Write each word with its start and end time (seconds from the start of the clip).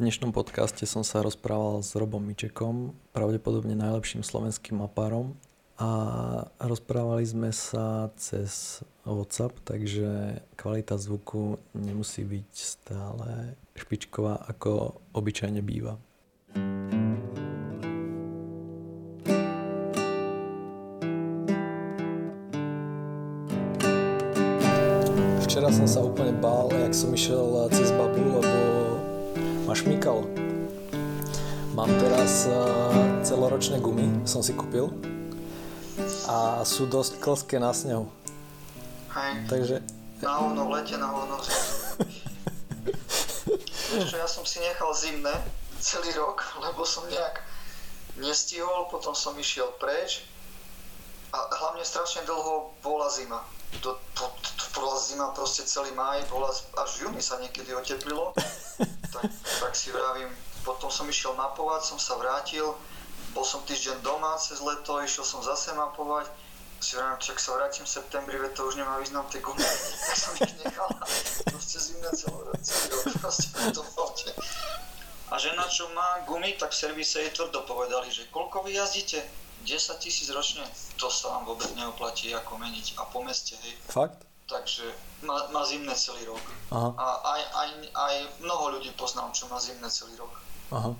V 0.00 0.08
dnešnom 0.08 0.32
podcaste 0.32 0.88
som 0.88 1.04
sa 1.04 1.20
rozprával 1.20 1.84
s 1.84 1.92
Robom 1.92 2.24
Mičekom, 2.24 2.96
pravdepodobne 3.12 3.76
najlepším 3.76 4.24
slovenským 4.24 4.80
mapárom 4.80 5.36
a 5.76 5.92
rozprávali 6.56 7.20
sme 7.28 7.52
sa 7.52 8.08
cez 8.16 8.80
WhatsApp, 9.04 9.60
takže 9.60 10.40
kvalita 10.56 10.96
zvuku 10.96 11.60
nemusí 11.76 12.24
byť 12.24 12.48
stále 12.48 13.60
špičková, 13.76 14.40
ako 14.48 14.96
obyčajne 15.12 15.60
býva. 15.60 16.00
Včera 25.44 25.68
som 25.68 25.84
sa 25.84 26.00
úplne 26.00 26.32
bál, 26.40 26.70
jak 26.72 26.94
som 26.96 27.10
išiel 27.12 27.68
cez 27.74 27.89
ma 29.70 29.78
šmykalo. 29.78 30.26
Mám 31.78 31.90
teraz 32.02 32.50
uh, 32.50 32.90
celoročné 33.22 33.78
gumy, 33.78 34.26
som 34.26 34.42
si 34.42 34.50
kúpil 34.50 34.90
a 36.26 36.66
sú 36.66 36.90
dosť 36.90 37.22
klské 37.22 37.62
na 37.62 37.70
snehu. 37.70 38.10
Hej. 39.14 39.46
Takže... 39.46 39.76
Na 40.26 40.42
hovno 40.42 40.66
v 40.66 40.70
lete, 40.74 40.98
na 40.98 41.14
hovno 41.14 41.38
Vieš 43.94 44.10
ja 44.10 44.26
som 44.26 44.42
si 44.42 44.58
nechal 44.58 44.90
zimné 44.90 45.38
celý 45.78 46.10
rok, 46.18 46.42
lebo 46.58 46.82
som 46.82 47.06
nejak 47.06 47.38
nestihol, 48.18 48.90
potom 48.90 49.14
som 49.14 49.38
išiel 49.38 49.70
preč 49.78 50.26
a 51.30 51.46
hlavne 51.46 51.86
strašne 51.86 52.26
dlho 52.26 52.74
bola 52.82 53.06
zima. 53.06 53.46
To, 53.86 53.94
to, 54.18 54.26
to 54.34 54.64
bola 54.74 54.98
zima 54.98 55.30
proste 55.30 55.62
celý 55.62 55.94
maj, 55.94 56.26
bola, 56.26 56.50
až 56.50 56.90
v 56.98 57.06
júni 57.06 57.22
sa 57.22 57.38
niekedy 57.38 57.70
oteplilo. 57.70 58.34
tak, 59.12 59.30
tak 59.60 59.72
si 59.76 59.90
vravím, 59.92 60.30
potom 60.64 60.90
som 60.90 61.08
išiel 61.08 61.34
mapovať, 61.34 61.82
som 61.84 61.98
sa 61.98 62.16
vrátil, 62.16 62.74
bol 63.30 63.46
som 63.46 63.62
týždeň 63.62 64.02
doma 64.02 64.34
cez 64.38 64.58
leto, 64.58 64.98
išiel 65.02 65.24
som 65.24 65.40
zase 65.42 65.70
mapovať, 65.74 66.26
si 66.80 66.96
vravím, 66.96 67.20
čak 67.20 67.36
sa 67.36 67.54
vrátim 67.60 67.84
v 67.84 67.92
septembri, 67.92 68.36
veď 68.40 68.52
to 68.56 68.66
už 68.66 68.80
nemá 68.80 68.96
význam 68.98 69.28
tie 69.28 69.40
gumy, 69.44 69.60
tak 70.08 70.16
som 70.16 70.32
ich 70.40 70.54
nechal, 70.64 70.88
proste 71.52 71.78
zimné 71.78 72.08
rok, 72.08 72.56
proste 73.20 73.46
to 73.76 73.82
volte. 73.94 74.32
A 75.30 75.38
žena, 75.38 75.62
čo 75.70 75.86
má 75.94 76.26
gumy, 76.26 76.58
tak 76.58 76.74
v 76.74 76.80
servise 76.80 77.22
jej 77.22 77.30
tvrdo 77.30 77.62
povedali, 77.62 78.10
že 78.10 78.26
koľko 78.34 78.66
vy 78.66 78.74
jazdíte? 78.74 79.22
10 79.60 80.00
tisíc 80.00 80.32
ročne, 80.32 80.64
to 80.96 81.12
sa 81.12 81.36
vám 81.36 81.52
vôbec 81.52 81.68
neoplatí 81.76 82.32
ako 82.32 82.56
meniť 82.56 82.96
a 82.96 83.04
po 83.04 83.20
meste, 83.20 83.60
hej. 83.60 83.76
Fakt? 83.92 84.29
Takže 84.50 84.82
má, 85.22 85.46
má 85.54 85.62
zimné 85.62 85.94
celý 85.94 86.26
rok. 86.26 86.42
Aha. 86.74 86.90
A 86.98 87.06
aj, 87.38 87.42
aj, 87.54 87.68
aj 87.94 88.14
mnoho 88.42 88.78
ľudí 88.78 88.90
poznám, 88.98 89.30
čo 89.30 89.46
má 89.46 89.62
zimné 89.62 89.86
celý 89.86 90.18
rok. 90.18 90.34
Aha. 90.74 90.90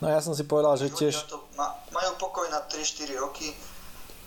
No 0.00 0.06
ja 0.08 0.22
som 0.22 0.32
si 0.32 0.46
povedal, 0.46 0.78
že 0.78 0.88
Ľudia 0.88 1.10
tiež... 1.10 1.14
to 1.26 1.42
ma, 1.58 1.74
majú 1.92 2.16
pokoj 2.16 2.46
na 2.48 2.62
3-4 2.64 3.18
roky, 3.20 3.52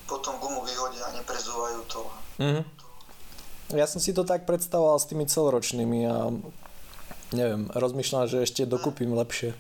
potom 0.06 0.38
gumu 0.38 0.62
vyhodia 0.68 1.10
a 1.10 1.16
neprezúvajú 1.16 1.80
to. 1.88 2.02
Mhm. 2.44 2.62
Ja 3.74 3.90
som 3.90 3.98
si 3.98 4.14
to 4.14 4.22
tak 4.22 4.46
predstavoval 4.46 5.02
s 5.02 5.10
tými 5.10 5.26
celoročnými 5.26 6.06
a 6.06 6.30
neviem, 7.34 7.72
rozmýšľam, 7.74 8.30
že 8.30 8.46
ešte 8.46 8.70
dokúpim 8.70 9.10
lepšie. 9.18 9.58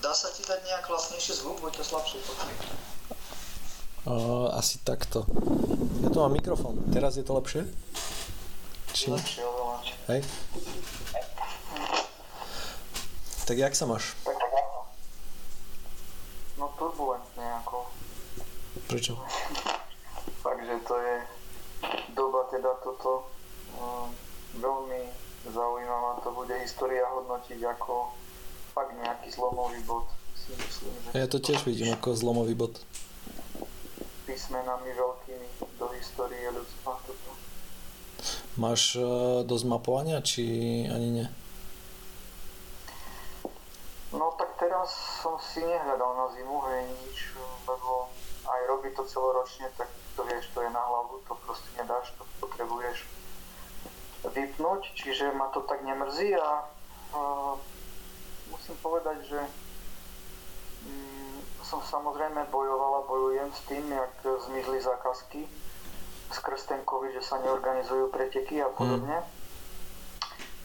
Dá 0.00 0.12
sa 0.16 0.32
ti 0.32 0.46
dať 0.46 0.64
nejak 0.64 0.84
hlasnejší 0.86 1.32
zvuk, 1.44 1.60
buď 1.60 1.82
to 1.82 1.84
slabšie 1.84 2.18
počuť. 2.24 2.69
Uh, 4.08 4.48
asi 4.56 4.80
takto. 4.80 5.28
Ja 6.00 6.08
tu 6.08 6.24
mám 6.24 6.32
mikrofón. 6.32 6.80
Teraz 6.88 7.20
je 7.20 7.24
to 7.24 7.36
lepšie? 7.36 7.68
Či... 8.96 9.12
Lepšie 9.12 9.44
oveľa. 9.44 9.76
Hej. 10.08 10.20
Tak 13.44 13.56
jak 13.60 13.76
sa 13.76 13.84
máš? 13.84 14.16
No 16.56 16.72
turbulentne 16.80 17.44
ako. 17.60 17.92
Prečo? 18.88 19.20
Takže 20.48 20.74
to 20.88 20.94
je 20.96 21.14
doba 22.16 22.48
teda 22.48 22.72
toto 22.80 23.28
um, 23.76 24.08
veľmi 24.56 25.12
zaujímavá. 25.44 26.24
To 26.24 26.32
bude 26.32 26.56
história 26.56 27.04
hodnotiť 27.04 27.60
ako 27.68 28.16
fakt 28.72 28.96
nejaký 28.96 29.28
zlomový 29.28 29.84
bod. 29.84 30.08
Si 30.40 30.56
myslím, 30.56 30.92
že 31.04 31.20
Ja 31.20 31.28
to 31.28 31.36
tiež 31.36 31.68
vidím 31.68 31.92
ako 31.92 32.16
zlomový 32.16 32.56
bod. 32.56 32.80
Písmenami 34.30 34.94
veľkými 34.94 35.48
do 35.74 35.90
histórie 35.98 36.46
ľudstva. 36.54 37.02
Toto. 37.02 37.30
Máš 38.54 38.94
uh, 38.94 39.42
dosť 39.42 39.66
mapovania, 39.66 40.22
či 40.22 40.86
ani 40.86 41.08
nie? 41.10 41.26
No 44.14 44.34
tak 44.38 44.54
teraz 44.58 44.94
som 45.22 45.34
si 45.42 45.62
nehľadal 45.62 46.10
na 46.14 46.26
zimu, 46.34 46.56
hej, 46.70 46.82
nič, 46.94 47.34
lebo 47.66 48.06
aj 48.46 48.60
robiť 48.70 48.92
to 48.94 49.04
celoročne, 49.06 49.66
tak 49.74 49.90
to 50.14 50.22
vieš, 50.26 50.50
to 50.54 50.62
je 50.62 50.70
na 50.70 50.82
hlavu, 50.82 51.22
to 51.26 51.34
proste 51.46 51.70
nedáš, 51.78 52.10
to 52.18 52.22
potrebuješ 52.42 53.06
vypnúť, 54.26 54.82
čiže 54.94 55.32
ma 55.34 55.48
to 55.50 55.62
tak 55.64 55.82
nemrzí 55.82 56.34
a 56.36 56.66
uh, 57.14 57.54
musím 58.50 58.76
povedať, 58.82 59.16
že 59.26 59.40
mm, 60.86 61.39
som 61.70 61.78
samozrejme 61.86 62.50
bojoval 62.50 62.98
a 62.98 63.06
bojujem 63.06 63.46
s 63.54 63.60
tým, 63.70 63.86
jak 63.86 64.14
zmizli 64.50 64.82
zákazky 64.82 65.46
skrz 66.34 66.66
ten 66.66 66.82
COVID, 66.82 67.14
že 67.14 67.22
sa 67.22 67.38
neorganizujú 67.38 68.10
preteky 68.10 68.58
a 68.58 68.70
podobne. 68.74 69.22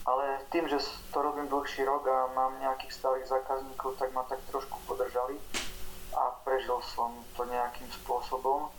Ale 0.06 0.26
tým, 0.50 0.66
že 0.70 0.82
to 1.14 1.22
robím 1.22 1.50
dlhší 1.50 1.86
rok 1.86 2.06
a 2.10 2.30
mám 2.34 2.58
nejakých 2.62 2.94
stálych 2.94 3.26
zákazníkov, 3.26 3.98
tak 3.98 4.14
ma 4.14 4.26
tak 4.26 4.42
trošku 4.50 4.78
podržali 4.86 5.38
a 6.14 6.34
prežil 6.46 6.78
som 6.94 7.14
to 7.38 7.46
nejakým 7.50 7.90
spôsobom. 8.02 8.70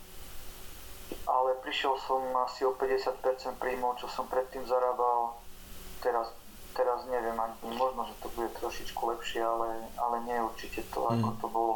Ale 1.27 1.59
prišiel 1.63 1.99
som 2.07 2.23
asi 2.47 2.67
o 2.67 2.75
50% 2.75 3.23
príjmov, 3.59 3.99
čo 3.99 4.11
som 4.11 4.27
predtým 4.27 4.67
zarábal. 4.67 5.35
Teraz, 6.03 6.31
teraz 6.75 7.03
neviem, 7.11 7.35
ani 7.35 7.55
možno, 7.75 8.07
že 8.07 8.15
to 8.23 8.31
bude 8.35 8.51
trošičku 8.59 8.99
lepšie, 9.15 9.43
ale, 9.43 9.91
ale 9.99 10.23
nie 10.27 10.39
určite 10.39 10.87
to, 10.95 11.07
ako 11.07 11.31
Mm. 11.35 11.39
to 11.43 11.47
bolo 11.51 11.75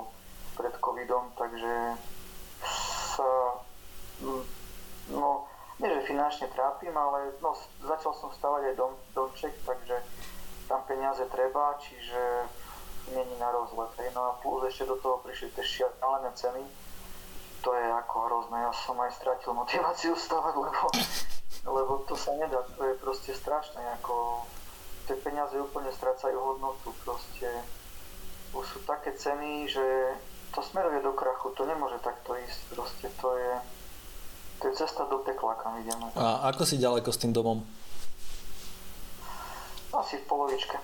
pred 0.60 0.76
covidom, 0.76 1.32
takže 1.40 1.96
sa, 3.16 3.28
mm, 4.20 4.44
no, 5.16 5.48
nie 5.80 5.88
že 5.88 6.12
finančne 6.12 6.52
trápim, 6.52 6.92
ale 6.92 7.32
no, 7.40 7.56
začal 7.80 8.12
som 8.12 8.28
stavať 8.28 8.62
aj 8.68 8.74
dom, 8.76 8.92
domček, 9.16 9.56
takže 9.64 9.96
tam 10.68 10.84
peniaze 10.84 11.24
treba, 11.32 11.80
čiže 11.80 12.44
není 13.16 13.34
na 13.40 13.48
rozlet. 13.48 13.88
Hej. 14.04 14.12
No 14.12 14.28
a 14.28 14.32
plus 14.44 14.68
ešte 14.68 14.84
do 14.84 15.00
toho 15.00 15.24
prišli 15.24 15.48
tie 15.56 15.64
šialené 15.64 16.30
ceny, 16.36 16.62
to 17.64 17.72
je 17.72 17.86
ako 18.04 18.16
hrozné, 18.28 18.56
ja 18.60 18.72
som 18.72 18.96
aj 19.00 19.16
stratil 19.16 19.56
motiváciu 19.56 20.12
stavať, 20.16 20.54
lebo, 20.60 20.84
lebo 21.64 21.92
to 22.04 22.14
sa 22.16 22.36
nedá, 22.36 22.60
to 22.76 22.84
je 22.84 22.94
proste 23.00 23.32
strašné, 23.32 23.80
ako 24.00 24.44
tie 25.08 25.16
peniaze 25.24 25.56
úplne 25.56 25.88
strácajú 25.92 26.36
hodnotu, 26.36 26.92
proste 27.04 27.48
už 28.52 28.64
sú 28.64 28.78
také 28.84 29.16
ceny, 29.16 29.68
že 29.68 29.86
to 30.50 30.60
smeruje 30.60 31.00
do 31.00 31.12
krachu, 31.12 31.50
to 31.50 31.62
nemôže 31.62 31.98
takto 31.98 32.34
ísť, 32.34 32.58
proste 32.70 33.06
to 33.16 33.28
je, 33.32 33.52
to 34.58 34.64
je 34.66 34.74
cesta 34.76 35.04
do 35.04 35.18
pekla, 35.18 35.54
kam 35.54 35.78
ideme. 35.78 36.10
A 36.14 36.48
ako 36.48 36.62
si 36.64 36.76
ďaleko 36.76 37.08
s 37.08 37.18
tým 37.18 37.30
domom? 37.30 37.62
Asi 39.90 40.16
v 40.16 40.24
polovičke, 40.24 40.78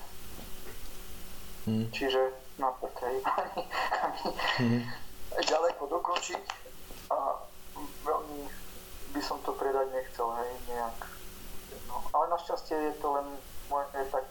Hm. 1.67 1.91
čiže 1.91 2.21
na 2.59 2.71
ani, 2.79 3.63
ani 4.03 4.23
Mhm. 4.59 4.79
ďaleko 5.43 5.83
dokončiť 5.85 6.43
a 7.09 7.17
veľmi 8.03 8.41
by 9.11 9.21
som 9.21 9.39
to 9.43 9.51
predať 9.53 9.91
nechcel, 9.91 10.31
hej, 10.33 10.51
nejak. 10.69 10.99
No, 11.87 12.03
ale 12.13 12.31
našťastie 12.31 12.75
je 12.75 12.95
to 12.99 13.09
len 13.13 13.27
moje 13.67 13.87
tak 14.11 14.25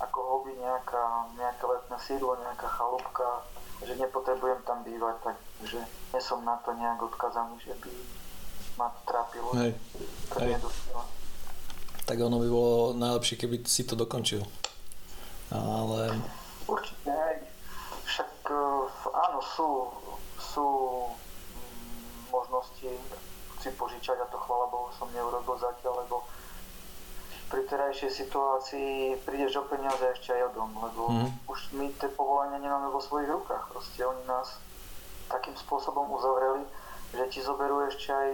ako 0.00 0.18
hobby, 0.22 0.52
nejaká, 0.56 1.02
nejaké 1.36 1.64
letné 1.64 1.96
sídlo, 2.00 2.38
nejaká 2.38 2.66
chalúbka, 2.66 3.44
že 3.80 3.92
nepotrebujem 3.96 4.60
tam 4.68 4.84
bývať, 4.84 5.16
takže 5.24 5.80
nie 5.84 6.20
som 6.20 6.44
na 6.44 6.60
to 6.60 6.76
nejak 6.76 7.00
odkazaný, 7.00 7.56
že 7.64 7.72
by 7.80 7.92
ma 8.76 8.92
to 8.92 9.00
trápilo. 9.08 9.48
Hej. 9.56 9.72
To 10.32 10.36
hej. 10.40 10.56
Tak 12.04 12.16
ono 12.20 12.42
by 12.42 12.48
bolo 12.48 12.96
najlepšie, 12.96 13.36
keby 13.40 13.64
si 13.64 13.86
to 13.88 13.96
dokončil. 13.96 14.44
Ale 15.50 16.14
Určite, 16.70 17.10
hej. 17.10 17.36
Však 18.06 18.32
eh, 18.50 19.10
áno, 19.10 19.38
sú, 19.42 19.68
sú 20.38 20.66
mm, 21.56 22.30
možnosti 22.30 22.90
si 23.60 23.70
požičať 23.76 24.16
a 24.24 24.30
to 24.32 24.40
chvala 24.40 24.72
Bohu 24.72 24.88
som 24.96 25.10
neurobil 25.12 25.52
zatiaľ, 25.60 26.00
lebo 26.06 26.24
pri 27.50 27.66
terajšej 27.66 28.10
situácii 28.14 28.90
prídeš 29.26 29.58
o 29.58 29.66
peniaze 29.66 30.06
ešte 30.14 30.30
aj 30.30 30.42
o 30.48 30.54
dom, 30.54 30.70
lebo 30.78 31.02
Mhm. 31.10 31.26
už 31.50 31.60
my 31.74 31.86
tie 31.98 32.06
povolania 32.08 32.62
nemáme 32.62 32.88
vo 32.88 33.02
svojich 33.02 33.26
rukách. 33.26 33.68
Proste 33.68 34.06
oni 34.06 34.22
nás 34.24 34.54
takým 35.26 35.58
spôsobom 35.58 36.06
uzavreli, 36.10 36.62
že 37.10 37.26
ti 37.26 37.42
zoberú 37.42 37.82
ešte 37.84 38.08
aj 38.08 38.30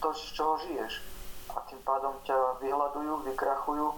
to, 0.00 0.08
z 0.12 0.22
čoho 0.32 0.56
žiješ. 0.58 1.04
A 1.52 1.60
tým 1.68 1.80
pádom 1.84 2.16
ťa 2.24 2.60
vyhľadujú, 2.60 3.28
vykrachujú 3.28 3.88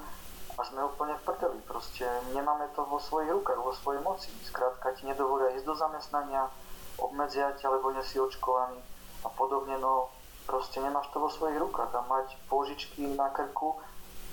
a 0.55 0.61
sme 0.63 0.83
úplne 0.83 1.15
v 1.15 1.23
prdeli. 1.23 1.59
Proste 1.63 2.07
nemáme 2.35 2.67
to 2.75 2.83
vo 2.83 2.99
svojich 2.99 3.31
rukách, 3.31 3.59
vo 3.59 3.75
svojej 3.75 4.03
moci. 4.03 4.31
Skrátka 4.43 4.91
ti 4.95 5.07
nedovolia 5.07 5.55
ísť 5.55 5.67
do 5.67 5.75
zamestnania, 5.75 6.51
obmedzia 6.99 7.55
ťa, 7.55 7.79
lebo 7.79 7.95
nie 7.95 8.03
si 8.03 8.19
očkovaný 8.19 8.79
a 9.23 9.31
podobne. 9.31 9.79
No 9.79 10.11
proste 10.49 10.81
nemáš 10.81 11.13
to 11.13 11.21
vo 11.21 11.29
svojich 11.29 11.61
rukách 11.61 11.93
a 11.93 12.03
mať 12.09 12.41
požičky 12.49 13.05
na 13.13 13.29
krku, 13.29 13.77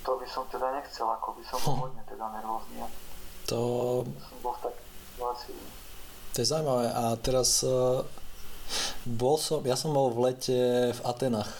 to 0.00 0.16
by 0.16 0.24
som 0.24 0.48
teda 0.48 0.72
nechcel, 0.72 1.04
ako 1.12 1.36
by 1.36 1.42
som 1.44 1.58
bol 1.60 1.74
hm. 1.76 1.80
hodne 1.84 2.02
teda 2.08 2.24
nervózny. 2.32 2.76
To... 3.52 3.60
Som 4.08 4.38
bol 4.40 4.56
v 4.56 4.60
takej 4.72 4.86
situácii. 5.12 5.58
To 6.32 6.36
je 6.40 6.46
zaujímavé. 6.48 6.86
A 6.90 7.04
teraz 7.20 7.60
uh, 7.62 8.00
bol 9.04 9.36
som, 9.36 9.60
ja 9.62 9.76
som 9.76 9.92
bol 9.92 10.10
v 10.10 10.32
lete 10.32 10.58
v 10.96 11.00
Atenách. 11.04 11.52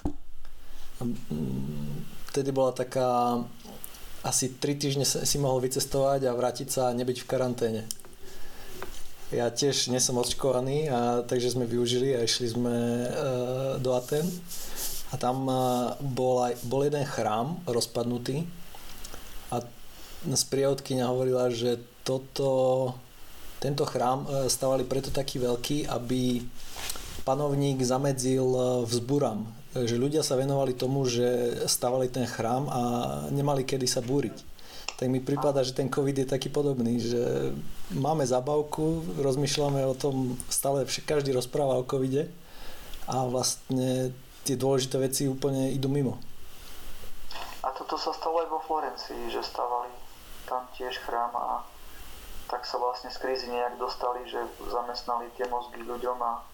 Vtedy 2.33 2.51
bola 2.51 2.73
taká 2.73 3.41
asi 4.27 4.59
3 4.59 4.75
týždne 4.75 5.07
si 5.07 5.37
mohol 5.39 5.63
vycestovať 5.63 6.27
a 6.27 6.35
vrátiť 6.35 6.69
sa 6.69 6.83
a 6.91 6.97
nebyť 6.97 7.23
v 7.23 7.29
karanténe. 7.31 7.83
Ja 9.35 9.51
tiež 9.51 9.91
nie 9.91 9.99
som 9.99 10.23
očkovaný, 10.23 10.87
a, 10.87 11.27
takže 11.27 11.59
sme 11.59 11.67
využili 11.67 12.15
a 12.15 12.23
išli 12.23 12.47
sme 12.47 12.75
e, 12.75 13.09
do 13.83 13.91
Aten. 13.99 14.23
A 15.11 15.19
tam 15.19 15.51
e, 15.51 15.55
bol, 15.99 16.47
aj, 16.47 16.63
bol 16.63 16.87
jeden 16.87 17.03
chrám 17.03 17.59
rozpadnutý 17.67 18.47
a 19.51 19.67
sprievodkynia 20.31 21.11
hovorila, 21.11 21.51
že 21.51 21.83
toto, 22.07 22.95
tento 23.59 23.83
chrám 23.83 24.31
e, 24.31 24.47
stavali 24.47 24.87
preto 24.87 25.11
taký 25.11 25.43
veľký, 25.43 25.91
aby 25.91 26.47
panovník 27.27 27.83
zamedzil 27.83 28.47
vzburam 28.87 29.67
že 29.85 30.01
ľudia 30.01 30.25
sa 30.25 30.41
venovali 30.41 30.73
tomu, 30.73 31.05
že 31.05 31.53
stavali 31.69 32.09
ten 32.09 32.25
chrám 32.25 32.65
a 32.73 32.83
nemali 33.29 33.61
kedy 33.69 33.85
sa 33.85 34.01
búriť. 34.01 34.33
Tak 34.97 35.13
mi 35.13 35.21
prípada, 35.21 35.61
že 35.61 35.77
ten 35.77 35.93
COVID 35.93 36.25
je 36.25 36.33
taký 36.33 36.49
podobný, 36.49 36.97
že 36.97 37.53
máme 37.95 38.27
zabavku, 38.27 39.05
rozmýšľame 39.23 39.87
o 39.87 39.95
tom, 39.95 40.35
stále 40.51 40.83
každý 41.07 41.31
rozpráva 41.31 41.79
o 41.79 41.87
covide 41.87 42.27
a 43.07 43.23
vlastne 43.27 44.11
tie 44.43 44.59
dôležité 44.59 44.99
veci 44.99 45.23
úplne 45.31 45.71
idú 45.71 45.87
mimo. 45.87 46.19
A 47.63 47.71
toto 47.75 47.99
sa 47.99 48.15
stalo 48.15 48.43
aj 48.43 48.49
vo 48.51 48.61
Florencii, 48.63 49.31
že 49.31 49.43
stavali 49.43 49.91
tam 50.47 50.67
tiež 50.79 51.03
chrám 51.03 51.35
a 51.35 51.67
tak 52.47 52.63
sa 52.63 52.79
vlastne 52.79 53.11
z 53.11 53.19
krízy 53.19 53.51
nejak 53.51 53.75
dostali, 53.75 54.23
že 54.31 54.39
zamestnali 54.71 55.27
tie 55.35 55.51
mozgy 55.51 55.83
ľuďom 55.83 56.19
a 56.23 56.47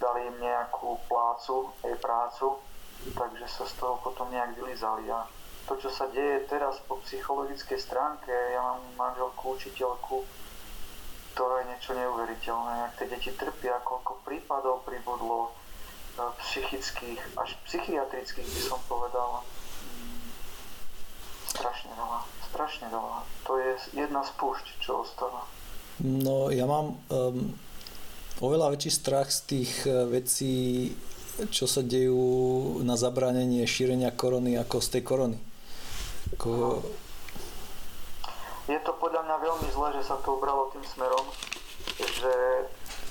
dali 0.00 0.32
im 0.32 0.36
nejakú 0.40 0.96
plácu, 1.08 1.72
aj 1.84 1.92
prácu, 2.00 2.56
takže 3.12 3.44
sa 3.44 3.68
z 3.68 3.76
toho 3.76 4.00
potom 4.00 4.32
nejak 4.32 4.56
vylizali. 4.56 5.04
A 5.12 5.28
to, 5.68 5.76
čo 5.76 5.92
sa 5.92 6.08
deje 6.08 6.48
teraz 6.48 6.80
po 6.88 6.96
psychologickej 7.04 7.76
stránke, 7.76 8.32
ja 8.32 8.60
mám 8.64 8.80
manželku, 8.96 9.60
učiteľku, 9.60 10.24
to 11.36 11.44
je 11.44 11.62
niečo 11.68 11.92
neuveriteľné. 11.92 12.88
Ak 12.88 12.96
tie 12.96 13.12
deti 13.12 13.28
trpia, 13.36 13.76
koľko 13.84 14.24
prípadov 14.24 14.88
pribudlo, 14.88 15.52
e, 16.16 16.24
psychických, 16.40 17.20
až 17.36 17.52
psychiatrických 17.68 18.48
by 18.48 18.62
som 18.64 18.80
povedal. 18.88 19.44
Mm, 19.44 20.32
strašne 21.52 21.92
veľa, 21.92 22.20
strašne 22.48 22.86
veľa. 22.88 23.18
To 23.44 23.52
je 23.60 23.70
jedna 23.92 24.24
z 24.24 24.32
púšť, 24.40 24.66
čo 24.80 25.04
ostáva. 25.04 25.44
No 26.00 26.48
ja 26.52 26.64
mám 26.64 26.96
um, 27.08 27.56
oveľa 28.40 28.76
väčší 28.76 28.92
strach 28.92 29.28
z 29.28 29.40
tých 29.44 29.72
e, 29.84 30.08
vecí, 30.08 30.54
čo 31.52 31.68
sa 31.68 31.84
dejú 31.84 32.80
na 32.80 32.96
zabránenie 32.96 33.60
šírenia 33.68 34.08
korony 34.16 34.56
ako 34.56 34.80
z 34.80 34.88
tej 34.88 35.02
korony. 35.04 35.38
Ako... 36.32 36.80
Je 38.66 38.78
to 38.82 38.92
podľa 38.98 39.22
mňa 39.26 39.36
veľmi 39.38 39.68
zle, 39.70 39.88
že 39.94 40.02
sa 40.02 40.18
to 40.20 40.38
ubralo 40.38 40.74
tým 40.74 40.82
smerom, 40.82 41.26
že, 41.98 42.34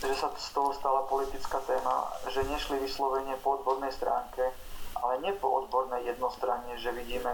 že 0.04 0.14
sa 0.20 0.32
z 0.36 0.50
toho 0.52 0.76
stala 0.76 1.08
politická 1.08 1.64
téma, 1.64 2.12
že 2.28 2.44
nešli 2.44 2.80
vyslovene 2.84 3.40
po 3.40 3.60
odbornej 3.60 3.96
stránke, 3.96 4.52
ale 5.00 5.24
nie 5.24 5.32
po 5.36 5.64
odbornej 5.64 6.12
jednostranne, 6.12 6.76
že 6.76 6.92
vidíme 6.92 7.32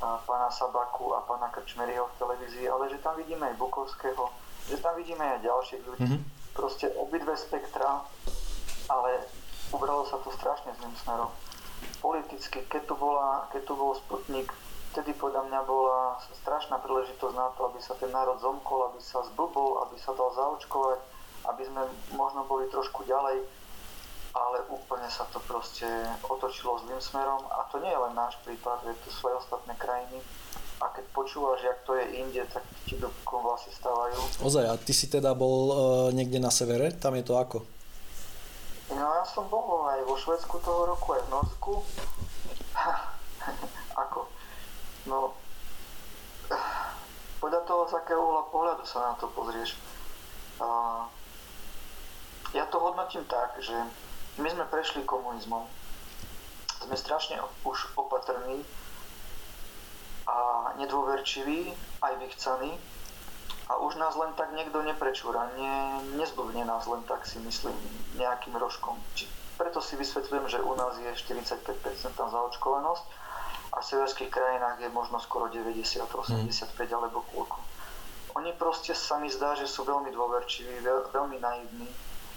pána 0.00 0.48
Sabaku 0.50 1.14
a 1.14 1.22
pána 1.22 1.52
Krčmeryho 1.54 2.08
v 2.08 2.18
televízii, 2.18 2.66
ale 2.66 2.90
že 2.90 2.98
tam 2.98 3.14
vidíme 3.14 3.52
aj 3.52 3.60
Bukovského, 3.60 4.26
že 4.66 4.80
tam 4.82 4.96
vidíme 4.98 5.22
aj 5.22 5.44
ďalších 5.44 5.82
ľudí. 5.86 6.08
Mm-hmm 6.08 6.40
proste 6.60 6.90
obidve 6.98 7.36
spektra, 7.36 8.04
ale 8.90 9.10
ubralo 9.72 10.06
sa 10.06 10.18
to 10.20 10.28
strašne 10.34 10.74
zlým 10.76 10.94
smerom. 11.00 11.30
Politicky, 12.04 12.68
keď 12.68 12.82
tu, 12.84 12.94
bola, 13.00 13.48
keď 13.54 13.62
tu 13.64 13.72
bol 13.76 13.96
Sputnik, 13.96 14.52
vtedy 14.90 15.14
podľa 15.14 15.46
mňa 15.46 15.60
bola 15.64 16.18
strašná 16.42 16.82
príležitosť 16.82 17.34
na 17.34 17.48
to, 17.54 17.70
aby 17.70 17.78
sa 17.78 17.94
ten 17.94 18.10
národ 18.10 18.42
zomkol, 18.42 18.90
aby 18.90 18.98
sa 18.98 19.22
zblbol, 19.32 19.86
aby 19.86 19.96
sa 20.02 20.10
dal 20.18 20.34
zaočkovať, 20.34 20.98
aby 21.46 21.62
sme 21.64 21.82
možno 22.18 22.42
boli 22.44 22.66
trošku 22.68 23.06
ďalej, 23.06 23.46
ale 24.34 24.58
úplne 24.70 25.06
sa 25.10 25.26
to 25.30 25.38
proste 25.46 25.86
otočilo 26.26 26.82
zlým 26.86 26.98
smerom 27.02 27.42
a 27.50 27.66
to 27.70 27.78
nie 27.78 27.90
je 27.90 28.02
len 28.02 28.14
náš 28.14 28.38
prípad, 28.42 28.82
je 28.86 28.94
to 29.06 29.10
sú 29.10 29.30
aj 29.30 29.46
ostatné 29.46 29.74
krajiny 29.78 30.18
a 30.80 30.88
keď 30.96 31.04
počúvaš, 31.12 31.60
jak 31.60 31.78
to 31.84 31.92
je 31.94 32.04
inde, 32.24 32.42
tak 32.48 32.64
ti 32.88 32.96
do 32.96 33.12
vlasy 33.28 33.68
stávajú. 33.76 34.16
Ozaj, 34.40 34.64
a 34.64 34.74
ty 34.80 34.96
si 34.96 35.12
teda 35.12 35.36
bol 35.36 35.56
uh, 35.68 35.76
niekde 36.08 36.40
na 36.40 36.48
severe? 36.48 36.88
Tam 36.96 37.12
je 37.12 37.24
to 37.24 37.36
ako? 37.36 37.60
No 38.90 39.04
ja 39.04 39.22
som 39.28 39.46
bol 39.46 39.86
aj 39.86 40.02
vo 40.08 40.16
Švedsku 40.16 40.56
toho 40.64 40.88
roku, 40.88 41.14
aj 41.14 41.22
v 41.22 41.30
Norsku. 41.30 41.72
No, 45.08 45.32
podľa 47.40 47.60
toho, 47.64 47.88
z 47.88 47.94
akého 47.96 48.20
uhla 48.20 48.44
pohľadu 48.52 48.84
sa 48.84 49.12
na 49.12 49.14
to 49.16 49.32
pozrieš. 49.32 49.78
Uh, 50.60 51.08
ja 52.52 52.68
to 52.68 52.76
hodnotím 52.76 53.24
tak, 53.24 53.56
že 53.62 53.72
my 54.36 54.48
sme 54.52 54.68
prešli 54.68 55.06
komunizmom. 55.08 55.64
Sme 56.84 56.96
strašne 56.96 57.40
už 57.64 57.96
opatrní 57.96 58.60
a 60.28 60.36
nedôverčivý, 60.76 61.72
aj 62.04 62.12
vychcaný. 62.20 62.76
A 63.70 63.78
už 63.78 63.96
nás 63.96 64.18
len 64.18 64.34
tak 64.34 64.50
niekto 64.52 64.82
neprečúra, 64.82 65.46
ne, 65.54 66.02
nezblbne 66.18 66.66
nás 66.66 66.90
len 66.90 67.06
tak 67.06 67.22
si 67.22 67.38
myslím 67.38 67.76
nejakým 68.18 68.58
rožkom. 68.58 68.98
Či, 69.14 69.30
preto 69.54 69.78
si 69.78 69.94
vysvetľujem, 69.94 70.50
že 70.50 70.58
u 70.58 70.74
nás 70.74 70.98
je 70.98 71.08
45% 71.08 71.70
zaočkovanosť 72.18 73.04
a 73.70 73.78
v 73.78 73.88
severských 73.88 74.30
krajinách 74.30 74.82
je 74.82 74.90
možno 74.90 75.22
skoro 75.22 75.46
90, 75.46 75.78
85 76.02 76.74
mm. 76.76 76.90
alebo 76.90 77.22
koľko. 77.30 77.58
Oni 78.38 78.54
proste 78.54 78.94
sa 78.94 79.18
mi 79.18 79.26
zdá, 79.30 79.58
že 79.58 79.66
sú 79.66 79.82
veľmi 79.82 80.10
dôverčiví, 80.14 80.82
veľ, 80.82 81.10
veľmi 81.10 81.38
naivní, 81.42 81.88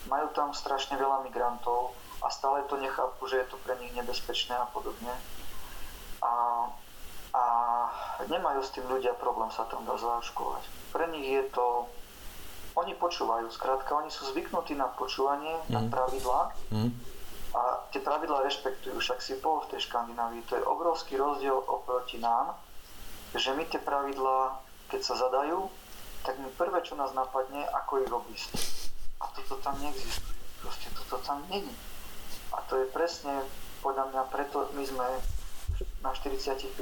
majú 0.10 0.29
tam 0.34 0.53
strašne 0.53 0.98
veľa 0.98 1.22
migrantov 1.25 1.93
a 2.22 2.29
stále 2.34 2.65
to 2.65 2.77
nechápu, 2.81 3.29
že 3.29 3.46
je 3.46 3.48
to 3.53 3.57
pre 3.62 3.77
nich 3.77 3.93
nebezpečné 3.93 4.57
a 4.57 4.67
podobne. 4.74 5.13
A 6.24 6.31
a 7.34 7.43
nemajú 8.29 8.62
s 8.62 8.69
tým 8.77 8.86
ľudia 8.86 9.17
problém 9.17 9.50
sa 9.50 9.65
tam 9.65 9.81
dá 9.89 9.98
zaočkovať. 9.98 10.63
Pre 10.93 11.05
nich 11.10 11.25
je 11.25 11.43
to... 11.50 11.89
Oni 12.74 12.93
počúvajú, 12.98 13.53
skrátka, 13.53 13.93
oni 13.93 14.10
sú 14.10 14.34
zvyknutí 14.34 14.74
na 14.74 14.89
počúvanie, 14.89 15.53
mm. 15.65 15.74
na 15.74 15.81
mhm. 15.81 15.89
pravidlá 15.93 16.41
mm. 16.74 16.89
A 17.53 17.86
tie 17.93 18.01
pravidlá 18.01 18.41
rešpektujú. 18.50 18.98
Však 18.98 19.22
si 19.22 19.38
bol 19.38 19.62
v 19.63 19.77
tej 19.77 19.86
Škandinávii, 19.86 20.41
to 20.50 20.57
je 20.57 20.65
obrovský 20.65 21.22
rozdiel 21.22 21.53
oproti 21.53 22.17
nám, 22.17 22.57
že 23.38 23.53
my 23.53 23.65
tie 23.69 23.81
pravidlá, 23.81 24.57
keď 24.89 25.01
sa 25.05 25.15
zadajú, 25.17 25.69
tak 26.25 26.39
my 26.41 26.50
prvé, 26.57 26.81
čo 26.81 26.98
nás 26.98 27.13
napadne, 27.13 27.65
ako 27.83 28.01
ich 28.01 28.12
obísť. 28.12 28.50
A 29.22 29.29
toto 29.33 29.60
tam 29.62 29.77
neexistuje. 29.81 30.33
Proste 30.62 30.88
toto 30.95 31.19
tam 31.22 31.43
není. 31.51 31.74
A 32.55 32.62
to 32.65 32.79
je 32.79 32.88
presne, 32.89 33.43
podľa 33.83 34.10
mňa, 34.13 34.22
preto 34.31 34.72
my 34.74 34.83
sme 34.88 35.07
na 36.01 36.12
45% 36.15 36.79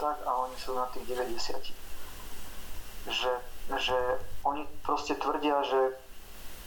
a 0.00 0.30
oni 0.46 0.56
sú 0.56 0.76
na 0.76 0.86
tých 0.94 1.04
90%. 1.08 1.74
Že, 3.10 3.32
že 3.80 3.98
oni 4.44 4.68
proste 4.84 5.16
tvrdia, 5.16 5.64
že 5.64 5.96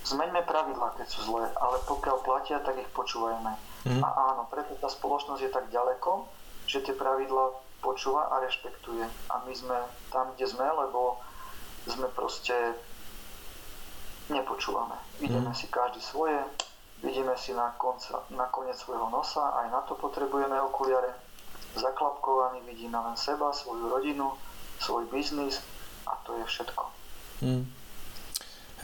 zmeňme 0.03 0.43
pravidlá, 0.43 0.99
keď 0.99 1.07
sú 1.07 1.19
zlé, 1.27 1.47
ale 1.59 1.79
pokiaľ 1.87 2.17
platia, 2.23 2.59
tak 2.59 2.79
ich 2.79 2.91
počúvajme. 2.91 3.51
Mm. 3.87 4.01
A 4.03 4.09
áno, 4.35 4.47
preto 4.51 4.75
tá 4.79 4.87
spoločnosť 4.91 5.41
je 5.43 5.51
tak 5.51 5.65
ďaleko, 5.71 6.27
že 6.67 6.83
tie 6.83 6.95
pravidlá 6.95 7.55
počúva 7.83 8.31
a 8.31 8.39
rešpektuje. 8.43 9.03
A 9.03 9.35
my 9.43 9.53
sme 9.55 9.75
tam, 10.11 10.31
kde 10.35 10.47
sme, 10.47 10.63
lebo 10.63 11.19
sme 11.87 12.07
proste 12.15 12.55
nepočúvame. 14.31 14.95
Ideme 15.19 15.51
mm. 15.51 15.57
si 15.57 15.67
každý 15.67 15.99
svoje, 15.99 16.39
vidíme 17.03 17.35
si 17.35 17.51
na, 17.51 17.75
konca, 17.75 18.23
na 18.31 18.47
koniec 18.47 18.79
svojho 18.79 19.11
nosa, 19.11 19.51
aj 19.63 19.67
na 19.71 19.81
to 19.83 19.99
potrebujeme 19.99 20.55
okuliare 20.63 21.11
zaklapkovaný, 21.75 22.63
vidíme 22.63 22.95
len 22.95 23.17
seba, 23.19 23.51
svoju 23.51 23.89
rodinu, 23.89 24.31
svoj 24.79 25.09
biznis 25.11 25.59
a 26.07 26.15
to 26.23 26.37
je 26.39 26.45
všetko. 26.47 26.83
Hmm. 27.43 27.65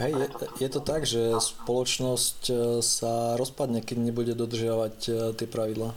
Hej, 0.00 0.16
je, 0.16 0.28
je 0.64 0.68
to 0.72 0.80
tak, 0.80 1.04
že 1.04 1.36
spoločnosť 1.36 2.40
e, 2.48 2.54
sa 2.80 3.36
rozpadne, 3.36 3.84
keď 3.84 3.96
nebude 4.00 4.32
dodržiavať 4.32 4.96
e, 5.04 5.12
tie 5.36 5.44
pravidlá? 5.44 5.92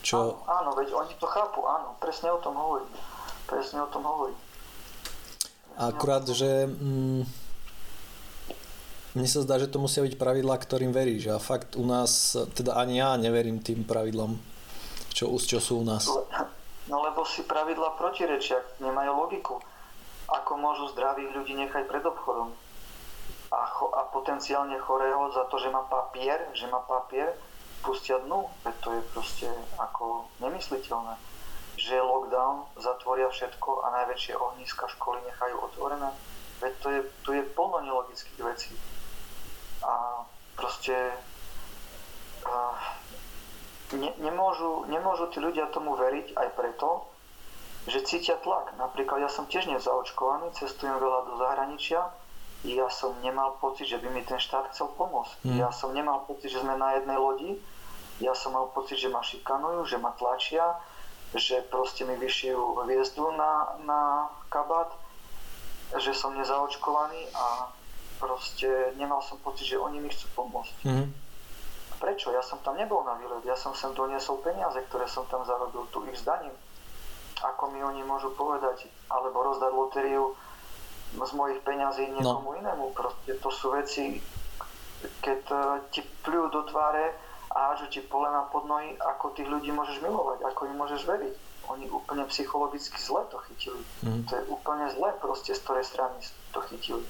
Čo... 0.00 0.40
Áno, 0.40 0.40
áno, 0.48 0.70
veď 0.72 0.96
oni 0.96 1.12
to 1.20 1.28
chápu, 1.28 1.60
áno, 1.68 1.92
presne 2.00 2.32
o 2.32 2.40
tom 2.40 2.56
hovorím. 2.56 2.88
presne 3.44 3.84
o 3.84 3.88
tom 3.92 4.08
hovorí. 4.08 4.32
Akurát, 5.76 6.24
že 6.24 6.64
mm, 6.64 7.28
mne 9.20 9.28
sa 9.28 9.44
zdá, 9.44 9.60
že 9.60 9.68
to 9.68 9.84
musia 9.84 10.00
byť 10.00 10.16
pravidlá, 10.16 10.56
ktorým 10.56 10.96
veríš 10.96 11.28
a 11.28 11.36
fakt 11.36 11.76
u 11.76 11.84
nás, 11.84 12.32
teda 12.56 12.72
ani 12.80 13.04
ja 13.04 13.20
neverím 13.20 13.60
tým 13.60 13.84
pravidlám, 13.84 14.32
čo, 15.12 15.28
čo 15.36 15.60
sú 15.60 15.80
u 15.80 15.84
nás. 15.84 16.08
No 16.88 17.04
lebo 17.04 17.20
si 17.28 17.44
pravidlá 17.44 18.00
protirečia, 18.00 18.64
nemajú 18.80 19.12
logiku. 19.12 19.60
Ako 20.32 20.56
môžu 20.56 20.88
zdravých 20.96 21.36
ľudí 21.36 21.52
nechať 21.52 21.84
pred 21.84 22.00
obchodom? 22.00 22.56
A, 23.52 23.68
cho, 23.68 23.92
a 23.92 24.08
potenciálne 24.08 24.80
chorého 24.80 25.28
za 25.36 25.44
to, 25.52 25.60
že 25.60 25.68
má 25.68 25.84
papier, 25.84 26.40
že 26.56 26.64
má 26.72 26.80
papier, 26.88 27.36
pustia 27.84 28.16
dnu. 28.24 28.48
Veď 28.64 28.74
to 28.80 28.88
je 28.96 29.02
proste 29.12 29.48
ako 29.76 30.24
nemysliteľné. 30.40 31.20
Že 31.76 32.00
lockdown, 32.00 32.64
zatvoria 32.80 33.28
všetko 33.28 33.84
a 33.84 33.86
najväčšie 34.02 34.40
ohniska 34.40 34.88
školy 34.96 35.20
nechajú 35.28 35.56
otvorené. 35.68 36.08
Veď 36.64 36.72
to 36.80 36.88
je, 36.88 37.00
tu 37.26 37.30
je 37.36 37.42
plno 37.44 37.84
nelogických 37.84 38.40
vecí. 38.40 38.72
A 39.84 40.24
proste 40.56 40.94
uh, 42.46 42.76
ne, 43.98 44.10
nemôžu, 44.22 44.86
nemôžu 44.88 45.28
tí 45.28 45.42
ľudia 45.42 45.68
tomu 45.74 45.98
veriť 45.98 46.38
aj 46.38 46.48
preto, 46.56 47.04
že 47.90 48.06
cítia 48.06 48.38
tlak. 48.38 48.72
Napríklad 48.78 49.26
ja 49.26 49.30
som 49.32 49.50
tiež 49.50 49.66
nezaočkovaný, 49.66 50.54
cestujem 50.54 50.96
veľa 51.02 51.20
do 51.28 51.34
zahraničia, 51.36 52.14
ja 52.62 52.86
som 52.94 53.18
nemal 53.26 53.58
pocit, 53.58 53.90
že 53.90 53.98
by 53.98 54.08
mi 54.14 54.22
ten 54.22 54.38
štát 54.38 54.70
chcel 54.70 54.86
pomôcť. 54.94 55.42
Mm. 55.42 55.58
Ja 55.58 55.74
som 55.74 55.90
nemal 55.90 56.22
pocit, 56.30 56.54
že 56.54 56.62
sme 56.62 56.78
na 56.78 56.94
jednej 56.94 57.18
lodi, 57.18 57.58
ja 58.22 58.38
som 58.38 58.54
mal 58.54 58.70
pocit, 58.70 59.02
že 59.02 59.10
ma 59.10 59.18
šikanujú, 59.18 59.82
že 59.82 59.98
ma 59.98 60.14
tlačia, 60.14 60.78
že 61.34 61.64
proste 61.66 62.06
mi 62.06 62.14
vyšijú 62.14 62.86
hviezdu 62.86 63.34
na, 63.34 63.74
na 63.82 64.00
kabát, 64.46 64.94
že 65.98 66.14
som 66.14 66.38
nezaočkovaný 66.38 67.34
a 67.34 67.72
proste 68.22 68.94
nemal 68.94 69.18
som 69.26 69.42
pocit, 69.42 69.66
že 69.66 69.82
oni 69.82 69.98
mi 69.98 70.12
chcú 70.14 70.30
pomôcť. 70.38 70.86
Mm. 70.86 71.10
Prečo? 71.98 72.30
Ja 72.30 72.42
som 72.42 72.62
tam 72.62 72.78
nebol 72.78 73.02
na 73.02 73.18
výlet, 73.18 73.42
ja 73.42 73.58
som 73.58 73.74
sem 73.74 73.90
doniesol 73.94 74.38
peniaze, 74.42 74.78
ktoré 74.90 75.10
som 75.10 75.26
tam 75.26 75.42
zarobil, 75.42 75.86
tu 75.90 76.02
ich 76.06 76.18
zdaním. 76.18 76.54
Ako 77.42 77.74
mi 77.74 77.82
oni 77.82 78.06
môžu 78.06 78.30
povedať, 78.38 78.86
alebo 79.10 79.42
rozdať 79.42 79.70
lotériu 79.74 80.38
z 81.12 81.32
mojich 81.36 81.60
peňazí 81.62 82.08
niekomu 82.12 82.56
no. 82.56 82.58
inému. 82.58 82.84
Proste 82.96 83.36
to 83.38 83.48
sú 83.52 83.72
veci, 83.76 84.20
keď 85.20 85.40
uh, 85.52 85.60
ti 85.92 86.00
pľujú 86.24 86.46
do 86.50 86.62
tváre 86.68 87.12
a 87.52 87.72
hážu 87.72 87.92
ti 87.92 88.00
polena 88.00 88.48
pod 88.48 88.64
nohy, 88.64 88.96
ako 88.96 89.36
tých 89.36 89.48
ľudí 89.48 89.68
môžeš 89.72 90.00
milovať, 90.00 90.40
ako 90.48 90.60
im 90.72 90.76
môžeš 90.80 91.04
veriť. 91.04 91.34
Oni 91.70 91.86
úplne 91.92 92.26
psychologicky 92.26 92.98
zle 92.98 93.22
to 93.28 93.38
chytili. 93.48 93.82
Mm. 94.02 94.26
To 94.28 94.32
je 94.34 94.42
úplne 94.50 94.88
zle 94.92 95.14
proste, 95.20 95.54
z 95.54 95.60
ktorej 95.62 95.84
strany 95.86 96.16
to 96.50 96.60
chytili. 96.72 97.04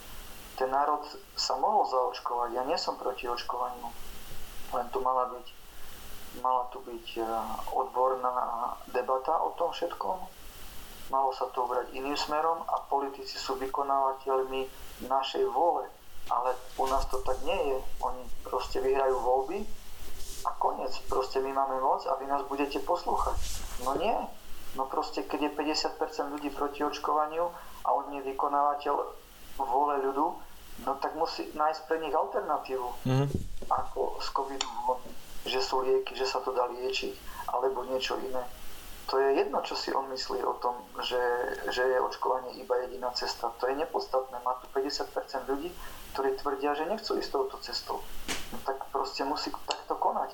Ten 0.60 0.68
národ 0.68 1.02
sa 1.38 1.56
mohol 1.56 1.88
zaočkovať, 1.88 2.48
ja 2.52 2.62
nie 2.68 2.76
som 2.76 3.00
proti 3.00 3.24
očkovaniu 3.24 3.88
len 4.72 4.86
tu 4.88 4.98
mala 5.04 5.28
byť, 5.28 5.46
mala 6.40 6.64
tu 6.72 6.80
byť 6.80 7.06
e, 7.20 7.22
odborná 7.76 8.32
debata 8.88 9.36
o 9.44 9.52
tom 9.54 9.70
všetkom. 9.72 10.16
Malo 11.12 11.28
sa 11.36 11.44
to 11.52 11.68
ubrať 11.68 11.92
iným 11.92 12.16
smerom 12.16 12.64
a 12.64 12.80
politici 12.88 13.36
sú 13.36 13.60
vykonávateľmi 13.60 14.64
našej 15.04 15.44
vôle. 15.52 15.84
Ale 16.32 16.56
u 16.80 16.88
nás 16.88 17.04
to 17.12 17.20
tak 17.20 17.36
nie 17.44 17.60
je. 17.68 17.78
Oni 18.00 18.24
proste 18.40 18.80
vyhrajú 18.80 19.20
voľby 19.20 19.60
a 20.48 20.50
koniec. 20.56 20.96
Proste 21.12 21.44
my 21.44 21.52
máme 21.52 21.84
moc 21.84 22.08
a 22.08 22.16
vy 22.16 22.24
nás 22.24 22.40
budete 22.48 22.80
poslúchať. 22.80 23.36
No 23.84 23.92
nie. 24.00 24.16
No 24.72 24.88
proste, 24.88 25.20
keď 25.20 25.52
je 25.52 25.84
50% 26.00 26.32
ľudí 26.32 26.48
proti 26.48 26.80
očkovaniu 26.80 27.52
a 27.84 27.88
on 27.92 28.08
je 28.16 28.24
vykonávateľ 28.24 28.94
vôle 29.60 30.00
ľudu, 30.00 30.26
no 30.88 30.90
tak 30.96 31.12
musí 31.12 31.44
nájsť 31.52 31.80
pre 31.84 32.00
nich 32.00 32.16
alternatívu. 32.16 32.88
Mm-hmm. 33.04 33.28
Ako 33.68 34.16
s 34.16 34.32
covidom, 34.32 34.96
že 35.44 35.60
sú 35.60 35.84
lieky, 35.84 36.16
že 36.16 36.24
sa 36.24 36.40
to 36.40 36.56
dá 36.56 36.64
liečiť, 36.72 37.12
alebo 37.52 37.84
niečo 37.84 38.16
iné. 38.16 38.40
To 39.12 39.20
je 39.20 39.44
jedno, 39.44 39.60
čo 39.60 39.76
si 39.76 39.92
on 39.92 40.08
myslí 40.08 40.40
o 40.40 40.56
tom, 40.56 40.72
že, 41.04 41.20
že 41.68 41.84
je 41.84 42.00
očkovanie 42.00 42.56
iba 42.64 42.80
jediná 42.80 43.12
cesta. 43.12 43.52
To 43.60 43.68
je 43.68 43.76
nepodstatné. 43.76 44.40
Má 44.40 44.56
tu 44.64 44.72
50% 44.72 45.52
ľudí, 45.52 45.68
ktorí 46.16 46.32
tvrdia, 46.40 46.72
že 46.72 46.88
nechcú 46.88 47.20
ísť 47.20 47.28
touto 47.28 47.60
cestou. 47.60 48.00
No 48.56 48.56
tak 48.64 48.80
proste 48.88 49.28
musí 49.28 49.52
takto 49.68 50.00
konať. 50.00 50.32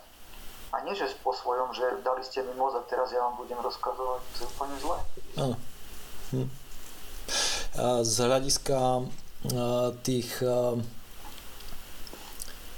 A 0.70 0.86
nie, 0.86 0.94
že 0.94 1.10
po 1.26 1.34
svojom, 1.34 1.74
že 1.74 1.90
dali 2.06 2.22
ste 2.22 2.46
mi 2.46 2.54
moc 2.54 2.70
a 2.78 2.86
teraz 2.86 3.10
ja 3.10 3.18
vám 3.18 3.34
budem 3.42 3.58
rozkazovať. 3.58 4.20
To 4.22 4.38
je 4.38 4.46
úplne 4.46 4.76
zlé. 4.78 4.98
Hm. 6.30 6.48
Z 8.06 8.14
hľadiska 8.30 8.78
tých 10.06 10.30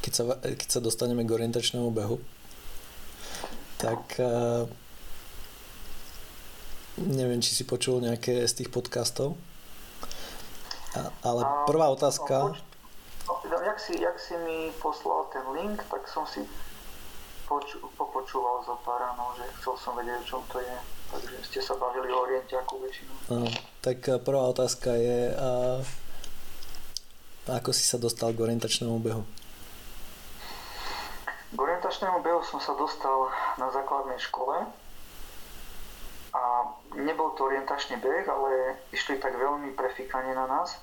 keď 0.00 0.12
sa, 0.16 0.24
keď 0.40 0.68
sa 0.68 0.80
dostaneme 0.80 1.28
k 1.28 1.34
orientačnému 1.36 1.92
behu 1.92 2.20
tak 3.76 4.16
neviem, 7.00 7.40
či 7.40 7.56
si 7.56 7.64
počul 7.64 8.04
nejaké 8.04 8.44
z 8.44 8.64
tých 8.64 8.70
podcastov 8.72 9.36
ale 11.22 11.40
prvá 11.70 11.86
otázka 11.94 12.50
no, 13.28 13.58
jak, 13.62 13.78
si, 13.80 14.02
jak 14.02 14.18
si 14.18 14.34
mi 14.42 14.74
poslal 14.82 15.30
ten 15.32 15.46
link, 15.54 15.78
tak 15.86 16.08
som 16.10 16.26
si 16.26 16.42
poču, 17.46 17.78
popočúval 17.94 18.66
zo 18.66 18.74
pár, 18.82 19.14
no, 19.14 19.30
že 19.38 19.46
chcel 19.62 19.74
som 19.78 19.94
vedieť, 19.94 20.18
o 20.18 20.26
čom 20.26 20.42
to 20.50 20.58
je. 20.58 20.76
Takže 21.10 21.36
ste 21.42 21.60
sa 21.62 21.74
bavili 21.74 22.06
o 22.10 22.22
orientiaku 22.22 22.78
väčšinu. 22.78 23.12
No, 23.34 23.46
tak 23.82 24.06
prvá 24.22 24.46
otázka 24.50 24.94
je, 24.94 25.34
a 25.34 25.50
ako 27.50 27.70
si 27.74 27.82
sa 27.82 27.98
dostal 27.98 28.30
k 28.30 28.42
orientačnému 28.46 28.98
behu? 29.02 29.22
K 31.50 31.58
orientačnému 31.58 32.22
behu 32.22 32.42
som 32.46 32.62
sa 32.62 32.78
dostal 32.78 33.30
na 33.58 33.70
základnej 33.74 34.22
škole 34.22 34.66
a 34.66 34.70
nebol 36.94 37.30
to 37.38 37.46
orientačný 37.46 38.02
beh, 38.02 38.26
ale 38.26 38.78
išli 38.90 39.22
tak 39.22 39.38
veľmi 39.38 39.74
prefikanie 39.78 40.34
na 40.34 40.46
nás 40.50 40.78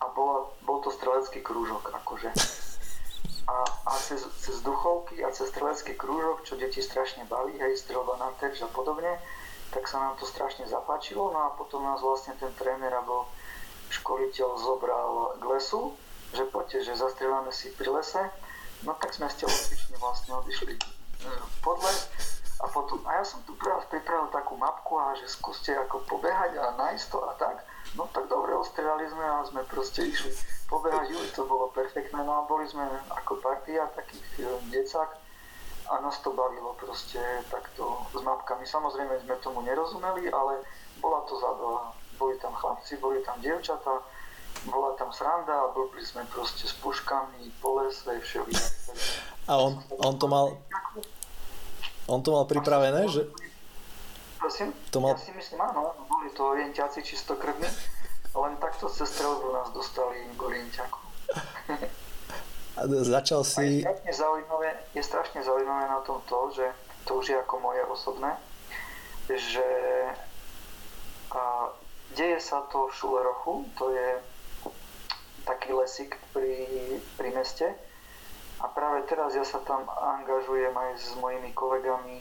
a 0.00 0.06
bola, 0.12 0.48
bol 0.64 0.84
to 0.84 0.92
strelecký 0.92 1.40
krúžok 1.40 1.88
akože. 2.04 2.30
A, 3.48 3.56
a 3.64 3.92
cez, 3.96 4.20
cez 4.44 4.60
duchovky 4.60 5.24
a 5.24 5.32
cez 5.32 5.48
strelecký 5.48 5.96
krúžok, 5.96 6.44
čo 6.44 6.60
deti 6.60 6.84
strašne 6.84 7.24
baví, 7.24 7.56
hej, 7.56 7.80
strelba 7.80 8.20
na 8.20 8.28
terč 8.36 8.60
a 8.60 8.68
podobne, 8.68 9.16
tak 9.72 9.88
sa 9.88 10.00
nám 10.00 10.20
to 10.20 10.28
strašne 10.28 10.68
zapáčilo, 10.68 11.32
no 11.32 11.48
a 11.48 11.56
potom 11.56 11.80
nás 11.80 12.00
vlastne 12.04 12.36
ten 12.36 12.52
tréner 12.60 12.92
alebo 12.92 13.24
školiteľ 13.88 14.48
zobral 14.60 15.40
k 15.40 15.44
lesu, 15.48 15.96
že 16.36 16.44
poďte, 16.44 16.92
že 16.92 17.00
zastrieľame 17.00 17.52
si 17.56 17.72
pri 17.72 17.88
lese, 17.88 18.20
no 18.84 18.92
tak 19.00 19.16
sme 19.16 19.32
telocvične 19.32 19.96
vlastne 19.96 20.36
odišli 20.44 20.76
e, 20.76 20.80
pod 21.64 21.80
les 21.80 21.98
a 22.58 22.66
potom, 22.66 22.98
a 23.06 23.22
ja 23.22 23.24
som 23.24 23.38
tu 23.46 23.54
pripravil 23.54 24.26
takú 24.34 24.58
mapku 24.58 24.98
a 24.98 25.14
že 25.14 25.30
skúste 25.30 25.70
ako 25.78 26.02
pobehať 26.10 26.58
a 26.58 26.74
nájsť 26.74 27.06
to 27.06 27.18
a 27.22 27.32
tak, 27.38 27.62
no 27.94 28.10
tak 28.10 28.26
dobre, 28.26 28.50
ostrieľali 28.58 29.06
sme 29.06 29.22
a 29.22 29.46
sme 29.46 29.62
proste 29.70 30.02
išli 30.10 30.34
pobehať, 30.66 31.06
juli, 31.06 31.30
to 31.30 31.46
bolo 31.46 31.70
perfektné, 31.70 32.18
no 32.18 32.42
a 32.42 32.50
boli 32.50 32.66
sme 32.66 32.82
ako 33.14 33.38
partia 33.38 33.86
takých 33.94 34.26
e, 34.42 34.44
decák. 34.74 35.10
A 35.88 36.04
nás 36.04 36.20
to 36.20 36.36
bavilo 36.36 36.76
proste 36.76 37.16
takto 37.48 38.04
s 38.12 38.20
mapkami. 38.20 38.68
Samozrejme 38.68 39.24
sme 39.24 39.40
tomu 39.40 39.64
nerozumeli, 39.64 40.28
ale 40.28 40.60
bola 41.00 41.24
to 41.24 41.32
zábava. 41.40 41.96
Boli 42.20 42.36
tam 42.44 42.52
chlapci, 42.52 43.00
boli 43.00 43.24
tam 43.24 43.40
dievčatá, 43.40 43.96
bola 44.68 44.92
tam 45.00 45.08
sranda 45.16 45.64
a 45.64 45.72
boli 45.72 46.04
sme 46.04 46.28
proste 46.28 46.68
s 46.68 46.76
puškami 46.84 47.48
po 47.64 47.80
lese, 47.80 48.04
všeli. 48.04 48.52
A 49.48 49.56
on, 49.56 49.80
on 49.96 50.12
to 50.20 50.28
mal 50.28 50.60
on 52.08 52.24
to 52.24 52.32
mal 52.32 52.44
pripravené, 52.48 53.06
že... 53.06 53.28
Prosím? 54.40 54.72
To 54.90 54.98
mal... 55.04 55.14
Ja 55.14 55.22
si 55.22 55.34
myslím, 55.36 55.60
áno, 55.60 55.94
boli 56.08 56.32
to 56.32 56.48
orientiaci 56.48 57.04
čistokrvní, 57.04 57.68
len 58.34 58.54
takto 58.58 58.88
cez 58.88 59.12
strelbu 59.12 59.52
nás 59.52 59.68
dostali 59.70 60.24
k 60.34 60.40
orientiaku. 60.40 61.00
A 62.78 62.80
začal 62.86 63.42
si... 63.44 63.82
A 63.82 63.90
je, 63.90 63.94
strašne 63.94 64.12
zaujímavé, 64.14 64.68
je 64.94 65.02
strašne 65.02 65.40
zaujímavé 65.42 65.84
na 65.90 66.00
tom 66.06 66.22
to, 66.30 66.38
že 66.54 66.66
to 67.04 67.18
už 67.18 67.26
je 67.28 67.36
ako 67.36 67.54
moje 67.58 67.82
osobné, 67.90 68.38
že 69.28 69.66
a 71.28 71.68
Deje 72.16 72.40
sa 72.40 72.64
to 72.72 72.88
v 72.88 72.94
Šulerochu, 72.96 73.68
to 73.76 73.92
je 73.92 74.08
taký 75.44 75.76
lesík 75.76 76.16
pri, 76.32 76.64
pri 77.20 77.28
meste. 77.36 77.68
A 78.58 78.66
práve 78.66 79.06
teraz 79.06 79.34
ja 79.38 79.46
sa 79.46 79.62
tam 79.62 79.86
angažujem 79.86 80.74
aj 80.74 80.90
s 80.98 81.14
mojimi 81.22 81.54
kolegami, 81.54 82.18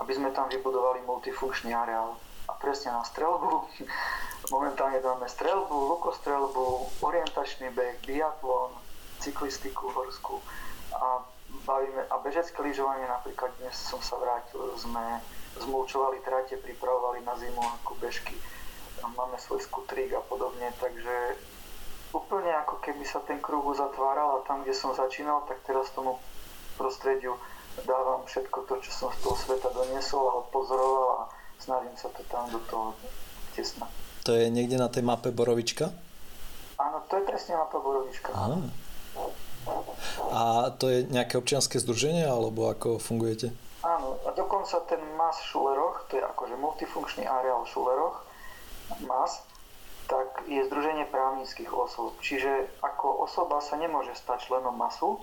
aby 0.00 0.12
sme 0.16 0.32
tam 0.32 0.48
vybudovali 0.48 1.04
multifunkčný 1.04 1.76
areál. 1.76 2.16
A 2.48 2.52
presne 2.56 2.92
na 2.92 3.04
strelbu. 3.04 3.68
Momentálne 4.54 5.00
máme 5.00 5.28
strelbu, 5.28 5.72
lukostrelbu, 5.96 7.00
orientačný 7.00 7.72
beh, 7.72 8.04
biatlon, 8.04 8.76
cyklistiku 9.24 9.88
horskú 9.88 10.36
a, 10.92 11.24
bavíme, 11.64 12.04
a 12.12 12.20
bežecké 12.20 12.60
lyžovanie 12.60 13.08
napríklad 13.08 13.56
dnes 13.56 13.72
som 13.72 14.04
sa 14.04 14.20
vrátil, 14.20 14.60
sme 14.76 15.24
zmulčovali 15.64 16.20
trate, 16.20 16.60
pripravovali 16.60 17.24
na 17.24 17.32
zimu 17.40 17.62
ako 17.80 17.96
bežky 18.04 18.36
máme 19.12 19.36
svoj 19.36 19.60
skutrík 19.60 20.16
a 20.16 20.22
podobne, 20.24 20.72
takže 20.80 21.36
úplne 22.14 22.54
ako 22.62 22.78
keby 22.78 23.02
sa 23.02 23.18
ten 23.26 23.42
kruh 23.42 23.60
uzatváral 23.66 24.38
a 24.38 24.44
tam, 24.46 24.62
kde 24.62 24.72
som 24.72 24.94
začínal, 24.94 25.42
tak 25.50 25.58
teraz 25.66 25.90
tomu 25.90 26.22
prostrediu 26.78 27.34
dávam 27.82 28.22
všetko 28.22 28.70
to, 28.70 28.74
čo 28.86 28.90
som 28.94 29.08
z 29.10 29.18
toho 29.26 29.34
sveta 29.34 29.68
doniesol 29.74 30.22
a 30.30 30.38
odpozoroval 30.46 31.06
a 31.18 31.22
snažím 31.58 31.94
sa 31.98 32.06
to 32.14 32.22
tam 32.30 32.46
do 32.54 32.62
toho 32.70 32.94
tesna. 33.58 33.90
To 34.24 34.32
je 34.32 34.46
niekde 34.48 34.78
na 34.78 34.86
tej 34.86 35.02
mape 35.02 35.34
Borovička? 35.34 35.90
Áno, 36.78 37.02
to 37.10 37.18
je 37.18 37.24
presne 37.26 37.58
mapa 37.58 37.78
Borovička. 37.82 38.30
Aha. 38.30 38.56
A 40.30 40.70
to 40.76 40.90
je 40.90 41.08
nejaké 41.08 41.38
občianske 41.40 41.80
združenie, 41.80 42.26
alebo 42.26 42.70
ako 42.70 43.02
fungujete? 43.02 43.52
Áno, 43.84 44.16
a 44.24 44.32
dokonca 44.32 44.80
ten 44.88 45.00
MAS 45.14 45.44
Šuleroch, 45.44 46.08
to 46.08 46.16
je 46.16 46.24
akože 46.24 46.56
multifunkčný 46.56 47.24
areál 47.28 47.68
Šuleroch, 47.68 48.24
MAS, 49.04 49.44
tak 50.04 50.44
je 50.48 50.64
združenie 50.68 51.08
právnických 51.08 51.70
osôb. 51.72 52.14
Čiže 52.20 52.68
ako 52.84 53.24
osoba 53.24 53.64
sa 53.64 53.80
nemôže 53.80 54.12
stať 54.16 54.50
členom 54.52 54.76
MASu, 54.76 55.20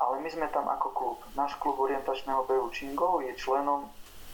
ale 0.00 0.18
my 0.18 0.28
sme 0.32 0.46
tam 0.50 0.66
ako 0.66 0.88
klub. 0.92 1.18
Náš 1.36 1.54
klub 1.60 1.78
orientačného 1.78 2.42
behu 2.48 2.68
Čingov 2.72 3.22
je 3.22 3.32
členom 3.38 3.86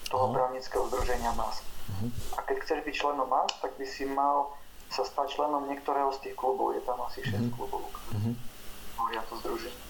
toho 0.08 0.30
uh-huh. 0.30 0.36
právnického 0.36 0.88
združenia 0.88 1.34
MAS. 1.36 1.60
Uh-huh. 1.60 2.08
A 2.38 2.46
keď 2.46 2.56
chceš 2.64 2.80
byť 2.86 2.94
členom 2.94 3.28
MAS, 3.28 3.52
tak 3.60 3.76
by 3.76 3.84
si 3.84 4.08
mal 4.08 4.54
sa 4.88 5.04
stať 5.04 5.36
členom 5.36 5.68
niektorého 5.68 6.08
z 6.16 6.30
tých 6.30 6.36
klubov. 6.38 6.72
Je 6.72 6.82
tam 6.86 6.96
asi 7.04 7.20
6 7.20 7.28
uh-huh. 7.28 7.50
klubov. 7.52 7.84
Uh-huh 8.16 8.36
tvoria 8.98 9.22
to 9.30 9.34
združenie. 9.38 9.84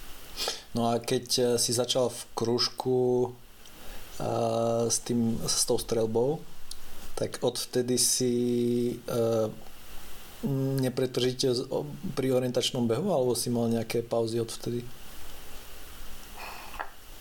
No 0.77 0.93
a 0.93 1.01
keď 1.01 1.27
eh, 1.35 1.45
si 1.57 1.73
začal 1.73 2.13
v 2.13 2.21
kružku 2.37 2.99
uh, 3.27 4.87
s, 4.87 5.01
tým, 5.01 5.41
s 5.43 5.65
tou 5.65 5.81
strelbou, 5.81 6.39
tak 7.17 7.43
odvtedy 7.43 7.99
si 7.99 8.35
uh, 9.11 9.51
nepretržite 10.83 11.51
pri 12.15 12.29
orientačnom 12.31 12.87
behu, 12.87 13.11
alebo 13.11 13.35
si 13.35 13.51
mal 13.51 13.67
nejaké 13.67 14.07
pauzy 14.07 14.39
odvtedy? 14.39 14.87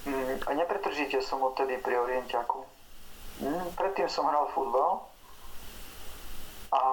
Mm, 0.06 0.46
a 0.46 0.52
nepretržite 0.54 1.18
som 1.26 1.42
odtedy 1.42 1.82
pri 1.82 1.98
orientiaku. 1.98 2.62
Mm, 3.42 3.74
predtým 3.74 4.10
som 4.10 4.30
hral 4.30 4.50
futbal 4.54 5.06
a 6.74 6.84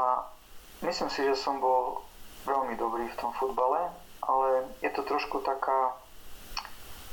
myslím 0.85 1.09
si, 1.13 1.21
že 1.25 1.37
som 1.37 1.61
bol 1.61 2.05
veľmi 2.49 2.77
dobrý 2.77 3.09
v 3.09 3.19
tom 3.21 3.33
futbale 3.37 4.05
ale 4.29 4.65
je 4.81 4.91
to 4.91 5.03
trošku 5.05 5.41
taká 5.45 5.93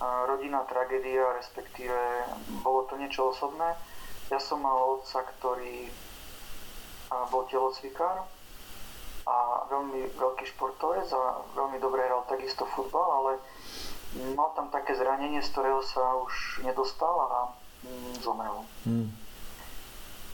rodinná 0.02 0.66
tragédia, 0.66 1.38
respektíve 1.38 2.26
bolo 2.66 2.90
to 2.90 2.98
niečo 2.98 3.30
osobné. 3.30 3.78
Ja 4.34 4.40
som 4.42 4.64
mal 4.64 4.98
otca, 4.98 5.22
ktorý 5.38 5.92
bol 7.30 7.46
telocvikár 7.52 8.26
a 9.28 9.66
veľmi 9.70 10.18
veľký 10.18 10.46
športovec 10.56 11.08
a 11.14 11.46
veľmi 11.54 11.78
dobre 11.78 12.06
hral 12.06 12.26
takisto 12.26 12.66
futbal, 12.66 13.08
ale 13.22 13.32
mal 14.36 14.52
tam 14.58 14.68
také 14.74 14.98
zranenie, 14.98 15.40
z 15.40 15.50
ktorého 15.54 15.82
sa 15.86 16.02
už 16.20 16.66
nedostal 16.66 17.16
a 17.22 17.30
mm, 17.86 18.14
zomrel. 18.20 18.66
Hmm. 18.84 19.14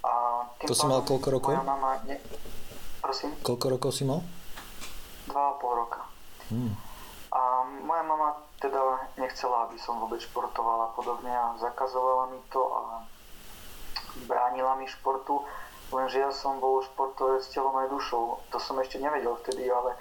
A 0.08 0.44
to 0.64 0.74
si 0.74 0.88
mal 0.88 1.04
koľko 1.04 1.28
rokov? 1.36 1.52
Moja 1.52 1.66
mama... 1.68 2.00
Ne... 2.08 2.18
Prosím? 3.04 3.36
Koľko 3.44 3.66
rokov 3.78 3.92
si 3.94 4.04
mal? 4.08 4.24
Dva 5.28 5.52
a 5.52 5.58
pol 5.60 5.74
roka. 5.84 6.08
Hmm. 6.48 6.74
A 7.36 7.42
moja 7.84 8.04
mama 8.08 8.40
teda 8.58 8.82
nechcela, 9.20 9.70
aby 9.70 9.78
som 9.78 10.02
vôbec 10.02 10.24
športovala 10.24 10.96
podobne 10.98 11.30
a 11.30 11.54
zakazovala 11.62 12.32
mi 12.34 12.40
to 12.50 12.64
a 12.64 13.06
bránila 14.26 14.74
mi 14.82 14.90
športu, 14.90 15.46
lenže 15.92 16.20
ja 16.20 16.32
som 16.32 16.60
bol 16.60 16.84
športovec 16.84 17.44
telom 17.52 17.76
aj 17.80 17.88
dušou. 17.92 18.44
To 18.52 18.58
som 18.60 18.76
ešte 18.80 19.00
nevedel 19.00 19.36
vtedy, 19.44 19.72
ale 19.72 19.96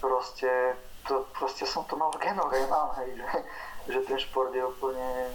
proste, 0.00 0.76
to, 1.08 1.24
proste 1.36 1.64
som 1.64 1.84
to 1.88 1.96
mal 1.96 2.12
v 2.12 2.20
genoch 2.20 2.52
aj 2.52 2.66
mám, 2.68 2.90
hej, 3.00 3.16
že, 3.16 3.28
že 3.96 4.00
ten 4.04 4.18
šport 4.20 4.52
je 4.52 4.64
úplne 4.64 5.32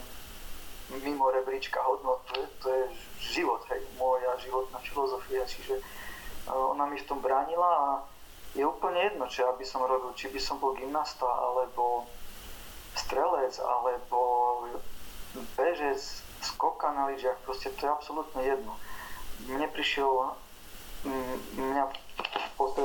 mimo 0.92 1.32
rebríčka 1.32 1.80
hodnot, 1.80 2.20
je, 2.36 2.46
to 2.60 2.68
je 2.68 2.84
život, 3.20 3.64
hej, 3.72 3.80
moja 3.96 4.36
životná 4.44 4.76
filozofia, 4.84 5.48
čiže 5.48 5.80
ona 6.52 6.84
mi 6.84 7.00
v 7.00 7.08
tom 7.08 7.24
bránila 7.24 7.64
a 7.64 7.88
je 8.52 8.68
úplne 8.68 9.00
jedno, 9.00 9.24
čo 9.32 9.48
aby 9.48 9.64
som 9.64 9.88
robil, 9.88 10.12
či 10.20 10.28
by 10.28 10.40
som 10.42 10.60
bol 10.60 10.76
gymnasta, 10.76 11.24
alebo 11.24 12.12
strelec, 13.00 13.56
alebo 13.64 14.20
bežec, 15.56 16.02
skoka 16.44 16.92
na 16.92 17.08
lyžiach, 17.08 17.40
proste 17.48 17.72
to 17.72 17.88
je 17.88 17.92
absolútne 17.92 18.42
jedno. 18.44 18.76
Mne 19.50 19.68
prišiel, 19.74 20.36
mňa 21.58 21.86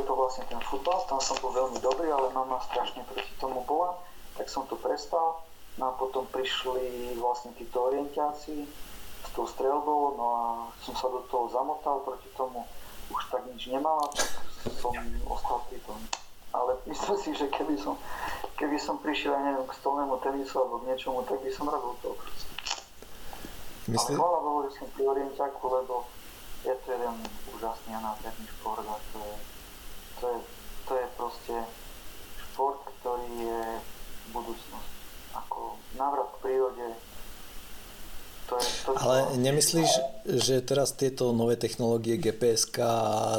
to 0.07 0.12
vlastne 0.14 0.47
ten 0.49 0.61
futbal, 0.64 1.05
tam 1.11 1.21
som 1.21 1.37
bol 1.42 1.53
veľmi 1.53 1.83
dobrý, 1.83 2.09
ale 2.09 2.33
mama 2.33 2.62
strašne 2.71 3.03
proti 3.11 3.29
tomu 3.37 3.66
bola, 3.66 3.99
tak 4.38 4.47
som 4.49 4.64
to 4.71 4.79
prestal. 4.79 5.42
No 5.77 5.92
a 5.92 5.99
potom 5.99 6.25
prišli 6.33 7.12
vlastne 7.21 7.53
títo 7.53 7.92
orientiáci 7.92 8.64
s 9.27 9.31
tou 9.37 9.45
strelbou, 9.45 10.16
no 10.16 10.25
a 10.25 10.45
som 10.81 10.97
sa 10.97 11.12
do 11.12 11.21
toho 11.29 11.53
zamotal 11.53 12.01
proti 12.01 12.33
tomu, 12.33 12.64
už 13.12 13.21
tak 13.29 13.45
nič 13.53 13.69
nemala, 13.69 14.09
tak 14.16 14.73
som 14.81 14.97
ostal 15.29 15.61
pri 15.69 15.77
tom. 15.85 16.01
Ale 16.57 16.81
myslím 16.88 17.19
si, 17.21 17.31
že 17.37 17.53
keby 17.53 17.77
som, 17.77 18.01
keby 18.57 18.81
som 18.81 18.97
prišiel, 18.97 19.37
ja 19.37 19.53
neviem, 19.53 19.69
k 19.69 19.77
stolnému 19.77 20.16
tenisu 20.25 20.57
alebo 20.57 20.81
k 20.81 20.88
niečomu, 20.88 21.21
tak 21.29 21.45
by 21.45 21.51
som 21.53 21.69
robil 21.69 21.92
to. 22.01 22.16
Myslím? 23.92 24.16
Ale 24.16 24.25
hvala 24.25 24.38
Bohu, 24.40 24.59
že 24.64 24.81
som 24.81 24.88
pri 24.97 25.05
orientiaku, 25.05 25.62
lebo 25.69 26.09
je 26.66 26.74
to 26.83 26.87
jeden 26.92 27.16
úžasný 27.55 27.94
a 27.94 28.00
nádherný 28.02 28.46
šport 28.59 28.83
a 28.83 28.98
to 29.14 29.18
je, 29.22 29.35
to 30.20 30.24
je, 30.35 30.38
to 30.90 30.92
je 30.98 31.07
proste 31.14 31.57
šport, 32.50 32.83
ktorý 33.00 33.31
je 33.46 33.62
budúcnosť. 34.35 34.90
Ako 35.37 35.79
návrat 35.94 36.26
k 36.35 36.40
prírode, 36.42 36.87
to 38.50 38.55
je 38.59 38.66
to, 38.83 38.90
čo... 38.94 38.98
Ale 38.98 39.18
nemyslíš, 39.38 39.90
že 40.26 40.62
teraz 40.62 40.94
tieto 40.94 41.31
nové 41.31 41.55
technológie 41.55 42.18
gps 42.18 42.66
a 42.83 42.92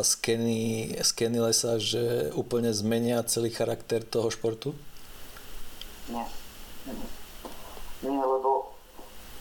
skeny, 0.04 0.96
skeny 1.04 1.38
lesa, 1.44 1.80
že 1.80 2.32
úplne 2.32 2.72
zmenia 2.72 3.24
celý 3.28 3.52
charakter 3.52 4.04
toho 4.04 4.32
športu? 4.32 4.72
Nie. 6.08 6.24
Nie, 8.04 8.24
lebo 8.24 8.67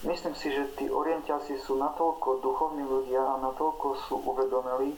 myslím 0.05 0.35
si, 0.37 0.53
že 0.53 0.77
tí 0.77 0.93
orientiáci 0.93 1.57
sú 1.63 1.81
natoľko 1.81 2.45
duchovní 2.45 2.85
ľudia 2.85 3.23
a 3.23 3.41
natoľko 3.41 3.97
sú 4.11 4.21
uvedomili, 4.21 4.93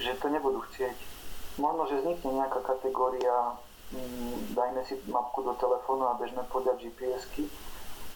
že 0.00 0.16
to 0.16 0.32
nebudú 0.32 0.64
chcieť. 0.72 0.96
Možno, 1.60 1.84
že 1.90 2.00
vznikne 2.00 2.40
nejaká 2.40 2.64
kategória, 2.64 3.58
mm, 3.92 4.56
dajme 4.56 4.80
si 4.88 4.96
mapku 5.12 5.44
do 5.44 5.52
telefónu 5.60 6.08
a 6.08 6.16
bežme 6.16 6.40
podať 6.48 6.88
GPS-ky, 6.88 7.44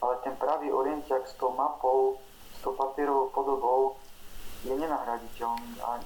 ale 0.00 0.16
ten 0.24 0.32
pravý 0.40 0.72
orientiak 0.72 1.28
s 1.28 1.36
tou 1.36 1.52
mapou, 1.52 2.16
s 2.56 2.58
tou 2.64 2.72
papierovou 2.72 3.28
podobou 3.34 3.80
je 4.64 4.72
nenahraditeľný 4.72 5.76
a 5.84 6.00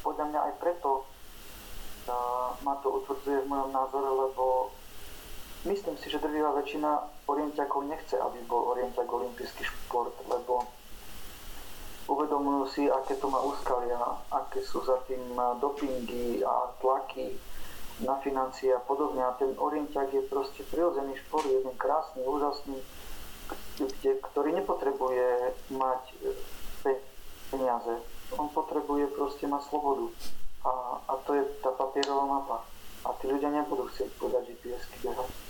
podľa 0.00 0.24
mňa 0.32 0.40
aj 0.40 0.52
preto 0.56 1.04
uh, 2.08 2.56
ma 2.64 2.80
to 2.80 2.88
utvrdzuje 2.88 3.44
v 3.44 3.50
mojom 3.52 3.70
názore, 3.72 4.08
lebo 4.08 4.72
myslím 5.68 6.00
si, 6.00 6.08
že 6.08 6.20
drvivá 6.20 6.56
väčšina 6.56 7.19
orientiakov 7.30 7.86
nechce, 7.86 8.18
aby 8.18 8.38
bol 8.50 8.74
orientiak 8.74 9.06
olimpijský 9.06 9.62
šport, 9.62 10.14
lebo 10.26 10.66
uvedomujú 12.10 12.62
si, 12.74 12.82
aké 12.90 13.14
to 13.22 13.30
má 13.30 13.38
úskalia, 13.38 13.98
aké 14.34 14.58
sú 14.66 14.82
za 14.82 14.98
tým 15.06 15.22
dopingy 15.62 16.42
a 16.42 16.74
tlaky 16.82 17.38
na 18.02 18.18
financie 18.18 18.74
a 18.74 18.82
podobne. 18.82 19.22
A 19.22 19.36
ten 19.38 19.54
orientiak 19.54 20.10
je 20.10 20.26
proste 20.26 20.66
prirodzený 20.66 21.14
šport, 21.22 21.46
jeden 21.46 21.70
krásny, 21.78 22.26
úžasný, 22.26 22.82
kde, 23.78 24.18
ktorý 24.30 24.50
nepotrebuje 24.58 25.54
mať 25.70 26.02
e, 26.86 26.92
peniaze. 27.50 27.94
On 28.38 28.46
potrebuje 28.50 29.10
proste 29.14 29.46
mať 29.46 29.62
slobodu. 29.70 30.06
A, 30.66 31.00
a 31.08 31.12
to 31.24 31.34
je 31.34 31.42
tá 31.62 31.70
papierová 31.72 32.26
mapa. 32.26 32.56
A 33.06 33.16
tí 33.16 33.30
ľudia 33.30 33.48
nebudú 33.48 33.88
chcieť 33.88 34.12
podať 34.20 34.44
GPS-ky 34.50 35.08
behať. 35.08 35.49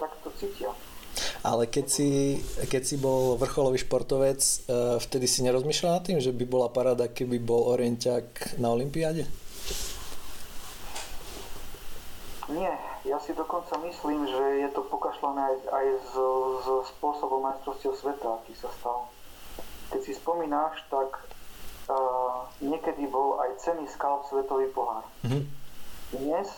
tak 0.00 0.16
to 0.24 0.32
cítia. 0.40 0.72
Ale 1.44 1.68
keď 1.68 1.86
si, 1.90 2.40
keď 2.68 2.82
si 2.86 2.96
bol 2.96 3.36
vrcholový 3.36 3.76
športovec, 3.76 4.40
e, 4.40 4.56
vtedy 5.00 5.26
si 5.28 5.44
nerozmýšľal 5.44 6.00
nad 6.00 6.04
tým, 6.06 6.18
že 6.22 6.32
by 6.32 6.44
bola 6.48 6.72
parada, 6.72 7.12
keby 7.12 7.36
bol 7.36 7.68
orienťák 7.76 8.56
na 8.56 8.72
Olympiáde? 8.72 9.28
Nie, 12.50 12.74
ja 13.06 13.18
si 13.22 13.30
dokonca 13.32 13.78
myslím, 13.86 14.26
že 14.26 14.44
je 14.66 14.68
to 14.74 14.82
pokašľané 14.90 15.40
aj, 15.40 15.56
aj 15.70 15.86
z, 16.10 16.14
z 16.66 16.68
spôsobom 16.98 17.46
majstrovstiev 17.46 17.94
sveta, 17.94 18.42
aký 18.42 18.54
sa 18.58 18.68
stal. 18.80 19.06
Keď 19.94 20.00
si 20.02 20.12
spomínaš, 20.18 20.82
tak 20.90 21.10
uh, 21.90 22.46
niekedy 22.58 23.06
bol 23.06 23.38
aj 23.38 23.54
cený 23.62 23.86
skalp 23.90 24.26
svetový 24.26 24.66
pohár. 24.74 25.06
Mm-hmm. 25.22 25.42
Dnes 26.18 26.48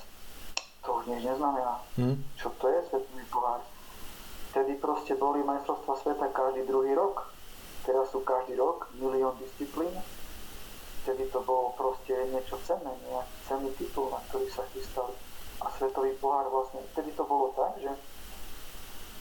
to 0.83 0.89
už 0.99 1.05
nič 1.09 1.23
neznamená. 1.25 1.79
Mm-hmm. 1.99 2.17
Čo 2.39 2.49
to 2.59 2.67
je 2.69 2.79
svetový 2.91 3.25
pohár? 3.31 3.63
Vtedy 4.53 4.77
proste 4.77 5.17
boli 5.17 5.41
majstrovstvá 5.41 5.95
sveta 6.03 6.27
každý 6.35 6.69
druhý 6.69 6.93
rok. 6.93 7.33
Teraz 7.87 8.11
sú 8.13 8.21
každý 8.23 8.59
rok 8.59 8.91
milión 8.99 9.35
disciplín. 9.41 9.95
Vtedy 11.03 11.27
to 11.35 11.43
bolo 11.43 11.75
proste 11.75 12.15
niečo 12.31 12.61
cenné, 12.63 12.95
nejaký 13.11 13.37
cenný 13.49 13.71
titul, 13.75 14.07
na 14.13 14.23
ktorý 14.31 14.47
sa 14.55 14.63
chystali 14.71 15.15
a 15.63 15.71
svetový 15.79 16.13
pohár 16.19 16.51
vlastne, 16.51 16.83
vtedy 16.95 17.15
to 17.15 17.23
bolo 17.23 17.55
tak, 17.55 17.79
že 17.79 17.91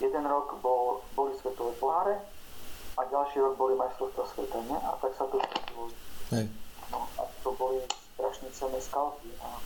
jeden 0.02 0.26
rok 0.26 0.58
bol, 0.62 1.06
boli 1.14 1.38
svetové 1.38 1.74
poháre 1.78 2.18
a 2.98 3.02
ďalší 3.06 3.38
rok 3.46 3.54
boli 3.58 3.78
majstrovstvá 3.78 4.26
sveta, 4.34 4.58
ne? 4.66 4.78
A 4.82 4.98
tak 4.98 5.14
sa 5.14 5.30
to 5.30 5.38
stretilo. 5.38 5.94
No 6.90 7.06
a 7.22 7.30
to 7.46 7.50
boli 7.56 7.78
strašne 8.18 8.50
cenné 8.52 8.80
skalpy 8.82 9.30
a 9.42 9.62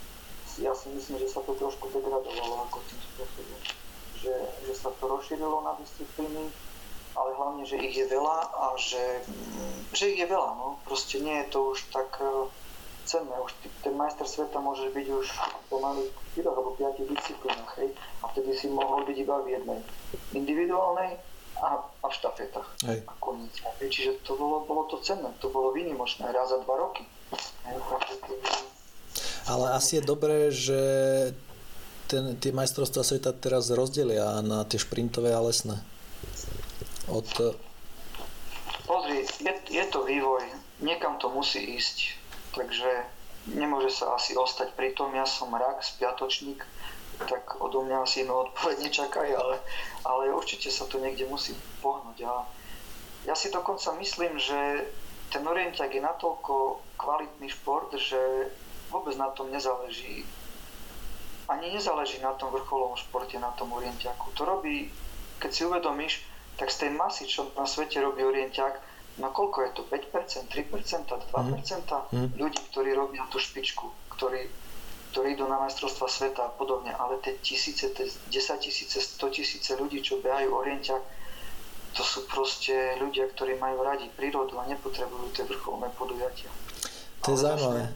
ja 0.59 0.71
si 0.75 0.87
myslím, 0.91 1.19
že 1.19 1.31
sa 1.31 1.43
to 1.43 1.55
trošku 1.55 1.91
degradovalo 1.91 2.69
ako 2.69 2.79
tým 2.87 3.01
spôsobom. 3.11 3.59
Že, 4.15 4.35
že 4.65 4.73
sa 4.73 4.89
to 4.95 5.03
rozšírilo 5.05 5.61
na 5.61 5.75
disciplíny, 5.79 6.49
ale 7.15 7.29
hlavne, 7.35 7.63
že 7.63 7.79
ich 7.79 7.95
je 7.95 8.07
veľa 8.07 8.37
a 8.51 8.65
že, 8.75 9.23
že 9.95 10.11
ich 10.11 10.19
je 10.19 10.27
veľa, 10.27 10.51
no. 10.55 10.79
Proste 10.87 11.23
nie 11.23 11.35
je 11.43 11.51
to 11.51 11.59
už 11.75 11.79
tak 11.91 12.11
cenné. 13.05 13.35
Už 13.39 13.53
ten 13.85 13.93
majster 13.95 14.27
sveta 14.27 14.57
môže 14.59 14.89
byť 14.91 15.07
už 15.13 15.27
pomaly 15.69 16.09
v 16.09 16.41
4 16.41 16.51
alebo 16.51 16.75
5 16.75 17.05
disciplínach, 17.05 17.71
hej? 17.79 17.93
A 18.25 18.33
vtedy 18.33 18.51
si 18.57 18.67
mohol 18.67 19.05
byť 19.05 19.17
iba 19.21 19.35
v 19.45 19.47
jednej. 19.55 19.79
Individuálnej 20.33 21.15
a, 21.61 21.79
a 21.79 22.05
v 22.09 22.13
štafetách. 22.13 22.69
Hej. 22.89 22.99
A 23.07 23.13
koniec. 23.21 23.55
Čiže 23.79 24.19
to 24.27 24.35
bolo, 24.35 24.67
bolo 24.67 24.89
to 24.91 24.99
cenné, 24.99 25.31
to 25.39 25.47
bolo 25.47 25.71
výnimočné, 25.71 26.27
raz 26.35 26.51
za 26.51 26.59
dva 26.59 26.75
roky. 26.75 27.07
Hej, 27.63 27.79
Ale 29.47 29.75
asi 29.75 29.99
je 29.99 30.03
dobré, 30.03 30.51
že 30.51 30.81
ten, 32.11 32.37
tie 32.37 32.51
majstrovstvá 32.53 33.01
sveta 33.01 33.31
teraz 33.33 33.73
rozdelia 33.73 34.41
na 34.45 34.65
tie 34.65 34.77
šprintové 34.77 35.33
a 35.33 35.41
lesné. 35.41 35.81
Od... 37.09 37.27
Pozri, 38.85 39.25
je, 39.41 39.53
je 39.69 39.85
to 39.89 40.05
vývoj, 40.05 40.45
niekam 40.81 41.17
to 41.17 41.29
musí 41.33 41.61
ísť 41.77 42.25
takže 42.55 43.03
nemôže 43.51 43.91
sa 43.91 44.15
asi 44.15 44.33
ostať 44.33 44.71
pri 44.73 44.95
tom. 44.95 45.11
Ja 45.11 45.27
som 45.27 45.51
rak, 45.51 45.83
spiatočník, 45.83 46.63
tak 47.27 47.59
odo 47.59 47.83
mňa 47.83 47.97
asi 48.01 48.23
inú 48.23 48.49
odpoveď 48.49 48.87
nečakaj, 48.87 49.29
ale, 49.35 49.59
ale 50.07 50.31
určite 50.31 50.71
sa 50.71 50.87
to 50.87 50.97
niekde 51.03 51.27
musí 51.27 51.53
pohnúť. 51.83 52.23
A 52.25 52.33
ja 53.27 53.35
si 53.35 53.51
dokonca 53.51 53.91
myslím, 53.99 54.39
že 54.39 54.87
ten 55.29 55.43
orientiak 55.43 55.91
je 55.91 56.01
natoľko 56.01 56.79
kvalitný 56.95 57.51
šport, 57.51 57.91
že 57.99 58.49
vôbec 58.89 59.15
na 59.17 59.29
tom 59.33 59.49
nezáleží. 59.51 60.25
Ani 61.45 61.73
nezáleží 61.73 62.17
na 62.21 62.33
tom 62.33 62.49
vrcholovom 62.49 62.97
športe, 62.97 63.37
na 63.37 63.53
tom 63.53 63.69
orientiaku. 63.73 64.33
To 64.33 64.45
robí, 64.45 64.89
keď 65.37 65.51
si 65.53 65.61
uvedomíš, 65.65 66.13
tak 66.57 66.71
z 66.71 66.87
tej 66.87 66.91
masy, 66.95 67.23
čo 67.27 67.51
na 67.53 67.67
svete 67.67 68.01
robí 68.01 68.23
orientiak, 68.23 68.81
no 69.21 69.29
koľko 69.31 69.57
je 69.61 69.69
to, 69.75 69.81
5%, 69.87 70.49
3%, 70.49 71.31
2% 71.31 72.15
mm. 72.15 72.27
ľudí, 72.39 72.59
ktorí 72.71 72.91
robia 72.95 73.23
tú 73.29 73.37
špičku, 73.37 73.85
ktorí, 74.15 74.47
ktorí 75.11 75.35
idú 75.35 75.45
na 75.47 75.59
majstrovstva 75.61 76.07
sveta 76.07 76.41
a 76.47 76.51
podobne, 76.55 76.91
ale 76.95 77.19
tie 77.21 77.35
tisíce, 77.39 77.91
tie 77.91 78.07
10 78.07 78.65
tisíce, 78.65 78.97
100 78.99 79.35
tisíce 79.35 79.71
ľudí, 79.75 80.01
čo 80.01 80.19
behajú 80.19 80.49
orientia, 80.51 80.99
to 81.95 82.03
sú 82.03 82.27
proste 82.27 82.75
ľudia, 82.99 83.31
ktorí 83.31 83.55
majú 83.55 83.79
radi 83.87 84.11
prírodu 84.11 84.59
a 84.59 84.67
nepotrebujú 84.67 85.31
tie 85.31 85.47
vrcholné 85.47 85.87
podujatia. 85.95 86.51
To 87.23 87.31
je 87.31 87.39
zaujímavé. 87.39 87.87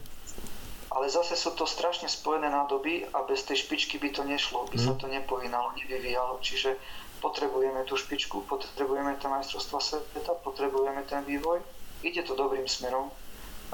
Ale 0.90 1.06
zase 1.06 1.38
sú 1.38 1.54
to 1.54 1.70
strašne 1.70 2.10
spojené 2.10 2.50
nádoby 2.50 3.06
a 3.14 3.22
bez 3.22 3.46
tej 3.46 3.62
špičky 3.62 4.02
by 4.02 4.10
to 4.10 4.26
nešlo, 4.26 4.66
by 4.66 4.78
sa 4.78 4.92
mhm. 4.94 4.98
to 4.98 5.06
nepohynalo, 5.06 5.70
nevyvíjalo. 5.78 6.42
Čiže 6.42 6.74
potrebujeme 7.22 7.86
tú 7.86 7.94
špičku, 7.94 8.42
potrebujeme 8.48 9.14
to 9.22 9.30
majstrovstva 9.30 9.78
sveta, 9.78 10.34
potrebujeme 10.42 11.04
ten 11.06 11.22
vývoj. 11.22 11.62
Ide 12.00 12.24
to 12.24 12.32
dobrým 12.32 12.64
smerom, 12.64 13.12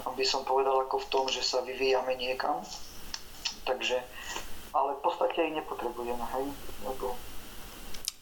by 0.02 0.24
som 0.26 0.44
povedal 0.44 0.76
ako 0.84 1.00
v 1.00 1.08
tom, 1.08 1.24
že 1.30 1.40
sa 1.40 1.64
vyvíjame 1.64 2.18
niekam. 2.18 2.60
Takže, 3.64 3.96
ale 4.74 4.90
v 4.98 5.00
podstate 5.00 5.46
ich 5.46 5.56
nepotrebujeme, 5.56 6.20
hej, 6.36 6.46
lebo 6.84 7.16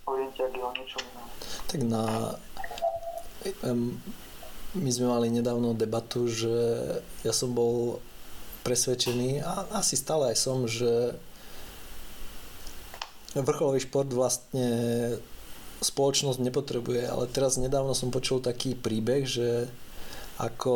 orientiak 0.06 0.52
je 0.52 0.62
o 0.62 0.72
niečom 0.76 1.02
inom. 1.02 1.28
Tak 1.66 1.80
na... 1.88 2.02
My 4.74 4.90
sme 4.90 5.06
mali 5.06 5.30
nedávno 5.30 5.76
debatu, 5.76 6.26
že 6.26 6.50
ja 7.22 7.30
som 7.30 7.54
bol 7.54 8.02
presvedčený 8.64 9.44
a 9.44 9.68
asi 9.76 9.94
stále 9.94 10.32
aj 10.32 10.36
som, 10.40 10.64
že 10.64 11.14
vrcholový 13.36 13.84
šport 13.84 14.08
vlastne 14.08 14.66
spoločnosť 15.84 16.40
nepotrebuje, 16.40 17.04
ale 17.04 17.28
teraz 17.28 17.60
nedávno 17.60 17.92
som 17.92 18.08
počul 18.08 18.40
taký 18.40 18.72
príbeh, 18.72 19.28
že 19.28 19.68
ako 20.40 20.74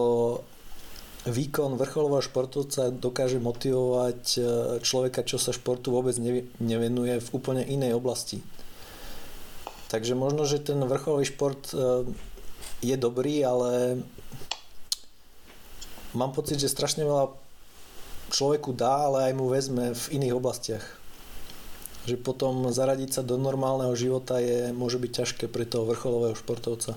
výkon 1.27 1.81
vrcholového 1.81 2.22
športovca 2.22 2.94
dokáže 2.94 3.42
motivovať 3.42 4.20
e, 4.37 4.40
človeka, 4.85 5.27
čo 5.27 5.37
sa 5.40 5.51
športu 5.51 5.90
vôbec 5.90 6.14
nevenuje 6.62 7.18
v 7.18 7.29
úplne 7.35 7.64
inej 7.66 7.98
oblasti. 7.98 8.44
Takže 9.88 10.12
možno, 10.14 10.44
že 10.44 10.62
ten 10.62 10.79
vrcholový 10.85 11.27
šport 11.27 11.72
e, 11.72 12.07
je 12.85 12.96
dobrý, 12.96 13.42
ale 13.42 14.01
mám 16.14 16.31
pocit, 16.33 16.61
že 16.62 16.70
strašne 16.70 17.03
veľa 17.03 17.48
človeku 18.31 18.77
dá, 18.77 19.09
ale 19.09 19.31
aj 19.31 19.33
mu 19.37 19.49
vezme 19.49 19.93
v 19.93 20.05
iných 20.21 20.37
oblastiach 20.37 20.99
že 22.09 22.17
potom 22.17 22.73
zaradiť 22.73 23.21
sa 23.21 23.23
do 23.23 23.37
normálneho 23.37 23.93
života 23.93 24.41
je, 24.41 24.73
môže 24.73 24.97
byť 24.97 25.12
ťažké 25.12 25.45
pre 25.53 25.69
toho 25.69 25.85
vrcholového 25.85 26.33
športovca. 26.33 26.97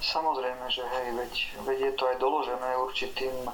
Samozrejme, 0.00 0.64
že 0.72 0.80
hej, 0.80 1.06
veď, 1.12 1.32
veď 1.68 1.78
je 1.84 1.92
to 2.00 2.04
aj 2.08 2.16
doložené 2.16 2.70
určitým 2.80 3.36
um, 3.44 3.52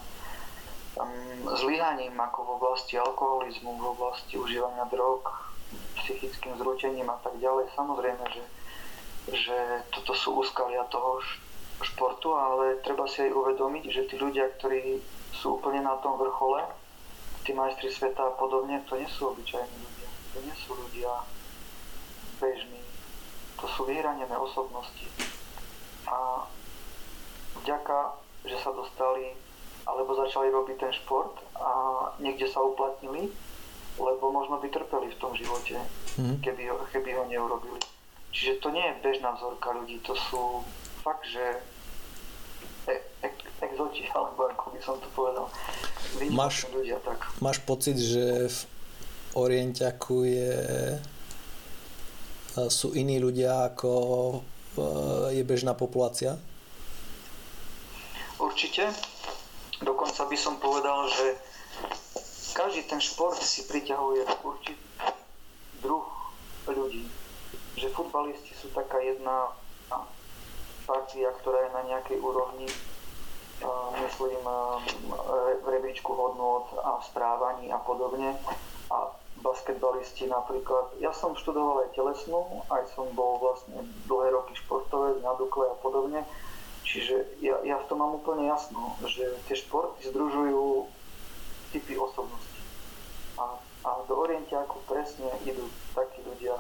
zlyhaním 1.59 2.15
ako 2.15 2.47
v 2.47 2.51
oblasti 2.63 2.95
alkoholizmu, 2.95 3.75
v 3.75 3.87
oblasti 3.91 4.39
užívania 4.39 4.87
drog, 4.87 5.27
psychickým 6.05 6.55
zrútením 6.63 7.11
a 7.11 7.19
tak 7.27 7.35
ďalej. 7.43 7.75
Samozrejme, 7.75 8.25
že, 8.31 8.45
že 9.35 9.59
toto 9.91 10.15
sú 10.15 10.47
úskalia 10.47 10.87
toho 10.93 11.19
športu, 11.83 12.35
ale 12.35 12.81
treba 12.81 13.07
si 13.11 13.27
aj 13.27 13.35
uvedomiť, 13.35 13.85
že 13.91 14.03
tí 14.09 14.17
ľudia, 14.19 14.49
ktorí 14.59 15.03
sú 15.35 15.59
úplne 15.59 15.83
na 15.83 15.99
tom 15.99 16.19
vrchole, 16.19 16.63
tí 17.43 17.51
majstri 17.53 17.91
sveta 17.91 18.23
a 18.23 18.37
podobne, 18.39 18.83
to 18.87 18.95
nie 18.95 19.09
sú 19.11 19.35
obyčajní 19.35 19.77
ľudia. 19.77 20.09
To 20.33 20.39
nie 20.43 20.55
sú 20.55 20.71
ľudia 20.79 21.13
bežní. 22.39 22.83
To 23.59 23.67
sú 23.67 23.87
vyhranené 23.87 24.35
osobnosti. 24.39 25.07
A 26.07 26.47
vďaka, 27.63 28.19
že 28.47 28.57
sa 28.59 28.71
dostali 28.75 29.35
alebo 29.83 30.15
začali 30.15 30.47
robiť 30.51 30.77
ten 30.79 30.93
šport 30.95 31.35
a 31.59 31.71
niekde 32.23 32.47
sa 32.47 32.63
uplatnili, 32.63 33.31
lebo 33.99 34.25
možno 34.31 34.63
by 34.63 34.71
trpeli 34.71 35.11
v 35.11 35.21
tom 35.21 35.35
živote, 35.35 35.75
mm. 36.19 36.39
keby, 36.39 36.71
ho, 36.71 36.79
keby 36.95 37.11
ho 37.19 37.27
neurobili. 37.27 37.83
Čiže 38.31 38.63
to 38.63 38.71
nie 38.71 38.83
je 38.83 39.03
bežná 39.03 39.35
vzorka 39.37 39.75
ľudí, 39.75 39.99
to 40.07 40.15
sú 40.17 40.63
fakt, 41.03 41.27
že 41.29 41.61
exoti, 43.63 44.05
alebo 44.11 44.51
ako 44.51 44.75
by 44.75 44.81
som 44.83 44.95
to 44.99 45.09
povedal 45.15 45.47
máš, 46.31 46.67
ľudia 46.71 46.99
tak. 47.01 47.19
Máš 47.39 47.59
pocit, 47.63 47.97
že 47.97 48.51
v 48.51 48.61
Orientiaku 49.39 50.17
je, 50.29 50.55
sú 52.69 52.93
iní 52.93 53.17
ľudia 53.23 53.73
ako 53.73 53.93
je 55.33 55.43
bežná 55.45 55.73
populácia? 55.73 56.37
Určite. 58.41 58.91
Dokonca 59.83 60.27
by 60.29 60.37
som 60.39 60.59
povedal, 60.63 61.09
že 61.11 61.27
každý 62.53 62.85
ten 62.87 63.01
šport 63.01 63.39
si 63.41 63.65
priťahuje 63.67 64.23
určitý 64.45 64.79
druh 65.83 66.07
ľudí. 66.69 67.09
Že 67.81 67.95
futbalisti 67.97 68.53
sú 68.61 68.69
taká 68.71 69.01
jedna 69.01 69.51
partia, 70.93 71.33
ktorá 71.41 71.65
je 71.65 71.71
na 71.73 71.83
nejakej 71.89 72.21
úrovni 72.21 72.69
myslím, 74.05 74.43
v 75.63 75.67
rebríčku 75.67 76.13
hodnot 76.13 76.75
a 76.83 77.01
správaní 77.01 77.73
a 77.73 77.79
podobne. 77.81 78.37
A 78.93 79.09
basketbalisti 79.43 80.31
napríklad. 80.31 80.95
Ja 81.03 81.11
som 81.11 81.35
študoval 81.35 81.89
aj 81.89 81.99
telesnú, 81.99 82.63
aj 82.71 82.87
som 82.95 83.11
bol 83.17 83.43
vlastne 83.43 83.83
dlhé 84.07 84.31
roky 84.31 84.55
športovec 84.55 85.19
na 85.25 85.35
Dukle 85.35 85.67
a 85.67 85.77
podobne. 85.83 86.23
Čiže 86.87 87.41
ja, 87.41 87.59
ja 87.65 87.79
v 87.81 87.87
tom 87.89 88.03
mám 88.03 88.19
úplne 88.19 88.51
jasno, 88.51 88.99
že 89.07 89.25
tie 89.49 89.57
športy 89.57 90.13
združujú 90.13 90.87
typy 91.75 91.95
osobností. 91.97 92.61
A, 93.41 93.57
a 93.87 93.91
do 94.07 94.15
orientiaku 94.19 94.83
presne 94.87 95.31
idú 95.49 95.67
takí 95.97 96.21
ľudia, 96.23 96.59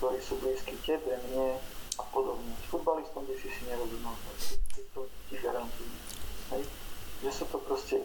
ktorí 0.00 0.18
sú 0.20 0.34
blízki 0.42 0.74
tebe, 0.82 1.14
mne 1.30 1.56
a 1.98 2.04
podobne. 2.14 2.54
S 2.62 2.66
futbalistom 2.70 3.26
by 3.26 3.34
si 3.36 3.48
si 3.50 3.62
nerozumel, 3.66 4.14
to 4.94 5.00
ti 5.28 5.36
garantujem. 5.42 5.94
Hej? 6.54 6.62
Že 7.26 7.30
sú 7.34 7.44
to 7.50 7.58
proste 7.66 7.96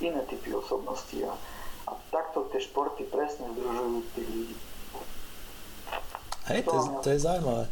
iné 0.00 0.22
typy 0.30 0.54
osobností 0.54 1.26
a, 1.26 1.34
a 1.90 1.92
takto 2.14 2.48
tie 2.54 2.62
športy 2.62 3.04
presne 3.10 3.50
združujú 3.52 3.98
tých 4.16 4.28
ľudí. 4.30 4.56
Hej, 6.50 6.60
to, 6.66 6.72
to, 6.72 7.02
to 7.04 7.08
je 7.14 7.18
zaujímavé. 7.20 7.64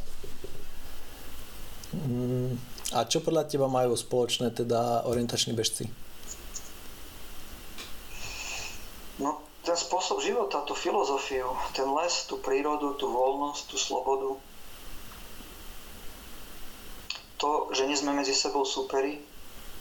Mm, 1.89 2.61
a 2.93 3.09
čo 3.09 3.25
podľa 3.25 3.49
teba 3.49 3.67
majú 3.67 3.97
spoločné 3.97 4.53
teda 4.53 5.09
orientační 5.09 5.57
bežci? 5.57 5.89
No, 9.17 9.41
ten 9.65 9.75
spôsob 9.75 10.21
života, 10.21 10.63
tú 10.69 10.77
filozofiu, 10.77 11.49
ten 11.73 11.89
les, 11.89 12.15
tú 12.29 12.39
prírodu, 12.39 12.95
tú 13.01 13.09
voľnosť, 13.09 13.63
tú 13.73 13.77
slobodu, 13.81 14.37
to, 17.39 17.71
že 17.71 17.87
nie 17.87 17.97
sme 17.97 18.13
medzi 18.13 18.35
sebou 18.35 18.67
superi, 18.67 19.23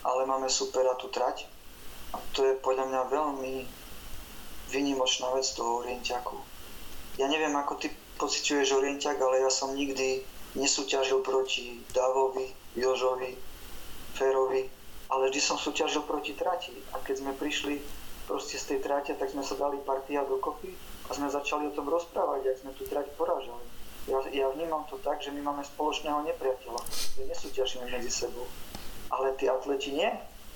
ale 0.06 0.30
máme 0.30 0.48
supera 0.48 0.94
tú 0.96 1.10
trať. 1.10 1.50
A 2.16 2.22
to 2.32 2.46
je 2.46 2.56
podľa 2.64 2.88
mňa 2.88 3.02
veľmi 3.12 3.56
vynimočná 4.72 5.34
vec 5.36 5.44
toho 5.52 5.84
orientiaku. 5.84 6.38
Ja 7.18 7.28
neviem, 7.28 7.52
ako 7.58 7.82
ty 7.82 7.92
pociťuješ 8.22 8.78
orientiak, 8.78 9.18
ale 9.20 9.44
ja 9.44 9.52
som 9.52 9.74
nikdy 9.74 10.22
nesúťažil 10.56 11.26
proti 11.26 11.82
Davovi, 11.92 12.54
Jožovi, 12.78 13.36
Ferovi, 14.16 14.70
ale 15.10 15.30
vždy 15.30 15.42
som 15.42 15.58
súťažil 15.58 16.06
proti 16.06 16.38
trati. 16.38 16.74
A 16.94 17.02
keď 17.02 17.26
sme 17.26 17.34
prišli 17.36 17.82
proste 18.30 18.60
z 18.60 18.76
tej 18.76 18.80
trate, 18.86 19.12
tak 19.16 19.34
sme 19.34 19.42
sa 19.42 19.56
dali 19.56 19.80
partia 19.82 20.24
dokopy 20.24 20.72
a 21.08 21.10
sme 21.16 21.32
začali 21.32 21.72
o 21.72 21.76
tom 21.76 21.88
rozprávať, 21.88 22.54
ak 22.54 22.60
sme 22.62 22.72
tú 22.76 22.84
trať 22.86 23.08
porážali. 23.16 23.77
Ja, 24.08 24.24
ja 24.32 24.48
vnímam 24.56 24.88
to 24.88 24.96
tak, 25.04 25.20
že 25.20 25.36
my 25.36 25.44
máme 25.44 25.68
spoločného 25.68 26.24
nepriateľa, 26.32 26.82
že 26.90 27.28
nesúťažíme 27.28 27.92
medzi 27.92 28.08
sebou. 28.08 28.48
Ale 29.12 29.36
tí 29.36 29.52
atleti 29.52 29.92
nie. 29.92 30.08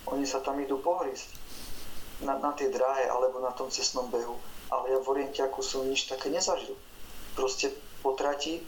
Oni 0.08 0.24
sa 0.24 0.40
tam 0.40 0.56
idú 0.64 0.80
pohrísť 0.80 1.36
na, 2.24 2.40
na 2.40 2.56
tie 2.56 2.72
dráhe 2.72 3.12
alebo 3.12 3.44
na 3.44 3.52
tom 3.52 3.68
cestnom 3.68 4.08
behu. 4.08 4.40
Ale 4.72 4.96
ja 4.96 5.00
v 5.04 5.10
Orientiaku 5.12 5.60
som 5.60 5.84
nič 5.84 6.08
také 6.08 6.32
nezažil. 6.32 6.80
Proste 7.36 7.76
po 8.00 8.16
trati, 8.16 8.64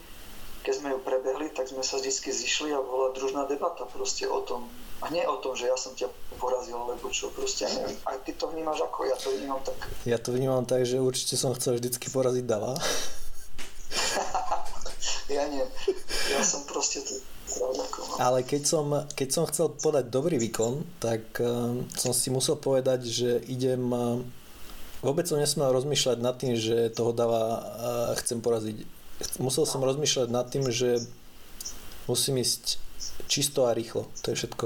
keď 0.64 0.72
sme 0.76 0.88
ju 0.92 0.98
prebehli, 1.00 1.48
tak 1.56 1.68
sme 1.68 1.80
sa 1.80 1.96
vždy 1.96 2.12
zišli 2.12 2.68
a 2.76 2.80
bola 2.84 3.16
družná 3.16 3.48
debata 3.48 3.88
proste 3.88 4.28
o 4.28 4.44
tom. 4.44 4.68
A 5.00 5.08
nie 5.08 5.24
o 5.24 5.36
tom, 5.40 5.56
že 5.56 5.68
ja 5.68 5.76
som 5.76 5.92
ťa 5.96 6.08
porazil, 6.40 6.76
alebo 6.76 7.08
čo, 7.12 7.28
proste 7.32 7.68
neviem. 7.68 7.96
Aj 8.04 8.16
ty 8.24 8.32
to 8.36 8.48
vnímaš 8.52 8.84
ako, 8.84 9.04
ja 9.04 9.16
to 9.16 9.32
vnímam 9.32 9.60
tak. 9.64 9.76
Ja 10.08 10.16
to 10.20 10.32
vnímam 10.32 10.64
tak, 10.64 10.84
že 10.88 11.00
určite 11.00 11.36
som 11.36 11.52
chcel 11.56 11.76
vždycky 11.76 12.08
poraziť 12.08 12.44
Dava. 12.44 12.76
ja 15.28 15.44
nie. 15.48 15.64
Ja 16.32 16.40
som 16.44 16.64
proste 16.68 17.00
tu 17.00 17.16
ale 18.18 18.42
keď 18.42 18.62
som, 18.64 18.86
keď 19.12 19.28
som 19.30 19.44
chcel 19.46 19.76
podať 19.76 20.08
dobrý 20.08 20.40
výkon, 20.40 20.86
tak 20.98 21.38
uh, 21.38 21.76
som 21.92 22.12
si 22.16 22.32
musel 22.32 22.56
povedať, 22.58 23.04
že 23.06 23.30
idem... 23.46 23.82
Uh, 23.92 24.24
vôbec 25.04 25.28
som 25.28 25.36
nesmel 25.36 25.68
rozmýšľať 25.70 26.18
nad 26.24 26.34
tým, 26.40 26.56
že 26.56 26.90
toho 26.90 27.12
dáva 27.12 27.60
uh, 27.60 27.62
chcem 28.18 28.40
poraziť. 28.40 28.88
Musel 29.38 29.68
som 29.68 29.84
rozmýšľať 29.84 30.28
nad 30.32 30.48
tým, 30.48 30.66
že 30.72 31.04
musím 32.08 32.40
ísť 32.40 32.80
čisto 33.28 33.68
a 33.68 33.76
rýchlo. 33.76 34.08
To 34.24 34.32
je 34.32 34.38
všetko. 34.40 34.64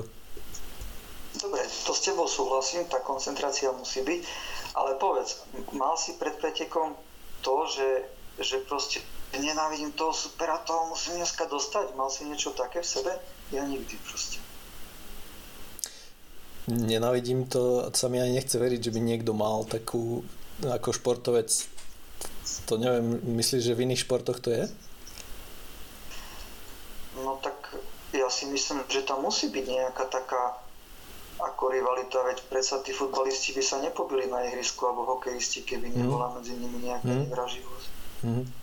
Dobre, 1.39 1.63
to 1.67 1.93
s 1.93 2.01
tebou 2.03 2.27
súhlasím, 2.31 2.87
tá 2.87 3.03
koncentrácia 3.03 3.71
musí 3.75 4.03
byť, 4.03 4.21
ale 4.75 4.99
povedz, 4.99 5.45
mal 5.75 5.95
si 5.95 6.17
pred 6.19 6.35
pretekom 6.35 6.99
to, 7.43 7.55
že, 7.71 7.89
že 8.43 8.57
proste 8.67 9.03
nenávidím 9.37 9.93
toho 9.93 10.13
supera, 10.13 10.57
toho 10.65 10.89
musím 10.89 11.21
dneska 11.21 11.45
dostať. 11.45 11.93
Mal 11.97 12.09
si 12.09 12.25
niečo 12.25 12.57
také 12.57 12.81
v 12.81 12.89
sebe? 12.89 13.13
Ja 13.53 13.65
nikdy 13.65 13.97
proste. 14.09 14.41
Nenávidím 16.69 17.49
to, 17.49 17.89
sa 17.97 18.13
mi 18.13 18.21
ani 18.21 18.37
nechce 18.37 18.61
veriť, 18.61 18.81
že 18.89 18.93
by 18.93 19.01
niekto 19.01 19.33
mal 19.33 19.65
takú, 19.65 20.21
ako 20.61 20.93
športovec, 20.93 21.49
to 22.69 22.77
neviem, 22.77 23.25
myslíš, 23.41 23.73
že 23.73 23.77
v 23.77 23.89
iných 23.89 24.05
športoch 24.05 24.37
to 24.45 24.53
je? 24.53 24.65
No 27.25 27.41
tak 27.41 27.57
ja 28.13 28.29
si 28.29 28.45
myslím, 28.53 28.85
že 28.85 29.01
tam 29.01 29.25
musí 29.25 29.49
byť 29.49 29.65
nejaká 29.65 30.13
taká 30.13 30.61
ako 31.41 31.73
rivalita, 31.73 32.21
veď 32.21 32.45
predsa 32.53 32.85
tí 32.85 32.93
futbalisti 32.93 33.57
by 33.57 33.63
sa 33.65 33.81
nepobili 33.81 34.29
na 34.29 34.45
ihrisku 34.45 34.85
alebo 34.85 35.09
hokejisti, 35.09 35.65
keby 35.65 35.89
nebola 35.89 36.37
medzi 36.37 36.53
nimi 36.53 36.85
nejaká 36.85 37.09
mm. 37.09 37.21
nevraživosť. 37.33 37.91
Mm 38.29 38.58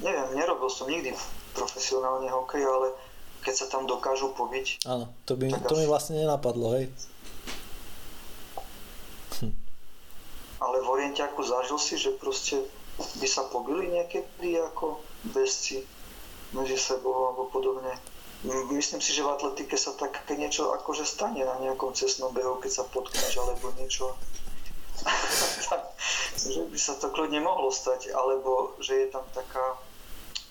neviem, 0.00 0.28
nerobil 0.36 0.68
som 0.68 0.88
nikdy 0.88 1.12
profesionálne 1.56 2.28
hokej, 2.28 2.64
ale 2.64 2.92
keď 3.40 3.54
sa 3.54 3.66
tam 3.70 3.86
dokážu 3.86 4.34
pobiť. 4.34 4.84
Áno, 4.84 5.08
to, 5.24 5.38
by, 5.38 5.54
to 5.64 5.74
asi... 5.74 5.80
mi 5.80 5.86
vlastne 5.86 6.14
nenapadlo, 6.18 6.66
hej. 6.76 6.86
Hm. 9.40 9.54
Ale 10.60 10.76
v 10.82 10.88
Orientiaku 10.88 11.40
zažil 11.46 11.78
si, 11.78 11.94
že 11.96 12.16
proste 12.18 12.60
by 12.96 13.28
sa 13.28 13.46
pobili 13.48 13.92
niekedy 13.92 14.56
ako 14.60 15.00
bezci 15.30 15.84
medzi 16.56 16.76
sebou 16.80 17.32
alebo 17.32 17.48
podobne. 17.52 17.92
Myslím 18.46 19.00
si, 19.02 19.16
že 19.16 19.24
v 19.24 19.32
atletike 19.32 19.74
sa 19.74 19.96
také 19.96 20.36
niečo 20.36 20.70
akože 20.76 21.02
stane 21.02 21.42
na 21.42 21.56
nejakom 21.58 21.96
cestnom 21.96 22.30
behu, 22.30 22.60
keď 22.60 22.82
sa 22.82 22.84
potkneš 22.86 23.34
alebo 23.42 23.72
niečo. 23.80 24.14
Že 26.36 26.62
by 26.68 26.78
sa 26.78 26.94
to 26.98 27.10
kľudne 27.10 27.40
mohlo 27.42 27.70
stať, 27.70 28.10
alebo 28.12 28.76
že 28.82 29.06
je 29.06 29.08
tam 29.10 29.24
taká 29.32 29.78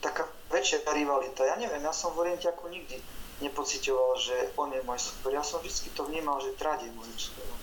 taká 0.06 0.30
väčšia 0.54 0.86
rivalita. 0.86 1.42
Ja 1.50 1.58
neviem, 1.58 1.82
ja 1.82 1.90
som 1.90 2.14
v 2.14 2.30
Orientiaku 2.30 2.70
nikdy 2.70 3.02
nepocitoval, 3.42 4.22
že 4.22 4.36
on 4.56 4.70
je 4.70 4.82
môj 4.86 5.02
super. 5.02 5.34
Ja 5.34 5.42
som 5.42 5.60
vždy 5.60 5.92
to 5.98 6.06
vnímal, 6.06 6.38
že 6.40 6.54
Trad 6.54 6.86
je 6.86 6.94
môjim 6.94 7.18
superom. 7.18 7.58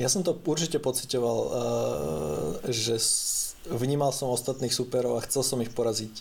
Ja 0.00 0.08
som 0.08 0.24
to 0.24 0.36
určite 0.36 0.80
pocitoval, 0.80 1.38
uh, 1.48 1.52
že 2.68 2.96
vnímal 3.68 4.12
som 4.12 4.32
ostatných 4.32 4.72
superov 4.72 5.20
a 5.20 5.24
chcel 5.24 5.44
som 5.44 5.58
ich 5.60 5.72
poraziť. 5.72 6.12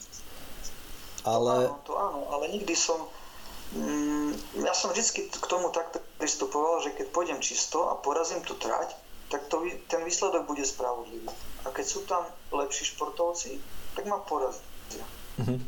Ale... 1.24 1.70
To 1.70 1.72
áno, 1.72 1.80
to 1.86 1.94
áno, 1.96 2.22
ale 2.34 2.46
nikdy 2.56 2.74
som... 2.76 3.08
Mm, 3.72 4.36
ja 4.68 4.76
som 4.76 4.92
vždy 4.92 5.32
k 5.32 5.46
tomu 5.48 5.72
takto 5.72 6.04
pristupoval, 6.32 6.80
že 6.80 6.96
keď 6.96 7.12
pôjdem 7.12 7.44
čisto 7.44 7.92
a 7.92 8.00
porazím 8.00 8.40
tú 8.48 8.56
trať, 8.56 8.96
tak 9.28 9.52
to, 9.52 9.68
ten 9.92 10.00
výsledok 10.08 10.48
bude 10.48 10.64
spravodlivý. 10.64 11.28
A 11.68 11.76
keď 11.76 11.84
sú 11.84 12.08
tam 12.08 12.24
lepší 12.56 12.88
športovci, 12.88 13.60
tak 14.00 14.08
ma 14.08 14.24
porazia. 14.24 15.04
Mm-hmm. 15.44 15.60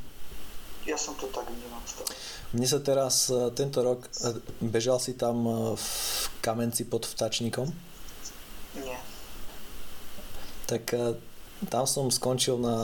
Ja 0.87 0.95
som 0.95 1.19
to 1.19 1.27
tak 1.35 1.51
vnímal 1.51 1.83
stále. 1.83 2.15
Mne 2.55 2.67
sa 2.67 2.79
teraz 2.79 3.27
e, 3.27 3.51
tento 3.51 3.83
rok, 3.83 4.07
e, 4.23 4.39
bežal 4.63 5.03
si 5.03 5.19
tam 5.19 5.43
e, 5.43 5.51
v 5.75 5.87
Kamenci 6.39 6.87
pod 6.87 7.03
vtačníkom? 7.03 7.67
Nie. 8.79 8.99
Tak 10.71 10.95
tam 11.67 11.83
som 11.83 12.07
skončil 12.07 12.55
na 12.55 12.75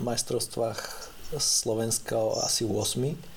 majstrovstvách 0.00 0.80
Slovenska 1.36 2.16
asi 2.40 2.64
8 2.64 3.33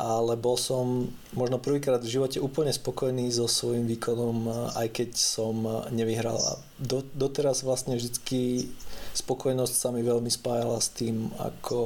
ale 0.00 0.32
bol 0.40 0.56
som 0.56 1.12
možno 1.36 1.60
prvýkrát 1.60 2.00
v 2.00 2.08
živote 2.16 2.40
úplne 2.40 2.72
spokojný 2.72 3.28
so 3.28 3.44
svojím 3.44 3.84
výkonom, 3.84 4.48
aj 4.72 4.88
keď 4.96 5.10
som 5.12 5.60
nevyhral. 5.92 6.40
A 6.40 6.56
do, 6.80 7.04
doteraz 7.12 7.60
vlastne 7.60 8.00
vždycky 8.00 8.72
spokojnosť 9.12 9.74
sa 9.76 9.92
mi 9.92 10.00
veľmi 10.00 10.32
spájala 10.32 10.80
s 10.80 10.88
tým, 10.96 11.28
ako 11.36 11.78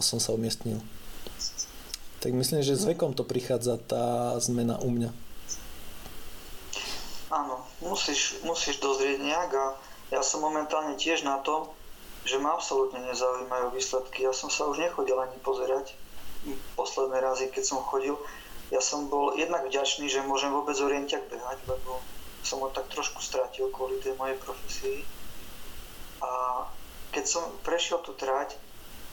som 0.00 0.16
sa 0.16 0.32
umiestnil. 0.32 0.80
Tak 2.24 2.32
myslím, 2.32 2.64
že 2.64 2.80
s 2.80 2.88
vekom 2.88 3.12
to 3.12 3.22
prichádza 3.22 3.76
tá 3.78 4.34
zmena 4.40 4.80
u 4.80 4.88
mňa. 4.88 5.12
Áno, 7.28 7.60
musíš, 7.84 8.40
musíš 8.42 8.80
dozrieť 8.80 9.20
nejak 9.20 9.52
a 9.52 9.66
ja 10.08 10.24
som 10.24 10.40
momentálne 10.40 10.96
tiež 10.96 11.28
na 11.28 11.44
tom, 11.44 11.68
že 12.24 12.40
ma 12.40 12.56
absolútne 12.56 13.04
nezaujímajú 13.04 13.76
výsledky. 13.76 14.24
Ja 14.24 14.32
som 14.32 14.48
sa 14.48 14.64
už 14.64 14.80
nechodil 14.80 15.20
ani 15.20 15.36
pozerať 15.44 15.92
posledné 16.78 17.18
razy, 17.18 17.50
keď 17.50 17.64
som 17.64 17.82
chodil, 17.82 18.14
ja 18.68 18.84
som 18.84 19.08
bol 19.08 19.32
jednak 19.34 19.64
vďačný, 19.64 20.12
že 20.12 20.24
môžem 20.28 20.52
vôbec 20.52 20.76
orientiak 20.76 21.24
behať, 21.32 21.56
lebo 21.66 22.04
som 22.44 22.60
ho 22.60 22.68
tak 22.68 22.86
trošku 22.92 23.24
stratil 23.24 23.72
kvôli 23.72 23.98
tej 24.00 24.14
mojej 24.20 24.36
profesii. 24.40 24.98
A 26.20 26.64
keď 27.12 27.24
som 27.24 27.44
prešiel 27.64 28.04
tú 28.04 28.12
trať, 28.12 28.54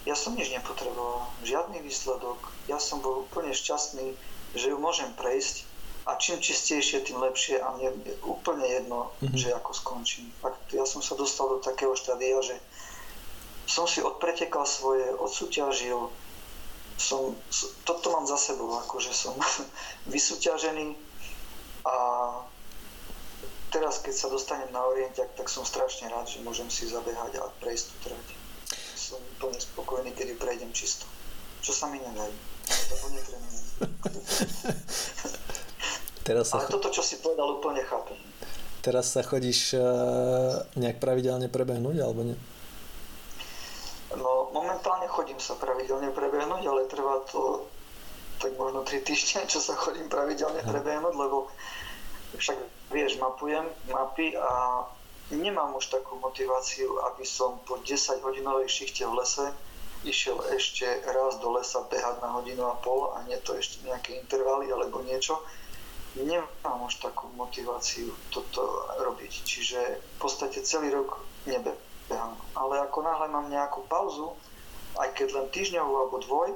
ja 0.06 0.13
som 0.13 0.38
nič 0.38 0.54
nepotreboval, 0.54 1.26
žiadny 1.41 1.82
výsledok. 1.82 2.38
Ja 2.69 2.78
som 2.78 3.02
bol 3.02 3.26
úplne 3.26 3.56
šťastný, 3.56 4.13
že 4.54 4.69
ju 4.69 4.78
môžem 4.78 5.10
prejsť 5.17 5.65
a 6.06 6.21
čím 6.21 6.38
čistejšie, 6.38 7.02
tým 7.02 7.17
lepšie 7.17 7.58
a 7.58 7.74
mne 7.74 7.89
je 8.06 8.13
úplne 8.21 8.62
jedno, 8.69 9.10
mm-hmm. 9.17 9.34
že 9.34 9.58
ako 9.58 9.74
skončím. 9.74 10.30
Fakt, 10.38 10.62
ja 10.69 10.86
som 10.86 11.02
sa 11.02 11.17
dostal 11.17 11.50
do 11.50 11.58
takého 11.58 11.98
štádia, 11.98 12.38
že 12.45 12.54
som 13.65 13.89
si 13.89 14.06
odpretekal 14.06 14.69
svoje, 14.69 15.10
odsúťažil, 15.17 16.13
som, 16.95 17.36
toto 17.84 18.08
mám 18.12 18.25
za 18.25 18.39
sebou, 18.39 18.71
akože 18.88 19.12
som 19.12 19.36
vysúťažený 20.13 20.95
a 21.86 21.95
teraz, 23.69 23.99
keď 24.01 24.15
sa 24.15 24.27
dostanem 24.31 24.71
na 24.71 24.81
orientiak, 24.88 25.36
tak 25.36 25.51
som 25.51 25.67
strašne 25.67 26.08
rád, 26.10 26.25
že 26.31 26.41
môžem 26.41 26.71
si 26.71 26.88
zabehať 26.88 27.38
a 27.43 27.51
prejsť 27.62 27.86
tú 27.91 27.95
trať. 28.10 28.27
Som 28.95 29.19
úplne 29.38 29.60
spokojný, 29.60 30.15
keď 30.15 30.34
ju 30.34 30.38
prejdem 30.39 30.71
čisto. 30.71 31.05
Čo 31.62 31.75
sa 31.75 31.86
mi 31.91 31.99
nedarí. 32.01 32.34
To 32.65 33.08
netrenujem. 33.12 33.65
Teraz 36.25 36.49
sa... 36.49 36.58
Ale 36.58 36.73
toto, 36.73 36.89
čo 36.89 37.05
si 37.05 37.21
povedal, 37.21 37.62
úplne 37.62 37.86
chápem. 37.86 38.17
Teraz 38.81 39.13
sa 39.13 39.21
chodíš 39.21 39.77
uh, 39.77 40.62
nejak 40.73 40.97
pravidelne 40.97 41.49
prebehnúť, 41.49 42.01
alebo 42.01 42.25
nie? 42.25 42.38
No, 44.15 44.49
momentálne 44.56 45.08
chodím 45.12 45.39
sa 45.39 45.60
pravidelne 45.60 46.12
prebehnúť, 46.12 46.63
ale 46.63 46.89
trvá 46.91 47.23
to 47.28 47.67
tak 48.39 48.51
možno 48.60 48.84
3 48.84 49.04
týždne, 49.04 49.47
čo 49.47 49.63
sa 49.63 49.75
chodím 49.75 50.12
pravidelne 50.12 50.60
prebehnúť, 50.63 51.15
lebo 51.15 51.47
však 52.36 52.58
vieš, 52.91 53.15
mapujem 53.19 53.63
mapy 53.88 54.36
a 54.36 54.84
nemám 55.32 55.71
už 55.75 55.88
takú 55.88 56.19
motiváciu, 56.19 56.99
aby 57.12 57.23
som 57.23 57.60
po 57.63 57.80
10 57.80 58.23
hodinovej 58.23 58.67
šichte 58.67 59.08
v 59.08 59.15
lese 59.23 59.45
išiel 60.06 60.38
ešte 60.54 60.86
raz 61.08 61.39
do 61.41 61.49
lesa 61.56 61.82
behať 61.88 62.21
na 62.21 62.30
hodinu 62.36 62.67
a 62.69 62.78
pol 62.78 63.15
a 63.15 63.23
nie 63.25 63.39
to 63.41 63.58
ešte 63.58 63.82
nejaké 63.88 64.19
intervaly 64.21 64.69
alebo 64.69 65.01
niečo 65.01 65.41
nemám 66.15 66.88
už 66.88 67.04
takú 67.04 67.28
motiváciu 67.36 68.08
toto 68.32 68.88
robiť. 69.04 69.43
Čiže 69.43 69.80
v 69.99 70.17
podstate 70.19 70.63
celý 70.63 70.95
rok 70.95 71.19
nebehám. 71.43 71.75
Ale 72.55 72.75
ako 72.85 72.99
náhle 73.01 73.27
mám 73.33 73.49
nejakú 73.49 73.85
pauzu, 73.89 74.37
aj 74.95 75.11
keď 75.17 75.27
len 75.35 75.47
týždňovú 75.51 75.91
alebo 75.91 76.17
dvoj, 76.23 76.49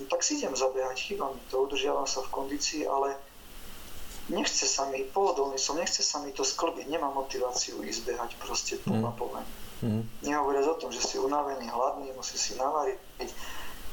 no 0.00 0.04
tak 0.08 0.24
si 0.24 0.40
idem 0.40 0.56
zabehať, 0.56 0.96
chýba 0.96 1.28
mi 1.28 1.40
to, 1.52 1.68
udržiavam 1.68 2.08
sa 2.08 2.24
v 2.24 2.32
kondícii, 2.32 2.88
ale 2.88 3.12
nechce 4.32 4.64
sa 4.64 4.88
mi, 4.88 5.04
pohodlný 5.04 5.60
som, 5.60 5.76
nechce 5.76 6.00
sa 6.00 6.22
mi 6.24 6.32
to 6.32 6.46
sklbiť, 6.46 6.88
nemám 6.88 7.12
motiváciu 7.12 7.84
ísť 7.84 8.00
behať 8.08 8.30
proste 8.40 8.80
po 8.80 8.96
mm. 8.96 9.04
Mm. 9.82 10.02
Nehovoriac 10.22 10.66
o 10.72 10.78
tom, 10.78 10.94
že 10.94 11.02
si 11.02 11.18
unavený, 11.18 11.66
hladný, 11.68 12.14
musí 12.14 12.38
si 12.38 12.54
navariť, 12.54 12.96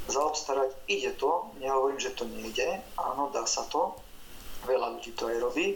zaobstarať, 0.07 0.69
ide 0.85 1.11
to, 1.17 1.49
nehovorím, 1.57 1.97
že 1.97 2.13
to 2.13 2.29
nejde, 2.29 2.79
áno, 2.95 3.33
dá 3.33 3.43
sa 3.49 3.65
to, 3.67 3.97
veľa 4.69 4.97
ľudí 4.99 5.11
to 5.17 5.27
aj 5.29 5.37
robí. 5.41 5.67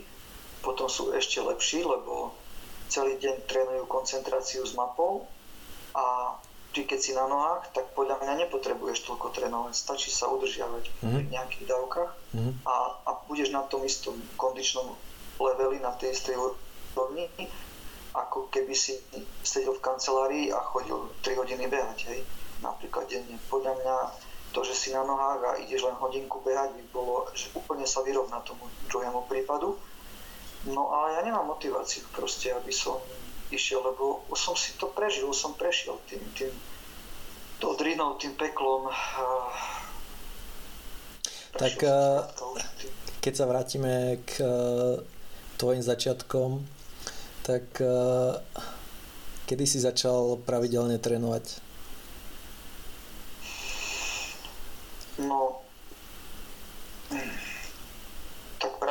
Potom 0.64 0.88
sú 0.88 1.12
ešte 1.12 1.44
lepší, 1.44 1.84
lebo 1.84 2.32
celý 2.94 3.18
deň 3.18 3.50
trénujú 3.50 3.90
koncentráciu 3.90 4.62
s 4.62 4.78
mapou 4.78 5.26
a 5.98 6.38
ty 6.74 6.86
keď 6.86 7.00
si 7.02 7.12
na 7.18 7.26
nohách, 7.26 7.74
tak 7.74 7.90
podľa 7.98 8.22
mňa 8.22 8.46
nepotrebuješ 8.46 9.10
toľko 9.10 9.34
trénovať, 9.34 9.74
stačí 9.74 10.14
sa 10.14 10.30
udržiavať 10.30 10.86
mm-hmm. 11.02 11.22
v 11.26 11.32
nejakých 11.34 11.66
dávkach 11.74 12.12
mm-hmm. 12.38 12.54
a, 12.70 12.76
a 13.02 13.12
budeš 13.26 13.50
na 13.50 13.66
tom 13.66 13.82
istom 13.82 14.14
kondičnom 14.38 14.94
leveli, 15.42 15.82
na 15.82 15.94
tej 15.98 16.14
istej 16.14 16.38
úrovni, 16.38 17.26
ako 18.14 18.54
keby 18.54 18.78
si 18.78 18.94
sedel 19.42 19.74
v 19.74 19.82
kancelárii 19.82 20.46
a 20.54 20.62
chodil 20.62 21.10
3 21.26 21.34
hodiny 21.34 21.66
behať, 21.66 22.14
hej, 22.14 22.22
napríklad 22.62 23.10
denne. 23.10 23.42
Podľa 23.50 23.74
mňa 23.82 23.96
to, 24.54 24.62
že 24.62 24.78
si 24.78 24.90
na 24.94 25.02
nohách 25.02 25.42
a 25.42 25.52
ideš 25.66 25.90
len 25.90 25.98
hodinku 25.98 26.46
behať, 26.46 26.78
by 26.78 26.84
bolo, 26.94 27.26
že 27.34 27.50
úplne 27.58 27.90
sa 27.90 28.06
vyrovná 28.06 28.38
tomu 28.46 28.70
druhému 28.94 29.26
prípadu. 29.26 29.82
No 30.64 30.96
ale 30.96 31.20
ja 31.20 31.22
nemám 31.28 31.52
motiváciu 31.52 32.08
proste, 32.16 32.56
aby 32.56 32.72
som 32.72 33.04
išiel, 33.52 33.84
lebo 33.84 34.24
už 34.32 34.40
som 34.40 34.56
si 34.56 34.72
to 34.80 34.88
prežil, 34.88 35.28
už 35.28 35.36
som 35.36 35.54
prešiel 35.60 36.00
tým, 36.08 36.24
tým 36.34 36.54
tou 37.60 37.76
drinou, 37.76 38.16
tým 38.16 38.32
peklom. 38.40 38.88
Tak 41.54 41.76
keď 43.20 43.34
sa 43.36 43.46
vrátime 43.46 44.24
k 44.24 44.42
tvojim 45.60 45.84
začiatkom, 45.84 46.64
tak 47.44 47.64
kedy 49.44 49.64
si 49.68 49.84
začal 49.84 50.40
pravidelne 50.48 50.96
trénovať? 50.98 51.60
No, 55.22 55.62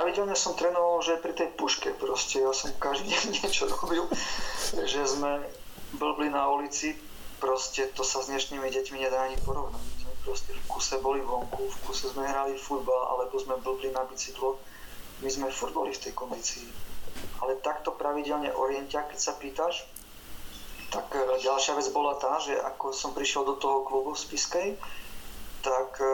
pravidelne 0.02 0.34
som 0.34 0.58
trénoval, 0.58 0.98
že 0.98 1.22
pri 1.22 1.30
tej 1.30 1.54
puške 1.54 1.94
proste. 1.94 2.42
Ja 2.42 2.50
som 2.50 2.74
každý 2.82 3.14
deň 3.14 3.22
niečo 3.38 3.70
robil, 3.70 4.02
že 4.82 4.98
sme 5.06 5.46
blbli 5.94 6.26
na 6.26 6.50
ulici, 6.50 6.98
proste 7.38 7.86
to 7.94 8.02
sa 8.02 8.18
s 8.18 8.26
dnešnými 8.26 8.66
deťmi 8.66 8.98
nedá 8.98 9.30
ani 9.30 9.38
porovnať. 9.46 9.78
Sme 10.02 10.12
proste 10.26 10.50
v 10.58 10.62
kuse 10.66 10.98
boli 10.98 11.22
vonku, 11.22 11.70
v 11.70 11.78
kuse 11.86 12.10
sme 12.10 12.26
hrali 12.26 12.58
futbal, 12.58 13.14
alebo 13.14 13.38
sme 13.38 13.62
blbli 13.62 13.94
na 13.94 14.02
bicyklo. 14.02 14.58
My 15.22 15.30
sme 15.30 15.54
furt 15.54 15.70
boli 15.70 15.94
v 15.94 16.02
tej 16.02 16.18
kondícii. 16.18 16.66
Ale 17.38 17.62
takto 17.62 17.94
pravidelne 17.94 18.50
orientia, 18.58 19.06
keď 19.06 19.18
sa 19.22 19.38
pýtaš, 19.38 19.86
tak 20.90 21.14
e, 21.14 21.22
ďalšia 21.46 21.78
vec 21.78 21.86
bola 21.94 22.18
tá, 22.18 22.42
že 22.42 22.58
ako 22.58 22.90
som 22.90 23.14
prišiel 23.14 23.46
do 23.46 23.54
toho 23.54 23.86
klubu 23.86 24.18
v 24.18 24.22
Spiskej, 24.26 24.68
tak 25.62 26.02
e, 26.02 26.06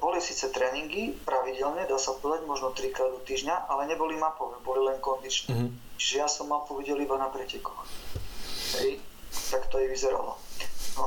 boli 0.00 0.18
síce 0.24 0.48
tréningy 0.48 1.12
pravidelne, 1.22 1.84
dá 1.84 2.00
sa 2.00 2.16
povedať, 2.16 2.48
možno 2.48 2.72
trikrát 2.72 3.12
do 3.12 3.20
týždňa, 3.22 3.68
ale 3.68 3.86
neboli 3.86 4.16
mapové, 4.16 4.56
boli 4.64 4.80
len 4.88 4.96
kondičné. 4.98 5.52
Mm-hmm. 5.52 6.00
Čiže 6.00 6.14
ja 6.16 6.28
som 6.28 6.48
mapu 6.48 6.74
videl 6.80 6.96
iba 7.04 7.20
na 7.20 7.28
pretekoch. 7.28 7.84
Hej, 8.80 8.98
tak 9.52 9.68
to 9.68 9.78
aj 9.78 9.86
vyzeralo. 9.92 10.40
No, 10.96 11.04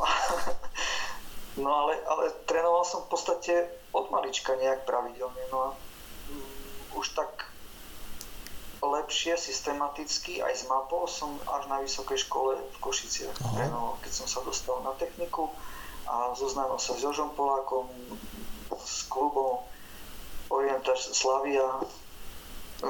no 1.66 1.70
ale, 1.74 1.94
ale 2.06 2.24
trénoval 2.46 2.86
som 2.86 3.04
v 3.10 3.12
podstate 3.12 3.54
od 3.90 4.14
malička 4.14 4.54
nejak 4.54 4.86
pravidelne. 4.86 5.42
No 5.50 5.58
a 5.58 5.70
um, 5.74 7.02
už 7.02 7.18
tak 7.18 7.50
lepšie, 8.80 9.36
systematicky 9.36 10.40
aj 10.40 10.54
s 10.56 10.64
mapou 10.72 11.04
som 11.10 11.36
až 11.52 11.68
na 11.68 11.84
vysokej 11.84 12.16
škole 12.24 12.56
v 12.56 12.78
Košiciach 12.80 13.36
trénoval, 13.36 14.00
keď 14.00 14.12
som 14.24 14.28
sa 14.30 14.40
dostal 14.46 14.80
na 14.88 14.96
techniku 14.96 15.52
a 16.10 16.34
zoznámil 16.34 16.82
sa 16.82 16.98
s 16.98 17.06
Jožom 17.06 17.30
Polákom, 17.38 17.86
s 18.74 19.06
klubom 19.06 19.62
Orientač 20.50 21.14
Slavia 21.14 21.86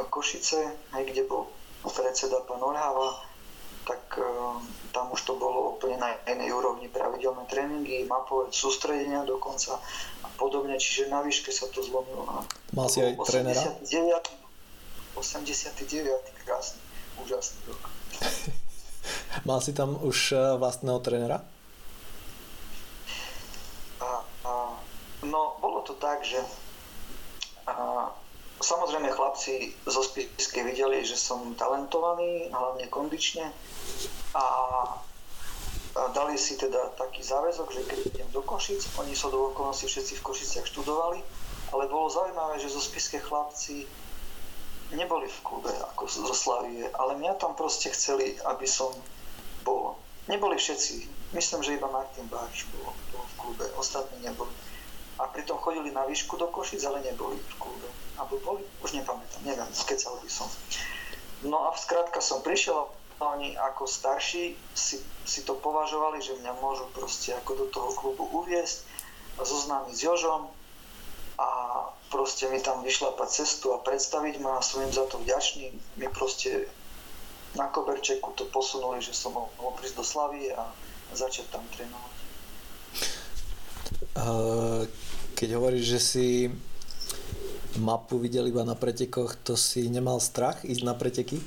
Košice, 0.07 0.71
aj 0.95 1.03
kde 1.03 1.27
bol 1.27 1.51
predseda 1.83 2.39
pán 2.47 2.63
Orhava, 2.63 3.27
tak 3.83 4.21
uh, 4.21 4.55
tam 4.93 5.09
už 5.11 5.21
to 5.25 5.33
bolo 5.35 5.75
úplne 5.75 5.97
na 5.97 6.13
inej 6.29 6.53
úrovni 6.53 6.87
pravidelné 6.87 7.43
tréningy, 7.49 8.05
mapové 8.05 8.53
sústredenia 8.53 9.25
dokonca 9.25 9.81
a 10.23 10.27
podobne, 10.37 10.77
čiže 10.77 11.09
na 11.09 11.25
výške 11.25 11.49
sa 11.49 11.65
to 11.73 11.81
zlomilo 11.81 12.23
na 12.23 12.45
Mal 12.71 12.87
si 12.87 13.01
aj 13.01 13.17
89, 13.17 13.25
trénera? 13.25 13.63
89, 15.17 16.45
krásny, 16.45 16.79
úžasný 17.25 17.59
rok. 17.65 17.83
Mal 19.49 19.59
si 19.59 19.71
tam 19.73 19.97
už 19.99 20.37
eh, 20.37 20.39
vlastného 20.61 20.99
trénera? 21.01 21.41
No, 25.23 25.59
bolo 25.59 25.83
to 25.83 25.99
tak, 25.99 26.23
že 26.23 26.39
a, 27.67 28.07
samozrejme 28.59 29.11
chlapci 29.11 29.75
zo 29.83 29.99
spisky 30.03 30.63
videli, 30.63 31.03
že 31.03 31.19
som 31.19 31.55
talentovaný, 31.59 32.47
hlavne 32.51 32.87
kondične 32.87 33.51
a, 34.35 34.45
a 35.95 36.01
dali 36.15 36.39
si 36.39 36.55
teda 36.55 36.95
taký 36.95 37.19
záväzok, 37.23 37.67
že 37.71 37.81
keď 37.83 37.99
idem 38.15 38.29
do 38.31 38.39
Košic, 38.43 38.83
oni 38.99 39.11
sa 39.11 39.27
do 39.27 39.51
okolností 39.51 39.91
všetci 39.91 40.13
v 40.19 40.25
Košiciach 40.25 40.67
študovali, 40.71 41.19
ale 41.75 41.91
bolo 41.91 42.07
zaujímavé, 42.07 42.59
že 42.63 42.71
zo 42.71 42.79
spiske 42.79 43.19
chlapci 43.19 43.83
neboli 44.95 45.27
v 45.27 45.39
klube 45.43 45.71
ako 45.93 46.07
zo 46.07 46.35
Slavie, 46.35 46.87
ale 46.95 47.19
mňa 47.19 47.37
tam 47.37 47.53
proste 47.59 47.91
chceli, 47.91 48.39
aby 48.47 48.65
som 48.65 48.89
bol. 49.67 49.99
Neboli 50.31 50.57
všetci, 50.57 51.09
myslím, 51.35 51.61
že 51.61 51.75
iba 51.75 51.91
Martin 51.91 52.25
Báč 52.31 52.65
bol, 52.73 52.95
bol 53.13 53.23
v 53.23 53.33
klube, 53.37 53.65
ostatní 53.77 54.23
neboli 54.23 54.49
a 55.19 55.27
pritom 55.27 55.59
chodili 55.59 55.91
na 55.91 56.07
výšku 56.07 56.39
do 56.39 56.47
Košic, 56.47 56.79
ale 56.87 57.03
neboli 57.03 57.35
v 57.35 57.53
klube. 57.59 57.89
Alebo 58.15 58.39
boli? 58.39 58.63
Už 58.79 58.95
nepamätám, 58.95 59.43
neviem, 59.43 59.67
skecal 59.75 60.15
by 60.23 60.31
som. 60.31 60.47
No 61.43 61.67
a 61.67 61.75
skrátka 61.75 62.23
som 62.23 62.39
prišiel 62.39 62.87
a 63.19 63.23
oni 63.35 63.55
ako 63.59 63.83
starší 63.83 64.55
si, 64.71 65.03
si 65.27 65.43
to 65.43 65.59
považovali, 65.59 66.23
že 66.23 66.39
mňa 66.39 66.55
môžu 66.63 66.87
proste 66.95 67.35
ako 67.35 67.51
do 67.63 67.65
toho 67.67 67.91
klubu 67.91 68.23
uviesť 68.31 68.87
a 69.39 69.43
zoznámiť 69.43 69.95
s 69.95 70.03
Jožom 70.07 70.47
a 71.35 71.47
proste 72.11 72.47
mi 72.47 72.63
tam 72.63 72.79
vyšlapať 72.83 73.43
cestu 73.43 73.75
a 73.75 73.83
predstaviť 73.83 74.39
ma 74.39 74.59
a 74.59 74.63
som 74.63 74.83
im 74.83 74.91
za 74.91 75.03
to 75.07 75.19
vďačný. 75.19 75.75
Mi 75.99 76.07
proste 76.11 76.71
na 77.59 77.67
koberčeku 77.67 78.35
to 78.39 78.47
posunuli, 78.47 79.03
že 79.03 79.11
som 79.11 79.35
mohol 79.35 79.75
prísť 79.75 79.95
do 79.99 80.03
Slavie 80.03 80.55
a 80.55 80.71
začať 81.11 81.51
tam 81.51 81.63
trénovať. 81.75 82.15
Uh 84.15 85.08
keď 85.39 85.55
hovoríš, 85.55 85.85
že 85.95 85.99
si 86.03 86.27
mapu 87.79 88.19
videl 88.19 88.51
iba 88.51 88.67
na 88.67 88.75
pretekoch, 88.75 89.39
to 89.39 89.55
si 89.55 89.87
nemal 89.87 90.19
strach 90.19 90.67
ísť 90.67 90.83
na 90.83 90.91
preteky? 90.91 91.39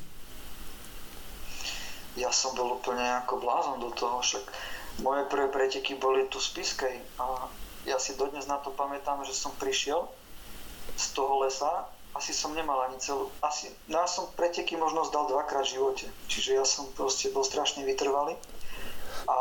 Ja 2.17 2.33
som 2.33 2.57
bol 2.57 2.81
úplne 2.81 3.05
ako 3.21 3.45
blázon 3.45 3.85
do 3.85 3.93
toho, 3.93 4.25
však 4.25 4.49
moje 5.05 5.29
prvé 5.29 5.53
preteky 5.53 6.01
boli 6.01 6.25
tu 6.33 6.41
z 6.41 6.57
Piskej 6.57 6.97
a 7.21 7.53
ja 7.85 8.01
si 8.01 8.17
dodnes 8.17 8.49
na 8.49 8.57
to 8.65 8.73
pamätám, 8.73 9.29
že 9.29 9.37
som 9.37 9.53
prišiel 9.61 10.09
z 10.97 11.07
toho 11.13 11.45
lesa, 11.45 11.85
asi 12.17 12.33
som 12.33 12.57
nemal 12.57 12.81
ani 12.89 12.97
celú, 12.97 13.29
asi, 13.45 13.69
no 13.93 14.01
ja 14.01 14.09
som 14.09 14.29
preteky 14.33 14.77
možno 14.81 15.05
zdal 15.05 15.29
dvakrát 15.29 15.69
v 15.69 15.77
živote, 15.77 16.07
čiže 16.33 16.57
ja 16.57 16.65
som 16.65 16.89
proste 16.97 17.29
bol 17.29 17.45
strašne 17.45 17.85
vytrvalý 17.85 18.37
a 19.29 19.37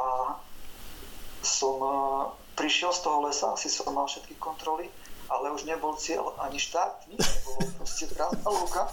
som 1.44 1.76
uh, 1.84 2.32
prišiel 2.62 2.94
z 2.94 3.02
toho 3.02 3.26
lesa, 3.26 3.58
asi 3.58 3.74
som 3.74 3.90
mal 3.90 4.06
všetky 4.06 4.38
kontroly, 4.38 4.86
ale 5.34 5.50
už 5.50 5.66
nebol 5.66 5.98
cieľ 5.98 6.38
ani 6.46 6.62
štát, 6.62 7.10
nič 7.10 7.18
nebolo, 7.18 7.66
proste 7.82 8.06
prázdna 8.14 8.50
lúka. 8.54 8.86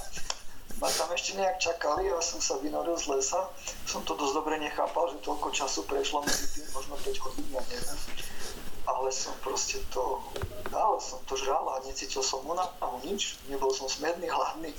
Ma 0.81 0.89
tam 0.89 1.13
ešte 1.13 1.37
nejak 1.37 1.61
čakali, 1.61 2.09
ja 2.09 2.17
som 2.25 2.41
sa 2.41 2.57
vynoril 2.65 2.97
z 2.97 3.13
lesa, 3.13 3.45
som 3.85 4.01
to 4.09 4.17
dosť 4.17 4.41
dobre 4.41 4.57
nechápal, 4.57 5.13
že 5.13 5.21
toľko 5.21 5.53
času 5.53 5.85
prešlo 5.85 6.25
medzi 6.25 6.49
tým, 6.57 6.65
možno 6.73 6.97
5 6.97 7.25
hodín, 7.29 7.45
ja 7.53 7.61
neviem. 7.69 7.99
Ale 8.89 9.13
som 9.13 9.37
proste 9.45 9.85
to, 9.93 10.17
ale 10.73 10.97
som 11.05 11.21
to 11.29 11.37
žral 11.37 11.69
a 11.69 11.85
necítil 11.85 12.25
som 12.25 12.41
unavu, 12.49 13.05
nič, 13.05 13.37
nebol 13.53 13.69
som 13.75 13.85
smedný, 13.85 14.33
hladný. 14.33 14.73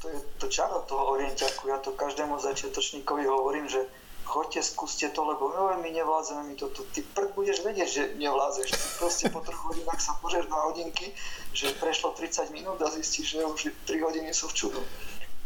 To 0.00 0.08
je 0.08 0.16
to 0.40 0.48
čaro 0.48 0.80
toho 0.88 1.12
orientiaku, 1.12 1.68
ja 1.68 1.76
to 1.76 1.92
každému 1.92 2.40
začiatočníkovi 2.40 3.28
hovorím, 3.28 3.68
že 3.68 3.84
choďte, 4.30 4.62
skúste 4.62 5.10
to, 5.10 5.26
lebo 5.26 5.50
no, 5.50 5.74
my 5.74 5.90
nevládzeme 5.90 6.46
mi 6.46 6.54
toto. 6.54 6.86
Ty 6.94 7.02
prd 7.02 7.34
budeš 7.34 7.66
vedieť, 7.66 7.88
že 7.90 8.02
nevládzeš. 8.14 8.68
Ty 8.70 8.86
proste 9.02 9.26
po 9.34 9.42
troch 9.42 9.58
hodinách 9.66 9.98
sa 9.98 10.14
požeš 10.22 10.46
na 10.46 10.70
hodinky, 10.70 11.10
že 11.50 11.74
prešlo 11.82 12.14
30 12.14 12.54
minút 12.54 12.78
a 12.78 12.86
zistíš, 12.94 13.34
že 13.34 13.42
už 13.42 13.74
3 13.90 14.06
hodiny 14.06 14.30
sú 14.30 14.46
v 14.46 14.54
čudu. 14.54 14.80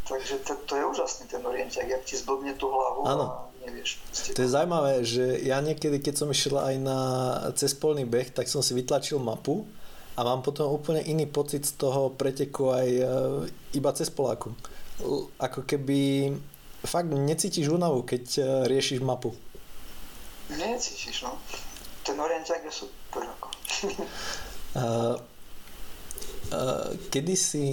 Takže 0.04 0.44
to, 0.44 0.52
to 0.68 0.76
je 0.76 0.84
úžasný 0.84 1.24
ten 1.32 1.40
orientiak, 1.40 1.88
jak 1.88 2.04
ti 2.04 2.20
zblbne 2.20 2.52
tú 2.60 2.68
hlavu 2.68 3.08
ano. 3.08 3.24
a 3.24 3.28
nevieš. 3.64 4.04
To 4.36 4.44
je 4.44 4.52
zaujímavé, 4.52 5.00
že 5.00 5.40
ja 5.40 5.64
niekedy, 5.64 5.96
keď 6.04 6.14
som 6.20 6.28
išiel 6.28 6.60
aj 6.60 6.76
na 6.76 7.00
cespolný 7.56 8.04
beh, 8.04 8.36
tak 8.36 8.44
som 8.52 8.60
si 8.60 8.76
vytlačil 8.76 9.16
mapu 9.16 9.64
a 10.12 10.20
mám 10.20 10.44
potom 10.44 10.68
úplne 10.68 11.00
iný 11.08 11.24
pocit 11.24 11.64
z 11.64 11.80
toho 11.80 12.12
preteku 12.12 12.68
aj 12.68 12.88
e, 12.88 13.04
iba 13.72 13.90
cez 13.96 14.12
Poláku. 14.12 14.52
Ako 15.40 15.64
keby 15.64 16.30
fakt 16.84 17.08
necítiš 17.10 17.72
únavu, 17.72 18.04
keď 18.04 18.24
uh, 18.38 18.44
riešiš 18.68 19.00
mapu. 19.00 19.32
Necítiš, 20.52 21.24
no. 21.24 21.40
Ten 22.04 22.20
orientiak 22.20 22.64
je 22.64 22.72
super. 22.72 23.24
Ako. 23.24 23.48
uh, 23.88 25.16
uh, 26.52 26.88
kedy 27.08 27.34
si 27.34 27.66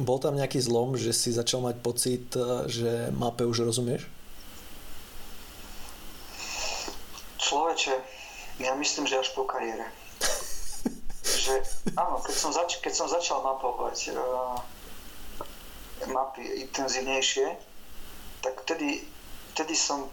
bol 0.00 0.16
tam 0.18 0.34
nejaký 0.34 0.58
zlom, 0.58 0.96
že 0.96 1.12
si 1.12 1.30
začal 1.30 1.60
mať 1.60 1.76
pocit, 1.84 2.24
že 2.66 3.12
mape 3.12 3.44
už 3.44 3.68
rozumieš? 3.68 4.08
Človeče, 7.38 7.94
ja 8.64 8.72
myslím, 8.74 9.04
že 9.04 9.20
až 9.20 9.36
po 9.36 9.44
kariére. 9.44 9.84
že 11.44 11.60
áno, 11.92 12.24
keď 12.24 12.34
som, 12.34 12.50
zač- 12.56 12.80
keď 12.80 12.92
som 12.96 13.06
začal 13.06 13.44
mapovať 13.44 14.16
uh, 14.16 14.56
mapy 16.10 16.42
intenzívnejšie, 16.66 17.46
tak 18.42 18.54
vtedy, 18.66 19.02
vtedy 19.54 19.74
som 19.76 20.10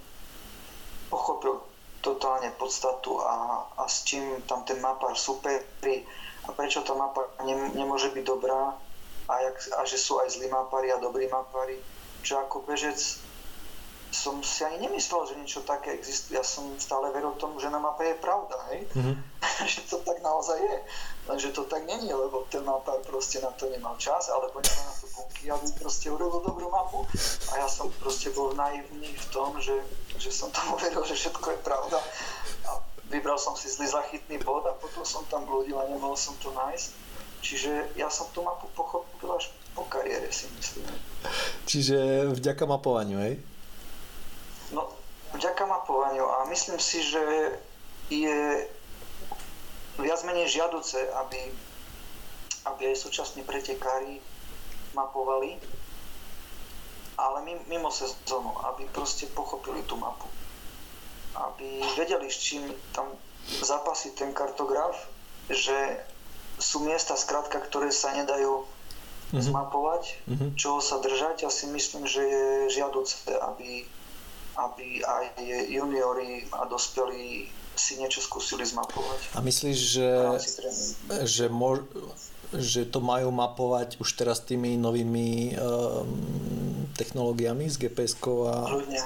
pochopil 1.10 1.58
totálne 2.00 2.54
podstatu 2.56 3.20
a, 3.20 3.66
a 3.76 3.84
s 3.90 4.08
čím 4.08 4.40
tam 4.48 4.64
ten 4.64 4.80
mapár 4.80 5.18
superí 5.20 6.06
a 6.48 6.50
prečo 6.56 6.86
tá 6.86 6.96
mapa 6.96 7.28
ne, 7.44 7.76
nemôže 7.76 8.14
byť 8.16 8.24
dobrá 8.24 8.78
a, 9.30 9.34
jak, 9.44 9.58
a 9.76 9.82
že 9.84 9.98
sú 10.00 10.18
aj 10.24 10.40
zlí 10.40 10.48
mapári 10.48 10.90
a 10.90 11.02
dobrí 11.02 11.28
mapári. 11.28 11.78
Čo 12.24 12.42
ako 12.42 12.66
bežec 12.66 12.98
som 14.10 14.42
si 14.42 14.66
ani 14.66 14.90
nemyslel, 14.90 15.22
že 15.30 15.38
niečo 15.38 15.62
také 15.62 15.94
existuje. 15.94 16.34
Ja 16.34 16.42
som 16.42 16.74
stále 16.82 17.14
veril 17.14 17.38
tomu, 17.38 17.62
že 17.62 17.70
na 17.70 17.78
mape 17.78 18.10
je 18.10 18.18
pravda, 18.18 18.58
hej? 18.74 18.90
Mm-hmm. 18.98 19.16
že 19.78 19.82
to 19.86 20.02
tak 20.02 20.18
naozaj 20.26 20.58
je. 20.58 20.78
Lenže 21.30 21.54
to 21.54 21.64
tak 21.70 21.86
není, 21.86 22.10
lebo 22.10 22.50
ten 22.50 22.66
mapár 22.66 22.98
proste 23.06 23.38
na 23.38 23.54
to 23.54 23.70
nemal 23.70 23.94
čas, 24.02 24.34
alebo 24.34 24.58
nemal 24.58 24.86
na 24.90 24.96
to 24.98 25.06
bunky, 25.14 25.46
aby 25.46 25.68
proste 25.78 26.10
urobil 26.10 26.42
dobrú 26.42 26.74
mapu. 26.74 27.06
A 27.54 27.62
ja 27.62 27.68
som 27.70 27.94
proste 28.02 28.34
bol 28.34 28.58
naivný 28.58 29.14
v 29.14 29.26
tom, 29.30 29.54
že, 29.62 29.78
že 30.18 30.34
som 30.34 30.50
tomu 30.50 30.74
veril, 30.82 31.06
že 31.06 31.14
všetko 31.14 31.54
je 31.54 31.60
pravda. 31.62 32.02
A 32.66 32.82
vybral 33.14 33.38
som 33.38 33.54
si 33.54 33.70
zlý 33.70 33.86
zachytný 33.86 34.42
bod 34.42 34.66
a 34.66 34.74
potom 34.74 35.06
som 35.06 35.22
tam 35.30 35.46
blúdil 35.46 35.78
a 35.78 35.86
nemohol 35.86 36.18
som 36.18 36.34
to 36.42 36.50
nájsť. 36.50 36.90
Čiže 37.46 37.94
ja 37.94 38.10
som 38.10 38.26
tú 38.34 38.42
mapu 38.42 38.66
pochopil 38.74 39.30
až 39.30 39.54
po 39.78 39.86
kariére, 39.86 40.34
si 40.34 40.50
myslím. 40.58 40.90
Čiže 41.70 42.26
vďaka 42.34 42.66
mapovaniu, 42.66 43.22
hej? 43.22 43.38
No, 44.74 44.90
vďaka 45.38 45.62
mapovaniu 45.62 46.26
a 46.26 46.50
myslím 46.50 46.82
si, 46.82 47.06
že 47.06 47.22
je 48.10 48.66
viac 50.02 50.22
menej 50.24 50.48
žiaduce, 50.50 51.00
aby, 51.26 51.42
aby 52.68 52.82
aj 52.92 52.98
súčasní 53.04 53.44
pretekári 53.44 54.20
mapovali, 54.96 55.60
ale 57.20 57.44
mimo 57.68 57.92
sezónu, 57.92 58.56
aby 58.74 58.88
proste 58.96 59.28
pochopili 59.36 59.84
tú 59.84 60.00
mapu. 60.00 60.28
Aby 61.36 61.84
vedeli, 62.00 62.32
s 62.32 62.40
čím 62.40 62.64
tam 62.96 63.12
zapasí 63.60 64.16
ten 64.16 64.32
kartograf, 64.32 64.96
že 65.52 66.00
sú 66.60 66.84
miesta 66.84 67.16
skrátka, 67.16 67.60
ktoré 67.60 67.92
sa 67.92 68.16
nedajú 68.16 68.64
mm-hmm. 68.64 69.42
zmapovať, 69.42 70.04
mm-hmm. 70.28 70.50
čoho 70.56 70.80
sa 70.80 71.04
držať. 71.04 71.44
Ja 71.44 71.52
si 71.52 71.68
myslím, 71.68 72.08
že 72.08 72.24
je 72.24 72.46
žiaduce, 72.80 73.36
aby 73.36 73.84
aby 74.60 75.00
aj 75.06 75.26
juniori 75.72 76.44
a 76.52 76.68
dospelí 76.68 77.48
si 77.80 77.96
niečo 77.96 78.20
skúsili 78.20 78.68
zmapovať. 78.68 79.20
A 79.34 79.40
myslíš, 79.40 79.80
že, 79.80 80.10
že, 81.24 81.46
mo, 81.48 81.80
že 82.52 82.84
to 82.84 83.00
majú 83.00 83.32
mapovať 83.32 83.96
už 84.04 84.10
teraz 84.20 84.44
tými 84.44 84.76
novými 84.76 85.56
um, 85.56 86.12
technológiami 87.00 87.72
s 87.72 87.80
gps 87.80 88.20
a... 88.20 88.68
Kľudne, 88.68 89.04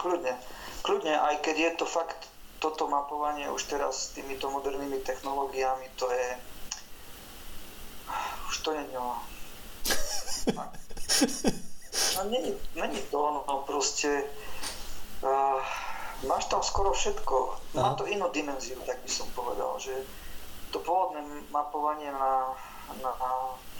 kľudne. 0.00 0.34
Kľudne, 0.80 1.12
aj 1.12 1.44
keď 1.44 1.56
je 1.60 1.70
to 1.76 1.86
fakt, 1.86 2.32
toto 2.56 2.88
mapovanie 2.88 3.52
už 3.52 3.68
teraz 3.68 4.08
s 4.08 4.16
týmito 4.16 4.48
modernými 4.48 5.04
technológiami, 5.04 5.84
to 6.00 6.08
je... 6.08 6.28
Už 8.48 8.56
to 8.64 8.72
nie 8.72 8.88
je 8.88 9.00
No, 12.16 12.24
není, 12.24 12.56
není 12.74 13.00
to 13.12 13.18
ono, 13.20 13.62
proste 13.68 14.24
Uh, 15.20 15.60
máš 16.24 16.48
tam 16.52 16.60
skoro 16.62 16.92
všetko. 16.92 17.36
Má 17.80 17.94
to 17.96 18.04
inú 18.04 18.28
dimenziu, 18.28 18.76
tak 18.84 19.00
by 19.00 19.10
som 19.10 19.28
povedal, 19.32 19.76
že 19.80 19.94
to 20.70 20.78
pôvodné 20.80 21.24
mapovanie 21.50 22.10
na, 22.12 22.54
na 23.00 23.12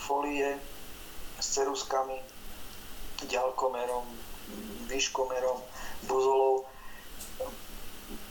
folie 0.01 0.57
s 1.38 1.47
ceruskami, 1.57 2.18
ďalkomerom, 3.28 4.05
výškomerom, 4.88 5.59
buzolou 6.09 6.66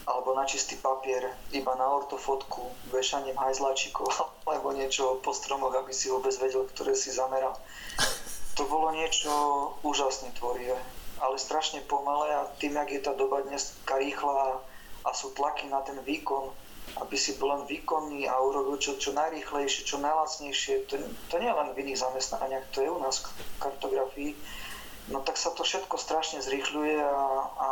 alebo 0.10 0.34
na 0.34 0.44
čistý 0.44 0.76
papier, 0.76 1.22
iba 1.54 1.72
na 1.78 1.86
ortofotku, 1.86 2.90
vešaním 2.90 3.38
hajzlačikov 3.38 4.10
alebo 4.50 4.74
niečo 4.74 5.22
po 5.22 5.32
stromoch, 5.32 5.72
aby 5.78 5.94
si 5.94 6.10
vôbec 6.10 6.34
vedel, 6.42 6.66
ktoré 6.66 6.98
si 6.98 7.14
zameral. 7.14 7.56
To 8.58 8.68
bolo 8.68 8.92
niečo 8.92 9.32
úžasne 9.86 10.36
tvorivé 10.36 10.76
ale 11.20 11.36
strašne 11.40 11.84
pomalé 11.86 12.32
a 12.36 12.48
tým, 12.58 12.76
jak 12.76 12.90
je 12.92 13.02
tá 13.04 13.14
doba 13.14 13.44
dnes 13.44 13.76
rýchla 13.86 14.64
a 15.06 15.10
sú 15.16 15.32
tlaky 15.36 15.72
na 15.72 15.84
ten 15.84 16.00
výkon, 16.04 16.52
aby 16.98 17.16
si 17.16 17.38
bol 17.38 17.54
len 17.54 17.64
výkonný 17.70 18.26
a 18.26 18.42
urobil 18.42 18.82
čo, 18.82 18.98
čo 18.98 19.14
najrýchlejšie, 19.14 19.86
čo 19.86 20.02
najlacnejšie, 20.02 20.90
to, 20.90 20.98
to 21.30 21.36
nie 21.38 21.48
je 21.48 21.58
len 21.60 21.70
v 21.72 21.80
iných 21.86 22.02
zamestnaniach, 22.02 22.66
to 22.74 22.82
je 22.82 22.90
u 22.90 23.00
nás 23.00 23.22
v 23.22 23.30
kartografii, 23.62 24.32
no 25.14 25.22
tak 25.22 25.38
sa 25.38 25.54
to 25.54 25.62
všetko 25.62 25.96
strašne 26.02 26.42
zrýchľuje 26.42 26.98
a, 26.98 27.20
a 27.60 27.70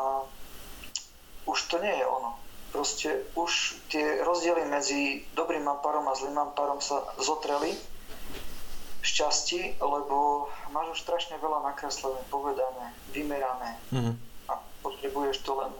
už 1.48 1.60
to 1.72 1.80
nie 1.80 1.96
je 1.98 2.06
ono. 2.06 2.36
Proste 2.68 3.24
už 3.34 3.80
tie 3.88 4.22
rozdiely 4.28 4.68
medzi 4.68 5.24
dobrým 5.34 5.64
maparom 5.64 6.06
a 6.12 6.18
zlým 6.20 6.36
maparom 6.36 6.84
sa 6.84 7.02
zotreli 7.18 7.74
šťastí, 9.08 9.80
lebo 9.80 10.48
máš 10.76 11.00
už 11.00 11.00
strašne 11.08 11.40
veľa 11.40 11.64
nakreslené, 11.64 12.20
povedané, 12.28 12.92
vymerané 13.16 13.80
mm-hmm. 13.96 14.14
a 14.52 14.60
potrebuješ 14.84 15.48
to 15.48 15.56
len 15.56 15.72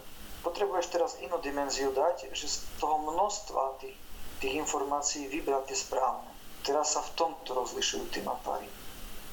potrebuješ 0.42 0.86
teraz 0.88 1.12
inú 1.20 1.36
dimenziu 1.42 1.90
dať, 1.92 2.32
že 2.32 2.48
z 2.48 2.56
toho 2.80 3.04
množstva 3.04 3.84
tých, 3.84 3.96
tých 4.40 4.54
informácií 4.64 5.26
vybrať 5.28 5.68
tie 5.68 5.76
správne. 5.76 6.30
Teraz 6.62 6.94
sa 6.94 7.04
v 7.04 7.14
tomto 7.20 7.52
rozlišujú 7.52 8.08
tí 8.08 8.20
mapári. 8.22 8.64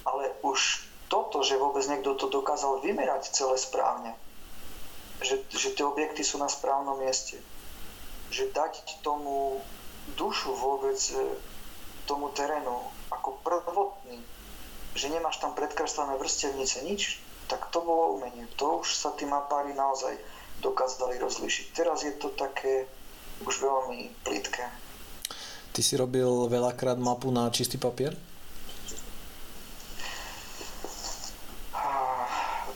Ale 0.06 0.36
už 0.43 0.86
toto, 1.10 1.39
že 1.46 1.62
vôbec 1.62 1.86
niekto 1.86 2.18
to 2.18 2.30
dokázal 2.30 2.82
vymerať 2.82 3.32
celé 3.32 3.56
správne, 3.56 4.12
že, 5.22 5.39
že 5.54 5.72
tie 5.72 5.86
objekty 5.86 6.26
sú 6.26 6.41
na 6.41 6.50
správnom 6.50 6.98
mieste, 7.00 7.39
že 8.34 8.52
dať 8.52 9.00
tomu 9.06 9.62
dušu 10.20 10.54
vôbec 10.54 10.98
tomu 12.06 12.30
terénu 12.36 12.78
ako 13.16 13.39
prvotný, 13.41 14.20
že 14.95 15.11
nemáš 15.11 15.39
tam 15.39 15.55
predkreslené 15.55 16.16
vrstevnice, 16.20 16.84
nič, 16.84 17.20
tak 17.47 17.70
to 17.70 17.82
bolo 17.82 18.18
umenie. 18.18 18.47
To 18.57 18.82
už 18.82 18.95
sa 18.95 19.13
tí 19.13 19.28
mapári 19.28 19.76
naozaj 19.76 20.18
dokázali 20.63 21.20
rozlišiť. 21.20 21.66
Teraz 21.76 22.01
je 22.01 22.13
to 22.16 22.32
také 22.34 22.88
už 23.43 23.59
veľmi 23.59 24.11
plitké. 24.24 24.66
Ty 25.76 25.82
si 25.84 25.99
robil 25.99 26.47
veľakrát 26.47 26.95
mapu 26.95 27.28
na 27.36 27.51
čistý 27.51 27.76
papier? 27.76 28.16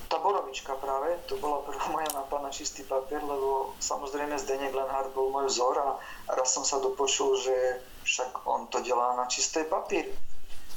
Tá 0.09 0.17
borovička 0.19 0.75
práve, 0.75 1.15
to 1.29 1.39
bola 1.39 1.63
prvá 1.63 1.85
moja 1.95 2.11
mapa 2.11 2.43
na 2.43 2.51
čistý 2.51 2.83
papier, 2.83 3.23
lebo 3.23 3.77
samozrejme 3.79 4.35
Zdeněk 4.35 4.75
Lenhard 4.75 5.15
bol 5.15 5.31
môj 5.31 5.47
vzor 5.47 5.79
a 5.79 5.89
raz 6.33 6.51
som 6.51 6.67
sa 6.67 6.81
dopočul, 6.83 7.39
že 7.39 7.55
však 8.03 8.43
on 8.43 8.67
to 8.67 8.83
delá 8.83 9.15
na 9.15 9.29
čistý 9.31 9.63
papier. 9.63 10.11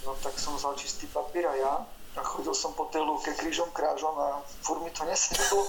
No 0.03 0.18
tak 0.18 0.34
som 0.38 0.59
vzal 0.59 0.74
čistý 0.74 1.07
papier 1.07 1.46
a 1.46 1.55
ja. 1.55 1.74
A 2.12 2.20
chodil 2.20 2.53
som 2.53 2.76
po 2.76 2.90
tej 2.92 3.07
lúke 3.07 3.32
krížom 3.32 3.72
krážom 3.72 4.12
a 4.18 4.44
fur 4.61 4.82
mi 4.84 4.92
to 4.92 5.07
nesedlo. 5.09 5.64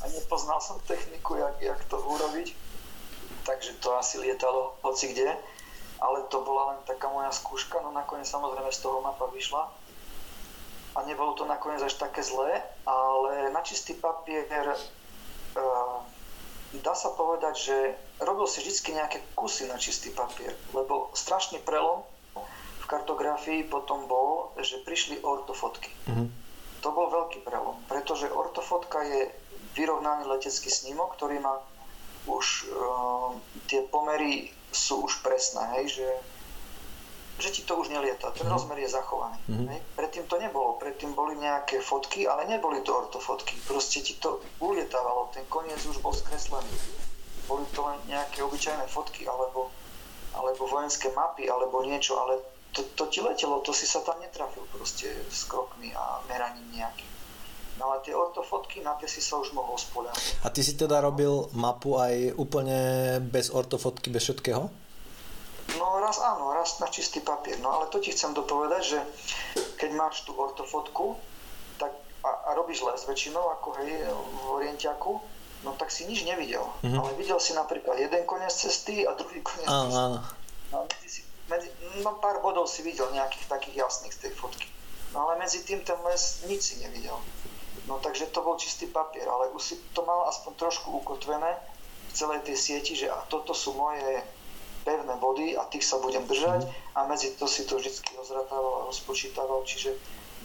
A 0.00 0.08
nepoznal 0.08 0.62
som 0.62 0.80
techniku, 0.86 1.36
jak, 1.36 1.56
jak 1.60 1.80
to 1.88 1.98
urobiť. 1.98 2.54
Takže 3.44 3.80
to 3.82 3.96
asi 3.96 4.20
lietalo 4.20 4.76
hoci 4.84 5.12
kde. 5.12 5.34
Ale 6.00 6.24
to 6.32 6.40
bola 6.40 6.72
len 6.72 6.80
taká 6.88 7.12
moja 7.12 7.28
skúška, 7.28 7.76
no 7.84 7.92
nakoniec 7.92 8.24
samozrejme 8.24 8.72
z 8.72 8.80
toho 8.80 9.04
mapa 9.04 9.28
vyšla. 9.28 9.68
A 10.96 10.98
nebolo 11.04 11.36
to 11.36 11.44
nakoniec 11.44 11.84
až 11.84 12.00
také 12.00 12.24
zlé, 12.24 12.64
ale 12.88 13.52
na 13.52 13.60
čistý 13.60 13.92
papier 13.92 14.48
uh, 14.48 16.00
dá 16.80 16.94
sa 16.96 17.12
povedať, 17.14 17.54
že 17.54 17.76
robil 18.22 18.46
si 18.48 18.64
vždy 18.64 18.96
nejaké 18.96 19.18
kusy 19.36 19.66
na 19.68 19.76
čistý 19.76 20.10
papier, 20.10 20.56
lebo 20.72 21.12
strašný 21.12 21.60
prelom 21.62 22.02
kartografii 22.90 23.70
potom 23.70 24.10
bol, 24.10 24.50
že 24.58 24.82
prišli 24.82 25.22
ortofotky. 25.22 25.94
Mm-hmm. 26.10 26.28
To 26.82 26.88
bol 26.90 27.06
veľký 27.12 27.46
prelom, 27.46 27.78
pretože 27.86 28.26
ortofotka 28.26 28.98
je 29.06 29.30
vyrovnaný 29.78 30.26
letecký 30.26 30.66
snímok, 30.66 31.14
ktorý 31.14 31.38
má 31.38 31.62
už 32.26 32.68
uh, 32.68 33.32
tie 33.70 33.86
pomery 33.86 34.50
sú 34.70 35.06
už 35.06 35.22
presné, 35.24 35.62
hej, 35.80 36.00
že, 36.00 36.08
že 37.42 37.48
ti 37.48 37.62
to 37.64 37.74
už 37.80 37.90
nelieta, 37.90 38.30
ten 38.36 38.46
mm. 38.46 38.52
rozmer 38.52 38.78
je 38.78 38.92
zachovaný. 38.92 39.40
Mm. 39.48 39.66
Hej. 39.72 39.80
Predtým 39.96 40.24
to 40.28 40.36
nebolo, 40.38 40.78
predtým 40.78 41.10
boli 41.16 41.34
nejaké 41.40 41.80
fotky, 41.80 42.28
ale 42.28 42.46
neboli 42.46 42.84
to 42.86 42.92
ortofotky, 42.92 43.56
proste 43.66 44.04
ti 44.04 44.14
to 44.20 44.38
ulietávalo, 44.62 45.32
ten 45.32 45.42
koniec 45.48 45.80
už 45.82 45.98
bol 46.04 46.12
skreslený. 46.14 46.70
Boli 47.48 47.66
to 47.74 47.82
len 47.82 47.98
nejaké 48.06 48.46
obyčajné 48.46 48.86
fotky, 48.86 49.26
alebo, 49.26 49.74
alebo 50.36 50.70
vojenské 50.70 51.10
mapy, 51.10 51.50
alebo 51.50 51.82
niečo, 51.82 52.14
ale 52.20 52.38
to, 52.72 52.80
to 52.94 53.04
ti 53.10 53.18
letelo, 53.20 53.62
to 53.62 53.74
si 53.74 53.86
sa 53.86 54.02
tam 54.06 54.18
netrafil 54.22 54.62
proste 54.70 55.10
s 55.30 55.46
krokmi 55.46 55.90
a 55.94 56.22
meraním 56.30 56.66
nejakým. 56.70 57.10
No 57.80 57.96
ale 57.96 58.04
tie 58.04 58.12
ortofotky, 58.12 58.84
na 58.84 58.92
tie 59.00 59.08
si 59.08 59.24
sa 59.24 59.40
už 59.40 59.56
mohol 59.56 59.80
spoľahnúť. 59.80 60.44
A 60.44 60.52
ty 60.52 60.60
si 60.60 60.76
teda 60.76 61.00
robil 61.00 61.48
mapu 61.56 61.96
aj 61.96 62.36
úplne 62.36 62.76
bez 63.24 63.48
ortofotky, 63.48 64.12
bez 64.12 64.28
všetkého? 64.28 64.68
No 65.80 65.86
raz 66.02 66.20
áno, 66.20 66.52
raz 66.52 66.76
na 66.82 66.92
čistý 66.92 67.24
papier. 67.24 67.56
No 67.64 67.72
ale 67.72 67.88
to 67.88 67.96
ti 68.02 68.12
chcem 68.12 68.36
dopovedať, 68.36 68.82
že 68.84 68.98
keď 69.80 69.90
máš 69.96 70.28
tú 70.28 70.36
ortofotku 70.36 71.16
tak 71.80 71.94
a, 72.20 72.52
a 72.52 72.58
robíš 72.58 72.84
les 72.84 73.00
väčšinou, 73.00 73.48
ako 73.56 73.80
hej, 73.80 74.12
v 74.12 74.46
orientiaku, 74.60 75.16
no 75.64 75.70
tak 75.80 75.88
si 75.88 76.04
nič 76.04 76.28
nevidel. 76.28 76.68
Mm-hmm. 76.84 77.00
Ale 77.00 77.10
videl 77.16 77.40
si 77.40 77.56
napríklad 77.56 77.96
jeden 77.96 78.28
koniec 78.28 78.52
cesty 78.52 79.08
a 79.08 79.16
druhý 79.16 79.40
koniec 79.40 79.68
áno, 79.72 79.88
cesty. 79.88 79.96
Áno. 79.96 80.18
Medzi 81.50 81.68
no 82.06 82.14
pár 82.22 82.38
bodov 82.38 82.70
si 82.70 82.86
videl 82.86 83.10
nejakých 83.10 83.50
takých 83.50 83.76
jasných 83.82 84.14
z 84.14 84.30
tej 84.30 84.32
fotky. 84.38 84.70
No 85.10 85.26
ale 85.26 85.42
medzi 85.42 85.66
tým 85.66 85.82
ten 85.82 85.98
les 86.06 86.46
nič 86.46 86.60
si 86.62 86.74
nevidel. 86.78 87.18
No 87.90 87.98
takže 87.98 88.30
to 88.30 88.46
bol 88.46 88.54
čistý 88.54 88.86
papier, 88.86 89.26
ale 89.26 89.50
už 89.50 89.62
si 89.62 89.74
to 89.90 90.06
mal 90.06 90.30
aspoň 90.30 90.54
trošku 90.54 90.94
ukotvené 91.02 91.58
v 92.10 92.12
celej 92.14 92.46
tej 92.46 92.56
sieti, 92.56 92.94
že 92.94 93.10
a 93.10 93.18
toto 93.26 93.50
sú 93.50 93.74
moje 93.74 94.22
pevné 94.86 95.14
body 95.18 95.58
a 95.58 95.66
tých 95.66 95.84
sa 95.84 95.98
budem 95.98 96.24
držať 96.24 96.64
mm. 96.64 96.96
a 96.96 96.98
medzi 97.10 97.34
to 97.36 97.44
si 97.44 97.66
to 97.68 97.76
vždy 97.76 97.92
rozratával 98.16 98.82
a 98.82 98.86
rozpočítaval, 98.88 99.66
čiže 99.68 99.92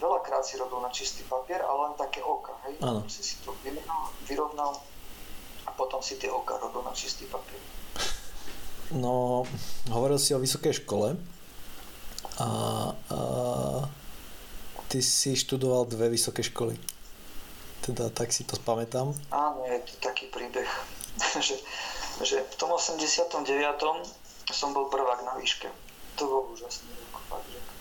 veľakrát 0.01 0.43
si 0.43 0.59
robil 0.59 0.83
na 0.83 0.91
čistý 0.91 1.23
papier, 1.23 1.63
ale 1.63 1.91
len 1.91 1.95
také 1.95 2.19
oka, 2.19 2.51
hej, 2.67 2.75
ano. 2.83 3.07
si 3.07 3.23
si 3.23 3.39
to 3.47 3.55
vyrovnal 4.27 4.75
a 5.65 5.69
potom 5.71 6.03
si 6.03 6.19
tie 6.19 6.27
oka 6.27 6.59
robil 6.59 6.83
na 6.83 6.91
čistý 6.91 7.23
papier. 7.31 7.61
No, 8.93 9.45
hovoril 9.89 10.21
si 10.21 10.35
o 10.35 10.39
vysokej 10.39 10.85
škole 10.85 11.17
a, 12.37 12.49
a 12.93 13.19
ty 14.91 15.01
si 15.01 15.33
študoval 15.33 15.89
dve 15.89 16.13
vysoké 16.13 16.45
školy 16.45 16.77
teda 17.85 18.09
tak 18.09 18.33
si 18.33 18.41
to 18.49 18.57
spamätám. 18.57 19.13
Áno, 19.29 19.61
je 19.69 19.77
to 19.85 19.93
taký 20.01 20.25
príbeh, 20.33 20.65
že, 21.47 21.53
že 22.25 22.41
v 22.41 22.55
tom 22.57 22.73
89. 22.73 23.45
som 24.49 24.73
bol 24.73 24.89
prvák 24.89 25.21
na 25.21 25.37
výške. 25.37 25.69
To 26.17 26.23
bol 26.25 26.41
úžasný 26.57 26.89
rok, 27.13 27.21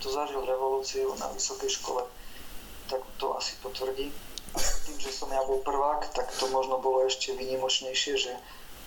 to 0.05 0.13
zažil 0.13 0.45
revolúciu 0.45 1.09
na 1.17 1.33
vysokej 1.33 1.71
škole, 1.81 2.05
tak 2.93 3.01
to 3.17 3.33
asi 3.33 3.57
potvrdí. 3.65 4.13
A 4.55 4.59
tým, 4.61 4.99
že 5.01 5.11
som 5.11 5.33
ja 5.33 5.41
bol 5.49 5.65
prvák, 5.65 6.13
tak 6.13 6.29
to 6.37 6.47
možno 6.53 6.79
bolo 6.79 7.09
ešte 7.09 7.33
vynimočnejšie, 7.33 8.15
že 8.21 8.33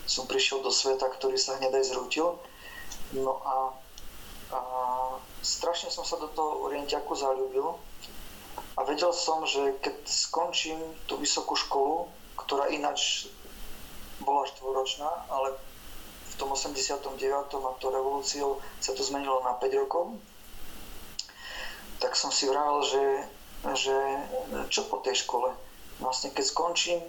som 0.08 0.26
prišiel 0.26 0.64
do 0.64 0.72
sveta, 0.72 1.05
ktorý 1.12 1.36
sa 1.36 1.60
hneď 1.60 1.84
aj 1.84 1.86
zrútil. 1.91 2.39
No 3.14 3.43
a, 3.43 3.55
a 4.55 4.60
strašne 5.43 5.91
som 5.91 6.08
sa 6.08 6.16
do 6.18 6.32
toho 6.32 6.66
orientiaku 6.66 7.14
zalúbil, 7.14 7.76
a 8.78 8.86
vedel 8.86 9.10
som, 9.10 9.41
že 9.41 9.74
keď 9.82 10.05
skončím 10.05 10.78
tú 11.10 11.18
vysokú 11.18 11.58
školu, 11.58 12.05
ktorá 12.38 12.70
ináč 12.70 13.26
bola 14.22 14.45
štvoročná, 14.45 15.10
ale 15.34 15.58
v 16.30 16.34
tom 16.38 16.53
89. 16.53 16.93
a 17.58 17.72
to 17.82 17.88
revolúciou 17.89 18.62
sa 18.78 18.93
to 18.93 19.01
zmenilo 19.01 19.41
na 19.41 19.58
5 19.58 19.82
rokov, 19.82 20.14
tak 21.97 22.14
som 22.14 22.30
si 22.30 22.45
vravel, 22.45 22.86
že, 22.86 23.05
že 23.74 23.97
čo 24.70 24.86
po 24.86 25.01
tej 25.01 25.26
škole? 25.26 25.49
Vlastne 25.97 26.30
keď 26.30 26.45
skončím 26.45 27.01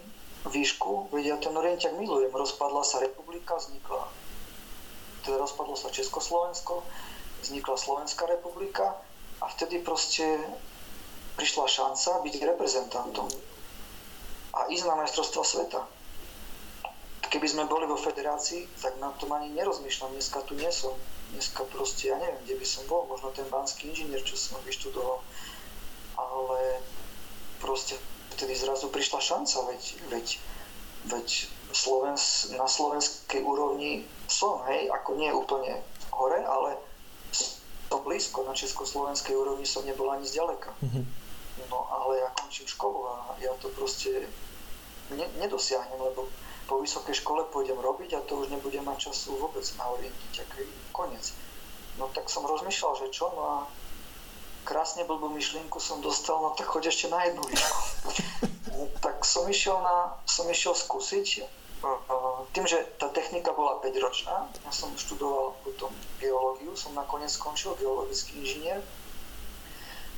výšku, 0.47 1.11
vedia, 1.11 1.35
ten 1.35 1.51
orientiak 1.51 1.99
milujem, 1.99 2.31
rozpadla 2.31 2.83
sa 2.87 3.03
republika, 3.03 3.59
vznikla, 3.59 4.07
teda 5.27 5.35
rozpadlo 5.35 5.75
sa 5.75 5.91
Československo, 5.91 6.87
vznikla 7.43 7.75
Slovenská 7.75 8.23
republika 8.27 8.95
a 9.43 9.45
vtedy 9.51 9.83
proste 9.83 10.39
prišla 11.35 11.67
šanca 11.67 12.23
byť 12.23 12.33
reprezentantom 12.55 13.27
a 14.55 14.67
ísť 14.67 14.85
na 14.87 14.95
majstrovstvo 14.99 15.43
sveta. 15.43 15.87
Keby 17.29 17.45
sme 17.45 17.69
boli 17.69 17.85
vo 17.85 17.93
federácii, 17.93 18.65
tak 18.81 18.97
na 18.97 19.13
tom 19.21 19.29
ani 19.37 19.53
nerozmýšľam. 19.53 20.17
Dneska 20.17 20.41
tu 20.49 20.57
nie 20.57 20.67
som. 20.73 20.97
Dneska 21.29 21.61
proste, 21.69 22.09
ja 22.09 22.17
neviem, 22.17 22.41
kde 22.41 22.57
by 22.57 22.65
som 22.65 22.83
bol. 22.89 23.05
Možno 23.05 23.29
ten 23.29 23.45
banský 23.53 23.93
inžinier, 23.93 24.25
čo 24.25 24.33
som 24.33 24.57
vyštudoval. 24.65 25.21
Ale 26.17 26.81
proste 27.61 28.01
vtedy 28.39 28.55
zrazu 28.55 28.87
prišla 28.87 29.19
šanca, 29.19 29.67
veď, 29.67 29.83
veď, 30.07 30.27
veď 31.11 31.27
Slovens, 31.75 32.49
na 32.55 32.65
slovenskej 32.65 33.43
úrovni 33.43 34.07
som, 34.31 34.63
hej, 34.71 34.87
ako 34.89 35.19
nie 35.19 35.29
úplne 35.29 35.83
hore, 36.15 36.39
ale 36.39 36.79
to 37.91 37.99
blízko, 37.99 38.47
na 38.47 38.55
československej 38.55 39.35
úrovni 39.35 39.67
som 39.67 39.83
nebol 39.83 40.07
ani 40.09 40.23
zďaleka. 40.23 40.71
Mm-hmm 40.79 41.19
no 41.67 41.87
ale 41.91 42.23
ja 42.23 42.29
končím 42.31 42.67
školu 42.67 42.99
a 43.07 43.35
ja 43.43 43.51
to 43.59 43.67
proste 43.75 44.23
ne, 45.11 45.25
nedosiahnem, 45.43 45.99
lebo 45.99 46.31
po 46.69 46.79
vysokej 46.79 47.19
škole 47.19 47.43
pôjdem 47.49 47.75
robiť 47.75 48.15
a 48.15 48.23
to 48.23 48.45
už 48.45 48.53
nebudem 48.53 48.85
mať 48.85 49.09
času 49.09 49.35
vôbec 49.35 49.65
na 49.75 49.89
orientiť, 49.89 50.33
aký 50.45 50.63
koniec. 50.93 51.33
No 51.97 52.07
tak 52.13 52.29
som 52.29 52.45
rozmýšľal, 52.45 52.93
že 52.95 53.07
čo, 53.11 53.33
no 53.33 53.41
a 53.43 53.55
krásne 54.63 55.03
blbú 55.05 55.29
myšlienku 55.31 55.79
som 55.79 56.01
dostal, 56.01 56.39
no 56.41 56.55
tak 56.55 56.67
choď 56.67 56.91
ešte 56.91 57.07
na 57.11 57.23
jednu 57.27 57.43
výšku. 57.45 57.81
Tak 59.03 59.27
som 59.27 59.43
išiel, 59.43 59.75
na, 59.83 60.15
som 60.23 60.47
išiel 60.47 60.71
skúsiť, 60.71 61.43
tým, 62.51 62.65
že 62.67 62.79
tá 62.99 63.07
technika 63.11 63.55
bola 63.55 63.79
5 63.83 64.03
ročná, 64.03 64.47
ja 64.47 64.71
som 64.71 64.91
študoval 64.95 65.55
potom 65.63 65.91
geológiu, 66.19 66.75
som 66.75 66.91
nakoniec 66.95 67.31
skončil 67.31 67.75
geologický 67.79 68.39
inžinier, 68.39 68.79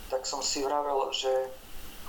tak 0.10 0.26
som 0.26 0.42
si 0.42 0.66
vravel, 0.66 1.14
že 1.14 1.30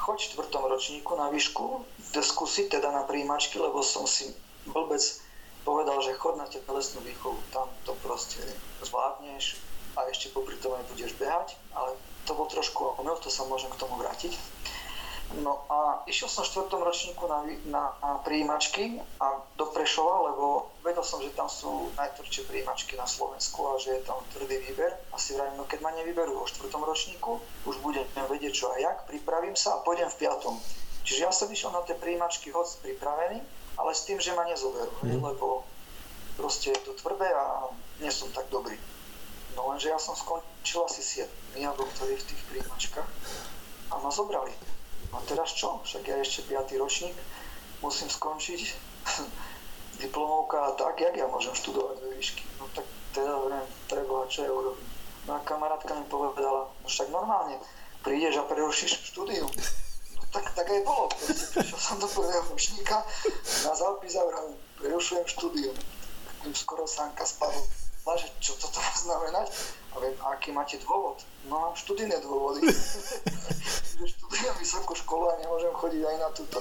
choď 0.01 0.17
v 0.19 0.27
čtvrtom 0.29 0.63
ročníku 0.69 1.13
na 1.17 1.29
výšku, 1.29 1.85
skúsiť 2.17 2.81
teda 2.81 2.93
na 2.93 3.05
príjimačky, 3.05 3.61
lebo 3.61 3.85
som 3.85 4.09
si 4.09 4.33
blbec 4.69 5.01
povedal, 5.63 6.01
že 6.03 6.19
chod 6.19 6.41
na 6.41 6.47
telesnú 6.49 7.05
výchovu, 7.07 7.39
tam 7.55 7.71
to 7.87 7.95
proste 8.03 8.43
zvládneš 8.83 9.61
a 9.95 10.09
ešte 10.11 10.33
popri 10.35 10.57
tom 10.59 10.75
aj 10.75 10.85
budeš 10.91 11.15
behať, 11.21 11.55
ale 11.77 11.95
to 12.27 12.33
bol 12.35 12.47
trošku 12.47 12.99
omyl, 13.03 13.19
to 13.19 13.31
sa 13.31 13.47
môžem 13.47 13.71
k 13.73 13.81
tomu 13.81 13.99
vrátiť. 13.99 14.35
No 15.41 15.65
a 15.73 16.05
išiel 16.05 16.29
som 16.29 16.45
v 16.45 16.53
štvrtom 16.53 16.85
ročníku 16.85 17.25
na, 17.25 17.41
na, 17.65 17.85
na 18.05 18.21
príjimačky 18.21 19.01
a 19.17 19.41
do 19.57 19.65
Prešova, 19.73 20.29
lebo 20.29 20.69
vedel 20.85 21.01
som, 21.01 21.25
že 21.25 21.33
tam 21.33 21.49
sú 21.49 21.89
najtvrdšie 21.97 22.45
príjimačky 22.53 23.01
na 23.01 23.09
Slovensku 23.09 23.65
a 23.65 23.81
že 23.81 23.97
je 23.97 24.03
tam 24.05 24.21
tvrdý 24.37 24.61
výber. 24.69 24.93
A 25.09 25.17
si 25.17 25.33
vravím, 25.33 25.57
no 25.57 25.65
keď 25.65 25.81
ma 25.81 25.97
nevyberú 25.97 26.37
vo 26.37 26.45
štvrtom 26.45 26.85
ročníku, 26.85 27.41
už 27.65 27.81
budem 27.81 28.05
vedieť 28.29 28.53
čo 28.53 28.77
a 28.77 28.77
jak, 28.77 29.09
pripravím 29.09 29.57
sa 29.57 29.81
a 29.81 29.83
pôjdem 29.87 30.13
v 30.13 30.21
piatom. 30.21 30.61
Čiže 31.09 31.25
ja 31.25 31.33
som 31.33 31.49
išiel 31.49 31.73
na 31.73 31.81
tie 31.89 31.97
príjimačky 31.97 32.53
hoď 32.53 32.69
pripravený, 32.85 33.41
ale 33.81 33.91
s 33.97 34.05
tým, 34.05 34.21
že 34.21 34.37
ma 34.37 34.45
nezoberú, 34.45 34.93
mm. 35.01 35.17
lebo 35.17 35.65
proste 36.37 36.77
je 36.77 36.81
to 36.85 36.93
tvrdé 37.01 37.33
a 37.33 37.73
nie 38.05 38.13
som 38.13 38.29
tak 38.37 38.53
dobrý. 38.53 38.77
No 39.57 39.73
lenže 39.73 39.89
ja 39.89 39.97
som 39.97 40.13
skončil 40.13 40.52
asi 40.63 41.27
7 41.27 41.29
alebo 41.67 41.85
ktorý 41.99 42.15
v 42.17 42.27
tých 42.33 42.43
príjimačkách 42.49 43.11
a 43.93 43.95
ma 44.01 44.09
zobrali. 44.09 44.55
A 45.13 45.21
teraz 45.29 45.53
čo? 45.53 45.83
Však 45.85 46.09
ja 46.09 46.17
ešte 46.23 46.49
5. 46.49 46.81
ročník, 46.81 47.13
musím 47.85 48.09
skončiť 48.09 48.61
diplomovka 50.03 50.73
a 50.73 50.75
tak, 50.79 51.03
jak 51.03 51.15
ja 51.19 51.29
môžem 51.29 51.53
študovať 51.53 51.97
ve 52.01 52.09
výšky? 52.17 52.43
No 52.57 52.65
tak 52.73 52.89
teda 53.13 53.37
vrem, 53.45 53.67
treba, 53.91 54.25
čo 54.33 54.49
ja 54.49 54.53
urobím. 54.55 54.89
No 55.29 55.37
a 55.37 55.45
kamarátka 55.45 55.93
mi 55.93 56.07
povedala, 56.09 56.73
no 56.73 56.87
však 56.89 57.13
normálne, 57.13 57.61
prídeš 58.01 58.41
a 58.41 58.49
prerušíš 58.49 59.13
štúdium. 59.13 59.53
No 60.17 60.23
tak, 60.33 60.49
tak 60.57 60.67
aj 60.73 60.81
bolo. 60.83 61.13
Proste 61.13 61.47
prišiel 61.53 61.79
som 61.79 62.01
do 62.01 62.09
prvého 62.09 62.43
ročníka, 62.49 63.05
na 63.69 63.73
zápis 63.77 64.17
a 64.17 64.25
prerušujem 64.81 65.27
štúdium. 65.29 65.77
Skoro 66.57 66.89
sánka 66.89 67.23
spadla 67.23 67.82
že 68.19 68.29
čo 68.43 68.59
toto 68.59 68.83
má 68.83 68.93
znamenať? 68.99 69.47
A 69.95 70.03
viem, 70.03 70.15
aký 70.35 70.51
máte 70.51 70.77
dôvod? 70.83 71.23
No 71.47 71.63
mám 71.63 71.75
študijné 71.79 72.19
dôvody. 72.19 72.67
že 74.03 74.07
študujem 74.19 74.55
vysokú 74.59 74.99
školu 74.99 75.31
a 75.31 75.39
nemôžem 75.39 75.71
chodiť 75.71 76.03
aj 76.03 76.17
na 76.19 76.29
túto. 76.35 76.59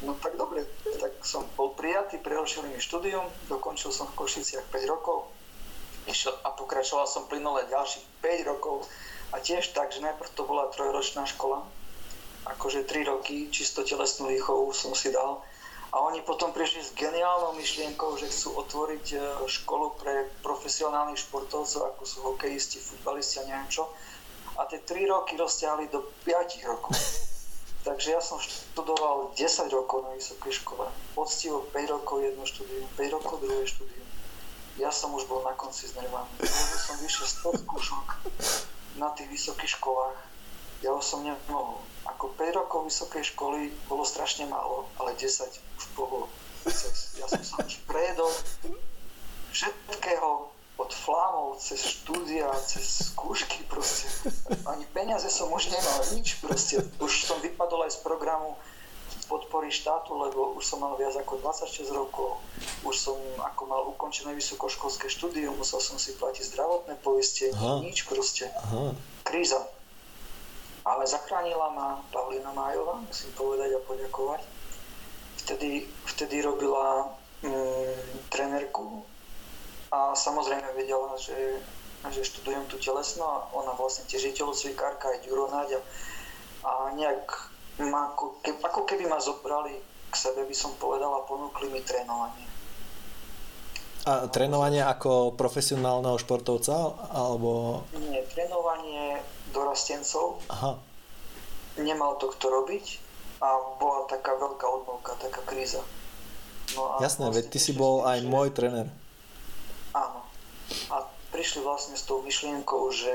No 0.00 0.16
tak 0.16 0.40
dobre, 0.40 0.64
tak 0.96 1.12
som 1.20 1.44
bol 1.52 1.76
prijatý, 1.76 2.16
prerušili 2.16 2.72
mi 2.72 2.80
štúdium, 2.80 3.28
dokončil 3.52 3.92
som 3.92 4.08
v 4.08 4.24
Košiciach 4.24 4.64
5 4.72 4.88
rokov 4.88 5.28
išiel, 6.08 6.32
a 6.40 6.56
pokračoval 6.56 7.04
som 7.04 7.28
plynule 7.28 7.68
ďalších 7.68 8.04
5 8.24 8.50
rokov 8.50 8.88
a 9.30 9.36
tiež 9.38 9.76
tak, 9.76 9.92
že 9.92 10.00
najprv 10.00 10.30
to 10.32 10.42
bola 10.48 10.72
trojročná 10.72 11.28
škola, 11.28 11.62
akože 12.48 12.88
3 12.88 13.12
roky 13.12 13.52
čisto 13.52 13.84
telesnú 13.84 14.32
výchovu 14.32 14.72
som 14.72 14.96
si 14.96 15.12
dal 15.12 15.44
a 15.90 15.96
oni 16.06 16.22
potom 16.22 16.54
prišli 16.54 16.86
s 16.86 16.94
geniálnou 16.94 17.58
myšlienkou, 17.58 18.14
že 18.14 18.30
chcú 18.30 18.62
otvoriť 18.62 19.06
e, 19.10 19.18
školu 19.50 19.98
pre 19.98 20.30
profesionálnych 20.38 21.18
športovcov, 21.18 21.82
ako 21.82 22.02
sú 22.06 22.18
hokejisti, 22.30 22.78
futbalisti 22.78 23.42
a 23.42 23.46
neviem 23.50 23.66
čo. 23.66 23.90
A 24.54 24.70
tie 24.70 24.78
3 24.78 25.10
roky 25.10 25.34
rozťahli 25.34 25.90
do 25.90 26.06
5 26.22 26.70
rokov. 26.70 26.94
Takže 27.86 28.14
ja 28.14 28.22
som 28.22 28.38
študoval 28.38 29.34
10 29.34 29.66
rokov 29.74 30.06
na 30.06 30.14
vysokej 30.14 30.62
škole. 30.62 30.86
Poctivo 31.18 31.66
5 31.74 31.94
rokov 31.98 32.22
jedno 32.22 32.44
štúdium, 32.46 32.86
5 32.94 33.16
rokov 33.18 33.34
druhé 33.42 33.66
štúdium. 33.66 34.06
Ja 34.78 34.94
som 34.94 35.10
už 35.10 35.26
bol 35.26 35.42
na 35.42 35.58
konci 35.58 35.90
nervami. 35.98 36.30
Lebo 36.38 36.76
som 36.78 37.02
vyšiel 37.02 37.26
100 37.50 37.66
skúšok 37.66 38.06
na 38.94 39.10
tých 39.18 39.26
vysokých 39.26 39.74
školách. 39.82 40.18
Ja 40.86 40.94
už 40.94 41.02
som 41.02 41.26
nemohol 41.26 41.82
ako 42.06 42.36
5 42.36 42.58
rokov 42.58 42.80
vysokej 42.88 43.32
školy 43.32 43.72
bolo 43.88 44.04
strašne 44.04 44.44
málo, 44.48 44.88
ale 45.00 45.16
10 45.16 45.69
už 45.80 45.86
bolo. 45.96 46.28
Ja 47.16 47.24
som 47.24 47.40
sa 47.40 47.56
už 47.64 47.80
prejedol 47.88 48.28
všetkého 49.56 50.52
od 50.76 50.90
flámov 50.92 51.56
cez 51.60 51.80
štúdia, 51.80 52.48
cez 52.64 53.12
skúšky 53.12 53.64
proste. 53.64 54.08
Ani 54.68 54.84
peniaze 54.92 55.28
som 55.32 55.48
už 55.48 55.72
nemal, 55.72 56.00
nič 56.12 56.36
proste. 56.44 56.84
Už 57.00 57.24
som 57.24 57.40
vypadol 57.40 57.88
aj 57.88 57.96
z 57.96 58.00
programu 58.04 58.60
podpory 59.28 59.72
štátu, 59.72 60.20
lebo 60.20 60.56
už 60.58 60.64
som 60.64 60.84
mal 60.84 60.96
viac 61.00 61.14
ako 61.16 61.38
26 61.38 61.86
rokov, 61.94 62.42
už 62.82 62.94
som 62.98 63.14
ako 63.38 63.62
mal 63.66 63.82
ukončené 63.86 64.34
vysokoškolské 64.34 65.06
štúdium, 65.06 65.54
musel 65.54 65.78
som 65.78 66.02
si 66.02 66.18
platiť 66.18 66.50
zdravotné 66.50 66.98
poistenie, 66.98 67.54
nič 67.84 68.10
proste. 68.10 68.50
Aha. 68.50 68.90
Kríza 69.22 69.62
ale 70.84 71.06
zachránila 71.06 71.70
ma 71.70 71.88
Pavlina 72.12 72.52
Májová, 72.52 73.04
musím 73.04 73.30
povedať 73.36 73.76
a 73.76 73.80
poďakovať. 73.84 74.40
Vtedy, 75.40 75.88
vtedy 76.06 76.44
robila 76.44 77.08
mm, 77.42 78.28
trenerku 78.28 79.02
a 79.90 80.14
samozrejme 80.14 80.70
vedela, 80.76 81.16
že, 81.18 81.58
že 82.12 82.22
študujem 82.22 82.68
tu 82.70 82.78
telesno 82.78 83.24
a 83.26 83.36
ona 83.56 83.74
vlastne 83.74 84.06
tiež 84.06 84.30
je 84.30 84.38
telocvikárka 84.38 85.10
aj 85.10 85.26
Ďuro 85.26 85.50
a, 85.50 85.66
a 85.66 86.72
nejak 86.94 87.26
ma, 87.82 88.14
ako, 88.14 88.38
keby, 88.44 88.58
ako 88.62 88.80
keby 88.86 89.04
ma 89.08 89.18
zobrali 89.18 89.74
k 90.10 90.14
sebe, 90.14 90.44
by 90.44 90.54
som 90.54 90.74
povedala, 90.76 91.26
ponúkli 91.26 91.70
mi 91.70 91.80
trénovanie. 91.80 92.46
A 94.08 94.26
trénovanie 94.32 94.80
ako 94.80 95.36
profesionálneho 95.36 96.16
športovca? 96.16 96.96
Alebo... 97.12 97.82
Nie, 98.00 98.24
trénovanie 98.32 99.20
dorastencov. 99.52 100.40
Aha. 100.48 100.80
Nemal 101.78 102.16
to 102.16 102.32
kto 102.32 102.48
robiť 102.48 103.09
a 103.40 103.48
bola 103.80 104.04
taká 104.06 104.36
veľká 104.36 104.66
odmovka, 104.68 105.16
taká 105.16 105.40
kríza. 105.48 105.80
No 106.76 106.96
a 106.96 107.02
Jasné, 107.02 107.26
vlastne 107.26 107.36
veď 107.40 107.44
ty 107.50 107.58
si 107.58 107.72
bol 107.72 108.04
aj 108.04 108.20
môj 108.28 108.52
tréner. 108.52 108.86
Áno. 109.96 110.22
A 110.92 110.96
prišli 111.34 111.64
vlastne 111.64 111.96
s 111.96 112.06
tou 112.06 112.22
myšlienkou, 112.22 112.92
že 112.92 113.12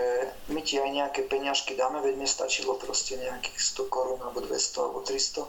my 0.49 0.59
ti 0.65 0.81
aj 0.81 0.91
nejaké 0.91 1.21
peňažky 1.29 1.77
dáme, 1.77 2.01
veď 2.01 2.15
mi 2.17 2.27
stačilo 2.27 2.75
proste 2.75 3.15
nejakých 3.15 3.57
100 3.59 3.93
korún 3.93 4.19
alebo 4.19 4.43
200 4.43 4.83
alebo 4.83 4.99
300 5.05 5.45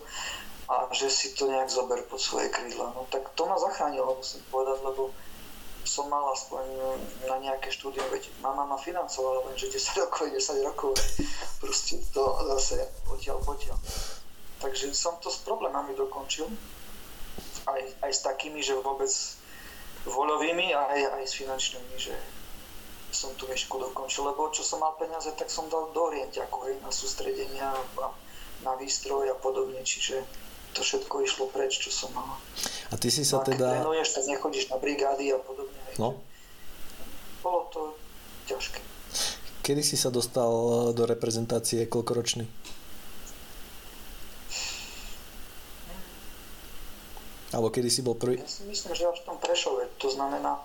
a 0.66 0.90
že 0.90 1.06
si 1.06 1.30
to 1.38 1.46
nejak 1.46 1.70
zober 1.70 2.02
pod 2.10 2.18
svoje 2.18 2.50
krídla. 2.50 2.90
No 2.90 3.06
tak 3.06 3.30
to 3.38 3.46
ma 3.46 3.54
zachránilo, 3.54 4.18
musím 4.18 4.42
povedať, 4.50 4.82
lebo 4.82 5.14
som 5.86 6.10
mal 6.10 6.26
aspoň 6.34 6.66
na 7.30 7.38
nejaké 7.38 7.70
štúdium, 7.70 8.02
veď 8.10 8.26
mama 8.42 8.66
ma 8.66 8.74
financovala, 8.74 9.46
lenže 9.46 9.70
10 9.70 10.02
rokov 10.02 10.26
10 10.34 10.66
rokov, 10.66 10.90
proste 11.62 12.02
to 12.10 12.22
zase 12.50 12.82
odtiaľ 13.06 13.38
potiaľ. 13.46 13.78
Takže 14.60 14.96
som 14.96 15.20
to 15.20 15.28
s 15.28 15.44
problémami 15.44 15.92
dokončil, 15.92 16.48
aj, 17.66 17.82
aj 18.00 18.12
s 18.12 18.20
takými, 18.24 18.64
že 18.64 18.78
vôbec 18.78 19.10
voľovými, 20.06 20.72
aj, 20.72 21.00
aj 21.20 21.24
s 21.26 21.34
finančnými, 21.36 21.94
že 21.98 22.14
som 23.10 23.32
tú 23.34 23.48
myšku 23.48 23.76
dokončil, 23.76 24.28
lebo 24.28 24.48
čo 24.52 24.62
som 24.62 24.82
mal 24.82 24.94
peniaze, 25.00 25.28
tak 25.34 25.48
som 25.50 25.66
dal 25.68 25.90
do 25.90 26.00
orienťaku, 26.08 26.80
na 26.80 26.92
sústredenia, 26.92 27.74
na 28.64 28.72
výstroj 28.76 29.30
a 29.32 29.36
podobne, 29.36 29.80
čiže 29.82 30.24
to 30.76 30.84
všetko 30.84 31.24
išlo 31.24 31.44
preč, 31.48 31.80
čo 31.80 31.88
som 31.88 32.12
mal. 32.12 32.36
A 32.92 33.00
ty 33.00 33.08
si 33.08 33.24
sa 33.24 33.40
no, 33.40 33.48
teda... 33.48 33.64
Keď 33.64 33.76
trénuješ, 33.80 34.08
tak 34.12 34.24
nechodíš 34.28 34.64
na 34.68 34.76
brigády 34.76 35.32
a 35.32 35.40
podobne. 35.40 35.80
No. 35.96 36.20
Bolo 37.40 37.60
to 37.72 37.80
ťažké. 38.44 38.80
Kedy 39.64 39.82
si 39.82 39.96
sa 39.96 40.12
dostal 40.12 40.52
do 40.92 41.02
reprezentácie, 41.08 41.88
koľkoročný? 41.88 42.44
Alebo 47.54 47.70
kedy 47.70 47.88
si 47.90 48.02
bol 48.02 48.18
prvý? 48.18 48.42
Ja 48.42 48.48
si 48.50 48.66
myslím, 48.66 48.94
že 48.96 49.06
až 49.06 49.22
v 49.22 49.26
tom 49.30 49.38
Prešove. 49.38 49.86
To 50.02 50.08
znamená, 50.10 50.58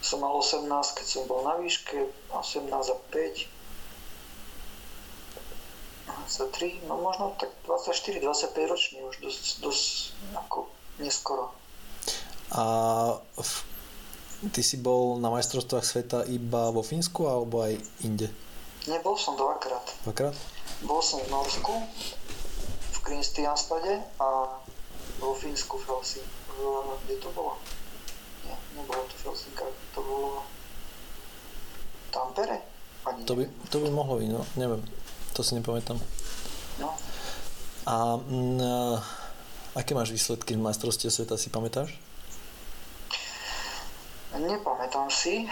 som 0.00 0.20
mal 0.20 0.32
18, 0.36 0.68
keď 0.96 1.06
som 1.06 1.24
bol 1.24 1.44
na 1.44 1.56
výške, 1.60 2.08
18 2.32 2.68
a 2.68 2.96
5 3.08 3.60
za 6.30 6.46
3, 6.46 6.86
no 6.86 6.98
možno 7.02 7.34
tak 7.38 7.50
24-25 7.66 8.70
ročný 8.70 8.98
už 9.02 9.18
dosť, 9.18 9.42
dosť 9.66 9.86
ako 10.38 10.70
neskoro. 11.02 11.50
A 12.54 12.62
v, 13.18 13.52
ty 14.54 14.62
si 14.62 14.78
bol 14.78 15.18
na 15.18 15.30
majstrovstvách 15.30 15.86
sveta 15.86 16.18
iba 16.30 16.70
vo 16.70 16.86
Fínsku 16.86 17.26
alebo 17.26 17.66
aj 17.66 17.78
inde? 18.06 18.30
Nebol 18.86 19.18
som 19.18 19.34
dvakrát. 19.34 19.82
Dvakrát? 20.06 20.34
Bol 20.86 21.02
som 21.02 21.20
v 21.20 21.28
Norsku, 21.34 21.74
v 22.94 22.98
Kristianstade 23.02 24.00
a 24.22 24.28
vo 25.20 25.36
Fínsku 25.36 25.78
v 25.78 25.86
Helsi. 25.86 26.20
Kde 27.04 27.14
to 27.20 27.28
bolo? 27.36 27.60
Nie, 28.44 28.56
nebolo 28.76 29.04
to 29.04 29.14
v 29.20 29.22
Helsinkách, 29.28 29.76
to 29.94 30.00
bolo 30.00 30.42
Tampere? 32.10 32.58
Ani 33.06 33.24
to 33.24 33.36
by, 33.36 33.44
to 33.70 33.76
by 33.80 33.88
mohlo 33.92 34.18
byť, 34.18 34.28
no, 34.32 34.42
neviem. 34.56 34.82
To 35.36 35.40
si 35.46 35.54
nepamätám. 35.56 35.96
No. 36.80 36.90
A 37.86 38.18
m, 38.18 38.58
mm, 38.58 38.96
aké 39.76 39.94
máš 39.94 40.10
výsledky 40.12 40.58
v 40.58 40.64
majstrovstve 40.64 41.08
sveta, 41.08 41.40
si 41.40 41.48
pamätáš? 41.48 41.96
Nepamätám 44.36 45.08
si. 45.08 45.48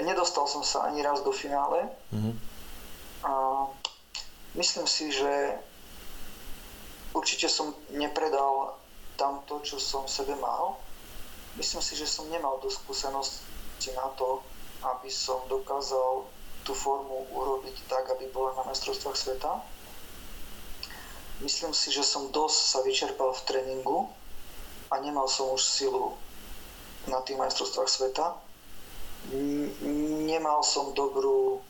Nedostal 0.00 0.48
som 0.48 0.64
sa 0.64 0.88
ani 0.88 1.04
raz 1.04 1.20
do 1.22 1.30
finále. 1.30 1.86
Mm-hmm. 2.10 2.34
A 3.22 3.32
myslím 4.58 4.86
si, 4.88 5.12
že 5.12 5.54
určite 7.14 7.46
som 7.46 7.76
nepredal 7.92 8.81
tam 9.16 9.42
to, 9.46 9.60
čo 9.60 9.76
som 9.78 10.04
v 10.08 10.14
sebe 10.14 10.34
mal. 10.38 10.76
Myslím 11.56 11.84
si, 11.84 11.96
že 11.96 12.08
som 12.08 12.30
nemal 12.32 12.58
dosť 12.64 12.80
skúsenosti 12.84 13.90
na 13.92 14.08
to, 14.16 14.40
aby 14.82 15.12
som 15.12 15.44
dokázal 15.46 16.24
tú 16.62 16.72
formu 16.72 17.26
urobiť 17.34 17.76
tak, 17.90 18.08
aby 18.14 18.30
bola 18.30 18.54
na 18.58 18.70
mestrovstvách 18.70 19.18
sveta. 19.18 19.60
myslím 21.42 21.74
si, 21.74 21.90
že 21.90 22.06
som 22.06 22.30
dosť 22.30 22.58
sa 22.70 22.78
vyčerpal 22.86 23.34
v 23.34 23.44
tréningu 23.50 23.98
a 24.94 25.02
nemal 25.02 25.26
som 25.26 25.50
už 25.50 25.62
silu 25.62 26.14
na 27.10 27.18
tých 27.26 27.34
majstrovstvách 27.34 27.90
sveta. 27.90 28.38
Nemal 30.22 30.62
som 30.62 30.94
dobrú 30.94 31.62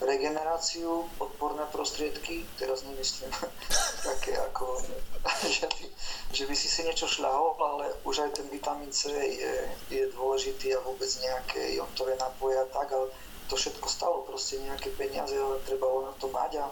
regeneráciu, 0.00 1.04
podporné 1.20 1.68
prostriedky, 1.68 2.48
teraz 2.56 2.82
nemyslím 2.88 3.28
také 4.08 4.32
ako, 4.52 4.80
že 5.56 5.68
by, 5.68 5.84
že 6.32 6.44
by 6.48 6.54
si 6.56 6.68
si 6.68 6.80
niečo 6.82 7.06
šľahol, 7.06 7.60
ale 7.60 7.84
už 8.08 8.24
aj 8.24 8.40
ten 8.40 8.46
vitamín 8.48 8.88
C 8.92 9.12
je, 9.12 9.54
je 9.92 10.02
dôležitý 10.16 10.72
a 10.72 10.84
vôbec 10.84 11.08
nejaké 11.20 11.76
jontové 11.76 12.16
nápoje 12.16 12.56
a 12.56 12.66
tak, 12.72 12.88
ale 12.92 13.12
to 13.50 13.58
všetko 13.58 13.86
stalo 13.90 14.16
proste 14.24 14.62
nejaké 14.62 14.94
peniaze, 14.96 15.36
ale 15.36 15.60
treba 15.68 15.86
na 16.06 16.14
to 16.16 16.30
mať 16.32 16.64
a, 16.64 16.66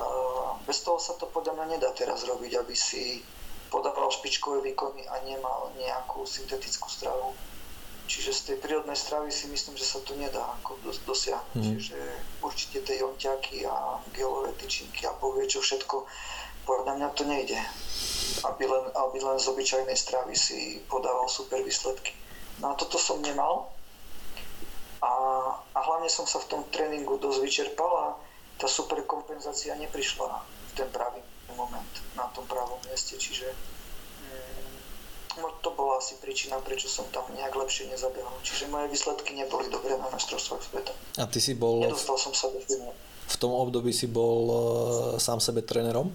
a 0.00 0.06
bez 0.64 0.80
toho 0.80 0.96
sa 0.96 1.18
to 1.20 1.28
podľa 1.28 1.60
mňa 1.60 1.66
nedá 1.76 1.90
teraz 1.92 2.24
robiť, 2.24 2.52
aby 2.62 2.74
si 2.78 3.20
podával 3.68 4.08
špičkové 4.08 4.62
výkony 4.62 5.04
a 5.10 5.20
nemal 5.26 5.74
nejakú 5.76 6.22
syntetickú 6.24 6.86
stravu. 6.86 7.34
Čiže 8.06 8.30
z 8.32 8.40
tej 8.52 8.56
prírodnej 8.62 8.94
stravy 8.94 9.34
si 9.34 9.50
myslím, 9.50 9.74
že 9.74 9.86
sa 9.86 9.98
to 10.06 10.14
nedá 10.14 10.42
ako 10.62 10.78
dosiahnuť. 11.06 11.58
Mm. 11.58 11.74
Čiže 11.74 11.98
určite 12.38 12.78
tie 12.86 13.02
jonťaky 13.02 13.66
a 13.66 13.98
gelové 14.14 14.54
tyčinky 14.54 15.04
a 15.10 15.12
povie 15.18 15.50
čo 15.50 15.58
všetko, 15.58 16.06
podľa 16.66 16.92
mňa 16.98 17.08
to 17.18 17.22
nejde. 17.26 17.58
Aby 18.46 18.70
len, 18.70 18.84
aby 18.94 19.18
len 19.22 19.38
z 19.42 19.46
obyčajnej 19.50 19.98
stravy 19.98 20.34
si 20.38 20.78
podával 20.86 21.26
super 21.26 21.62
výsledky. 21.66 22.14
No 22.62 22.72
a 22.72 22.78
toto 22.78 22.94
som 22.98 23.18
nemal. 23.22 23.70
A, 25.02 25.12
a 25.74 25.78
hlavne 25.82 26.08
som 26.08 26.24
sa 26.24 26.38
v 26.40 26.48
tom 26.50 26.62
tréningu 26.70 27.18
dosť 27.18 27.38
vyčerpal 27.42 27.90
a 27.90 28.06
tá 28.56 28.66
super 28.66 29.02
kompenzácia 29.04 29.76
neprišla 29.76 30.30
v 30.40 30.72
ten 30.72 30.88
pravý 30.88 31.20
moment, 31.52 31.92
na 32.14 32.26
tom 32.32 32.46
pravom 32.48 32.80
mieste. 32.88 33.18
Čiže 33.18 33.75
to 35.60 35.70
bola 35.76 36.00
asi 36.00 36.16
príčina, 36.22 36.56
prečo 36.64 36.88
som 36.88 37.04
tam 37.12 37.28
nejak 37.36 37.52
lepšie 37.52 37.92
nezabehol. 37.92 38.36
Čiže 38.40 38.72
moje 38.72 38.88
výsledky 38.88 39.36
neboli 39.36 39.68
dobré 39.68 39.96
na 40.00 40.08
majstrovstvách 40.08 40.62
sveta. 40.64 40.92
A 41.20 41.28
ty 41.28 41.38
si 41.40 41.52
bol... 41.52 41.84
Nedostal 41.84 42.16
som 42.16 42.32
sa 42.32 42.48
do 42.48 42.60
V 43.26 43.36
tom 43.36 43.52
období 43.52 43.92
si 43.92 44.08
bol 44.08 44.40
uh, 44.48 44.56
sám 45.20 45.42
sebe 45.42 45.60
trénerom? 45.60 46.08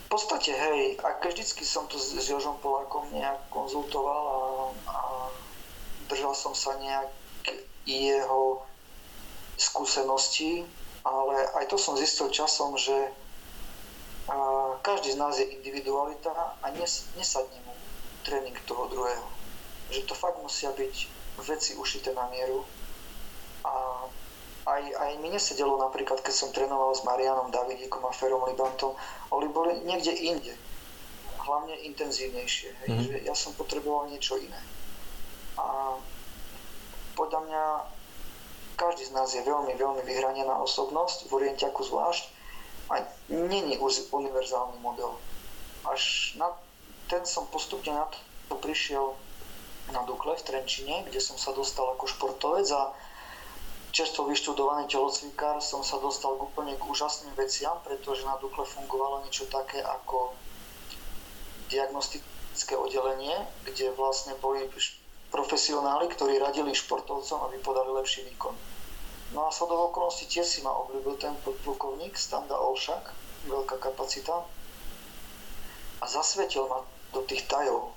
V 0.00 0.08
podstate, 0.08 0.50
hej, 0.50 0.98
a 1.06 1.14
vždycky 1.22 1.62
som 1.62 1.86
to 1.86 1.94
s, 1.94 2.18
s 2.18 2.26
Jožom 2.26 2.58
Polákom 2.58 3.06
nejak 3.14 3.46
konzultoval 3.52 4.24
a, 4.26 4.38
a 4.90 4.98
držal 6.10 6.34
som 6.34 6.50
sa 6.50 6.74
nejak 6.82 7.10
jeho 7.86 8.62
skúsenosti, 9.60 10.66
ale 11.04 11.46
aj 11.60 11.68
to 11.70 11.76
som 11.78 11.94
zistil 11.94 12.32
časom, 12.32 12.74
že 12.74 13.12
každý 14.82 15.14
z 15.14 15.20
nás 15.20 15.38
je 15.38 15.46
individualita 15.48 16.32
a 16.60 16.66
nes, 16.76 17.08
nesadne 17.16 17.56
mu 17.64 17.72
tréning 18.24 18.56
toho 18.68 18.88
druhého. 18.88 19.26
Že 19.90 20.06
to 20.06 20.14
fakt 20.14 20.38
musia 20.42 20.70
byť 20.72 20.94
veci 21.44 21.74
ušité 21.76 22.12
na 22.12 22.28
mieru. 22.28 22.64
A 23.64 24.06
aj, 24.66 24.82
aj 24.92 25.10
mi 25.24 25.32
nesedelo 25.32 25.80
napríklad, 25.80 26.20
keď 26.20 26.34
som 26.34 26.52
trénoval 26.52 26.92
s 26.92 27.04
Marianom 27.04 27.50
Davidíkom 27.50 28.04
a 28.04 28.12
Ferom 28.12 28.44
Libantom, 28.46 28.94
oni 29.32 29.48
boli 29.48 29.72
niekde 29.88 30.12
inde. 30.12 30.54
Hlavne 31.40 31.74
intenzívnejšie. 31.90 32.68
Hej, 32.84 32.88
mm-hmm. 32.88 33.06
že 33.08 33.16
ja 33.24 33.34
som 33.34 33.56
potreboval 33.56 34.12
niečo 34.12 34.36
iné. 34.36 34.60
A 35.56 35.96
podľa 37.16 37.40
mňa 37.48 37.64
každý 38.76 39.04
z 39.08 39.12
nás 39.12 39.28
je 39.36 39.44
veľmi, 39.44 39.76
veľmi 39.76 40.02
vyhranená 40.08 40.56
osobnosť, 40.64 41.28
v 41.28 41.36
Orientiaku 41.36 41.84
zvlášť, 41.84 42.39
a 42.90 43.06
není 43.28 43.78
univerzálny 44.10 44.78
model. 44.82 45.14
Až 45.86 46.34
na 46.34 46.50
ten 47.06 47.26
som 47.26 47.46
postupne 47.46 47.94
na 47.94 48.06
to 48.50 48.54
prišiel 48.58 49.14
na 49.90 50.02
Dukle 50.06 50.36
v 50.36 50.42
Trenčine, 50.42 51.02
kde 51.06 51.18
som 51.22 51.38
sa 51.38 51.50
dostal 51.50 51.86
ako 51.94 52.06
športovec 52.06 52.66
a 52.70 52.94
čerstvo 53.90 54.30
vyštudovaný 54.30 54.86
telocvikár 54.86 55.58
som 55.58 55.82
sa 55.82 55.98
dostal 55.98 56.38
úplne 56.38 56.78
k 56.78 56.86
úžasným 56.86 57.34
veciam, 57.34 57.78
pretože 57.82 58.22
na 58.22 58.38
Dukle 58.38 58.62
fungovalo 58.62 59.26
niečo 59.26 59.50
také 59.50 59.82
ako 59.82 60.34
diagnostické 61.70 62.74
oddelenie, 62.78 63.34
kde 63.66 63.94
vlastne 63.94 64.34
boli 64.38 64.66
profesionáli, 65.30 66.10
ktorí 66.10 66.38
radili 66.38 66.74
športovcom, 66.74 67.46
aby 67.46 67.56
podali 67.62 67.90
lepší 67.94 68.26
výkon. 68.30 68.54
No 69.30 69.46
a 69.46 69.50
do 69.54 69.76
okolností 69.86 70.26
tiež 70.26 70.46
si 70.46 70.60
ma 70.66 70.74
obľúbil 70.74 71.14
ten 71.14 71.30
podplukovník 71.46 72.18
Standa 72.18 72.58
Olšak, 72.58 73.14
veľká 73.46 73.78
kapacita. 73.78 74.42
A 76.02 76.04
zasvetil 76.10 76.66
ma 76.66 76.82
do 77.14 77.22
tých 77.22 77.46
tajov 77.46 77.94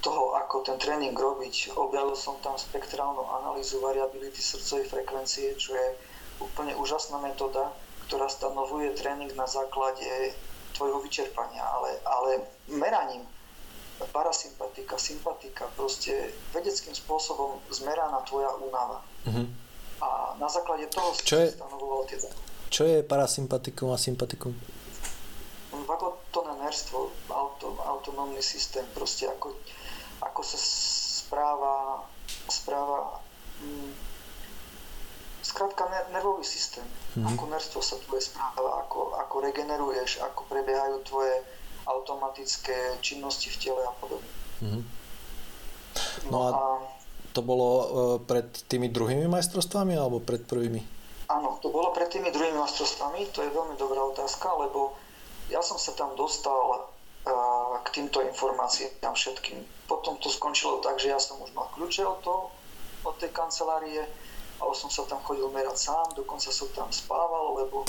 toho, 0.00 0.32
ako 0.40 0.64
ten 0.64 0.80
tréning 0.80 1.12
robiť. 1.12 1.76
Objavil 1.76 2.16
som 2.16 2.40
tam 2.40 2.56
spektrálnu 2.56 3.20
analýzu 3.20 3.84
variability 3.84 4.40
srdcovej 4.40 4.88
frekvencie, 4.88 5.52
čo 5.60 5.76
je 5.76 5.88
úplne 6.40 6.72
úžasná 6.80 7.20
metóda, 7.20 7.68
ktorá 8.08 8.32
stanovuje 8.32 8.96
tréning 8.96 9.30
na 9.36 9.44
základe 9.44 10.32
tvojho 10.72 11.04
vyčerpania, 11.04 11.62
ale, 11.62 12.00
ale 12.08 12.30
meraním 12.72 13.28
parasympatika, 14.10 14.96
sympatika, 14.98 15.68
proste 15.76 16.32
vedeckým 16.50 16.96
spôsobom 16.96 17.60
zmeraná 17.68 18.24
tvoja 18.24 18.50
únava. 18.56 19.04
Mm-hmm 19.28 19.61
a 20.02 20.34
na 20.34 20.50
základe 20.50 20.90
toho 20.90 21.14
čo 21.14 21.38
je, 21.38 21.54
stanovoval 21.54 22.02
tie 22.10 22.18
Čo 22.74 22.82
je 22.90 22.98
parasympatikum 23.06 23.94
a 23.94 23.98
sympatikum? 23.98 24.50
Vagotónne 25.72 26.58
nerstvo, 26.66 27.14
auto, 27.30 27.78
autonómny 27.86 28.42
systém, 28.42 28.82
proste 28.92 29.30
ako, 29.30 29.54
ako 30.18 30.40
sa 30.42 30.58
správa, 30.58 32.02
správa 32.50 33.22
hm, 33.62 33.94
skrátka 35.42 35.90
nervový 36.10 36.46
systém, 36.46 36.86
mm-hmm. 36.86 37.34
ako 37.34 37.44
nerstvo 37.50 37.80
sa 37.82 37.96
tvoje 38.02 38.26
správa, 38.26 38.82
ako, 38.86 39.14
ako 39.18 39.36
regeneruješ, 39.42 40.22
ako 40.22 40.46
prebiehajú 40.46 41.02
tvoje 41.06 41.34
automatické 41.82 42.98
činnosti 43.02 43.50
v 43.50 43.56
tele 43.58 43.82
a 43.82 43.92
podobne. 43.98 44.32
Mm-hmm. 44.62 44.82
No, 46.30 46.38
no 46.38 46.38
a, 46.46 46.50
a 46.50 46.62
to 47.32 47.40
bolo 47.40 47.68
e, 47.68 47.86
pred 48.28 48.48
tými 48.68 48.92
druhými 48.92 49.26
majstrovstvami 49.26 49.96
alebo 49.96 50.20
pred 50.20 50.44
prvými? 50.44 50.80
Áno, 51.32 51.56
to 51.64 51.72
bolo 51.72 51.90
pred 51.96 52.12
tými 52.12 52.28
druhými 52.28 52.60
majstrovstvami, 52.60 53.32
to 53.32 53.40
je 53.40 53.50
veľmi 53.50 53.74
dobrá 53.80 54.04
otázka, 54.12 54.52
lebo 54.60 54.92
ja 55.48 55.64
som 55.64 55.80
sa 55.80 55.96
tam 55.96 56.12
dostal 56.12 56.76
e, 56.76 56.78
k 57.82 57.88
týmto 57.90 58.20
informáciám 58.20 59.16
všetkým. 59.16 59.64
Potom 59.88 60.20
to 60.20 60.28
skončilo 60.28 60.84
tak, 60.84 61.00
že 61.00 61.12
ja 61.12 61.20
som 61.20 61.40
už 61.40 61.56
mal 61.56 61.68
kľúče 61.72 62.04
od, 62.04 62.20
to, 62.20 62.36
od 63.08 63.16
tej 63.16 63.32
kancelárie 63.32 64.04
a 64.60 64.68
už 64.68 64.86
som 64.86 64.90
sa 64.94 65.02
tam 65.10 65.18
chodil 65.26 65.50
merať 65.50 65.90
sám, 65.90 66.06
dokonca 66.14 66.52
som 66.54 66.70
tam 66.70 66.86
spával, 66.94 67.58
lebo 67.58 67.82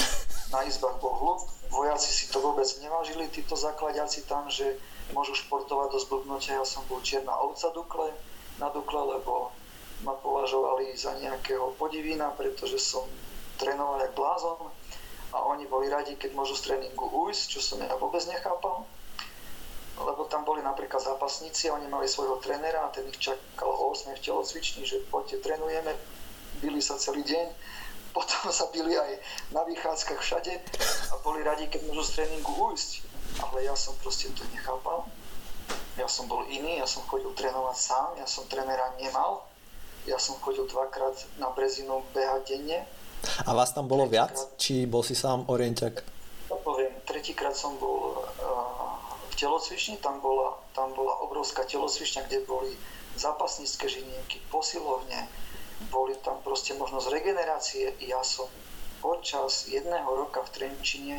na 0.49 0.65
izbách 0.65 0.97
bol 0.97 1.13
hluk. 1.21 1.45
Vojaci 1.69 2.09
si 2.09 2.25
to 2.33 2.41
vôbec 2.41 2.65
nevážili, 2.81 3.29
títo 3.29 3.53
zakladiaci 3.53 4.25
tam, 4.25 4.49
že 4.49 4.81
môžu 5.13 5.37
športovať 5.37 5.93
do 5.93 5.99
zblbnutia. 6.01 6.57
Ja 6.57 6.65
som 6.65 6.81
bol 6.89 6.97
čierna 7.05 7.33
ovca 7.45 7.69
Dukle, 7.73 8.09
na 8.59 8.69
Dukle, 8.69 9.01
lebo 9.17 9.53
ma 10.03 10.13
považovali 10.19 10.93
za 10.97 11.15
nejakého 11.17 11.73
podivína, 11.79 12.35
pretože 12.35 12.77
som 12.81 13.07
trénoval 13.57 14.03
jak 14.03 14.13
blázon 14.13 14.69
a 15.33 15.37
oni 15.47 15.65
boli 15.65 15.89
radi, 15.89 16.19
keď 16.19 16.35
môžu 16.35 16.59
z 16.59 16.69
tréningu 16.69 17.07
ujsť, 17.07 17.43
čo 17.57 17.59
som 17.63 17.79
ja 17.81 17.95
vôbec 17.95 18.21
nechápal 18.27 18.83
lebo 19.99 20.25
tam 20.25 20.41
boli 20.41 20.65
napríklad 20.65 21.01
zápasníci 21.05 21.69
a 21.69 21.77
oni 21.77 21.85
mali 21.85 22.09
svojho 22.09 22.41
trénera 22.41 22.81
a 22.81 22.93
ten 22.93 23.05
ich 23.05 23.21
čakal 23.21 23.69
o 23.69 23.93
8 23.93 24.17
v 24.17 24.25
telocvični, 24.25 24.81
že 24.89 25.05
poďte, 25.13 25.45
trénujeme, 25.45 25.93
byli 26.65 26.81
sa 26.81 26.97
celý 26.97 27.21
deň, 27.21 27.47
potom 28.17 28.49
sa 28.49 28.65
byli 28.73 28.97
aj 28.97 29.11
na 29.53 29.61
vychádzkach 29.65 30.21
všade 30.21 30.53
a 31.13 31.15
boli 31.21 31.45
radi, 31.45 31.69
keď 31.69 31.85
môžu 31.85 32.09
z 32.09 32.13
tréningu 32.21 32.53
ujsť. 32.73 33.05
Ale 33.41 33.65
ja 33.65 33.73
som 33.73 33.97
proste 34.01 34.29
to 34.33 34.45
nechápal 34.53 35.09
ja 35.97 36.07
som 36.09 36.25
bol 36.25 36.45
iný, 36.49 36.81
ja 36.81 36.87
som 36.89 37.05
chodil 37.05 37.29
trénovať 37.37 37.77
sám, 37.77 38.09
ja 38.17 38.25
som 38.25 38.49
trénera 38.49 38.93
nemal, 38.97 39.45
ja 40.09 40.17
som 40.17 40.35
chodil 40.41 40.65
dvakrát 40.67 41.15
na 41.37 41.53
Brezinu 41.53 42.01
behať 42.11 42.41
denne. 42.49 42.83
A 43.47 43.55
vás 43.55 43.71
tam 43.71 43.87
bolo 43.87 44.09
viac? 44.09 44.35
Či 44.59 44.83
bol 44.89 45.05
si 45.05 45.15
sám 45.15 45.47
orienťak? 45.47 46.03
To 46.51 46.59
poviem, 46.59 46.91
tretíkrát 47.07 47.55
som 47.55 47.79
bol 47.79 48.19
uh, 48.19 48.99
v 49.31 49.33
telocvični, 49.39 50.01
tam 50.03 50.19
bola, 50.19 50.59
tam 50.75 50.91
bola 50.91 51.23
obrovská 51.23 51.63
telocvičňa, 51.63 52.27
kde 52.27 52.43
boli 52.43 52.75
zápasnícke 53.15 53.87
žinienky, 53.87 54.43
posilovne, 54.51 55.29
boli 55.87 56.17
tam 56.19 56.41
proste 56.43 56.75
možnosť 56.75 57.07
regenerácie. 57.13 57.95
Ja 58.03 58.19
som 58.25 58.49
počas 58.99 59.71
jedného 59.71 60.07
roka 60.07 60.43
v 60.43 60.49
Trenčine 60.51 61.15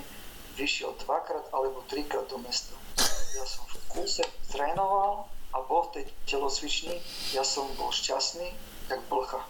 vyšiel 0.56 0.94
dvakrát 1.04 1.50
alebo 1.52 1.84
trikrát 1.88 2.28
do 2.28 2.38
mesta. 2.40 2.72
Ja 3.34 3.42
som 3.42 3.66
v 3.66 3.76
kúse 3.90 4.22
trénoval 4.54 5.26
a 5.50 5.58
bol 5.66 5.90
v 5.90 6.00
tej 6.00 6.04
telocvični, 6.30 7.02
ja 7.34 7.42
som 7.42 7.66
bol 7.74 7.90
šťastný, 7.90 8.46
jak 8.86 9.02
blcha. 9.10 9.42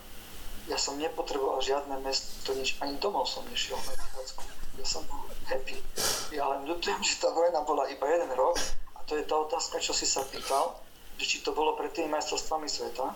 Ja 0.65 0.81
som 0.81 0.97
nepotreboval 0.97 1.61
žiadne 1.61 2.01
mesto, 2.01 2.57
nič, 2.57 2.81
ani 2.81 2.97
domov 2.97 3.29
som 3.29 3.45
nešiel 3.53 3.77
na 3.77 3.93
vychádzku. 3.93 4.43
ja 4.81 4.87
som 4.89 5.05
bol 5.05 5.21
happy. 5.45 5.77
Ja 6.33 6.49
len 6.49 6.65
ľutujem, 6.65 7.05
že 7.05 7.21
tá 7.21 7.29
vojna 7.29 7.61
bola 7.69 7.85
iba 7.93 8.09
jeden 8.09 8.33
rok 8.33 8.57
a 8.97 9.05
to 9.05 9.21
je 9.21 9.29
tá 9.29 9.37
otázka, 9.37 9.77
čo 9.85 9.93
si 9.93 10.09
sa 10.09 10.25
pýtal, 10.25 10.81
že 11.21 11.29
či 11.29 11.37
to 11.45 11.53
bolo 11.53 11.77
pred 11.77 11.93
tými 11.93 12.09
majstrovstvami 12.09 12.65
sveta. 12.65 13.13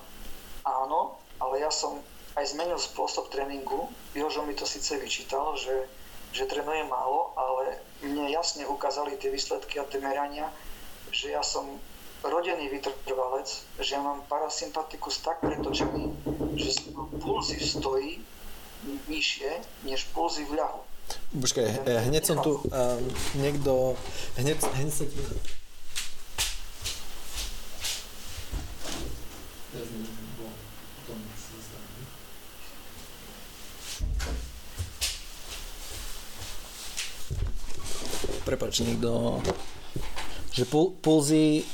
Áno, 0.68 1.16
ale 1.40 1.64
ja 1.64 1.72
som 1.72 1.96
aj 2.36 2.44
zmenil 2.52 2.76
spôsob 2.76 3.32
tréningu. 3.32 3.88
Jožo 4.12 4.44
mi 4.44 4.52
to 4.52 4.68
síce 4.68 4.94
vyčítal, 5.00 5.56
že, 5.56 5.88
že 6.33 6.45
trénujem 6.47 6.89
málo, 6.89 7.33
ale 7.35 7.81
mne 8.05 8.31
jasne 8.31 8.68
ukázali 8.68 9.16
tie 9.16 9.33
výsledky 9.33 9.81
a 9.81 9.89
tie 9.89 9.99
merania, 10.01 10.49
že 11.11 11.33
ja 11.33 11.43
som 11.43 11.66
rodený 12.22 12.68
vytrvalec, 12.68 13.49
že 13.79 13.95
ja 13.95 14.01
mám 14.03 14.22
parasympatikus 14.26 15.22
tak 15.22 15.41
pretočený, 15.41 16.12
že 16.59 16.91
pulzy 17.22 17.59
stojí 17.62 18.20
vyššie, 19.07 19.51
než 19.87 20.11
pulzy 20.14 20.45
v 20.47 20.59
ľahu. 20.59 20.83
Počkaj, 21.41 21.89
hneď 22.09 22.22
som 22.24 22.37
tu, 22.45 22.61
uh, 22.68 23.01
niekto, 23.41 23.97
hneď, 24.37 24.61
hneď 24.61 24.93
sa 24.93 25.05
ti... 25.09 25.18
Prepač, 38.49 38.80
niekto... 38.80 39.44
Že 40.57 40.64
pul, 40.72 40.96
pulzy... 41.05 41.68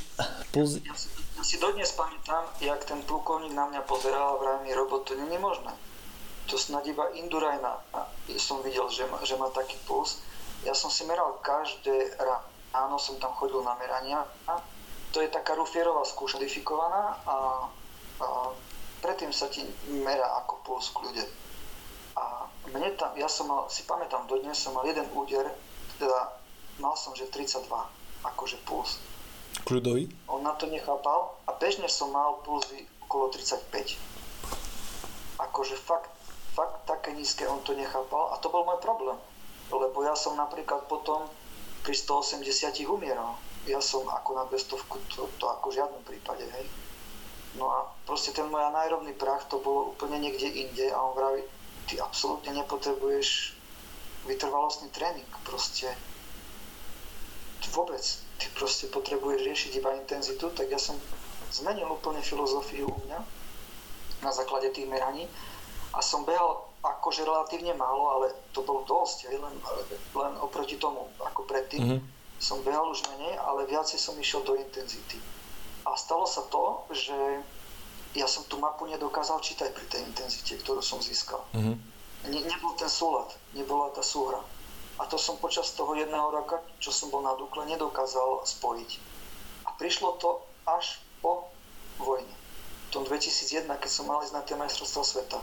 pulzy... 0.51 0.83
Ja, 0.83 0.91
si, 0.91 1.07
ja 1.39 1.43
si 1.47 1.55
dodnes 1.55 1.95
pamätám, 1.95 2.51
jak 2.59 2.83
ten 2.83 2.99
plukovník 3.07 3.55
na 3.55 3.71
mňa 3.71 3.87
pozeral 3.87 4.35
a 4.35 4.39
vraj 4.43 4.57
mi, 4.67 4.75
robot, 4.75 5.07
to 5.07 5.15
nie 5.15 5.31
je 5.31 5.39
možné. 5.39 5.71
To 6.51 6.59
snad 6.59 6.83
iba 6.83 7.15
Indurajna 7.15 7.79
som 8.35 8.59
videl, 8.59 8.91
že 8.91 9.07
má, 9.07 9.23
že 9.23 9.39
má 9.39 9.47
taký 9.55 9.79
puls. 9.87 10.19
Ja 10.67 10.75
som 10.75 10.91
si 10.91 11.07
meral 11.07 11.39
každé 11.39 12.19
ráno, 12.19 12.99
som 12.99 13.15
tam 13.23 13.31
chodil 13.39 13.63
na 13.63 13.79
merania. 13.79 14.27
To 15.15 15.23
je 15.23 15.31
taká 15.31 15.55
rufierová 15.55 16.03
skúša 16.03 16.43
modifikovaná 16.43 17.23
a, 17.23 17.37
a 18.19 18.27
predtým 18.99 19.31
sa 19.31 19.47
ti 19.47 19.63
merá 20.03 20.43
ako 20.43 20.53
puls 20.67 20.91
v 20.91 20.95
kľude. 20.99 21.25
A 22.19 22.51
mne 22.67 22.91
tam, 22.99 23.15
ja 23.15 23.31
som 23.31 23.47
mal, 23.47 23.71
si 23.71 23.87
pamätám 23.87 24.27
dodnes, 24.27 24.59
som 24.59 24.75
mal 24.75 24.83
jeden 24.83 25.07
úder, 25.15 25.47
teda 25.95 26.43
mal 26.79 26.95
som, 26.99 27.15
že 27.15 27.27
32, 27.31 27.67
akože 28.25 28.57
puls. 28.67 28.99
Kľudový? 29.63 30.11
On 30.27 30.43
na 30.43 30.51
to 30.59 30.67
nechápal 30.67 31.39
a 31.47 31.55
bežne 31.55 31.87
som 31.87 32.11
mal 32.11 32.43
pulzy 32.43 32.83
okolo 33.07 33.31
35. 33.31 33.95
Akože 35.39 35.75
fakt, 35.79 36.11
fakt 36.51 36.83
také 36.83 37.15
nízke 37.15 37.47
on 37.47 37.63
to 37.63 37.71
nechápal 37.71 38.35
a 38.35 38.39
to 38.43 38.51
bol 38.51 38.67
môj 38.67 38.83
problém. 38.83 39.15
Lebo 39.71 40.03
ja 40.03 40.13
som 40.13 40.35
napríklad 40.35 40.85
potom 40.91 41.25
pri 41.85 41.95
180 41.95 42.43
umieral. 42.89 43.39
Ja 43.65 43.81
som 43.81 44.05
ako 44.05 44.29
na 44.37 44.43
200, 44.51 44.77
to, 45.15 45.25
to 45.41 45.45
ako 45.49 45.73
v 45.73 45.77
žiadnom 45.81 46.03
prípade, 46.05 46.45
hej. 46.45 46.65
No 47.55 47.71
a 47.71 47.87
proste 48.03 48.35
ten 48.35 48.45
môj 48.51 48.61
anaerobný 48.61 49.15
prach 49.15 49.47
to 49.47 49.63
bolo 49.63 49.95
úplne 49.95 50.19
niekde 50.19 50.45
inde 50.51 50.91
a 50.91 50.99
on 50.99 51.15
vraví, 51.15 51.41
ty 51.87 51.97
absolútne 51.97 52.51
nepotrebuješ 52.51 53.55
vytrvalostný 54.27 54.91
tréning, 54.91 55.29
proste 55.47 55.87
vôbec. 57.71 58.03
Ty 58.35 58.45
proste 58.57 58.85
potrebuješ 58.91 59.41
riešiť 59.47 59.71
iba 59.79 59.95
intenzitu, 59.95 60.51
tak 60.51 60.67
ja 60.67 60.79
som 60.81 60.99
zmenil 61.53 61.87
úplne 61.87 62.19
filozofiu 62.19 62.89
u 62.89 62.97
mňa 63.07 63.19
na 64.23 64.31
základe 64.33 64.73
tých 64.73 64.89
meraní 64.89 65.29
a 65.95 66.03
som 66.03 66.27
behal 66.27 66.67
akože 66.83 67.25
relatívne 67.25 67.73
málo, 67.73 68.19
ale 68.19 68.27
to 68.51 68.61
bolo 68.61 68.85
dosť, 68.85 69.31
len, 69.31 69.55
len 70.13 70.33
oproti 70.43 70.77
tomu, 70.77 71.09
ako 71.23 71.47
predtým. 71.47 71.81
Mm-hmm. 71.81 71.99
Som 72.37 72.61
behal 72.67 72.85
už 72.91 73.07
menej, 73.15 73.39
ale 73.41 73.65
viacej 73.65 73.97
som 73.97 74.13
išiel 74.19 74.43
do 74.43 74.59
intenzity. 74.59 75.17
A 75.87 75.95
stalo 75.95 76.27
sa 76.27 76.43
to, 76.51 76.83
že 76.91 77.15
ja 78.13 78.27
som 78.27 78.43
tú 78.45 78.59
mapu 78.59 78.85
nedokázal 78.85 79.39
čítať 79.39 79.71
pri 79.71 79.85
tej 79.87 80.01
intenzite, 80.03 80.59
ktorú 80.61 80.83
som 80.83 80.99
získal. 80.99 81.41
Mm-hmm. 81.55 81.75
Ne, 82.29 82.39
nebol 82.43 82.73
ten 82.75 82.89
súlad, 82.89 83.31
nebola 83.53 83.93
tá 83.93 84.01
súhra. 84.01 84.41
A 84.95 85.03
to 85.11 85.19
som 85.19 85.35
počas 85.35 85.75
toho 85.75 85.91
jedného 85.91 86.31
roka, 86.31 86.63
čo 86.79 86.91
som 86.91 87.11
bol 87.11 87.19
na 87.19 87.35
Dukle, 87.35 87.67
nedokázal 87.67 88.47
spojiť. 88.47 88.91
A 89.67 89.75
prišlo 89.75 90.15
to 90.23 90.39
až 90.63 91.03
po 91.19 91.51
vojne. 91.99 92.31
V 92.87 92.89
tom 92.95 93.03
2001, 93.03 93.67
keď 93.67 93.91
som 93.91 94.07
mal 94.07 94.23
ísť 94.23 94.35
na 94.35 94.43
tie 94.47 94.55
majstrovstvá 94.55 95.03
sveta. 95.03 95.39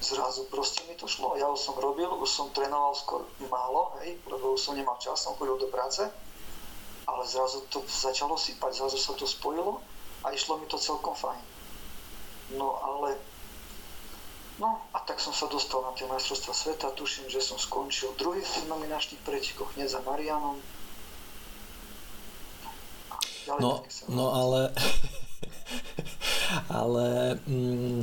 Zrazu 0.00 0.48
proste 0.48 0.84
mi 0.88 0.96
to 0.96 1.04
šlo. 1.08 1.36
Ja 1.36 1.48
už 1.52 1.60
som 1.60 1.76
robil, 1.76 2.08
už 2.08 2.28
som 2.28 2.52
trénoval 2.52 2.96
skôr 2.96 3.24
málo, 3.48 3.96
hej, 4.00 4.16
lebo 4.28 4.56
už 4.56 4.60
som 4.60 4.76
nemal 4.76 4.96
čas, 5.00 5.20
som 5.20 5.36
chodil 5.36 5.56
do 5.60 5.68
práce. 5.68 6.04
Ale 7.06 7.22
zrazu 7.28 7.60
to 7.68 7.84
začalo 7.84 8.40
sypať, 8.40 8.82
zrazu 8.82 8.96
sa 8.96 9.12
to 9.12 9.28
spojilo 9.28 9.84
a 10.24 10.32
išlo 10.32 10.56
mi 10.56 10.66
to 10.66 10.80
celkom 10.80 11.12
fajn. 11.12 11.44
No 12.56 12.78
ale 12.82 13.20
No 14.56 14.80
a 14.96 14.98
tak 15.04 15.20
som 15.20 15.36
sa 15.36 15.44
dostal 15.52 15.84
na 15.84 15.92
tie 15.92 16.08
majstrovstvá 16.08 16.54
sveta, 16.56 16.88
tuším, 16.96 17.28
že 17.28 17.44
som 17.44 17.60
skončil 17.60 18.16
druhý 18.16 18.40
v 18.40 18.72
nominačných 18.72 19.20
pretekoch, 19.20 19.76
hneď 19.76 19.92
za 19.92 20.00
Marianom. 20.00 20.56
No, 23.60 23.84
no 24.10 24.26
ale, 24.32 24.74
ale 26.82 27.36
mm, 27.44 28.00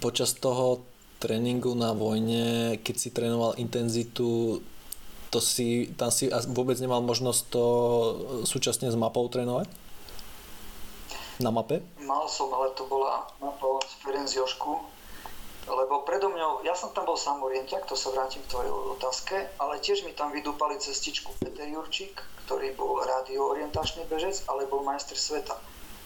počas 0.00 0.32
toho 0.32 0.80
tréningu 1.20 1.76
na 1.76 1.92
vojne, 1.92 2.80
keď 2.80 2.96
si 2.96 3.12
trénoval 3.12 3.60
intenzitu, 3.60 4.64
to 5.28 5.38
si, 5.38 5.92
tam 6.00 6.08
si 6.08 6.32
vôbec 6.48 6.80
nemal 6.80 7.04
možnosť 7.04 7.42
to 7.52 7.64
súčasne 8.48 8.88
s 8.88 8.96
mapou 8.96 9.28
trénovať? 9.28 9.68
na 11.40 11.50
mape? 11.52 11.84
Mal 12.06 12.30
som, 12.30 12.54
ale 12.54 12.70
to 12.78 12.86
bola 12.86 13.26
mapa 13.42 13.82
z 13.82 13.98
Ferencjošku, 14.06 14.72
lebo 15.66 16.06
predo 16.06 16.30
mňou, 16.30 16.62
ja 16.62 16.78
som 16.78 16.94
tam 16.94 17.02
bol 17.02 17.18
sám 17.18 17.42
orienťak, 17.42 17.82
to 17.90 17.98
sa 17.98 18.14
vrátim 18.14 18.38
k 18.46 18.50
tvojej 18.54 18.70
otázke, 18.70 19.34
ale 19.58 19.82
tiež 19.82 20.06
mi 20.06 20.14
tam 20.14 20.30
vydúpali 20.30 20.78
cestičku 20.78 21.34
Peter 21.42 21.66
Jurčík, 21.66 22.22
ktorý 22.46 22.78
bol 22.78 23.02
radioorientačný 23.02 24.06
bežec, 24.06 24.46
ale 24.46 24.70
bol 24.70 24.86
majster 24.86 25.18
sveta. 25.18 25.58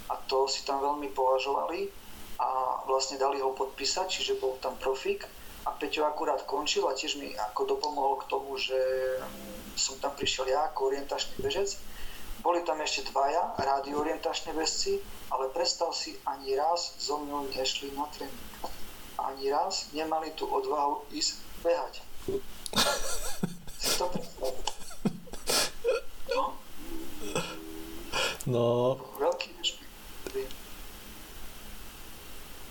A 0.08 0.16
to 0.24 0.48
si 0.48 0.64
tam 0.64 0.80
veľmi 0.80 1.12
považovali 1.12 1.92
a 2.40 2.80
vlastne 2.88 3.20
dali 3.20 3.44
ho 3.44 3.52
podpísať, 3.52 4.08
čiže 4.08 4.40
bol 4.40 4.56
tam 4.64 4.80
profík 4.80 5.28
a 5.68 5.76
Peťo 5.76 6.08
akurát 6.08 6.40
končil 6.48 6.88
a 6.88 6.96
tiež 6.96 7.20
mi 7.20 7.36
ako 7.36 7.76
dopomohol 7.76 8.24
k 8.24 8.28
tomu, 8.32 8.56
že 8.56 8.80
som 9.76 10.00
tam 10.00 10.16
prišiel 10.16 10.48
ja 10.48 10.64
ako 10.72 10.96
orientačný 10.96 11.36
bežec. 11.44 11.76
Boli 12.40 12.64
tam 12.64 12.80
ešte 12.80 13.08
dvaja 13.12 13.56
rádiorientačné 13.60 14.56
bezci 14.56 15.00
ale 15.30 15.48
predstav 15.48 15.94
si, 15.94 16.18
ani 16.26 16.58
raz 16.58 16.98
so 16.98 17.22
mnou 17.22 17.46
nešli 17.54 17.94
na 17.94 18.06
tréning. 18.10 18.50
Ani 19.14 19.46
raz 19.50 19.86
nemali 19.94 20.34
tú 20.34 20.50
odvahu 20.50 21.06
ísť 21.14 21.38
behať. 21.62 21.94
si 23.78 23.90
to 23.94 24.04
predstav. 24.10 24.50
No. 26.34 26.42
No. 28.50 28.66
Veľký 29.22 29.54
rešpekt. 29.54 29.88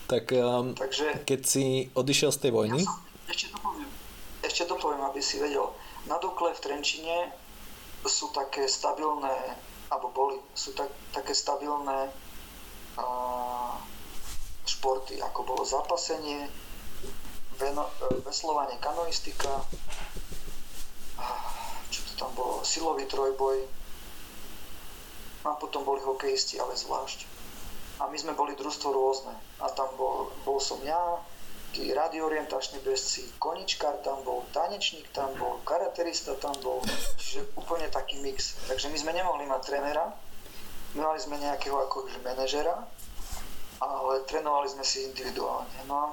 Tak 0.09 0.25
um, 0.33 0.73
Takže, 0.73 1.21
keď 1.21 1.41
si 1.45 1.93
odišiel 1.93 2.33
z 2.33 2.39
tej 2.41 2.51
vojny... 2.51 2.81
Ja 2.81 2.89
som, 2.89 2.97
ešte 3.29 3.45
dopoviem, 3.53 3.89
ešte 4.41 4.63
dopoviem, 4.65 5.03
aby 5.05 5.21
si 5.21 5.37
vedel. 5.37 5.69
Na 6.09 6.17
Dukle 6.17 6.49
v 6.57 6.59
Trenčine 6.65 7.29
sú 8.05 8.31
také 8.31 8.67
stabilné, 8.69 9.55
alebo 9.91 10.13
boli, 10.13 10.37
sú 10.53 10.71
tak, 10.77 10.87
také 11.11 11.33
stabilné 11.33 12.11
športy, 14.67 15.17
ako 15.23 15.39
bolo 15.43 15.63
zapasenie, 15.65 16.47
veslovanie, 18.23 18.77
kanoistika, 18.79 19.65
čo 21.89 21.99
to 22.05 22.13
tam 22.15 22.31
bolo, 22.37 22.63
silový 22.63 23.03
trojboj 23.09 23.65
a 25.47 25.55
potom 25.55 25.83
boli 25.87 26.03
hokejisti, 26.03 26.59
ale 26.59 26.75
zvlášť. 26.75 27.25
A 27.99 28.07
my 28.07 28.15
sme 28.15 28.35
boli 28.35 28.55
družstvo 28.55 28.91
rôzne. 28.91 29.35
A 29.59 29.67
tam 29.71 29.91
bol, 29.99 30.31
bol 30.47 30.59
som 30.59 30.79
ja, 30.83 31.19
tí 31.73 31.93
radioorientační 31.93 32.79
bezci, 32.79 33.29
koničkár 33.39 33.93
tam 34.01 34.23
bol, 34.23 34.43
tanečník 34.51 35.09
tam 35.13 35.29
bol, 35.37 35.61
karaterista 35.63 36.35
tam 36.35 36.55
bol, 36.63 36.81
čiže 37.17 37.45
úplne 37.55 37.89
taký 37.89 38.17
mix. 38.21 38.57
Takže 38.67 38.89
my 38.89 38.97
sme 38.97 39.13
nemohli 39.13 39.45
mať 39.45 39.61
trénera, 39.65 40.13
mali 40.97 41.19
sme 41.21 41.37
nejakého 41.37 41.77
akože 41.85 42.25
manažera, 42.25 42.73
ale 43.79 44.25
trénovali 44.25 44.69
sme 44.69 44.83
si 44.83 45.05
individuálne. 45.05 45.79
No 45.85 45.95
a 45.95 46.05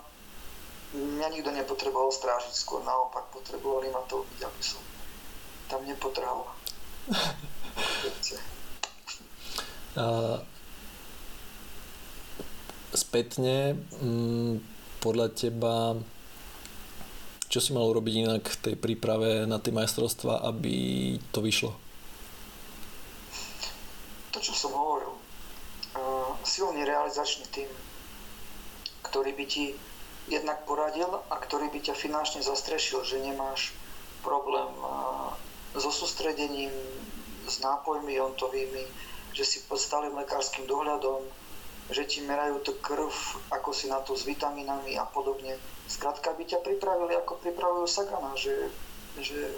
mňa 0.95 1.29
nikto 1.33 1.51
nepotreboval 1.51 2.13
strážiť, 2.13 2.53
skôr 2.53 2.85
naopak 2.85 3.27
potrebovali 3.33 3.89
ma 3.91 4.05
to 4.07 4.23
ubiť, 4.23 4.41
aby 4.45 4.63
som 4.63 4.83
tam 5.67 5.83
nepotrhal. 5.83 6.47
uh, 9.97 10.39
spätne, 12.95 13.81
mm, 13.99 14.76
podľa 15.01 15.33
teba, 15.33 15.97
čo 17.47 17.59
si 17.63 17.71
mal 17.71 17.87
urobiť 17.87 18.15
inak 18.27 18.43
v 18.43 18.61
tej 18.61 18.75
príprave 18.75 19.47
na 19.47 19.63
tie 19.63 19.71
majstrovstva, 19.71 20.43
aby 20.45 20.75
to 21.31 21.41
vyšlo? 21.41 21.73
To, 24.35 24.39
čo 24.43 24.53
som 24.53 24.75
hovoril. 24.75 25.15
Uh, 25.97 26.37
silný 26.45 26.85
realizačný 26.85 27.49
tým, 27.49 27.71
ktorý 29.07 29.33
by 29.33 29.45
ti 29.49 29.73
jednak 30.27 30.67
poradil 30.67 31.09
a 31.09 31.35
ktorý 31.39 31.71
by 31.71 31.81
ťa 31.81 31.95
finančne 31.95 32.43
zastrešil, 32.43 33.07
že 33.07 33.23
nemáš 33.23 33.73
problém 34.21 34.69
uh, 34.83 35.33
so 35.79 35.89
sústredením, 35.89 36.75
s 37.47 37.63
nápojmi 37.63 38.19
jontovými, 38.19 38.85
že 39.33 39.47
si 39.47 39.63
pod 39.71 39.79
stálym 39.79 40.19
lekárským 40.19 40.67
dohľadom, 40.67 41.23
že 41.91 42.03
ti 42.07 42.19
merajú 42.23 42.59
tú 42.67 42.75
krv, 42.83 43.11
ako 43.55 43.71
si 43.71 43.87
na 43.87 44.03
to 44.03 44.19
s 44.19 44.27
vitaminami 44.27 44.99
a 44.99 45.07
podobne. 45.07 45.55
Skrátka 45.87 46.35
by 46.35 46.43
ťa 46.43 46.61
pripravili, 46.67 47.15
ako 47.15 47.39
pripravujú 47.39 47.87
Sagana, 47.87 48.35
že, 48.35 48.71
že 49.23 49.55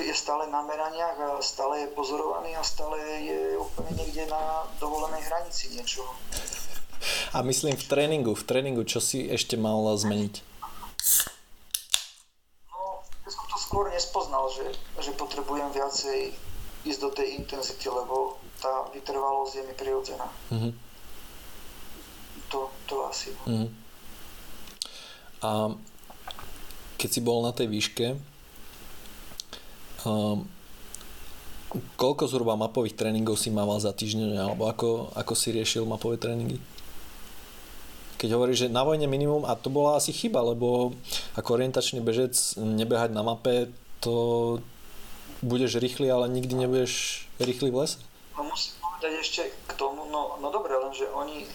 je 0.00 0.14
stále 0.16 0.48
na 0.48 0.64
meraniach 0.64 1.18
a 1.20 1.30
stále 1.44 1.84
je 1.86 1.94
pozorovaný 1.94 2.56
a 2.56 2.64
stále 2.64 2.96
je 3.22 3.40
úplne 3.60 3.92
niekde 4.02 4.24
na 4.26 4.66
dovolenej 4.80 5.20
hranici 5.28 5.70
niečoho. 5.76 6.10
A 7.34 7.42
myslím 7.42 7.76
v 7.76 7.84
tréningu, 7.84 8.32
v 8.32 8.44
tréningu, 8.46 8.82
čo 8.88 9.02
si 9.02 9.26
ešte 9.28 9.58
mal 9.58 9.84
zmeniť? 9.84 10.34
No, 12.72 13.02
ja 13.26 13.30
som 13.30 13.44
to 13.46 13.58
skôr 13.58 13.90
nespoznal, 13.90 14.48
že, 14.54 14.66
že 15.02 15.12
potrebujem 15.14 15.70
viacej 15.70 16.34
ísť 16.82 17.00
do 17.02 17.10
tej 17.14 17.38
intenzity, 17.38 17.86
lebo 17.86 18.38
tá 18.58 18.86
vytrvalosť 18.94 19.52
je 19.58 19.62
mi 19.66 19.74
prirodzená. 19.74 20.26
Mm-hmm. 20.50 20.72
To, 22.52 22.68
to 22.86 22.94
asi. 23.08 23.32
Mm-hmm. 23.48 23.68
A 25.42 25.50
keď 27.00 27.08
si 27.10 27.20
bol 27.24 27.42
na 27.42 27.50
tej 27.50 27.66
výške, 27.66 28.14
um, 30.06 30.46
koľko 31.96 32.28
zhruba 32.28 32.54
mapových 32.54 32.94
tréningov 32.94 33.40
si 33.40 33.48
mával 33.48 33.80
za 33.80 33.90
týždeň, 33.96 34.38
alebo 34.38 34.68
ako, 34.68 35.10
ako 35.16 35.32
si 35.32 35.56
riešil 35.56 35.88
mapové 35.88 36.20
tréningy? 36.20 36.60
Keď 38.20 38.28
hovoríš, 38.38 38.68
že 38.68 38.74
na 38.74 38.86
vojne 38.86 39.10
minimum, 39.10 39.42
a 39.42 39.58
to 39.58 39.66
bola 39.66 39.98
asi 39.98 40.14
chyba, 40.14 40.44
lebo 40.46 40.94
ako 41.34 41.58
orientačný 41.58 41.98
bežec 42.04 42.36
nebehať 42.54 43.10
na 43.10 43.26
mape, 43.26 43.72
to 43.98 44.14
budeš 45.42 45.82
rýchly, 45.82 46.06
ale 46.06 46.30
nikdy 46.30 46.54
nebudeš 46.54 47.26
rýchly 47.42 47.74
v 47.74 47.82
lese? 47.82 47.98
No 48.38 48.46
musím 48.46 48.78
povedať 48.78 49.12
ešte 49.18 49.42
k 49.66 49.72
tomu, 49.74 50.06
no, 50.06 50.38
no 50.38 50.54
dobre, 50.54 50.78
lenže 50.78 51.10
oni, 51.10 51.50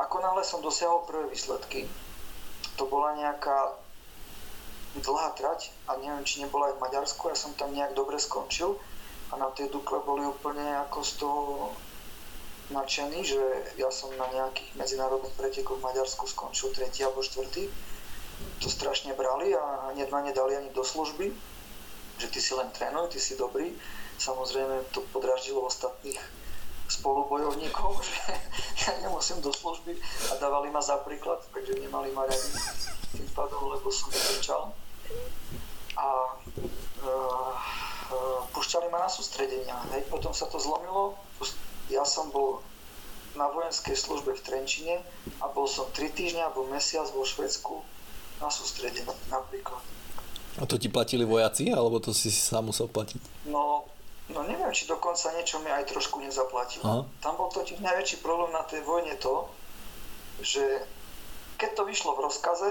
ako 0.00 0.16
náhle 0.24 0.42
som 0.42 0.64
dosiahol 0.64 1.04
prvé 1.04 1.28
výsledky, 1.28 1.84
to 2.80 2.88
bola 2.88 3.12
nejaká 3.20 3.76
dlhá 4.98 5.36
trať 5.36 5.70
a 5.86 6.00
neviem, 6.00 6.24
či 6.26 6.42
nebola 6.42 6.72
aj 6.72 6.80
v 6.80 6.82
Maďarsku, 6.82 7.22
ja 7.30 7.36
som 7.36 7.52
tam 7.54 7.70
nejak 7.76 7.94
dobre 7.94 8.18
skončil 8.18 8.80
a 9.30 9.38
na 9.38 9.52
tej 9.54 9.70
Dukle 9.70 10.02
boli 10.02 10.26
úplne 10.26 10.82
ako 10.88 10.98
z 11.04 11.12
toho 11.20 11.42
nadšení, 12.74 13.22
že 13.22 13.38
ja 13.78 13.92
som 13.94 14.10
na 14.18 14.26
nejakých 14.34 14.74
medzinárodných 14.74 15.36
pretekoch 15.38 15.78
v 15.78 15.86
Maďarsku 15.86 16.26
skončil 16.26 16.74
tretí 16.74 17.06
alebo 17.06 17.22
štvrtý. 17.22 17.70
To 18.64 18.66
strašne 18.66 19.14
brali 19.14 19.54
a 19.54 19.92
hneď 19.94 20.08
ma 20.10 20.24
nedali 20.24 20.58
ani 20.58 20.70
do 20.74 20.82
služby 20.82 21.30
že 22.20 22.28
ty 22.28 22.38
si 22.40 22.52
len 22.52 22.68
trénuj, 22.68 23.08
ty 23.08 23.18
si 23.18 23.32
dobrý. 23.40 23.72
Samozrejme 24.20 24.92
to 24.92 25.00
podraždilo 25.16 25.64
ostatných 25.64 26.20
spolubojovníkov, 26.90 28.02
že 28.78 28.86
ja 28.90 28.92
nemusím 29.06 29.38
do 29.40 29.54
služby 29.54 29.94
a 30.30 30.32
dávali 30.42 30.68
ma 30.74 30.82
za 30.82 30.98
príklad, 31.06 31.38
takže 31.54 31.78
nemali 31.78 32.10
ma 32.10 32.26
radi 32.26 32.50
tým 33.14 33.28
pádom, 33.34 33.70
lebo 33.70 33.86
som 33.90 34.10
netrčal. 34.10 34.74
A 35.98 36.06
uh, 37.02 37.54
uh, 38.10 38.40
pušťali 38.54 38.86
ma 38.90 39.02
na 39.02 39.10
sústredenia. 39.10 39.74
Hej. 39.94 40.06
Potom 40.06 40.30
sa 40.30 40.46
to 40.46 40.62
zlomilo. 40.62 41.18
Ja 41.90 42.06
som 42.06 42.30
bol 42.30 42.62
na 43.34 43.50
vojenskej 43.50 43.98
službe 43.98 44.34
v 44.34 44.42
Trenčine 44.42 45.02
a 45.42 45.50
bol 45.50 45.66
som 45.66 45.90
3 45.90 46.10
týždňa 46.10 46.50
alebo 46.50 46.66
mesiac 46.70 47.06
vo 47.10 47.26
Švedsku 47.26 47.82
na 48.38 48.50
sústredení 48.50 49.06
napríklad. 49.30 49.82
A 50.58 50.66
to 50.66 50.78
ti 50.78 50.90
platili 50.90 51.22
vojaci, 51.22 51.70
alebo 51.70 52.02
to 52.02 52.10
si 52.10 52.26
sám 52.30 52.74
musel 52.74 52.90
platiť? 52.90 53.22
No, 53.46 53.86
no 54.34 54.46
neviem, 54.46 54.70
či 54.72 54.86
dokonca 54.86 55.34
niečo 55.36 55.58
mi 55.62 55.70
aj 55.70 55.90
trošku 55.90 56.22
nezaplatilo. 56.22 56.84
Aha. 56.84 57.02
Tam 57.22 57.34
bol 57.36 57.50
totiž 57.52 57.82
najväčší 57.82 58.22
problém 58.22 58.54
na 58.54 58.64
tej 58.66 58.82
vojne 58.82 59.14
to, 59.18 59.48
že 60.40 60.62
keď 61.60 61.70
to 61.76 61.82
vyšlo 61.84 62.16
v 62.16 62.24
rozkaze, 62.24 62.68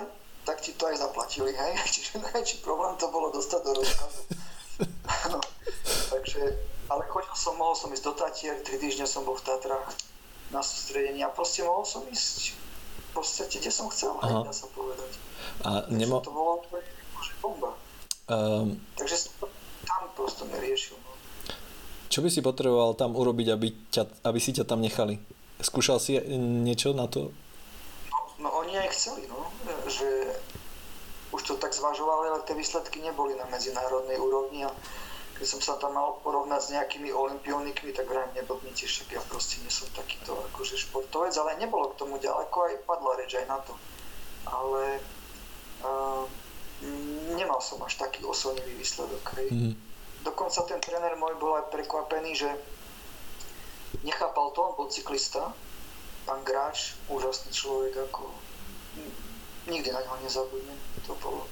tak 0.47 0.65
ti 0.65 0.73
to 0.73 0.89
aj 0.89 0.97
zaplatili, 0.97 1.53
hej? 1.53 1.71
Čiže 1.93 2.23
najväčší 2.23 2.57
problém 2.65 2.97
to 2.97 3.07
bolo 3.13 3.29
dostať 3.29 3.61
do 3.61 3.71
rozkazu. 3.77 4.21
no, 5.35 5.39
takže, 6.09 6.41
ale 6.89 7.03
chodil 7.11 7.35
som, 7.35 7.53
mohol 7.59 7.75
som 7.75 7.93
ísť 7.93 8.05
do 8.05 8.13
Tatier, 8.15 8.55
3 8.63 8.79
týždne 8.79 9.05
som 9.05 9.27
bol 9.27 9.37
v 9.37 9.45
Tatrách 9.45 9.91
na 10.49 10.65
sústredení 10.65 11.21
a 11.21 11.29
proste 11.29 11.61
mohol 11.61 11.85
som 11.85 12.01
ísť 12.09 12.57
v 13.09 13.09
podstate, 13.13 13.61
kde 13.61 13.69
som 13.69 13.89
chcel, 13.93 14.17
aj 14.21 14.45
dá 14.45 14.53
sa 14.53 14.65
povedať. 14.73 15.11
A 15.65 15.85
nemo... 15.89 16.21
to 16.21 16.33
bolo 16.33 16.61
bomba. 17.41 17.73
Um, 18.29 18.77
Takže 18.95 19.15
som 19.15 19.31
to 19.41 19.45
tam 19.87 20.05
prosto 20.13 20.45
neriešil. 20.45 20.95
Čo 22.09 22.25
by 22.25 22.29
si 22.33 22.41
potreboval 22.41 22.97
tam 22.97 23.13
urobiť, 23.13 23.47
aby, 23.53 23.67
ťa, 23.93 24.25
aby 24.25 24.39
si 24.41 24.57
ťa 24.57 24.65
tam 24.65 24.81
nechali? 24.81 25.21
Skúšal 25.61 26.01
si 26.01 26.17
niečo 26.37 26.97
na 26.97 27.05
to? 27.05 27.29
No, 28.09 28.17
no 28.41 28.49
oni 28.65 28.81
aj 28.81 28.89
chceli, 28.97 29.29
no, 29.29 29.45
že 29.85 30.07
už 31.29 31.41
to 31.45 31.53
tak 31.61 31.77
zvažovali, 31.77 32.33
ale 32.33 32.45
tie 32.49 32.57
výsledky 32.57 33.05
neboli 33.05 33.37
na 33.37 33.45
medzinárodnej 33.53 34.17
úrovni 34.17 34.65
a 34.65 34.73
keď 35.39 35.47
som 35.47 35.61
sa 35.63 35.79
tam 35.79 35.95
mal 35.95 36.19
porovnať 36.19 36.59
s 36.59 36.73
nejakými 36.75 37.15
olimpionikmi, 37.15 37.95
tak 37.95 38.11
vrajím 38.11 38.43
neblbnite, 38.43 38.83
však 38.83 39.07
ja 39.15 39.21
proste 39.23 39.63
nie 39.63 39.71
som 39.71 39.87
takýto 39.95 40.35
akože 40.51 40.75
športovec, 40.75 41.31
ale 41.39 41.61
nebolo 41.63 41.95
k 41.95 41.99
tomu 42.03 42.19
ďaleko, 42.19 42.57
aj 42.67 42.83
padla 42.83 43.15
reč 43.15 43.39
aj 43.39 43.47
na 43.47 43.55
to. 43.63 43.71
Ale 44.43 44.99
uh, 45.87 46.27
nemal 47.39 47.63
som 47.63 47.79
až 47.87 47.95
taký 47.95 48.27
oslnivý 48.27 48.75
výsledok. 48.75 49.23
Hej. 49.39 49.47
Mm. 49.47 49.73
Dokonca 50.23 50.67
ten 50.67 50.79
tréner 50.83 51.15
môj 51.15 51.39
bol 51.39 51.55
aj 51.55 51.71
prekvapený, 51.71 52.35
že 52.35 52.49
nechápal 54.03 54.51
to, 54.51 54.59
on 54.61 54.73
bol 54.75 54.87
cyklista, 54.91 55.55
pán 56.27 56.43
Gráč, 56.43 56.99
úžasný 57.07 57.51
človek, 57.55 57.95
ako 58.09 58.29
nikdy 59.67 59.89
na 59.91 60.03
ňo 60.03 60.19
nezabudnem. 60.21 60.79
To, 61.07 61.15
bolo, 61.17 61.47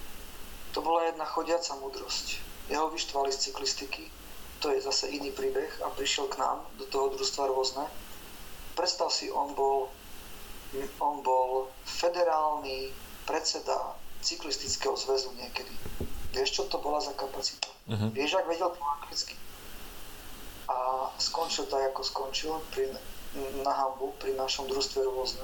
to 0.74 0.80
bola 0.84 1.07
jedna 1.07 1.26
chodiaca 1.26 1.74
múdrosť. 1.80 2.43
Jeho 2.68 2.91
vyštvali 2.91 3.32
z 3.32 3.49
cyklistiky, 3.49 4.11
to 4.59 4.74
je 4.76 4.84
zase 4.84 5.07
iný 5.07 5.32
príbeh 5.32 5.72
a 5.86 5.88
prišiel 5.93 6.28
k 6.28 6.41
nám 6.41 6.68
do 6.76 6.86
toho 6.89 7.13
družstva 7.15 7.47
rôzne. 7.47 7.88
Predstav 8.76 9.09
si, 9.09 9.32
on 9.32 9.55
bol, 9.55 9.89
on 10.99 11.24
bol 11.24 11.72
federálny 11.86 12.91
predseda 13.24 13.95
cyklistického 14.22 14.97
zväzu 14.97 15.32
niekedy. 15.38 15.72
Vieš, 16.38 16.54
čo 16.54 16.64
to 16.70 16.78
bola 16.78 17.02
za 17.02 17.18
kapacita? 17.18 17.66
Uh-huh. 17.90 18.14
Vieš, 18.14 18.38
ak 18.38 18.46
vedel 18.46 18.70
po 18.70 18.84
anglicky. 19.02 19.34
A 20.70 21.10
skončil 21.18 21.66
tak, 21.66 21.82
ako 21.90 22.06
skončil 22.06 22.54
pri, 22.70 22.94
na 23.66 23.74
Hambu, 23.74 24.14
pri 24.22 24.38
našom 24.38 24.70
družstve 24.70 25.02
rôzne. 25.02 25.42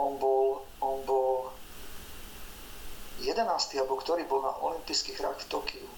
On 0.00 0.16
bol, 0.16 0.64
on 0.80 1.04
bol 1.04 1.52
11. 3.20 3.36
alebo 3.76 4.00
ktorý 4.00 4.24
bol 4.24 4.40
na 4.40 4.56
olympijských 4.56 5.20
hrách 5.20 5.44
v 5.44 5.48
Tokiu 5.52 5.88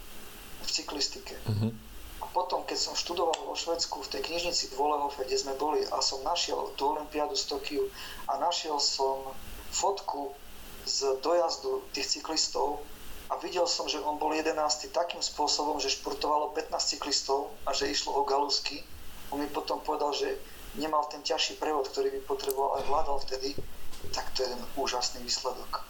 v 0.66 0.68
cyklistike. 0.68 1.39
Uh-huh. 1.47 1.70
A 2.18 2.26
potom, 2.34 2.66
keď 2.66 2.91
som 2.91 2.99
študoval 2.99 3.39
vo 3.47 3.55
Švedsku 3.55 4.03
v 4.03 4.18
tej 4.18 4.22
knižnici 4.26 4.74
Dvolehofe, 4.74 5.22
kde 5.30 5.39
sme 5.39 5.55
boli 5.55 5.87
a 5.95 6.03
som 6.03 6.26
našiel 6.26 6.74
tú 6.74 6.91
olympiádu 6.91 7.39
z 7.39 7.55
Tokiu 7.55 7.87
a 8.26 8.34
našiel 8.43 8.82
som 8.82 9.30
fotku 9.70 10.34
z 10.89 11.22
dojazdu 11.22 11.87
tých 11.95 12.18
cyklistov 12.18 12.82
a 13.26 13.34
videl 13.42 13.66
som, 13.66 13.90
že 13.90 13.98
on 13.98 14.22
bol 14.22 14.30
11. 14.30 14.54
takým 14.94 15.18
spôsobom, 15.18 15.82
že 15.82 15.90
športovalo 15.90 16.54
15 16.54 16.70
cyklistov 16.94 17.50
a 17.66 17.74
že 17.74 17.90
išlo 17.90 18.14
o 18.14 18.22
galusky. 18.22 18.86
On 19.34 19.42
mi 19.42 19.50
potom 19.50 19.82
povedal, 19.82 20.14
že 20.14 20.38
nemal 20.78 21.02
ten 21.10 21.26
ťažší 21.26 21.58
prevod, 21.58 21.90
ktorý 21.90 22.14
by 22.14 22.20
potreboval 22.22 22.78
aj 22.78 22.82
vládal 22.86 23.18
vtedy, 23.26 23.58
tak 24.14 24.30
to 24.38 24.46
je 24.46 24.48
ten 24.54 24.62
úžasný 24.78 25.26
výsledok. 25.26 25.82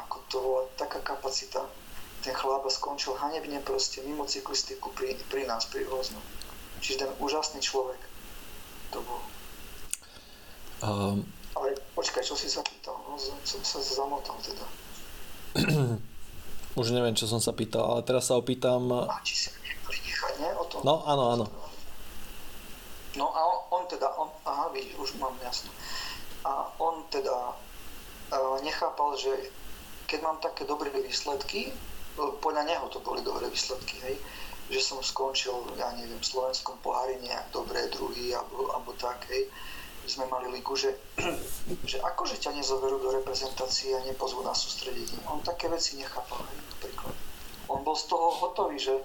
Ako 0.00 0.24
to 0.32 0.36
bola 0.40 0.62
taká 0.80 1.04
kapacita. 1.04 1.68
Ten 2.24 2.32
chlába 2.32 2.72
skončil 2.72 3.12
hanebne 3.16 3.60
proste 3.60 4.00
mimo 4.00 4.24
cyklistiku 4.24 4.88
pri, 4.96 5.20
pri 5.28 5.44
nás, 5.44 5.68
pri 5.68 5.84
Hoznu. 5.84 6.20
Čiže 6.80 7.04
ten 7.04 7.12
úžasný 7.20 7.60
človek 7.60 8.00
to 8.88 9.04
bol. 9.04 9.20
Um, 10.80 11.28
ale 11.52 11.76
počkaj, 11.92 12.24
čo 12.24 12.32
si 12.40 12.48
sa 12.48 12.64
pýtal? 12.64 12.96
No, 13.04 13.20
som 13.20 13.60
sa 13.60 13.84
zamotal 13.84 14.40
teda. 14.40 14.64
Už 16.78 16.94
neviem, 16.94 17.18
čo 17.18 17.26
som 17.26 17.42
sa 17.42 17.50
pýtal, 17.50 17.82
ale 17.82 18.06
teraz 18.06 18.30
sa 18.30 18.38
opýtam... 18.38 18.94
A 18.94 19.18
či 19.26 19.34
si 19.34 19.48
nechali 19.62 19.98
nechať, 20.06 20.34
nie? 20.38 20.50
O 20.54 20.64
tom? 20.70 20.80
No, 20.86 21.02
áno, 21.02 21.24
áno. 21.34 21.46
No 23.18 23.26
a 23.34 23.40
on, 23.42 23.58
on 23.74 23.82
teda, 23.90 24.06
on, 24.14 24.30
aha, 24.46 24.70
vidíš, 24.70 24.94
už 25.02 25.10
mám 25.18 25.34
jasno. 25.42 25.74
A 26.46 26.70
on 26.78 27.02
teda 27.10 27.58
uh, 28.30 28.56
nechápal, 28.62 29.18
že 29.18 29.50
keď 30.06 30.18
mám 30.22 30.38
také 30.38 30.62
dobré 30.62 30.94
výsledky, 30.94 31.74
podľa 32.16 32.66
neho 32.66 32.86
to 32.90 33.02
boli 33.02 33.22
dobré 33.22 33.46
výsledky, 33.50 33.98
hej, 34.06 34.16
že 34.70 34.80
som 34.82 35.02
skončil, 35.02 35.54
ja 35.74 35.90
neviem, 35.98 36.18
v 36.18 36.30
slovenskom 36.30 36.78
pohári 36.82 37.18
nejak 37.22 37.50
dobré, 37.50 37.90
druhý, 37.90 38.34
alebo, 38.34 38.70
alebo 38.70 38.90
tak, 38.98 39.26
hej, 39.30 39.50
sme 40.06 40.24
mali 40.28 40.48
ligu, 40.48 40.72
že, 40.76 40.96
že 41.90 42.00
akože 42.00 42.40
ťa 42.40 42.56
nezoberú 42.56 43.00
do 43.00 43.10
reprezentácie 43.12 43.92
a 43.96 44.06
nepozvú 44.06 44.40
na 44.44 44.56
sústredenie. 44.56 45.20
On 45.28 45.40
také 45.44 45.68
veci 45.68 45.96
nechápal, 46.00 46.44
napríklad. 46.76 47.14
On 47.70 47.84
bol 47.86 47.94
z 47.94 48.10
toho 48.10 48.34
hotový, 48.42 48.80
že, 48.80 48.96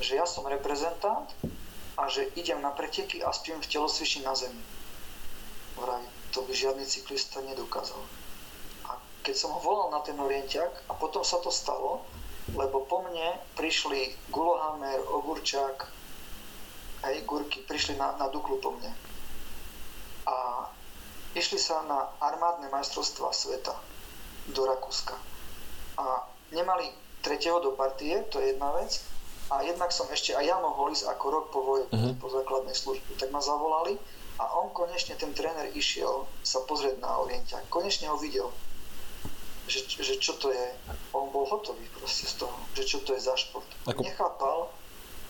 že 0.00 0.20
ja 0.20 0.28
som 0.28 0.44
reprezentant 0.44 1.30
a 1.96 2.10
že 2.10 2.28
idem 2.36 2.60
na 2.60 2.74
preteky 2.74 3.22
a 3.22 3.32
spím 3.32 3.62
v 3.62 3.70
telocvični 3.70 4.26
na 4.26 4.34
zemi. 4.34 4.60
Vraj, 5.78 6.04
to 6.34 6.42
by 6.42 6.52
žiadny 6.52 6.84
cyklista 6.84 7.40
nedokázal. 7.40 8.02
A 8.90 8.98
keď 9.22 9.34
som 9.38 9.50
ho 9.54 9.60
volal 9.62 9.88
na 9.94 10.02
ten 10.02 10.18
orientiak 10.18 10.70
a 10.90 10.92
potom 10.94 11.22
sa 11.22 11.38
to 11.40 11.48
stalo, 11.48 12.02
lebo 12.52 12.84
po 12.84 13.00
mne 13.08 13.40
prišli 13.56 14.12
Gulohamer, 14.28 15.00
Ogurčák, 15.00 15.88
hej, 17.08 17.24
Gurky, 17.24 17.64
prišli 17.64 17.96
na, 17.96 18.12
na 18.20 18.28
Duklu 18.28 18.60
po 18.60 18.76
mne. 18.76 18.92
A 20.24 20.68
išli 21.36 21.58
sa 21.60 21.82
na 21.84 22.08
armádne 22.20 22.68
majstrovstvá 22.70 23.32
sveta 23.32 23.74
do 24.52 24.62
Rakúska. 24.64 25.16
A 26.00 26.24
nemali 26.52 26.90
tretieho 27.24 27.60
do 27.60 27.72
partie, 27.72 28.20
to 28.28 28.40
je 28.40 28.52
jedna 28.52 28.72
vec, 28.76 29.00
a 29.52 29.60
jednak 29.60 29.92
som 29.92 30.08
ešte 30.08 30.32
aj 30.32 30.44
ja 30.44 30.56
mohol 30.56 30.92
ísť 30.96 31.04
ako 31.04 31.24
rok 31.28 31.44
po 31.52 31.60
vojne, 31.60 31.88
uh-huh. 31.92 32.16
po 32.16 32.32
základnej 32.32 32.72
službe. 32.72 33.12
Tak 33.20 33.28
ma 33.28 33.44
zavolali 33.44 34.00
a 34.40 34.44
on 34.56 34.72
konečne, 34.72 35.20
ten 35.20 35.36
tréner 35.36 35.68
išiel 35.76 36.24
sa 36.40 36.64
pozrieť 36.64 36.96
na 37.04 37.20
Orientia. 37.20 37.60
Konečne 37.68 38.08
ho 38.08 38.16
videl 38.16 38.48
že, 39.64 39.80
že 39.88 40.14
čo 40.20 40.36
to 40.36 40.52
je. 40.52 40.66
On 41.16 41.32
bol 41.32 41.48
hotový 41.48 41.88
proste 41.96 42.28
z 42.28 42.44
toho, 42.44 42.56
že 42.76 42.84
čo 42.84 42.98
to 43.00 43.16
je 43.16 43.20
za 43.20 43.34
šport. 43.36 43.66
Ako... 43.88 44.04
Nechápal, 44.04 44.68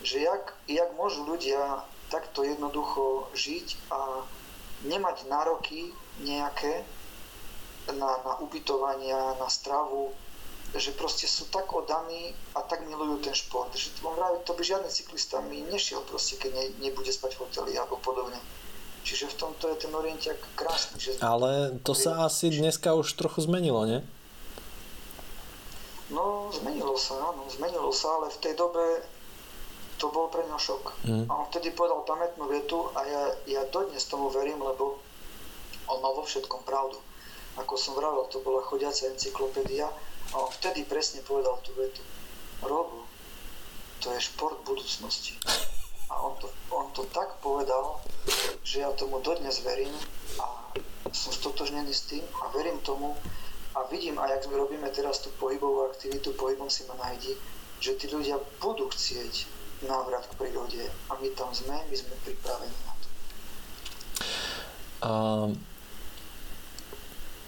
že 0.03 0.27
jak, 0.27 0.59
jak 0.67 0.91
môžu 0.99 1.23
ľudia 1.23 1.87
takto 2.11 2.43
jednoducho 2.43 3.31
žiť 3.35 3.91
a 3.91 4.27
nemať 4.85 5.29
nároky 5.29 5.93
nejaké 6.23 6.85
na, 7.93 8.11
na 8.25 8.33
ubytovania, 8.41 9.37
na 9.37 9.49
stravu, 9.49 10.13
že 10.75 10.91
proste 10.97 11.31
sú 11.31 11.47
tak 11.53 11.71
oddaní 11.71 12.35
a 12.57 12.65
tak 12.65 12.83
milujú 12.89 13.23
ten 13.23 13.35
šport, 13.37 13.71
že 13.77 13.95
to, 13.95 14.11
to 14.43 14.53
by 14.57 14.63
žiadny 14.65 14.91
cyklista 14.91 15.39
mi 15.47 15.63
nešiel 15.71 16.03
proste, 16.03 16.35
keď 16.41 16.51
ne, 16.51 16.65
nebude 16.83 17.13
spať 17.13 17.39
v 17.39 17.41
hoteli 17.47 17.73
alebo 17.79 18.01
podobne. 18.03 18.41
Čiže 19.05 19.37
v 19.37 19.37
tomto 19.37 19.69
je 19.69 19.85
ten 19.85 19.93
orientiak 19.93 20.41
krásny. 20.57 20.97
Že 20.97 21.11
Ale 21.21 21.77
to 21.85 21.93
sa 21.93 22.25
asi 22.25 22.49
dneska 22.49 22.97
už 22.97 23.13
trochu 23.15 23.45
zmenilo, 23.45 23.85
nie? 23.85 24.01
No, 26.09 26.49
zmenilo 26.57 26.97
sa, 26.97 27.21
áno, 27.21 27.45
zmenilo 27.53 27.93
sa, 27.93 28.17
ale 28.17 28.33
v 28.33 28.39
tej 28.41 28.55
dobe 28.57 29.05
to 29.99 30.11
bol 30.11 30.27
pre 30.29 30.43
ňa 30.47 30.59
šok. 30.59 30.85
Mm. 31.07 31.25
A 31.29 31.33
on 31.33 31.47
vtedy 31.51 31.71
povedal 31.71 32.03
pamätnú 32.03 32.47
vetu 32.51 32.91
a 32.95 33.01
ja, 33.07 33.23
ja 33.47 33.63
dodnes 33.71 34.05
tomu 34.11 34.31
verím, 34.31 34.61
lebo 34.61 34.99
on 35.87 35.99
mal 36.01 36.13
vo 36.17 36.25
všetkom 36.25 36.67
pravdu. 36.67 36.99
Ako 37.55 37.79
som 37.79 37.95
vravel, 37.95 38.27
to 38.33 38.43
bola 38.43 38.65
chodiaca 38.67 39.07
encyklopédia 39.07 39.87
a 40.33 40.35
on 40.35 40.51
vtedy 40.59 40.83
presne 40.83 41.23
povedal 41.23 41.55
tú 41.63 41.71
vetu. 41.79 42.03
Robo, 42.65 43.07
to 44.03 44.11
je 44.11 44.27
šport 44.27 44.59
budúcnosti. 44.67 45.39
A 46.11 46.15
on 46.19 46.35
to, 46.43 46.51
on 46.75 46.91
to 46.91 47.07
tak 47.15 47.39
povedal, 47.39 48.03
že 48.67 48.83
ja 48.83 48.91
tomu 48.99 49.23
dodnes 49.23 49.63
verím 49.63 49.95
a 50.43 50.75
som 51.15 51.31
stotožnený 51.31 51.95
s 51.95 52.11
tým 52.11 52.25
a 52.43 52.51
verím 52.51 52.83
tomu, 52.83 53.15
a 53.75 53.83
vidím, 53.91 54.23
aj 54.23 54.39
ak 54.39 54.55
robíme 54.55 54.87
teraz 54.95 55.19
tú 55.19 55.35
pohybovú 55.35 55.91
aktivitu, 55.91 56.31
pohybom 56.39 56.71
si 56.71 56.87
ma 56.87 56.95
nájdi, 56.95 57.35
že 57.83 57.99
tí 57.99 58.07
ľudia 58.07 58.39
budú 58.63 58.87
chcieť 58.87 59.51
návrat 59.85 60.25
k 60.29 60.39
prírode 60.39 60.83
a 61.09 61.13
my 61.19 61.29
tam 61.37 61.51
sme, 61.55 61.77
my 61.77 61.97
sme 61.97 62.15
pripravení 62.25 62.77
na 62.85 62.93
to. 62.97 63.09
A 65.05 65.13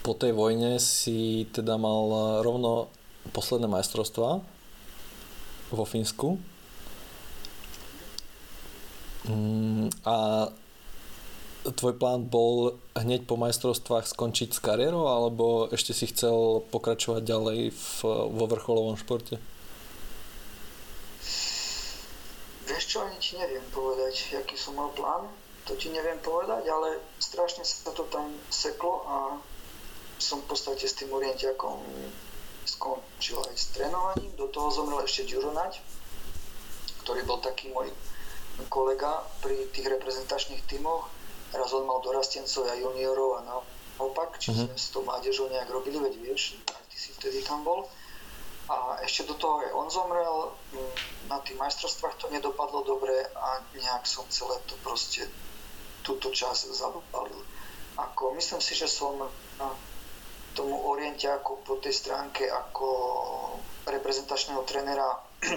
po 0.07 0.13
tej 0.15 0.33
vojne 0.37 0.79
si 0.79 1.51
teda 1.51 1.75
mal 1.75 2.39
rovno 2.47 2.93
posledné 3.35 3.67
majstrovstvá 3.67 4.39
vo 5.75 5.85
Fínsku. 5.85 6.39
Mm, 9.27 9.91
a 10.07 10.47
tvoj 11.67 11.99
plán 11.99 12.31
bol 12.31 12.79
hneď 12.95 13.27
po 13.27 13.35
majstrovstvách 13.35 14.07
skončiť 14.07 14.55
s 14.55 14.63
kariérou, 14.63 15.11
alebo 15.11 15.67
ešte 15.75 15.91
si 15.91 16.07
chcel 16.07 16.63
pokračovať 16.71 17.27
ďalej 17.27 17.61
v, 17.75 17.89
vo 18.31 18.45
vrcholovom 18.47 18.95
športe? 18.95 19.43
Vieš 22.67 22.85
čo, 22.87 22.99
ani 23.07 23.19
ti 23.23 23.39
neviem 23.39 23.63
povedať, 23.71 24.37
aký 24.43 24.59
som 24.59 24.75
mal 24.75 24.91
plán. 24.93 25.31
To 25.67 25.75
ti 25.75 25.91
neviem 25.91 26.19
povedať, 26.23 26.67
ale 26.71 27.03
strašne 27.19 27.67
sa 27.67 27.91
to 27.91 28.07
tam 28.07 28.31
seklo 28.51 29.03
a 29.07 29.17
som 30.19 30.43
v 30.43 30.55
podstate 30.55 30.87
s 30.87 30.95
tým 30.95 31.11
orientiakom 31.11 31.83
skončil 32.67 33.39
aj 33.51 33.55
s 33.55 33.71
trénovaním. 33.75 34.31
Do 34.39 34.51
toho 34.51 34.71
zomrel 34.71 35.03
ešte 35.03 35.27
Ďuronať, 35.31 35.83
ktorý 37.03 37.23
bol 37.27 37.39
taký 37.43 37.71
môj 37.75 37.91
kolega 38.71 39.27
pri 39.43 39.69
tých 39.75 39.87
reprezentačných 39.91 40.65
tímoch 40.67 41.11
Raz 41.55 41.71
on 41.73 41.87
mal 41.87 42.03
dorastencov 42.03 42.67
a 42.67 42.75
juniorov 42.75 43.39
a 43.39 43.41
naopak, 43.47 44.35
čiže 44.43 44.67
uh-huh. 44.67 44.75
sme 44.75 44.79
s 44.79 44.91
tou 44.91 45.03
mládežou 45.07 45.47
nejak 45.47 45.71
robili, 45.71 45.97
veď 46.03 46.15
vieš, 46.19 46.59
aj 46.67 46.85
ty 46.91 46.97
si 46.99 47.15
vtedy 47.15 47.39
tam 47.47 47.63
bol. 47.63 47.87
A 48.67 48.99
ešte 49.07 49.31
do 49.31 49.39
toho 49.39 49.63
aj 49.63 49.71
on 49.79 49.89
zomrel, 49.91 50.51
mm, 50.75 50.95
na 51.31 51.39
tých 51.43 51.55
majstrovstvách 51.55 52.19
to 52.19 52.27
nedopadlo 52.35 52.83
dobre 52.83 53.15
a 53.35 53.63
nejak 53.75 54.03
som 54.07 54.27
celé 54.27 54.59
to 54.67 54.75
proste 54.83 55.31
túto 56.03 56.31
čas 56.35 56.67
zabalil. 56.71 57.43
Ako, 57.97 58.35
myslím 58.35 58.61
si, 58.61 58.75
že 58.75 58.91
som 58.91 59.31
tomu 60.57 60.89
oriente 60.89 61.29
ako 61.29 61.61
po 61.63 61.77
tej 61.79 61.93
stránke 61.93 62.49
ako 62.49 62.89
reprezentačného 63.85 64.65
trénera 64.65 65.21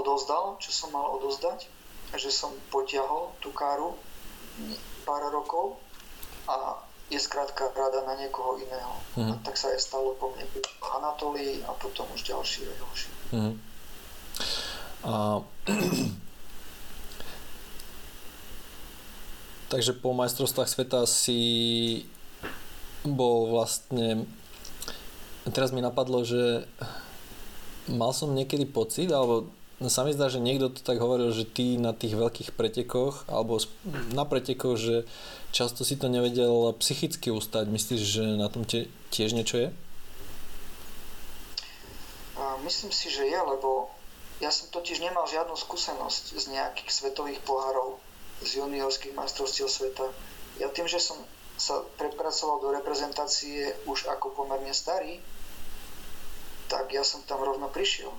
odozdal, 0.00 0.56
čo 0.58 0.72
som 0.72 0.90
mal 0.90 1.04
odozdať, 1.20 1.68
že 2.16 2.32
som 2.32 2.52
potiahol 2.72 3.36
tú 3.44 3.52
káru 3.52 3.96
pár 5.04 5.28
rokov 5.32 5.80
a 6.48 6.80
je 7.12 7.20
skrátka 7.20 7.68
rada 7.76 8.08
na 8.08 8.16
niekoho 8.16 8.56
iného. 8.56 8.96
Mm. 9.20 9.36
A 9.36 9.44
tak 9.44 9.60
sa 9.60 9.68
aj 9.68 9.84
stalo 9.84 10.16
po 10.16 10.32
mne 10.32 10.48
Anatolii 10.80 11.60
a 11.68 11.76
potom 11.76 12.08
už 12.16 12.24
ďalší 12.24 12.64
a 12.64 12.72
ďalší. 12.80 13.08
Mm. 13.36 13.54
A... 15.04 15.44
Takže 19.72 19.96
po 19.96 20.12
majstrovstvách 20.12 20.68
sveta 20.68 21.08
si 21.08 21.40
bol 23.08 23.48
vlastne 23.48 24.28
teraz 25.50 25.74
mi 25.74 25.82
napadlo, 25.82 26.22
že 26.22 26.70
mal 27.90 28.14
som 28.14 28.30
niekedy 28.30 28.62
pocit, 28.62 29.10
alebo 29.10 29.50
sa 29.90 30.06
mi 30.06 30.14
zdá, 30.14 30.30
že 30.30 30.38
niekto 30.38 30.70
to 30.70 30.86
tak 30.86 31.02
hovoril, 31.02 31.34
že 31.34 31.42
ty 31.42 31.74
na 31.74 31.90
tých 31.90 32.14
veľkých 32.14 32.54
pretekoch, 32.54 33.26
alebo 33.26 33.58
na 34.14 34.22
pretekoch, 34.22 34.78
že 34.78 35.02
často 35.52 35.84
si 35.84 36.00
to 36.00 36.08
nevedel 36.08 36.72
psychicky 36.80 37.28
ustať. 37.28 37.68
Myslíš, 37.68 38.00
že 38.00 38.24
na 38.40 38.48
tom 38.48 38.64
tie, 38.64 38.88
tiež 39.12 39.36
niečo 39.36 39.60
je? 39.60 39.68
Myslím 42.62 42.94
si, 42.94 43.10
že 43.10 43.26
je, 43.26 43.36
lebo 43.36 43.90
ja 44.40 44.50
som 44.50 44.70
totiž 44.70 45.02
nemal 45.02 45.28
žiadnu 45.28 45.54
skúsenosť 45.54 46.34
z 46.38 46.44
nejakých 46.50 46.90
svetových 46.90 47.42
pohárov, 47.44 47.98
z 48.42 48.58
juniorských 48.58 49.14
majstrovstiev 49.14 49.70
sveta. 49.70 50.08
Ja 50.58 50.70
tým, 50.70 50.86
že 50.86 50.98
som 50.98 51.18
sa 51.58 51.82
prepracoval 51.98 52.58
do 52.62 52.68
reprezentácie 52.74 53.70
už 53.86 54.10
ako 54.10 54.34
pomerne 54.34 54.74
starý, 54.74 55.22
tak 56.66 56.90
ja 56.90 57.04
som 57.04 57.22
tam 57.28 57.44
rovno 57.44 57.68
prišiel 57.68 58.10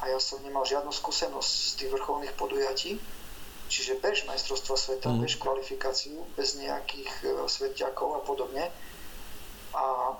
a 0.00 0.08
ja 0.08 0.18
som 0.22 0.40
nemal 0.46 0.62
žiadnu 0.62 0.94
skúsenosť 0.94 1.50
z 1.50 1.72
tých 1.78 1.90
vrcholných 1.92 2.34
podujatí, 2.38 2.96
čiže 3.68 4.00
bež 4.02 4.24
majstrovstva 4.26 4.76
sveta, 4.76 5.08
mm. 5.12 5.20
bež 5.22 5.36
kvalifikáciu, 5.38 6.18
bez 6.34 6.56
nejakých 6.56 7.10
uh, 7.24 7.46
svetiakov 7.46 8.18
a 8.18 8.20
podobne. 8.24 8.72
A 9.76 10.16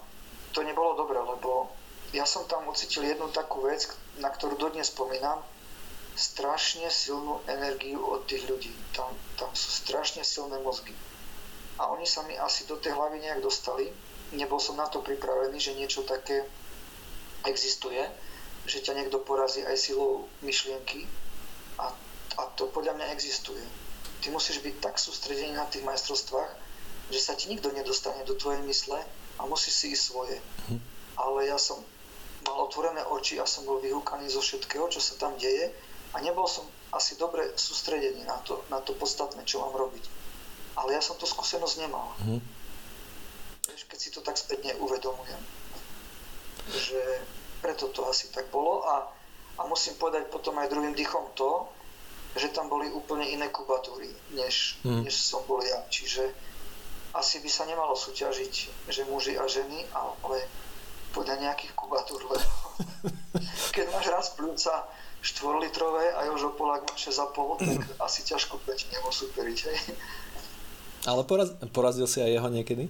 to 0.53 0.61
nebolo 0.63 0.95
dobré, 0.95 1.19
lebo 1.19 1.73
ja 2.13 2.25
som 2.25 2.45
tam 2.49 2.69
ucítil 2.69 3.05
jednu 3.05 3.29
takú 3.33 3.65
vec, 3.65 3.89
na 4.21 4.29
ktorú 4.29 4.57
dodnes 4.57 4.89
spomínam, 4.93 5.41
strašne 6.19 6.89
silnú 6.93 7.41
energiu 7.47 8.01
od 8.03 8.27
tých 8.27 8.45
ľudí. 8.49 8.73
Tam, 8.93 9.11
tam 9.39 9.51
sú 9.55 9.71
strašne 9.71 10.25
silné 10.25 10.59
mozgy. 10.61 10.93
A 11.79 11.95
oni 11.95 12.07
sa 12.07 12.27
mi 12.27 12.35
asi 12.35 12.67
do 12.67 12.75
tej 12.75 12.97
hlavy 12.97 13.23
nejak 13.23 13.41
dostali. 13.41 13.89
Nebol 14.35 14.59
som 14.59 14.75
na 14.75 14.91
to 14.91 14.99
pripravený, 14.99 15.57
že 15.63 15.79
niečo 15.79 16.03
také 16.03 16.43
existuje 17.47 18.03
že 18.69 18.85
ťa 18.85 19.01
niekto 19.01 19.25
porazí 19.25 19.65
aj 19.65 19.81
silou 19.81 20.29
myšlienky 20.45 21.09
a, 22.39 22.47
to 22.55 22.71
podľa 22.71 22.95
mňa 22.95 23.11
existuje. 23.11 23.61
Ty 24.23 24.31
musíš 24.31 24.63
byť 24.63 24.75
tak 24.79 24.95
sústredený 24.99 25.59
na 25.59 25.67
tých 25.67 25.83
majstrovstvách, 25.83 26.51
že 27.11 27.21
sa 27.21 27.35
ti 27.35 27.51
nikto 27.51 27.75
nedostane 27.75 28.23
do 28.23 28.39
tvojej 28.39 28.63
mysle 28.67 28.99
a 29.39 29.43
musíš 29.47 29.75
si 29.75 29.87
ísť 29.95 30.05
svoje. 30.07 30.37
Mhm. 30.71 30.79
Ale 31.19 31.51
ja 31.51 31.59
som 31.59 31.83
mal 32.47 32.63
otvorené 32.63 33.03
oči 33.11 33.43
a 33.43 33.47
som 33.47 33.67
bol 33.67 33.83
vyhúkaný 33.83 34.31
zo 34.31 34.39
všetkého, 34.39 34.87
čo 34.87 35.03
sa 35.03 35.19
tam 35.19 35.35
deje 35.37 35.75
a 36.15 36.23
nebol 36.23 36.47
som 36.47 36.65
asi 36.95 37.21
dobre 37.21 37.45
sústredený 37.59 38.25
na 38.25 38.39
to, 38.47 38.65
na 38.73 38.81
to 38.81 38.97
podstatné, 38.97 39.45
čo 39.45 39.61
mám 39.61 39.77
robiť. 39.77 40.05
Ale 40.79 40.95
ja 40.95 41.03
som 41.03 41.19
tú 41.19 41.27
skúsenosť 41.27 41.75
nemal. 41.85 42.15
Mm. 42.23 42.41
Keď 43.69 43.99
si 43.99 44.09
to 44.15 44.23
tak 44.23 44.39
spätne 44.39 44.73
uvedomujem. 44.79 45.43
Že 46.71 47.01
preto 47.61 47.91
to 47.93 48.07
asi 48.09 48.31
tak 48.31 48.49
bolo 48.49 48.87
a, 48.87 49.11
a 49.59 49.67
musím 49.67 49.99
povedať 49.99 50.31
potom 50.31 50.57
aj 50.57 50.71
druhým 50.71 50.95
dychom 50.95 51.29
to, 51.35 51.67
že 52.37 52.53
tam 52.53 52.69
boli 52.69 52.93
úplne 52.93 53.25
iné 53.25 53.49
kubatúry, 53.49 54.13
než, 54.37 54.77
mm. 54.85 55.09
než 55.09 55.15
som 55.17 55.41
bol 55.49 55.65
ja. 55.65 55.81
Čiže 55.89 56.29
asi 57.17 57.41
by 57.41 57.49
sa 57.49 57.65
nemalo 57.65 57.97
súťažiť, 57.97 58.55
že 58.91 59.09
muži 59.09 59.41
a 59.41 59.49
ženy, 59.49 59.89
ale 59.97 60.45
podľa 61.17 61.41
nejakých 61.41 61.73
kubatúr, 61.73 62.21
lebo 62.29 62.49
keď 63.77 63.87
máš 63.91 64.07
raz 64.13 64.27
pľúca 64.37 64.85
4 65.25 65.65
litrové 65.65 66.15
a 66.15 66.29
Jožo 66.31 66.55
Polák 66.55 66.85
má 66.87 66.95
6,5, 66.95 67.65
tak 67.65 67.81
asi 67.99 68.21
ťažko 68.23 68.61
proti 68.63 68.87
nemu 68.93 69.11
superiť. 69.11 69.59
Hej. 69.67 69.79
Ale 71.07 71.23
poraz, 71.27 71.55
porazil 71.75 72.07
si 72.07 72.23
aj 72.23 72.31
jeho 72.39 72.49
niekedy? 72.53 72.87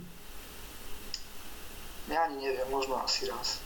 Ja 2.08 2.24
ani 2.24 2.40
neviem, 2.40 2.68
možno 2.72 2.96
asi 3.00 3.28
raz. 3.28 3.60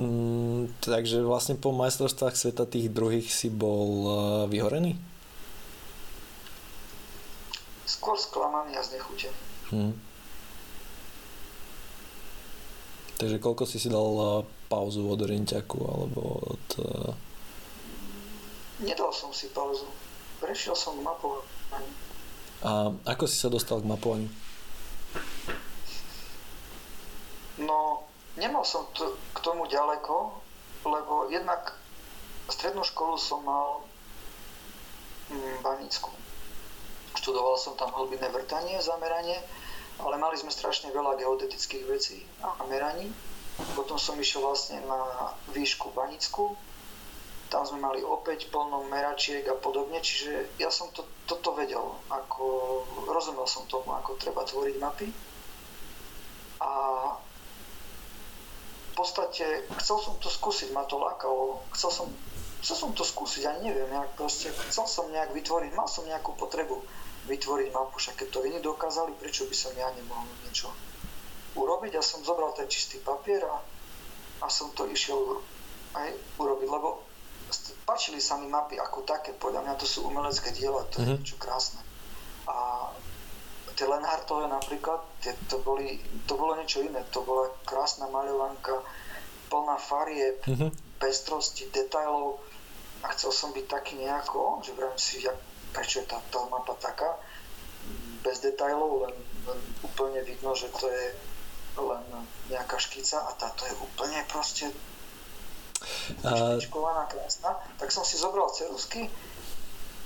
Mm, 0.00 0.72
takže 0.80 1.20
vlastne 1.20 1.60
po 1.60 1.68
majstrovstvách 1.76 2.32
sveta 2.32 2.64
tých 2.64 2.88
druhých 2.88 3.28
si 3.28 3.52
bol 3.52 3.90
uh, 4.08 4.14
vyhorený? 4.48 4.96
Skôr 7.84 8.16
sklamaný 8.16 8.72
a 8.72 8.82
znechutený. 8.82 9.36
Hm. 9.68 9.92
Takže 13.20 13.36
koľko 13.38 13.68
si 13.68 13.76
si 13.76 13.92
dal 13.92 14.10
uh, 14.16 14.42
pauzu 14.72 15.04
od 15.04 15.20
orienťaku 15.20 15.78
alebo 15.84 16.40
od... 16.40 16.66
Uh... 16.80 17.12
Nedal 18.80 19.12
som 19.12 19.28
si 19.30 19.52
pauzu. 19.52 19.86
Prešiel 20.40 20.72
som 20.72 20.96
k 20.96 21.04
mapovaniu. 21.04 21.92
A 22.64 22.90
ako 23.06 23.28
si 23.28 23.36
sa 23.36 23.52
dostal 23.52 23.84
k 23.84 23.86
mapovaniu? 23.86 24.32
No, 27.60 28.08
nemal 28.36 28.64
som 28.64 28.86
to, 28.96 29.16
k 29.34 29.38
tomu 29.40 29.66
ďaleko, 29.66 30.36
lebo 30.86 31.30
jednak 31.30 31.76
strednú 32.50 32.82
školu 32.82 33.16
som 33.18 33.42
mal 33.44 33.84
v 35.32 35.60
Banícku. 35.64 36.10
Študoval 37.16 37.56
som 37.60 37.78
tam 37.78 37.92
hlbinné 37.94 38.28
vrtanie, 38.28 38.80
zameranie 38.82 39.38
ale 40.00 40.16
mali 40.16 40.40
sme 40.40 40.48
strašne 40.48 40.88
veľa 40.90 41.20
geodetických 41.20 41.84
vecí 41.84 42.18
a 42.40 42.64
meraní. 42.66 43.12
Potom 43.76 44.00
som 44.00 44.16
išiel 44.16 44.40
vlastne 44.40 44.80
na 44.88 45.30
výšku 45.52 45.92
Banickú, 45.92 46.56
tam 47.52 47.68
sme 47.68 47.84
mali 47.84 48.00
opäť 48.00 48.48
plno 48.48 48.88
meračiek 48.88 49.44
a 49.44 49.52
podobne, 49.52 50.00
čiže 50.00 50.56
ja 50.56 50.72
som 50.72 50.88
to, 50.96 51.04
toto 51.28 51.52
vedel, 51.52 51.84
ako, 52.08 52.44
rozumel 53.12 53.44
som 53.44 53.68
tomu, 53.68 53.92
ako 53.92 54.16
treba 54.16 54.40
tvoriť 54.48 54.76
mapy. 54.80 55.12
A 56.64 56.72
v 58.92 58.94
podstate 58.94 59.64
chcel 59.80 59.96
som 59.96 60.14
to 60.20 60.28
skúsiť, 60.28 60.68
ma 60.76 60.84
to 60.84 61.00
lákalo, 61.00 61.64
chcel 61.72 61.88
som, 61.88 62.06
chcel 62.60 62.76
som 62.76 62.90
to 62.92 63.08
skúsiť, 63.08 63.48
ani 63.48 63.72
neviem, 63.72 63.88
nejak 63.88 64.12
proste, 64.20 64.52
chcel 64.68 64.84
som 64.84 65.08
nejak 65.08 65.32
vytvoriť, 65.32 65.72
mal 65.72 65.88
som 65.88 66.04
nejakú 66.04 66.36
potrebu 66.36 66.84
vytvoriť 67.24 67.68
mapu, 67.72 67.96
však 67.96 68.20
keď 68.20 68.28
to 68.28 68.44
iní 68.44 68.58
dokázali, 68.60 69.16
prečo 69.16 69.48
by 69.48 69.56
som 69.56 69.72
ja 69.72 69.88
nemohol 69.96 70.28
niečo 70.44 70.68
urobiť. 71.56 71.96
Ja 71.96 72.04
som 72.04 72.20
zobral 72.20 72.52
ten 72.52 72.68
čistý 72.68 73.00
papier 73.00 73.40
a, 73.48 73.56
a 74.44 74.46
som 74.52 74.74
to 74.76 74.84
išiel 74.84 75.40
aj 75.96 76.12
urobiť, 76.36 76.68
lebo 76.68 77.00
páčili 77.88 78.20
sa 78.20 78.36
mi 78.36 78.48
mapy 78.48 78.76
ako 78.76 79.04
také, 79.08 79.32
podľa 79.36 79.64
mňa 79.64 79.74
to 79.80 79.86
sú 79.88 80.08
umelecké 80.08 80.52
diela, 80.52 80.84
to 80.88 81.00
mm-hmm. 81.00 81.04
je 81.04 81.08
mhm. 81.08 81.18
niečo 81.20 81.36
krásne. 81.40 81.80
A 82.44 82.88
tie 83.76 83.86
Lenhartové 83.88 84.48
napríklad, 84.48 85.00
tie, 85.24 85.32
to, 85.48 85.60
boli, 85.60 86.00
to 86.28 86.34
bolo 86.36 86.56
niečo 86.56 86.84
iné, 86.84 87.00
to 87.10 87.24
bola 87.24 87.48
krásna 87.64 88.08
maľovanka, 88.08 88.82
plná 89.48 89.76
farieb, 89.76 90.40
mm-hmm. 90.44 90.70
pestrosti, 90.96 91.68
detailov 91.68 92.40
a 93.02 93.12
chcel 93.16 93.32
som 93.34 93.50
byť 93.52 93.66
taký 93.68 93.98
nejako, 93.98 94.62
že 94.64 94.72
vrajím 94.72 95.00
si, 95.00 95.24
jak 95.24 95.36
prečo 95.72 96.04
je 96.04 96.06
tá, 96.06 96.20
tá 96.28 96.40
mapa 96.52 96.76
taká, 96.78 97.16
bez 98.22 98.38
detajlov, 98.44 99.08
len, 99.08 99.16
len 99.48 99.58
úplne 99.82 100.20
vidno, 100.22 100.54
že 100.54 100.70
to 100.76 100.86
je 100.86 101.06
len 101.80 102.04
nejaká 102.52 102.76
škica 102.76 103.24
a 103.24 103.30
táto 103.34 103.64
je 103.64 103.74
úplne 103.80 104.20
proste 104.28 104.68
špičkovaná, 106.20 107.08
krásna. 107.08 107.56
Tak 107.80 107.88
som 107.90 108.04
si 108.04 108.20
zobral 108.20 108.52
cerusky, 108.52 109.08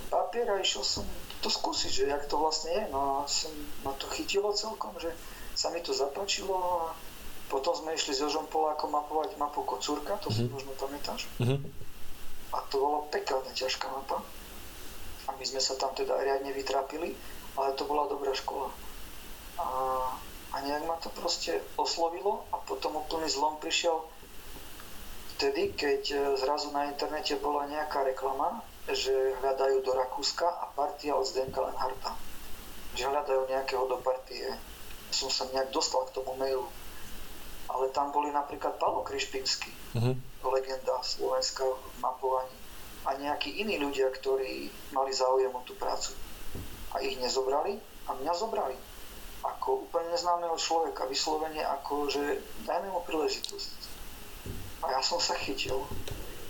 papier 0.07 0.47
a 0.47 0.63
išiel 0.63 0.81
som 0.81 1.05
to 1.41 1.49
skúsiť, 1.49 1.91
že 1.91 2.03
jak 2.09 2.23
to 2.25 2.41
vlastne 2.41 2.73
je. 2.73 2.83
No 2.89 3.23
a 3.23 3.29
som, 3.29 3.53
ma 3.85 3.93
to 3.95 4.09
chytilo 4.09 4.53
celkom, 4.53 4.93
že 4.97 5.13
sa 5.53 5.69
mi 5.69 5.81
to 5.81 5.93
zapáčilo 5.93 6.53
a 6.53 6.93
potom 7.47 7.73
sme 7.73 7.95
išli 7.95 8.11
s 8.13 8.21
Jožom 8.21 8.45
Polákom 8.51 8.91
mapovať 8.91 9.39
mapu 9.39 9.63
Kocúrka, 9.63 10.19
to 10.19 10.29
mm-hmm. 10.29 10.35
si 10.35 10.41
mhm. 10.45 10.51
možno 10.53 10.71
pamätáš. 10.75 11.21
Mm-hmm. 11.39 11.59
A 12.55 12.57
to 12.71 12.75
bolo 12.79 13.07
pekelne 13.11 13.51
ťažká 13.51 13.91
mapa 13.91 14.23
a 15.27 15.35
my 15.35 15.43
sme 15.43 15.59
sa 15.59 15.75
tam 15.75 15.91
teda 15.91 16.15
riadne 16.15 16.55
vytrápili, 16.55 17.11
ale 17.59 17.75
to 17.75 17.83
bola 17.83 18.07
dobrá 18.07 18.31
škola. 18.31 18.71
A, 19.59 19.67
a 20.53 20.55
nejak 20.63 20.87
ma 20.87 20.95
to 21.03 21.11
proste 21.11 21.59
oslovilo 21.75 22.47
a 22.55 22.57
potom 22.63 22.95
úplný 22.95 23.27
zlom 23.27 23.59
prišiel 23.59 24.07
vtedy, 25.35 25.75
keď 25.75 26.01
e, 26.15 26.17
zrazu 26.39 26.71
na 26.71 26.87
internete 26.87 27.35
bola 27.37 27.67
nejaká 27.67 28.07
reklama, 28.07 28.63
že 28.91 29.35
hľadajú 29.43 29.83
do 29.83 29.91
Rakúska 29.91 30.47
a 30.47 30.71
partia 30.71 31.15
od 31.15 31.27
Zdenka 31.27 31.59
Lenharta. 31.59 32.15
Že 32.95 33.11
hľadajú 33.11 33.41
nejakého 33.51 33.83
do 33.87 33.99
partie. 33.99 34.47
Som 35.11 35.27
sa 35.27 35.47
nejak 35.51 35.71
dostal 35.75 36.07
k 36.07 36.15
tomu 36.15 36.35
mailu. 36.39 36.67
Ale 37.67 37.91
tam 37.91 38.15
boli 38.15 38.31
napríklad 38.31 38.79
Palo 38.79 39.03
Krišpinsky, 39.03 39.67
uh-huh. 39.91 40.15
legenda 40.55 41.03
Slovenska 41.03 41.67
v 41.67 41.99
mapovaní 41.99 42.55
a 43.07 43.15
nejakí 43.15 43.63
iní 43.63 43.79
ľudia, 43.79 44.11
ktorí 44.11 44.67
mali 44.91 45.11
záujem 45.15 45.51
o 45.51 45.63
tú 45.63 45.75
prácu. 45.79 46.11
A 46.91 46.99
ich 46.99 47.15
nezobrali 47.19 47.79
a 48.07 48.15
mňa 48.19 48.33
zobrali. 48.35 48.75
Ako 49.47 49.87
úplne 49.87 50.11
neznámeho 50.11 50.59
človeka, 50.59 51.07
vyslovene 51.07 51.63
ako, 51.63 52.11
že 52.11 52.43
dajme 52.67 52.91
mu 52.91 52.99
príležitosť. 53.07 53.71
A 54.83 54.99
ja 54.99 55.01
som 55.03 55.23
sa 55.23 55.39
chytil. 55.39 55.87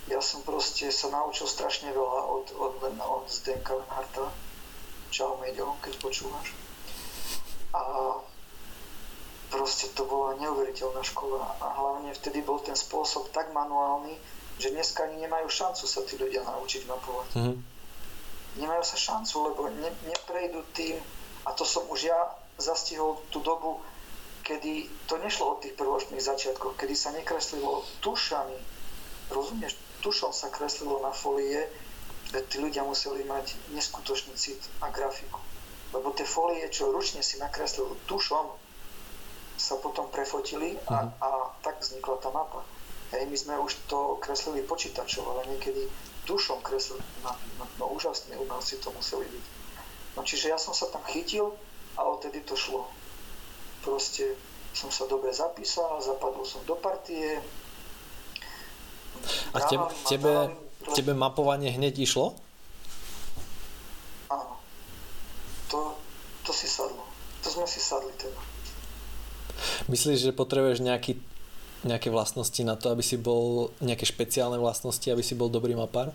Ja 0.08 0.24
som 0.24 0.40
proste 0.48 0.88
sa 0.88 1.12
naučil 1.12 1.52
strašne 1.52 1.92
veľa 1.92 2.22
od, 2.32 2.46
od, 2.56 2.74
od 2.88 3.26
Zdenka 3.28 3.76
Lenharta. 3.76 4.32
Čau, 5.12 5.36
Meďo, 5.44 5.76
keď 5.84 6.00
počúvaš. 6.00 6.56
A 7.76 7.82
proste 9.52 9.92
to 9.96 10.08
bola 10.08 10.36
neuveriteľná 10.40 11.04
škola 11.04 11.44
a 11.60 11.66
hlavne 11.76 12.12
vtedy 12.16 12.44
bol 12.44 12.60
ten 12.60 12.76
spôsob 12.76 13.32
tak 13.32 13.52
manuálny, 13.56 14.16
že 14.60 14.72
dneska 14.72 15.08
ani 15.08 15.24
nemajú 15.24 15.48
šancu 15.48 15.84
sa 15.88 16.04
tí 16.04 16.20
ľudia 16.20 16.44
naučiť 16.44 16.84
mapovať. 16.88 17.30
Mm-hmm. 17.36 17.56
Nemajú 18.64 18.84
sa 18.84 18.98
šancu, 18.98 19.36
lebo 19.54 19.62
ne, 19.72 19.92
neprejdú 20.08 20.66
tým, 20.76 21.00
a 21.48 21.54
to 21.56 21.64
som 21.64 21.88
už 21.88 22.12
ja 22.12 22.20
zastihol 22.60 23.22
tú 23.32 23.40
dobu, 23.40 23.80
kedy 24.44 24.88
to 25.06 25.20
nešlo 25.20 25.56
od 25.56 25.62
tých 25.64 25.76
prvočných 25.76 26.24
začiatkov, 26.24 26.76
kedy 26.76 26.96
sa 26.96 27.14
nekreslilo 27.14 27.86
tušami, 28.04 28.58
rozumieš, 29.32 29.76
tušom 30.08 30.32
sa 30.32 30.48
kreslilo 30.48 31.04
na 31.04 31.12
folie, 31.12 31.68
že 32.32 32.40
tí 32.48 32.64
ľudia 32.64 32.88
museli 32.88 33.28
mať 33.28 33.60
neskutočný 33.76 34.40
cit 34.40 34.64
a 34.80 34.88
grafiku. 34.88 35.44
Lebo 35.92 36.16
tie 36.16 36.24
folie, 36.24 36.64
čo 36.72 36.96
ručne 36.96 37.20
si 37.20 37.36
nakreslil 37.44 37.92
tušom, 38.08 38.48
sa 39.60 39.76
potom 39.84 40.08
prefotili 40.08 40.80
a, 40.88 41.04
mm. 41.04 41.12
a 41.20 41.30
tak 41.60 41.84
vznikla 41.84 42.16
tá 42.24 42.32
mapa. 42.32 42.64
Hej, 43.12 43.28
my 43.28 43.36
sme 43.36 43.56
už 43.60 43.76
to 43.92 44.16
kreslili 44.24 44.64
počítačov, 44.64 45.28
ale 45.28 45.52
niekedy 45.52 45.92
dušom 46.24 46.64
kreslili. 46.64 47.04
No, 47.24 47.36
no, 47.60 47.66
no 47.76 47.86
úžasne 47.92 48.36
umelci 48.40 48.80
to 48.80 48.96
museli 48.96 49.28
byť. 49.28 49.46
No 50.16 50.24
čiže 50.24 50.56
ja 50.56 50.60
som 50.60 50.72
sa 50.72 50.88
tam 50.88 51.04
chytil 51.12 51.52
a 52.00 52.08
odtedy 52.08 52.48
to 52.48 52.56
šlo. 52.56 52.88
Proste 53.84 54.40
som 54.72 54.88
sa 54.88 55.04
dobre 55.08 55.36
zapísal, 55.36 56.00
zapadol 56.00 56.48
som 56.48 56.64
do 56.64 56.80
partie. 56.80 57.40
A 59.56 59.58
tebe, 59.66 59.86
tebe, 60.08 60.34
tebe 60.96 61.12
mapovanie 61.14 61.74
hneď 61.74 62.00
išlo? 62.04 62.36
Áno. 64.32 64.60
To, 65.72 65.96
to 66.44 66.52
si 66.52 66.68
sadlo. 66.70 67.04
To 67.44 67.48
sme 67.52 67.66
si 67.68 67.80
sadli 67.80 68.12
teda. 68.16 68.40
Myslíš, 69.88 70.30
že 70.30 70.32
potrebuješ 70.36 70.84
nejaký 70.84 71.18
nejaké 71.86 72.10
vlastnosti 72.10 72.58
na 72.66 72.74
to, 72.74 72.90
aby 72.90 73.06
si 73.06 73.22
bol, 73.22 73.70
nejaké 73.84 74.10
špeciálne 74.10 74.58
vlastnosti, 74.58 75.06
aby 75.06 75.22
si 75.22 75.38
bol 75.38 75.52
dobrý 75.52 75.78
mapár? 75.78 76.10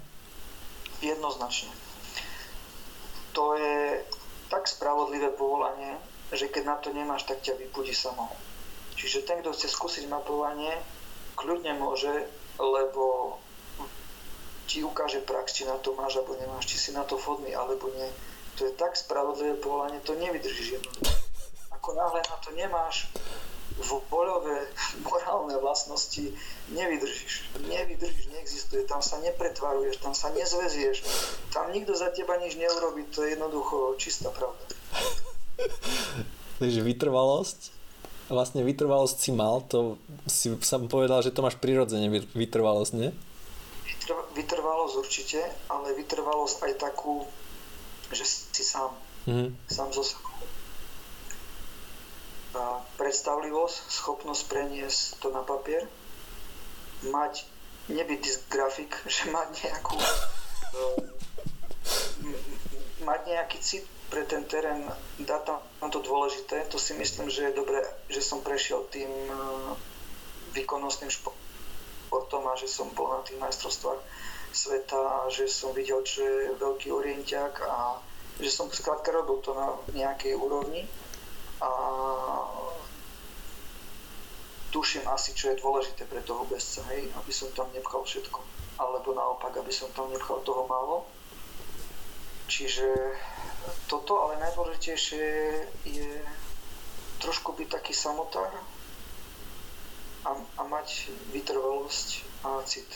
Jednoznačne. 0.98 1.70
To 3.32 3.54
je 3.54 4.02
tak 4.50 4.66
spravodlivé 4.66 5.30
povolanie, 5.32 5.96
že 6.34 6.50
keď 6.50 6.62
na 6.66 6.76
to 6.82 6.90
nemáš, 6.90 7.24
tak 7.24 7.40
ťa 7.40 7.56
vypudí 7.56 7.94
samo. 7.94 8.28
Čiže 8.98 9.24
ten, 9.24 9.40
kto 9.40 9.54
chce 9.54 9.72
skúsiť 9.72 10.04
mapovanie, 10.10 10.76
kľudne 11.38 11.78
môže, 11.78 12.10
lebo 12.58 13.36
ti 14.66 14.80
ukáže 14.80 15.20
prax, 15.20 15.52
či 15.52 15.68
na 15.68 15.76
to 15.76 15.92
máš 15.92 16.16
alebo 16.20 16.36
nemáš, 16.38 16.64
či 16.64 16.76
si 16.78 16.90
na 16.96 17.04
to 17.04 17.20
vhodný 17.20 17.52
alebo 17.52 17.92
nie. 17.92 18.08
To 18.60 18.68
je 18.68 18.72
tak 18.76 18.96
spravodlivé 18.96 19.56
povolanie, 19.60 20.00
to 20.04 20.16
nevydržíš 20.16 20.80
jednoducho. 20.80 21.12
Ako 21.72 21.96
náhle 21.96 22.20
na 22.24 22.36
to 22.40 22.50
nemáš 22.52 23.08
voľové, 24.12 24.68
morálne 25.08 25.56
vlastnosti, 25.56 26.36
nevydržíš. 26.76 27.48
Nevydržíš, 27.64 28.26
neexistuje. 28.28 28.84
Tam 28.84 29.00
sa 29.00 29.18
nepretvaruješ, 29.24 30.04
tam 30.04 30.12
sa 30.12 30.28
nezvezieš, 30.36 31.02
tam 31.50 31.72
nikto 31.72 31.96
za 31.96 32.12
teba 32.12 32.36
nič 32.36 32.60
neurobi, 32.60 33.08
to 33.08 33.24
je 33.24 33.34
jednoducho 33.34 33.96
čistá 33.96 34.28
pravda. 34.28 34.60
Takže 36.60 36.80
vytrvalosť, 36.84 37.71
vlastne 38.32 38.64
vytrvalosť 38.64 39.16
si 39.20 39.30
mal, 39.30 39.60
to 39.68 40.00
si 40.24 40.48
som 40.64 40.88
povedal, 40.88 41.20
že 41.20 41.30
to 41.30 41.44
máš 41.44 41.60
prirodzene 41.60 42.08
vytrvalosť, 42.32 42.92
nie? 42.96 43.12
Vytrvalosť 44.32 44.94
určite, 44.96 45.40
ale 45.68 45.92
vytrvalosť 45.94 46.64
aj 46.64 46.72
takú, 46.80 47.28
že 48.10 48.24
si 48.24 48.64
sám, 48.64 48.96
mm-hmm. 49.28 49.52
sám 49.68 49.92
zo 49.92 50.02
sebou. 50.02 50.32
Predstavlivosť, 52.96 53.78
schopnosť 53.88 54.42
preniesť 54.48 55.20
to 55.20 55.28
na 55.32 55.44
papier, 55.44 55.84
mať, 57.12 57.44
nebyť 57.92 58.48
grafik, 58.48 58.96
že 59.12 59.28
mať 59.28 59.48
nejakú 59.60 59.96
mať 63.08 63.20
nejaký 63.26 63.58
cit 63.58 63.84
pre 64.12 64.28
ten 64.28 64.44
terén, 64.44 64.84
dá 65.24 65.40
tam 65.40 65.88
to 65.88 66.04
dôležité, 66.04 66.68
to 66.68 66.76
si 66.76 66.92
myslím, 66.92 67.32
že 67.32 67.48
je 67.48 67.56
dobré, 67.56 67.80
že 68.12 68.20
som 68.20 68.44
prešiel 68.44 68.84
tým 68.92 69.08
výkonnostným 70.52 71.08
športom 71.08 72.44
a 72.44 72.52
že 72.60 72.68
som 72.68 72.92
bol 72.92 73.08
na 73.08 73.24
tých 73.24 73.40
majstrovstvách 73.40 74.04
sveta 74.52 75.24
a 75.24 75.32
že 75.32 75.48
som 75.48 75.72
videl, 75.72 76.04
čo 76.04 76.20
je 76.20 76.60
veľký 76.60 76.92
orientiak 76.92 77.64
a 77.64 77.96
že 78.36 78.52
som 78.52 78.68
skrátka 78.68 79.08
robil 79.16 79.40
to 79.40 79.56
na 79.56 79.80
nejakej 79.96 80.36
úrovni 80.36 80.84
a 81.64 81.72
tuším 84.76 85.08
asi, 85.08 85.32
čo 85.32 85.52
je 85.52 85.60
dôležité 85.64 86.04
pre 86.04 86.20
toho 86.20 86.44
bezca, 86.44 86.84
hej, 86.92 87.08
aby 87.16 87.32
som 87.32 87.48
tam 87.56 87.68
nepchal 87.72 88.04
všetko. 88.04 88.40
Alebo 88.76 89.16
naopak, 89.16 89.56
aby 89.56 89.72
som 89.72 89.88
tam 89.96 90.08
nepchal 90.12 90.40
toho 90.44 90.68
málo. 90.68 91.08
Čiže 92.48 92.88
toto, 93.86 94.22
ale 94.24 94.40
najdôležitejšie 94.40 95.26
je 95.86 96.10
trošku 97.22 97.54
byť 97.54 97.68
taký 97.70 97.94
samotár 97.94 98.50
a, 100.26 100.30
a 100.34 100.62
mať 100.66 101.10
vytrvalosť 101.30 102.08
a 102.42 102.62
cit. 102.66 102.90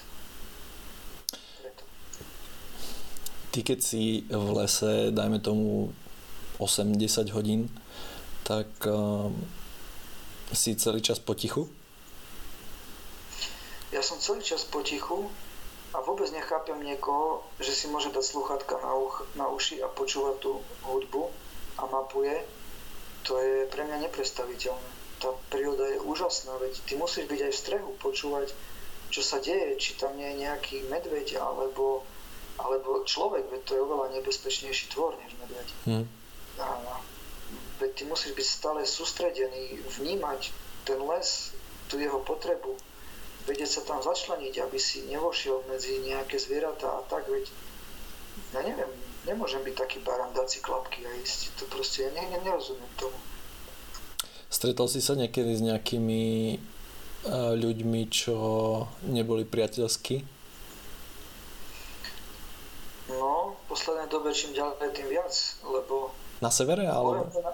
Ty 3.55 3.59
keď 3.64 3.78
si 3.80 4.28
v 4.28 4.48
lese, 4.52 5.09
dajme 5.16 5.40
tomu 5.40 5.94
8-10 6.60 7.32
hodín, 7.32 7.72
tak 8.44 8.68
uh, 8.84 9.32
si 10.52 10.76
celý 10.76 11.01
čas 11.01 11.18
potichu? 11.18 11.64
Ja 13.94 14.05
som 14.05 14.20
celý 14.20 14.44
čas 14.44 14.68
potichu 14.68 15.32
a 15.97 16.05
vôbec 16.05 16.28
nechápem 16.28 16.77
niekoho, 16.85 17.40
že 17.56 17.73
si 17.73 17.89
môže 17.89 18.12
dať 18.12 18.20
sluchatka 18.20 18.77
na, 18.85 18.93
uch, 19.01 19.24
na 19.32 19.48
uši 19.48 19.81
a 19.81 19.89
počúvať 19.89 20.44
tú 20.44 20.60
hudbu 20.85 21.32
a 21.81 21.89
mapuje. 21.89 22.36
To 23.24 23.40
je 23.40 23.64
pre 23.73 23.89
mňa 23.89 24.05
nepredstaviteľné. 24.05 24.90
Tá 25.24 25.32
príroda 25.48 25.89
je 25.89 26.05
úžasná, 26.05 26.52
veď 26.60 26.85
ty 26.85 27.01
musíš 27.01 27.24
byť 27.32 27.40
aj 27.48 27.52
v 27.56 27.62
strehu, 27.64 27.90
počúvať, 27.97 28.52
čo 29.09 29.24
sa 29.24 29.40
deje, 29.40 29.81
či 29.81 29.97
tam 29.97 30.12
nie 30.20 30.28
je 30.36 30.44
nejaký 30.44 30.77
medveď 30.93 31.40
alebo, 31.40 32.05
alebo 32.60 33.01
človek, 33.09 33.48
veď 33.48 33.60
to 33.64 33.73
je 33.73 33.85
oveľa 33.89 34.20
nebezpečnejší 34.20 34.93
tvor 34.93 35.16
než 35.24 35.32
medveď. 35.40 35.68
Hmm. 35.89 36.06
A 36.60 37.01
veď 37.81 37.90
ty 37.97 38.02
musíš 38.05 38.36
byť 38.36 38.47
stále 38.47 38.81
sústredený, 38.85 39.81
vnímať 39.97 40.52
ten 40.85 41.01
les, 41.01 41.56
tú 41.89 41.97
jeho 41.97 42.20
potrebu, 42.20 42.77
vedieť 43.47 43.70
sa 43.70 43.82
tam 43.86 44.02
začleniť, 44.02 44.55
aby 44.60 44.78
si 44.78 45.06
nevošiel 45.06 45.70
medzi 45.70 46.02
nejaké 46.02 46.36
zvieratá 46.36 46.90
a 46.98 47.02
tak, 47.06 47.31
veď 47.31 47.48
ja 48.52 48.60
neviem, 48.66 48.90
nemôžem 49.24 49.62
byť 49.64 49.74
taký 49.74 49.98
barán, 50.02 50.35
dať 50.35 50.47
si 50.47 50.59
klapky 50.60 51.06
a 51.06 51.10
ísť, 51.23 51.56
to 51.56 51.64
proste, 51.70 52.05
ja 52.05 52.10
ne, 52.12 52.23
ne, 52.27 52.39
nerozumiem 52.43 52.90
tomu. 52.98 53.16
Stretol 54.51 54.86
si 54.86 55.02
sa 55.02 55.18
niekedy 55.18 55.59
s 55.59 55.62
nejakými 55.62 56.23
uh, 57.27 57.55
ľuďmi, 57.56 58.01
čo 58.10 58.36
neboli 59.06 59.43
priateľskí? 59.43 60.23
No, 63.10 63.55
v 63.55 63.62
poslednej 63.70 64.10
dobe 64.10 64.35
čím 64.35 64.55
ďalej, 64.55 64.90
tým 64.94 65.09
viac, 65.10 65.35
lebo... 65.62 66.10
Na 66.43 66.51
severe, 66.51 66.86
alebo? 66.90 67.27
Poviem 67.27 67.31
to 67.31 67.40
na, 67.43 67.52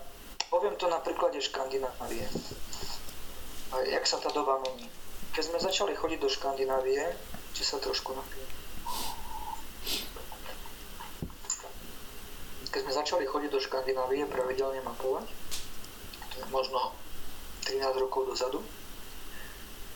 Poviem 0.52 0.76
to 0.76 0.84
na 0.84 1.00
príklade 1.00 1.40
Škandinávie. 1.40 2.28
A 3.72 3.74
jak 3.88 4.04
sa 4.04 4.20
tá 4.20 4.28
doba 4.36 4.60
mení. 4.60 4.84
Keď 5.32 5.42
sme 5.48 5.58
začali 5.58 5.92
chodiť 5.96 6.18
do 6.20 6.28
Škandinávie, 6.28 7.00
či 7.56 7.62
sa 7.64 7.80
trošku 7.80 8.12
napijem. 8.12 8.50
Keď 12.72 12.80
sme 12.84 12.92
začali 12.92 13.24
chodiť 13.24 13.50
do 13.52 13.60
Škandinávie 13.60 14.28
pravidelne 14.28 14.80
mapovať, 14.84 15.28
to 16.32 16.34
je 16.40 16.46
možno 16.52 16.92
13 17.64 17.84
rokov 18.00 18.32
dozadu, 18.32 18.60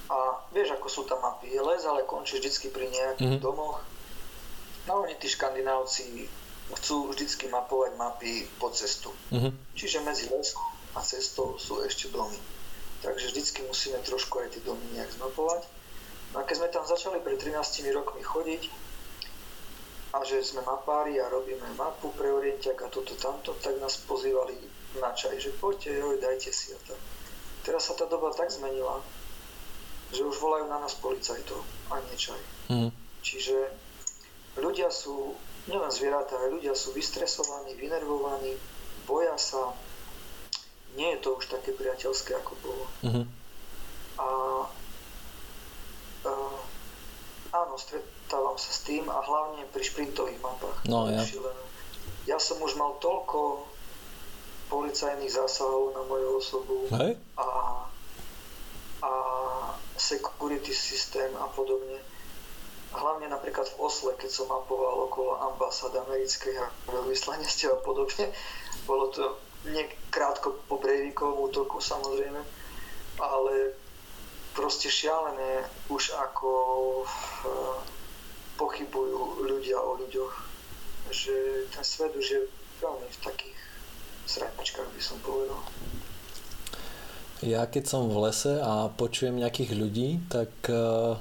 a 0.06 0.38
vieš, 0.54 0.78
ako 0.78 0.86
sú 0.86 1.02
tam 1.02 1.18
mapy. 1.18 1.50
Je 1.50 1.58
les, 1.58 1.82
ale 1.82 2.06
končí 2.06 2.38
vždy 2.38 2.70
pri 2.70 2.86
nejakých 2.86 3.26
mm-hmm. 3.26 3.42
domoch. 3.42 3.82
No 4.86 5.02
oni 5.02 5.18
tí 5.18 5.26
škandinávci 5.26 6.30
chcú 6.78 7.10
vždycky 7.10 7.50
mapovať 7.50 7.98
mapy 7.98 8.46
po 8.62 8.70
cestu. 8.70 9.10
Uh-huh. 9.34 9.50
Čiže 9.74 10.06
medzi 10.06 10.30
lesom 10.30 10.62
a 10.94 11.02
cestou 11.02 11.58
sú 11.58 11.82
ešte 11.82 12.06
domy. 12.14 12.38
Takže 13.02 13.26
vždycky 13.32 13.60
musíme 13.68 13.98
trošku 14.00 14.40
aj 14.40 14.56
tie 14.56 14.62
domy 14.64 14.84
nejak 14.96 15.12
zmapovať. 15.16 15.62
No 16.32 16.40
a 16.40 16.46
keď 16.48 16.54
sme 16.56 16.68
tam 16.72 16.84
začali 16.84 17.18
pred 17.20 17.38
13 17.38 17.56
rokmi 17.96 18.22
chodiť 18.24 18.62
a 20.16 20.24
že 20.24 20.40
sme 20.40 20.64
mapári 20.64 21.20
a 21.20 21.28
robíme 21.28 21.64
mapu 21.76 22.08
pre 22.16 22.32
orientiak 22.32 22.80
a 22.82 22.88
toto 22.88 23.12
tamto, 23.20 23.52
tak 23.60 23.76
nás 23.78 24.00
pozývali 24.08 24.56
na 25.00 25.12
čaj, 25.12 25.36
že 25.36 25.52
poďte, 25.60 25.92
joj, 25.92 26.16
dajte 26.16 26.50
si 26.52 26.72
a 26.72 26.80
tak. 26.88 27.00
Teraz 27.66 27.90
sa 27.90 27.94
tá 27.98 28.08
doba 28.08 28.32
tak 28.32 28.48
zmenila, 28.48 29.02
že 30.14 30.24
už 30.24 30.38
volajú 30.38 30.70
na 30.70 30.78
nás 30.80 30.94
policajtov 30.96 31.60
a 31.92 32.00
nie 32.00 32.16
čaj. 32.16 32.40
Mm. 32.70 32.90
Čiže 33.20 33.56
ľudia 34.56 34.88
sú 34.88 35.34
nielen 35.66 35.90
zvieratá, 35.90 36.38
ale 36.38 36.54
ľudia 36.56 36.72
sú 36.78 36.94
vystresovaní, 36.94 37.74
vynervovaní, 37.74 38.54
boja 39.04 39.34
sa. 39.34 39.74
Nie 40.96 41.16
je 41.16 41.22
to 41.22 41.36
už 41.36 41.52
také 41.52 41.76
priateľské, 41.76 42.32
ako 42.40 42.52
bolo. 42.64 42.84
Uh-huh. 43.04 43.24
A 44.16 44.28
uh, 46.24 46.58
áno, 47.52 47.74
stretávam 47.76 48.56
sa 48.56 48.70
s 48.72 48.80
tým 48.88 49.04
a 49.06 49.20
hlavne 49.20 49.68
pri 49.70 49.82
šprintových 49.84 50.40
mapách. 50.40 50.78
No, 50.88 51.12
ja. 51.12 51.20
ja 52.24 52.38
som 52.40 52.56
už 52.64 52.80
mal 52.80 52.96
toľko 52.98 53.68
policajných 54.66 55.30
zásahov 55.30 55.94
na 55.94 56.02
moju 56.10 56.28
osobu 56.42 56.76
Hej. 56.90 57.14
a, 57.38 57.48
a 58.98 59.12
security 59.94 60.74
systém 60.74 61.30
a 61.38 61.46
podobne 61.54 62.02
hlavne 62.96 63.28
napríklad 63.28 63.68
v 63.76 63.78
Osle, 63.82 64.16
keď 64.16 64.30
som 64.32 64.46
mapoval 64.48 65.06
okolo 65.06 65.36
ambasád 65.52 65.92
americkej 66.06 66.56
a 66.56 66.66
veľvyslanectiev 66.88 67.76
a 67.76 67.80
podobne. 67.84 68.32
Bolo 68.88 69.12
to 69.12 69.36
nekrátko 69.72 70.62
po 70.66 70.78
Breivikovom 70.78 71.50
útoku 71.50 71.82
samozrejme, 71.82 72.40
ale 73.18 73.54
proste 74.56 74.88
šialené 74.88 75.66
už 75.92 76.16
ako 76.16 76.50
uh, 77.04 77.78
pochybujú 78.56 79.44
ľudia 79.44 79.76
o 79.76 80.00
ľuďoch, 80.00 80.34
že 81.12 81.34
ten 81.70 81.84
svet 81.84 82.12
už 82.16 82.26
je 82.26 82.40
veľmi 82.80 83.08
v 83.08 83.18
takých 83.20 83.58
sračkách 84.26 84.88
by 84.90 85.02
som 85.02 85.18
povedal. 85.22 85.60
Ja 87.44 87.68
keď 87.68 87.84
som 87.84 88.08
v 88.08 88.26
lese 88.26 88.58
a 88.58 88.88
počujem 88.88 89.36
nejakých 89.36 89.72
ľudí, 89.76 90.08
tak 90.32 90.50
uh 90.72 91.20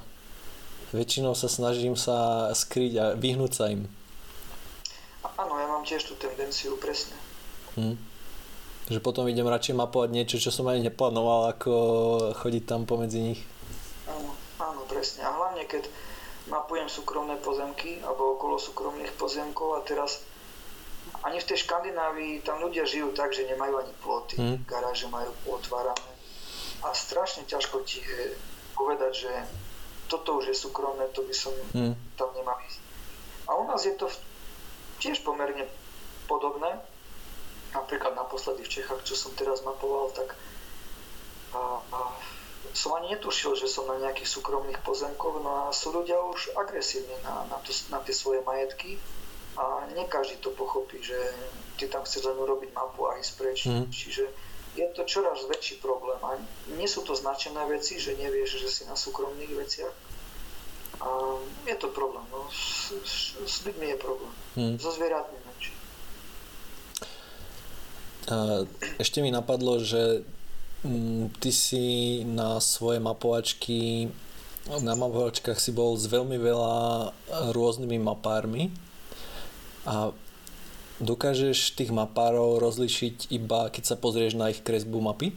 väčšinou 0.94 1.34
sa 1.34 1.50
snažím 1.50 1.98
sa 1.98 2.48
skryť 2.54 2.92
a 2.96 3.04
vyhnúť 3.18 3.52
sa 3.52 3.64
im. 3.72 3.90
Áno, 5.36 5.54
ja 5.58 5.66
mám 5.66 5.82
tiež 5.82 6.06
tú 6.06 6.14
tendenciu, 6.16 6.78
presne. 6.78 7.12
Hm. 7.74 7.98
Že 8.86 9.02
potom 9.02 9.26
idem 9.26 9.46
radšej 9.46 9.74
mapovať 9.74 10.10
niečo, 10.14 10.36
čo 10.38 10.54
som 10.54 10.70
ani 10.70 10.86
neplánoval, 10.86 11.50
ako 11.56 11.72
chodiť 12.38 12.62
tam 12.64 12.86
pomedzi 12.86 13.18
nich. 13.18 13.40
Áno, 14.06 14.30
áno, 14.62 14.80
presne. 14.86 15.26
A 15.26 15.34
hlavne, 15.34 15.66
keď 15.66 15.90
mapujem 16.46 16.86
súkromné 16.86 17.34
pozemky, 17.42 17.98
alebo 18.06 18.38
okolo 18.38 18.62
súkromných 18.62 19.10
pozemkov 19.18 19.78
a 19.78 19.80
teraz 19.82 20.22
ani 21.26 21.42
v 21.42 21.48
tej 21.50 21.66
Škandinávii 21.66 22.46
tam 22.46 22.62
ľudia 22.62 22.86
žijú 22.86 23.10
tak, 23.10 23.34
že 23.34 23.50
nemajú 23.50 23.74
ani 23.82 23.92
ploty, 23.98 24.36
hmm. 24.38 24.58
garáže 24.70 25.10
majú 25.10 25.34
otvárané 25.50 26.16
a 26.84 26.92
strašne 26.92 27.48
ťažko 27.48 27.82
ti 27.82 27.98
je 27.98 28.36
povedať, 28.76 29.26
že 29.26 29.32
toto 30.06 30.38
už 30.38 30.52
je 30.52 30.56
súkromné, 30.56 31.08
to 31.10 31.24
by 31.24 31.34
som 31.34 31.50
mm. 31.74 31.94
tam 32.14 32.30
nemal 32.36 32.54
ísť. 32.62 32.80
A 33.48 33.58
u 33.58 33.64
nás 33.66 33.82
je 33.82 33.94
to 33.96 34.06
tiež 35.02 35.24
pomerne 35.26 35.66
podobné. 36.30 36.78
Napríklad 37.76 38.16
naposledy 38.16 38.64
v 38.64 38.72
Čechách, 38.80 39.04
čo 39.04 39.12
som 39.12 39.36
teraz 39.36 39.60
mapoval, 39.60 40.08
tak 40.16 40.32
a, 41.52 41.84
a 41.84 42.00
som 42.72 42.96
ani 42.96 43.14
netušil, 43.14 43.56
že 43.56 43.68
som 43.68 43.86
na 43.86 44.00
nejakých 44.00 44.28
súkromných 44.28 44.80
pozemkoch, 44.82 45.44
no 45.44 45.68
a 45.68 45.76
sú 45.76 45.92
ľudia 45.92 46.16
už 46.18 46.56
agresívni 46.56 47.14
na, 47.22 47.44
na, 47.52 47.58
to, 47.60 47.70
na 47.92 48.00
tie 48.02 48.16
svoje 48.16 48.40
majetky 48.42 49.00
a 49.56 49.88
nie 49.96 50.04
každý 50.08 50.36
to 50.40 50.52
pochopí, 50.52 51.00
že 51.00 51.16
ty 51.80 51.88
tam 51.88 52.04
chceš 52.04 52.28
len 52.28 52.36
urobiť 52.36 52.76
mapu 52.76 53.08
a 53.08 53.16
ísť 53.16 53.32
preč. 53.40 53.58
Mm. 53.64 53.88
Čiže 53.88 54.24
je 54.76 54.86
to 54.92 55.08
čoraz 55.08 55.40
väčší 55.48 55.80
problém. 55.80 56.20
A 56.20 56.36
nie 56.76 56.84
sú 56.84 57.00
to 57.00 57.16
značené 57.16 57.64
veci, 57.64 57.96
že 57.96 58.20
nevieš, 58.20 58.60
že 58.60 58.68
si 58.68 58.82
na 58.84 58.92
súkromných 58.92 59.52
veciach. 59.56 59.94
A 61.00 61.08
je 61.64 61.76
to 61.80 61.88
problém. 61.92 62.24
No. 62.28 62.44
S, 62.52 62.92
s, 62.92 63.36
s 63.40 63.56
ľuďmi 63.64 63.96
je 63.96 63.98
problém. 64.00 64.32
Hmm. 64.56 64.76
So 64.76 64.92
zvieratmi. 64.92 65.36
Ešte 68.98 69.22
mi 69.22 69.30
napadlo, 69.30 69.78
že 69.78 70.26
mm, 70.82 71.38
ty 71.38 71.50
si 71.54 71.86
na 72.26 72.58
svoje 72.58 72.98
mapovačky 72.98 74.10
na 74.66 74.98
mapovačkách 74.98 75.62
si 75.62 75.70
bol 75.70 75.94
s 75.94 76.10
veľmi 76.10 76.42
veľa 76.42 76.74
rôznymi 77.54 78.02
mapármi 78.02 78.74
a 79.86 80.10
Dokážeš 80.96 81.76
tých 81.76 81.92
mapárov 81.92 82.56
rozlišiť 82.56 83.28
iba 83.28 83.68
keď 83.68 83.84
sa 83.84 83.96
pozrieš 84.00 84.32
na 84.32 84.48
ich 84.48 84.64
kresbu 84.64 85.04
mapy? 85.04 85.36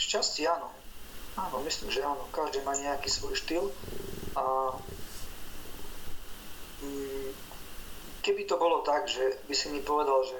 Šťastie 0.00 0.48
áno. 0.48 0.72
Áno, 1.36 1.60
myslím, 1.68 1.92
že 1.92 2.00
áno. 2.00 2.24
Každý 2.32 2.64
má 2.64 2.72
nejaký 2.72 3.12
svoj 3.12 3.36
štýl 3.36 3.68
a 4.32 4.72
mm, 6.80 7.43
keby 8.24 8.48
to 8.48 8.56
bolo 8.56 8.80
tak, 8.80 9.04
že 9.04 9.44
by 9.44 9.54
si 9.54 9.68
mi 9.68 9.84
povedal, 9.84 10.24
že 10.24 10.38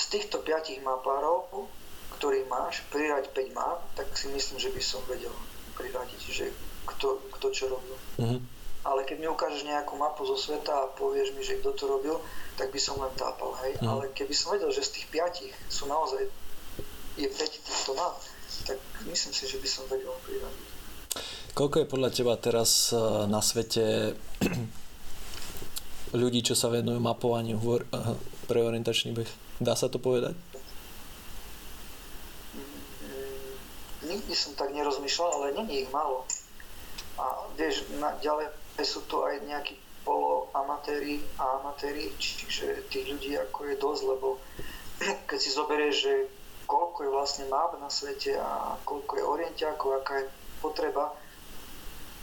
z 0.00 0.04
týchto 0.16 0.40
piatich 0.40 0.80
mapárov, 0.80 1.68
ktorých 2.16 2.48
máš, 2.48 2.80
prirať 2.88 3.30
5 3.36 3.52
map, 3.52 3.84
tak 3.94 4.08
si 4.16 4.32
myslím, 4.32 4.56
že 4.56 4.72
by 4.72 4.82
som 4.82 5.04
vedel 5.04 5.34
priradiť, 5.76 6.20
že 6.32 6.48
kto, 6.88 7.20
kto 7.36 7.46
čo 7.52 7.64
robil. 7.68 7.96
Mm-hmm 8.16 8.54
ale 8.84 9.00
keď 9.08 9.16
mi 9.16 9.28
ukážeš 9.32 9.64
nejakú 9.64 9.96
mapu 9.96 10.28
zo 10.28 10.36
sveta 10.36 10.84
a 10.84 10.90
povieš 10.92 11.32
mi, 11.32 11.40
že 11.40 11.56
kto 11.56 11.72
to 11.72 11.84
robil, 11.88 12.20
tak 12.60 12.68
by 12.68 12.76
som 12.76 13.00
len 13.00 13.10
tápal, 13.16 13.56
hej. 13.64 13.80
Mm. 13.80 13.88
Ale 13.88 14.02
keby 14.12 14.36
som 14.36 14.52
vedel, 14.52 14.68
že 14.68 14.84
z 14.84 15.00
tých 15.00 15.06
piatich 15.08 15.52
sú 15.72 15.88
naozaj 15.88 16.28
je 17.16 17.24
5 17.24 17.64
týchto 17.64 17.96
map, 17.96 18.20
tak 18.68 18.76
myslím 19.08 19.32
si, 19.32 19.48
že 19.48 19.56
by 19.56 19.68
som 19.68 19.88
vedel 19.88 20.12
priradiť. 20.28 20.68
Koľko 21.56 21.76
je 21.80 21.86
podľa 21.88 22.10
teba 22.12 22.34
teraz 22.36 22.92
eh, 22.92 23.00
na 23.24 23.40
svete 23.40 24.12
ľudí, 26.14 26.46
čo 26.46 26.54
sa 26.54 26.70
venujú 26.70 27.02
mapovaniu 27.02 27.58
eh, 27.58 28.14
pre 28.46 28.62
orientačný 28.62 29.12
beh? 29.12 29.30
Dá 29.58 29.74
sa 29.74 29.90
to 29.90 29.98
povedať? 29.98 30.38
Mm, 32.54 34.14
nikdy 34.14 34.32
som 34.34 34.54
tak 34.54 34.70
nerozmýšľal, 34.70 35.30
ale 35.34 35.46
není 35.58 35.84
ich 35.84 35.90
málo. 35.90 36.22
A 37.18 37.46
vieš, 37.58 37.86
na, 37.98 38.14
ďalej 38.22 38.50
sú 38.82 39.06
tu 39.06 39.22
aj 39.22 39.42
nejakí 39.46 39.78
poloamatéri 40.02 41.22
a 41.38 41.62
amatéri, 41.62 42.10
čiže 42.18 42.86
tých 42.90 43.06
ľudí 43.08 43.38
ako 43.38 43.58
je 43.70 43.74
dosť, 43.78 44.02
lebo 44.06 44.28
keď 45.28 45.38
si 45.38 45.50
zoberieš, 45.50 45.96
že 45.96 46.14
koľko 46.64 46.98
je 47.04 47.10
vlastne 47.14 47.44
map 47.52 47.76
na 47.76 47.92
svete 47.92 48.36
a 48.40 48.76
koľko 48.88 49.12
je 49.20 49.24
orientiakov, 49.24 49.90
aká 50.00 50.24
je 50.24 50.26
potreba, 50.60 51.12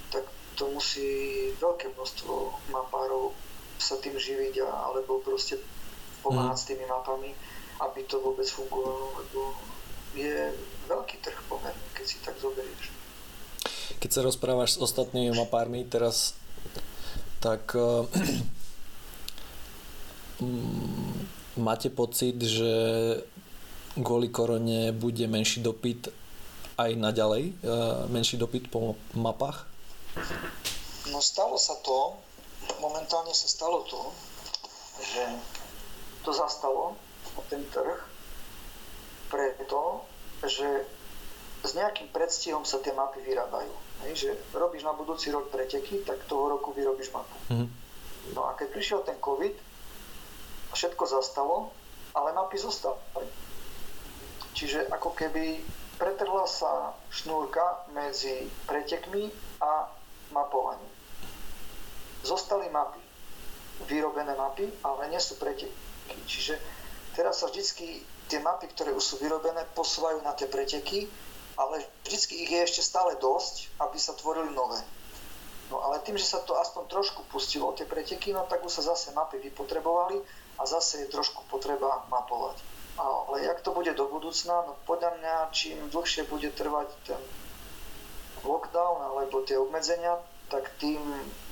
tak 0.09 0.25
to 0.57 0.67
musí 0.73 1.09
veľké 1.61 1.93
množstvo 1.93 2.33
mapárov 2.73 3.31
sa 3.81 3.97
tým 3.97 4.13
živiť 4.15 4.61
a, 4.61 4.93
alebo 4.93 5.19
proste 5.25 5.57
pomáhať 6.21 6.57
mm. 6.57 6.61
s 6.61 6.67
tými 6.69 6.85
mapami, 6.85 7.31
aby 7.81 7.99
to 8.05 8.21
vôbec 8.21 8.45
fungovalo, 8.45 9.17
lebo 9.17 9.57
je 10.13 10.53
veľký 10.85 11.17
trh 11.23 11.39
pomerne, 11.49 11.87
keď 11.97 12.05
si 12.05 12.17
tak 12.21 12.37
zoberieš. 12.37 12.93
Keď 13.97 14.09
sa 14.11 14.21
rozprávaš 14.25 14.77
s 14.77 14.81
ostatnými 14.81 15.33
mapármi, 15.33 15.85
teraz 15.85 16.37
tak 17.41 17.73
uh, 17.73 18.05
máte 21.67 21.89
pocit, 21.89 22.37
že 22.37 22.71
kvôli 23.97 24.29
korone 24.31 24.93
bude 24.95 25.25
menší 25.27 25.59
dopyt 25.65 26.13
aj 26.77 26.91
naďalej, 26.95 27.57
uh, 27.65 28.05
menší 28.09 28.37
dopyt 28.37 28.69
po 28.69 28.95
mapách? 29.17 29.67
No 31.11 31.19
stalo 31.19 31.57
sa 31.57 31.75
to, 31.81 32.19
momentálne 32.81 33.33
sa 33.33 33.47
stalo 33.47 33.85
to, 33.87 34.01
že 35.01 35.23
to 36.21 36.31
zastalo, 36.33 36.97
ten 37.49 37.63
trh, 37.67 37.99
preto, 39.31 40.07
že 40.43 40.67
s 41.61 41.71
nejakým 41.77 42.09
predstihom 42.09 42.65
sa 42.65 42.81
tie 42.81 42.95
mapy 42.95 43.21
vyrábajú. 43.21 43.71
Hej, 44.07 44.13
že 44.17 44.29
robíš 44.57 44.81
na 44.81 44.97
budúci 44.97 45.29
rok 45.29 45.53
preteky, 45.53 46.01
tak 46.01 46.25
toho 46.25 46.57
roku 46.57 46.73
vyrobíš 46.73 47.13
mapu. 47.13 47.37
Mm-hmm. 47.53 47.69
No 48.33 48.49
a 48.49 48.57
keď 48.57 48.67
prišiel 48.73 48.99
ten 49.05 49.17
COVID, 49.21 49.53
všetko 50.73 51.03
zastalo, 51.05 51.69
ale 52.17 52.33
mapy 52.33 52.57
zostali. 52.57 53.29
Čiže 54.57 54.89
ako 54.89 55.15
keby 55.15 55.61
pretrhla 55.95 56.49
sa 56.49 56.97
šnúrka 57.13 57.87
medzi 57.93 58.49
pretekmi 58.65 59.31
a 59.61 59.87
mapovaním. 60.33 60.90
Zostali 62.21 62.69
mapy, 62.69 63.01
vyrobené 63.89 64.37
mapy, 64.37 64.69
ale 64.85 65.09
nie 65.09 65.21
sú 65.21 65.37
preteky. 65.41 65.73
Čiže 66.27 66.59
teraz 67.17 67.41
sa 67.41 67.49
vždycky 67.49 68.03
tie 68.29 68.39
mapy, 68.39 68.69
ktoré 68.71 68.93
už 68.93 69.03
sú 69.03 69.15
vyrobené, 69.17 69.65
posúvajú 69.73 70.21
na 70.21 70.35
tie 70.37 70.45
preteky 70.45 71.09
ale 71.61 71.83
vždycky 72.03 72.41
ich 72.41 72.51
je 72.51 72.61
ešte 72.63 72.81
stále 72.81 73.15
dosť, 73.19 73.69
aby 73.77 73.97
sa 73.99 74.15
tvorili 74.15 74.49
nové. 74.55 74.79
No 75.71 75.79
ale 75.87 76.03
tým, 76.03 76.19
že 76.19 76.27
sa 76.27 76.43
to 76.43 76.57
aspoň 76.59 76.91
trošku 76.91 77.23
pustilo, 77.31 77.71
tie 77.77 77.87
preteky, 77.87 78.35
no 78.35 78.43
tak 78.49 78.65
už 78.65 78.81
sa 78.81 78.91
zase 78.91 79.15
mapy 79.15 79.39
vypotrebovali 79.39 80.19
a 80.59 80.67
zase 80.67 81.07
je 81.07 81.13
trošku 81.13 81.47
potreba 81.47 82.03
mapovať. 82.11 82.59
Ale 82.99 83.47
jak 83.47 83.63
to 83.63 83.71
bude 83.71 83.93
do 83.95 84.05
budúcna, 84.11 84.67
no 84.67 84.75
podľa 84.83 85.15
mňa 85.21 85.35
čím 85.55 85.79
dlhšie 85.87 86.27
bude 86.27 86.51
trvať 86.51 86.91
ten 87.07 87.21
lockdown 88.43 89.15
alebo 89.15 89.47
tie 89.47 89.55
obmedzenia, 89.55 90.19
tak 90.51 90.67
tým 90.75 90.99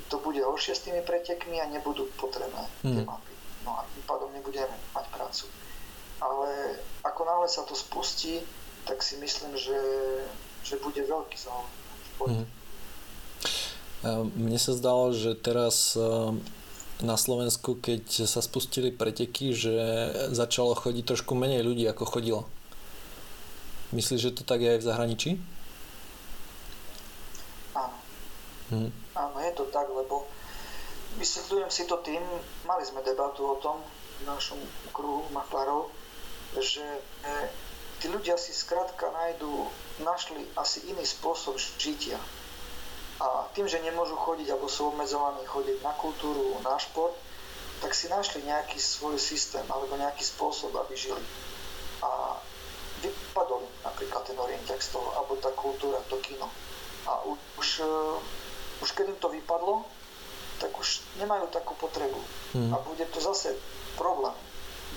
to 0.10 0.18
bude 0.20 0.42
horšie 0.42 0.74
s 0.74 0.86
tými 0.90 1.06
pretekmi 1.06 1.62
a 1.62 1.70
nebudú 1.70 2.10
potrebné 2.18 2.66
tie 2.82 3.02
hmm. 3.02 3.08
mapy. 3.08 3.34
No 3.64 3.78
a 3.78 3.86
tým 3.86 4.04
pádom 4.10 4.30
nebudeme 4.34 4.74
mať 4.98 5.06
prácu. 5.14 5.46
Ale 6.20 6.50
ako 7.06 7.22
náhle 7.24 7.48
sa 7.48 7.64
to 7.64 7.78
spustí, 7.78 8.44
tak 8.84 9.00
si 9.06 9.16
myslím, 9.22 9.56
že, 9.56 9.80
že 10.66 10.82
bude 10.82 11.00
veľký 11.00 11.38
záujem. 11.38 11.70
Mm. 12.20 12.48
Mne 14.36 14.60
sa 14.60 14.76
zdalo, 14.76 15.16
že 15.16 15.36
teraz 15.36 15.96
na 17.00 17.16
Slovensku, 17.16 17.80
keď 17.80 18.28
sa 18.28 18.44
spustili 18.44 18.92
preteky, 18.92 19.56
že 19.56 19.76
začalo 20.36 20.76
chodiť 20.76 21.04
trošku 21.16 21.32
menej 21.36 21.64
ľudí, 21.64 21.88
ako 21.88 22.04
chodilo. 22.04 22.42
Myslíš, 23.96 24.20
že 24.20 24.36
to 24.36 24.44
tak 24.44 24.60
je 24.60 24.76
aj 24.76 24.80
v 24.84 24.88
zahraničí? 24.88 25.32
Áno. 27.76 27.96
Hmm. 28.70 28.92
Áno, 29.20 29.36
je 29.44 29.52
to 29.52 29.68
tak, 29.68 29.92
lebo 29.92 30.24
vysvetľujem 31.20 31.68
si 31.68 31.84
to 31.84 32.00
tým, 32.00 32.24
mali 32.64 32.84
sme 32.88 33.04
debatu 33.04 33.44
o 33.44 33.60
tom 33.60 33.84
v 34.24 34.32
našom 34.32 34.60
kruhu 34.96 35.28
mapárov, 35.36 35.92
že 36.56 36.84
tí 38.00 38.08
ľudia 38.08 38.40
si 38.40 38.56
skrátka 38.56 39.12
nájdu, 39.12 39.68
našli 40.08 40.48
asi 40.56 40.88
iný 40.88 41.04
spôsob 41.04 41.60
žitia. 41.60 42.16
A 43.20 43.52
tým, 43.52 43.68
že 43.68 43.84
nemôžu 43.84 44.16
chodiť 44.16 44.56
alebo 44.56 44.72
sú 44.72 44.96
obmedzovaní 44.96 45.44
chodiť 45.44 45.84
na 45.84 45.92
kultúru, 46.00 46.56
na 46.64 46.80
šport, 46.80 47.12
tak 47.84 47.92
si 47.92 48.08
našli 48.08 48.48
nejaký 48.48 48.80
svoj 48.80 49.20
systém 49.20 49.64
alebo 49.68 50.00
nejaký 50.00 50.24
spôsob, 50.24 50.72
aby 50.80 50.96
žili. 50.96 51.24
A 52.00 52.40
vypadol 53.04 53.68
napríklad 53.84 54.24
ten 54.24 54.40
orientek 54.40 54.80
z 54.80 54.96
toho, 54.96 55.12
alebo 55.20 55.36
tá 55.40 55.52
kultúra, 55.52 56.00
to 56.08 56.16
kino. 56.24 56.48
A 57.08 57.24
už, 57.60 57.84
uh, 57.84 58.20
už 58.80 58.90
keď 58.96 59.06
im 59.12 59.20
to 59.20 59.30
vypadlo, 59.32 59.84
tak 60.60 60.76
už 60.76 61.00
nemajú 61.20 61.48
takú 61.52 61.74
potrebu. 61.80 62.20
Mm. 62.56 62.76
A 62.76 62.78
bude 62.84 63.06
to 63.08 63.20
zase 63.24 63.56
problém 63.96 64.36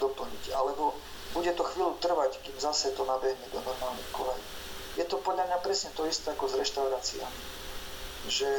doplniť. 0.02 0.50
Alebo 0.54 0.94
bude 1.32 1.54
to 1.54 1.62
chvíľu 1.62 1.96
trvať, 2.02 2.42
kým 2.42 2.58
zase 2.58 2.90
to 2.92 3.06
nabehne 3.06 3.46
do 3.54 3.62
normálnych 3.62 4.10
kolej. 4.10 4.42
Je 4.98 5.06
to 5.06 5.22
podľa 5.22 5.48
mňa 5.48 5.58
presne 5.64 5.94
to 5.96 6.04
isté 6.04 6.34
ako 6.34 6.50
s 6.50 6.58
reštauráciami. 6.58 7.42
Že 8.28 8.50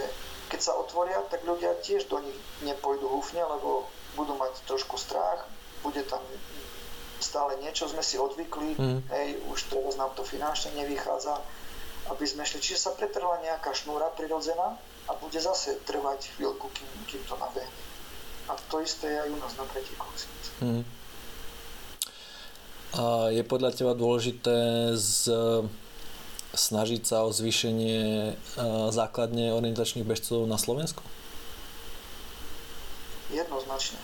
keď 0.50 0.60
sa 0.60 0.74
otvoria, 0.80 1.22
tak 1.30 1.46
ľudia 1.46 1.78
tiež 1.84 2.10
do 2.10 2.18
nich 2.24 2.40
nepôjdu 2.66 3.06
húfne, 3.06 3.44
lebo 3.44 3.86
budú 4.18 4.34
mať 4.40 4.58
trošku 4.66 4.98
strach, 4.98 5.46
bude 5.86 6.02
tam 6.08 6.22
stále 7.24 7.56
niečo 7.64 7.88
sme 7.88 8.04
si 8.04 8.20
odvykli, 8.20 8.76
mm. 8.76 9.00
hej, 9.08 9.28
už 9.48 9.72
teraz 9.72 9.96
nám 9.96 10.12
to 10.12 10.28
finančne 10.28 10.76
nevychádza, 10.76 11.40
aby 12.12 12.26
sme 12.28 12.44
šli, 12.44 12.60
čiže 12.60 12.84
sa 12.84 12.92
pretrhla 12.92 13.40
nejaká 13.48 13.72
šnúra 13.72 14.12
prirodzená 14.12 14.76
a 15.08 15.12
bude 15.20 15.40
zase 15.40 15.80
trvať 15.84 16.36
chvíľku, 16.38 16.70
kým, 16.72 16.90
kým 17.10 17.24
to 17.28 17.36
nabehne. 17.36 17.84
A 18.48 18.56
to 18.68 18.84
isté 18.84 19.08
je 19.08 19.20
aj 19.24 19.30
u 19.32 19.38
nás 19.40 19.54
na 19.56 19.66
pretekoch. 19.68 20.14
Mm. 20.60 20.84
A 22.94 23.04
je 23.34 23.44
podľa 23.44 23.72
teba 23.74 23.98
dôležité 23.98 24.92
z, 24.94 25.34
snažiť 26.54 27.02
sa 27.08 27.26
o 27.26 27.34
zvýšenie 27.34 28.36
základne 28.94 29.50
orientačných 29.56 30.06
bežcov 30.06 30.46
na 30.46 30.62
Slovensku? 30.62 31.02
Jednoznačne. 33.34 33.98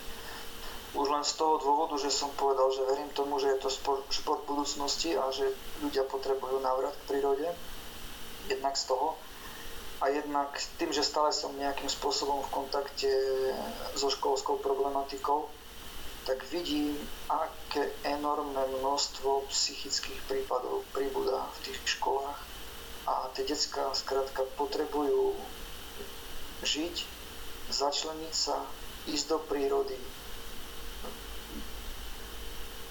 Už 0.90 1.06
len 1.06 1.22
z 1.22 1.38
toho 1.38 1.62
dôvodu, 1.62 1.94
že 2.02 2.10
som 2.10 2.34
povedal, 2.34 2.66
že 2.74 2.82
verím 2.82 3.14
tomu, 3.14 3.38
že 3.38 3.54
je 3.54 3.62
to 3.62 3.70
šport, 3.70 4.02
šport 4.10 4.42
budúcnosti 4.42 5.14
a 5.14 5.30
že 5.30 5.54
ľudia 5.86 6.02
potrebujú 6.02 6.58
návrat 6.58 6.90
k 6.90 7.06
prírode. 7.14 7.46
Jednak 8.50 8.74
z 8.74 8.90
toho. 8.90 9.14
A 10.00 10.08
jednak 10.08 10.56
tým, 10.80 10.96
že 10.96 11.04
stále 11.04 11.28
som 11.28 11.52
nejakým 11.60 11.92
spôsobom 11.92 12.40
v 12.48 12.52
kontakte 12.52 13.12
so 13.92 14.08
školskou 14.08 14.56
problematikou, 14.64 15.44
tak 16.24 16.40
vidím, 16.48 16.96
aké 17.28 17.92
enormné 18.04 18.60
množstvo 18.80 19.44
psychických 19.52 20.20
prípadov 20.24 20.84
pribúda 20.96 21.44
v 21.60 21.68
tých 21.68 21.80
školách 22.00 22.40
a 23.08 23.28
tie 23.36 23.44
detská 23.44 23.92
skrátka 23.96 24.44
potrebujú 24.56 25.36
žiť, 26.64 27.04
začleniť 27.72 28.34
sa, 28.36 28.60
ísť 29.08 29.26
do 29.32 29.38
prírody. 29.48 29.96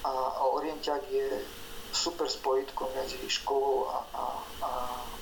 A 0.05 0.11
Orientiak 0.49 1.05
je 1.13 1.45
super 1.93 2.25
spojitko 2.29 2.89
medzi 2.97 3.17
školou 3.29 3.89
a, 3.89 3.97
a, 4.13 4.23
a 4.65 4.69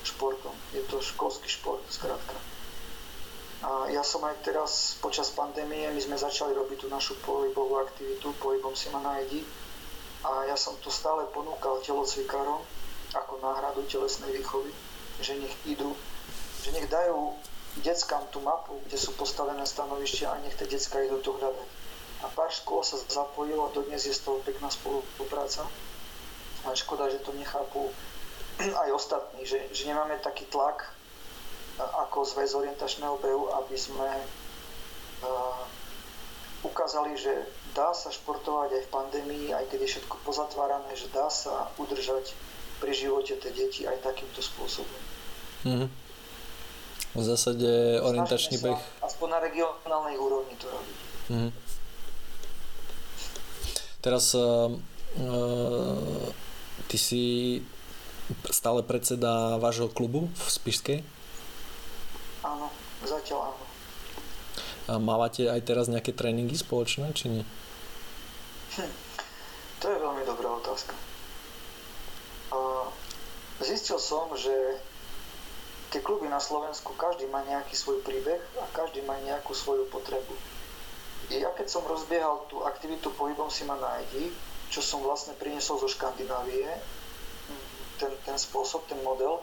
športom. 0.08 0.56
Je 0.72 0.82
to 0.88 1.04
školský 1.04 1.52
šport, 1.52 1.84
zkrátka. 1.92 2.36
A 3.66 3.90
ja 3.90 4.06
som 4.06 4.22
aj 4.22 4.46
teraz 4.46 5.02
počas 5.02 5.34
pandémie, 5.34 5.90
my 5.90 5.98
sme 5.98 6.14
začali 6.14 6.54
robiť 6.54 6.86
tú 6.86 6.88
našu 6.94 7.18
pohybovú 7.26 7.82
aktivitu, 7.82 8.30
pohybom 8.38 8.78
si 8.78 8.94
ma 8.94 9.02
nájdi. 9.02 9.42
A 10.22 10.46
ja 10.46 10.54
som 10.54 10.78
to 10.80 10.94
stále 10.94 11.26
ponúkal 11.34 11.82
telocvikárom 11.82 12.62
ako 13.18 13.34
náhradu 13.42 13.82
telesnej 13.90 14.30
výchovy, 14.36 14.70
že 15.24 15.40
nech 15.42 15.56
idú, 15.66 15.96
že 16.62 16.70
nech 16.76 16.86
dajú 16.86 17.34
deckám 17.82 18.26
tú 18.30 18.42
mapu, 18.42 18.78
kde 18.86 18.98
sú 18.98 19.14
postavené 19.18 19.62
stanovištia 19.66 20.34
a 20.34 20.42
nech 20.42 20.58
tie 20.58 20.70
decka 20.70 21.02
idú 21.02 21.22
to 21.22 21.34
hľadať. 21.38 21.70
A 22.26 22.34
pár 22.34 22.50
škôl 22.50 22.82
sa 22.82 22.98
zapojilo 22.98 23.70
a 23.70 23.74
dodnes 23.74 24.02
je 24.06 24.14
z 24.14 24.26
toho 24.26 24.42
pekná 24.42 24.70
spolupráca. 24.74 25.70
Ale 26.66 26.74
škoda, 26.74 27.10
že 27.14 27.22
to 27.22 27.34
nechápu 27.38 27.94
aj 28.84 28.90
ostatní, 28.94 29.46
že, 29.46 29.62
že 29.74 29.90
nemáme 29.90 30.18
taký 30.22 30.46
tlak 30.50 30.98
ako 31.78 32.26
zväz 32.26 32.58
orientačného 32.58 33.22
behu, 33.22 33.54
aby 33.54 33.78
sme 33.78 34.10
uh, 35.22 35.62
ukázali, 36.66 37.14
že 37.14 37.30
dá 37.78 37.94
sa 37.94 38.10
športovať 38.10 38.74
aj 38.74 38.84
v 38.90 38.94
pandémii, 38.94 39.46
aj 39.54 39.70
keď 39.70 39.86
je 39.86 39.92
všetko 39.98 40.16
pozatvárané, 40.26 40.90
že 40.98 41.06
dá 41.14 41.30
sa 41.30 41.70
udržať 41.78 42.34
pri 42.82 42.94
živote 42.98 43.38
tie 43.38 43.52
deti 43.54 43.86
aj 43.86 44.02
takýmto 44.02 44.42
spôsobom. 44.42 45.02
Mm-hmm. 45.66 45.90
V 47.18 47.24
zásade 47.26 48.02
orientačný 48.02 48.62
beh... 48.62 48.78
Aspoň 49.02 49.28
na 49.30 49.40
regionálnej 49.42 50.18
úrovni 50.18 50.54
to 50.58 50.70
robí. 50.70 50.94
Mm. 51.30 51.52
Teraz 54.02 54.38
uh, 54.38 54.70
uh, 55.18 56.30
ty 56.86 56.98
si 56.98 57.24
stále 58.52 58.84
predseda 58.84 59.58
vášho 59.60 59.92
klubu 59.92 60.28
v 60.32 60.48
Spišskej? 60.48 61.00
Áno, 62.44 62.68
zatiaľ 63.04 63.52
áno. 63.54 63.66
A 64.88 64.94
mávate 65.04 65.52
aj 65.52 65.68
teraz 65.68 65.92
nejaké 65.92 66.16
tréningy 66.16 66.56
spoločné, 66.56 67.12
či 67.12 67.28
nie? 67.28 67.44
Hm, 68.80 68.94
to 69.84 69.86
je 69.92 69.98
veľmi 70.00 70.24
dobrá 70.24 70.48
otázka. 70.58 70.96
Zistil 73.58 73.98
som, 73.98 74.30
že 74.38 74.54
tie 75.90 75.98
kluby 75.98 76.30
na 76.30 76.38
Slovensku, 76.38 76.94
každý 76.94 77.26
má 77.26 77.42
nejaký 77.50 77.74
svoj 77.74 78.06
príbeh 78.06 78.38
a 78.62 78.66
každý 78.70 79.02
má 79.02 79.18
nejakú 79.26 79.58
svoju 79.58 79.90
potrebu. 79.90 80.36
Ja 81.34 81.50
keď 81.58 81.68
som 81.68 81.84
rozbiehal 81.90 82.46
tú 82.54 82.62
aktivitu 82.64 83.10
pohybom 83.18 83.50
si 83.50 83.66
ma 83.66 83.74
nájdi, 83.76 84.30
čo 84.70 84.86
som 84.86 85.02
vlastne 85.02 85.34
priniesol 85.42 85.82
zo 85.82 85.90
Škandinávie, 85.90 86.70
ten, 87.98 88.14
ten 88.26 88.38
spôsob, 88.38 88.86
ten 88.88 88.98
model, 89.04 89.42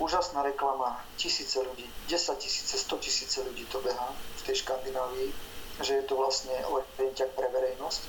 úžasná 0.00 0.42
reklama, 0.42 0.98
tisíce 1.16 1.60
ľudí, 1.60 1.86
10 2.08 2.38
tisíce, 2.38 2.74
100 2.78 2.98
tisíce 2.98 3.38
ľudí 3.44 3.64
to 3.68 3.78
beha 3.80 4.08
v 4.12 4.42
tej 4.42 4.64
Škandinávii, 4.64 5.30
že 5.80 5.92
je 6.00 6.04
to 6.04 6.16
vlastne 6.16 6.52
orientiak 6.66 7.30
pre 7.38 7.48
verejnosť. 7.48 8.02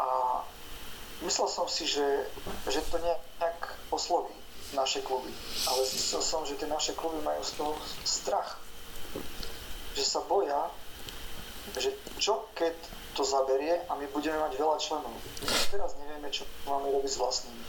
A 0.00 0.08
myslel 1.24 1.48
som 1.48 1.66
si, 1.68 1.88
že, 1.88 2.04
že 2.68 2.80
to 2.88 3.00
nejak 3.00 3.60
osloví 3.90 4.34
naše 4.74 5.00
kluby. 5.00 5.30
Ale 5.70 5.86
zistil 5.86 6.20
som, 6.22 6.42
že 6.42 6.58
tie 6.58 6.66
naše 6.66 6.92
kluby 6.98 7.22
majú 7.22 7.42
z 7.44 7.52
toho 7.54 7.72
strach. 8.02 8.58
Že 9.94 10.04
sa 10.04 10.20
boja, 10.26 10.68
že 11.78 11.94
čo 12.18 12.46
keď 12.54 12.74
to 13.16 13.24
zaberie 13.24 13.80
a 13.88 13.96
my 13.96 14.06
budeme 14.12 14.36
mať 14.36 14.60
veľa 14.60 14.76
členov. 14.76 15.14
Teraz 15.72 15.96
nevieme, 15.96 16.28
čo 16.28 16.44
máme 16.68 16.92
robiť 16.92 17.10
s 17.16 17.20
vlastnými. 17.20 17.64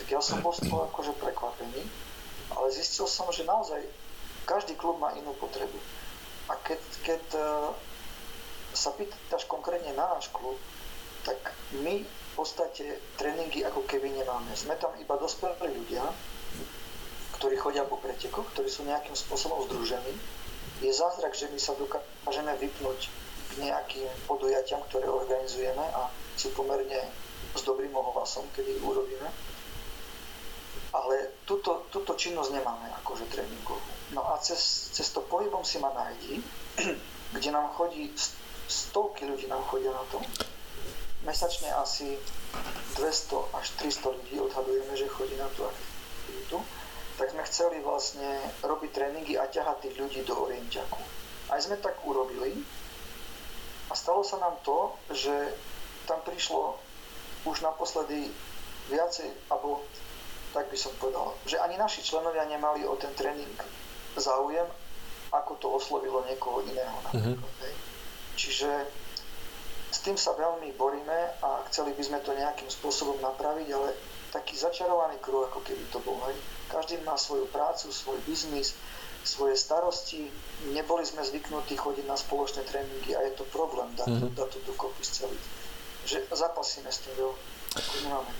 Tak 0.00 0.08
ja 0.08 0.20
som 0.24 0.40
bol 0.40 0.56
z 0.56 0.64
toho 0.64 0.88
akože 0.88 1.12
prekvapený, 1.20 1.84
ale 2.56 2.66
zistil 2.72 3.04
som, 3.04 3.28
že 3.28 3.44
naozaj 3.44 3.84
každý 4.48 4.74
klub 4.80 4.96
má 4.96 5.12
inú 5.14 5.36
potrebu. 5.36 5.76
A 6.50 6.56
keď, 6.64 6.80
keď 7.04 7.22
uh, 7.36 7.70
sa 8.74 8.90
pýtaš 8.96 9.46
konkrétne 9.46 9.92
na 9.94 10.08
náš 10.16 10.32
klub, 10.32 10.58
tak 11.22 11.52
my 11.84 12.02
v 12.02 12.32
podstate 12.32 12.98
tréningy 13.20 13.62
ako 13.68 13.84
keby 13.84 14.08
nemáme. 14.10 14.50
Sme 14.56 14.74
tam 14.80 14.96
iba 14.96 15.20
dospelí 15.20 15.68
ľudia, 15.68 16.02
ktorí 17.38 17.60
chodia 17.60 17.84
po 17.84 18.00
pretekoch, 18.00 18.48
ktorí 18.56 18.72
sú 18.72 18.88
nejakým 18.88 19.14
spôsobom 19.14 19.64
združení. 19.68 20.16
Je 20.80 20.92
zázrak, 20.92 21.36
že 21.36 21.52
my 21.52 21.60
sa 21.60 21.76
dokážeme 21.76 22.56
vypnúť 22.56 23.12
k 23.50 23.52
nejakým 23.68 24.08
podujatiam, 24.24 24.80
ktoré 24.88 25.08
organizujeme 25.10 25.82
a 25.92 26.08
sú 26.40 26.54
pomerne 26.56 27.04
s 27.52 27.62
dobrým 27.66 27.92
ohlasom, 27.92 28.46
ich 28.56 28.80
urobíme. 28.80 29.28
Ale 30.90 31.38
túto, 31.46 31.86
túto 31.94 32.18
činnosť 32.18 32.50
nemáme 32.50 32.90
akože 33.02 33.30
tréningovú. 33.30 33.90
No 34.10 34.26
a 34.26 34.42
cez, 34.42 34.90
cez 34.90 35.06
to 35.14 35.22
pohybom 35.22 35.62
si 35.62 35.78
ma 35.78 35.94
nájdi, 35.94 36.42
kde 37.36 37.48
nám 37.54 37.70
chodí 37.78 38.10
stovky 38.70 39.26
ľudí 39.26 39.46
nám 39.46 39.62
chodia 39.66 39.90
na 39.94 40.02
to. 40.10 40.18
Mesačne 41.22 41.70
asi 41.78 42.18
200 42.98 43.58
až 43.58 43.66
300 43.78 44.16
ľudí 44.18 44.34
odhadujeme, 44.40 44.94
že 44.98 45.10
chodí 45.10 45.34
na 45.38 45.46
tú 45.54 45.66
aktivitu 45.66 46.58
tak 47.20 47.36
sme 47.36 47.44
chceli 47.44 47.84
vlastne 47.84 48.40
robiť 48.64 48.90
tréningy 48.96 49.36
a 49.36 49.44
ťahať 49.44 49.84
tých 49.84 49.96
ľudí 50.00 50.20
do 50.24 50.40
orientiaku. 50.40 51.04
Aj 51.52 51.60
sme 51.60 51.76
tak 51.76 52.00
urobili 52.00 52.56
a 53.88 53.92
stalo 53.92 54.24
sa 54.24 54.40
nám 54.40 54.56
to, 54.64 54.96
že 55.12 55.52
tam 56.08 56.24
prišlo 56.24 56.80
už 57.44 57.60
naposledy 57.60 58.32
viacej, 58.88 59.28
alebo 59.52 59.84
tak 60.50 60.66
by 60.70 60.78
som 60.78 60.92
povedal, 60.98 61.34
že 61.46 61.58
ani 61.62 61.78
naši 61.78 62.02
členovia 62.02 62.46
nemali 62.46 62.82
o 62.86 62.94
ten 62.98 63.14
tréning 63.14 63.54
záujem, 64.18 64.66
ako 65.30 65.52
to 65.62 65.66
oslovilo 65.70 66.26
niekoho 66.26 66.66
iného. 66.66 66.98
Uh-huh. 67.14 67.38
Čiže 68.34 68.68
s 69.90 69.98
tým 70.02 70.18
sa 70.18 70.34
veľmi 70.34 70.74
boríme 70.74 71.20
a 71.42 71.62
chceli 71.70 71.94
by 71.94 72.02
sme 72.02 72.18
to 72.22 72.34
nejakým 72.34 72.66
spôsobom 72.66 73.22
napraviť, 73.22 73.68
ale 73.70 73.94
taký 74.34 74.58
začarovaný 74.58 75.18
kruh, 75.22 75.46
ako 75.46 75.62
keby 75.62 75.82
to 75.94 76.02
bol. 76.02 76.18
Hej 76.26 76.38
každý 76.70 77.02
má 77.02 77.18
svoju 77.18 77.50
prácu, 77.50 77.90
svoj 77.90 78.22
biznis, 78.22 78.78
svoje 79.26 79.58
starosti. 79.58 80.30
Neboli 80.70 81.02
sme 81.02 81.26
zvyknutí 81.26 81.74
chodiť 81.74 82.06
na 82.06 82.14
spoločné 82.14 82.62
tréningy 82.70 83.12
a 83.18 83.26
je 83.26 83.34
to 83.34 83.44
problém 83.50 83.90
dať, 83.98 84.06
mm-hmm. 84.06 84.38
dať 84.38 84.48
to 84.54 84.58
dokopy 84.70 85.02
sceliť. 85.02 85.44
Že 86.06 86.18
zapasíme 86.30 86.88
s 86.88 86.98
tým 87.04 87.14
veľmi. 88.06 88.32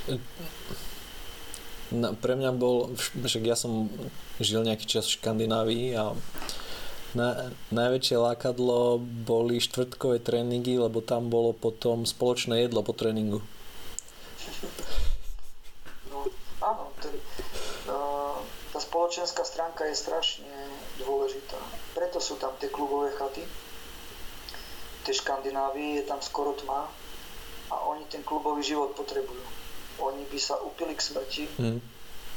No, 1.90 2.14
pre 2.14 2.38
mňa 2.38 2.50
bol, 2.54 2.94
však 2.94 3.42
ja 3.42 3.58
som 3.58 3.90
žil 4.38 4.62
nejaký 4.62 4.86
čas 4.86 5.10
v 5.10 5.18
Škandinávii 5.18 5.98
a 5.98 6.14
na, 7.18 7.50
najväčšie 7.74 8.14
lákadlo 8.14 9.02
boli 9.02 9.58
štvrtkové 9.58 10.22
tréningy, 10.22 10.78
lebo 10.78 11.02
tam 11.02 11.26
bolo 11.26 11.50
potom 11.50 12.06
spoločné 12.06 12.62
jedlo 12.62 12.86
po 12.86 12.94
tréningu. 12.94 13.42
spoločenská 19.10 19.42
stránka 19.42 19.86
je 19.90 19.98
strašne 19.98 20.54
dôležitá. 21.02 21.58
Preto 21.98 22.22
sú 22.22 22.38
tam 22.38 22.54
tie 22.62 22.70
klubové 22.70 23.10
chaty. 23.18 23.42
V 23.42 25.00
tej 25.02 25.18
Škandinávii 25.18 25.98
je 25.98 26.04
tam 26.06 26.22
skoro 26.22 26.54
tma. 26.54 26.86
a 27.70 27.76
oni 27.86 28.02
ten 28.10 28.22
klubový 28.26 28.66
život 28.66 28.98
potrebujú. 28.98 29.59
Oni 30.00 30.24
by 30.26 30.38
sa 30.40 30.56
upili 30.64 30.96
k 30.96 31.04
smrti, 31.04 31.44
mm. 31.60 31.78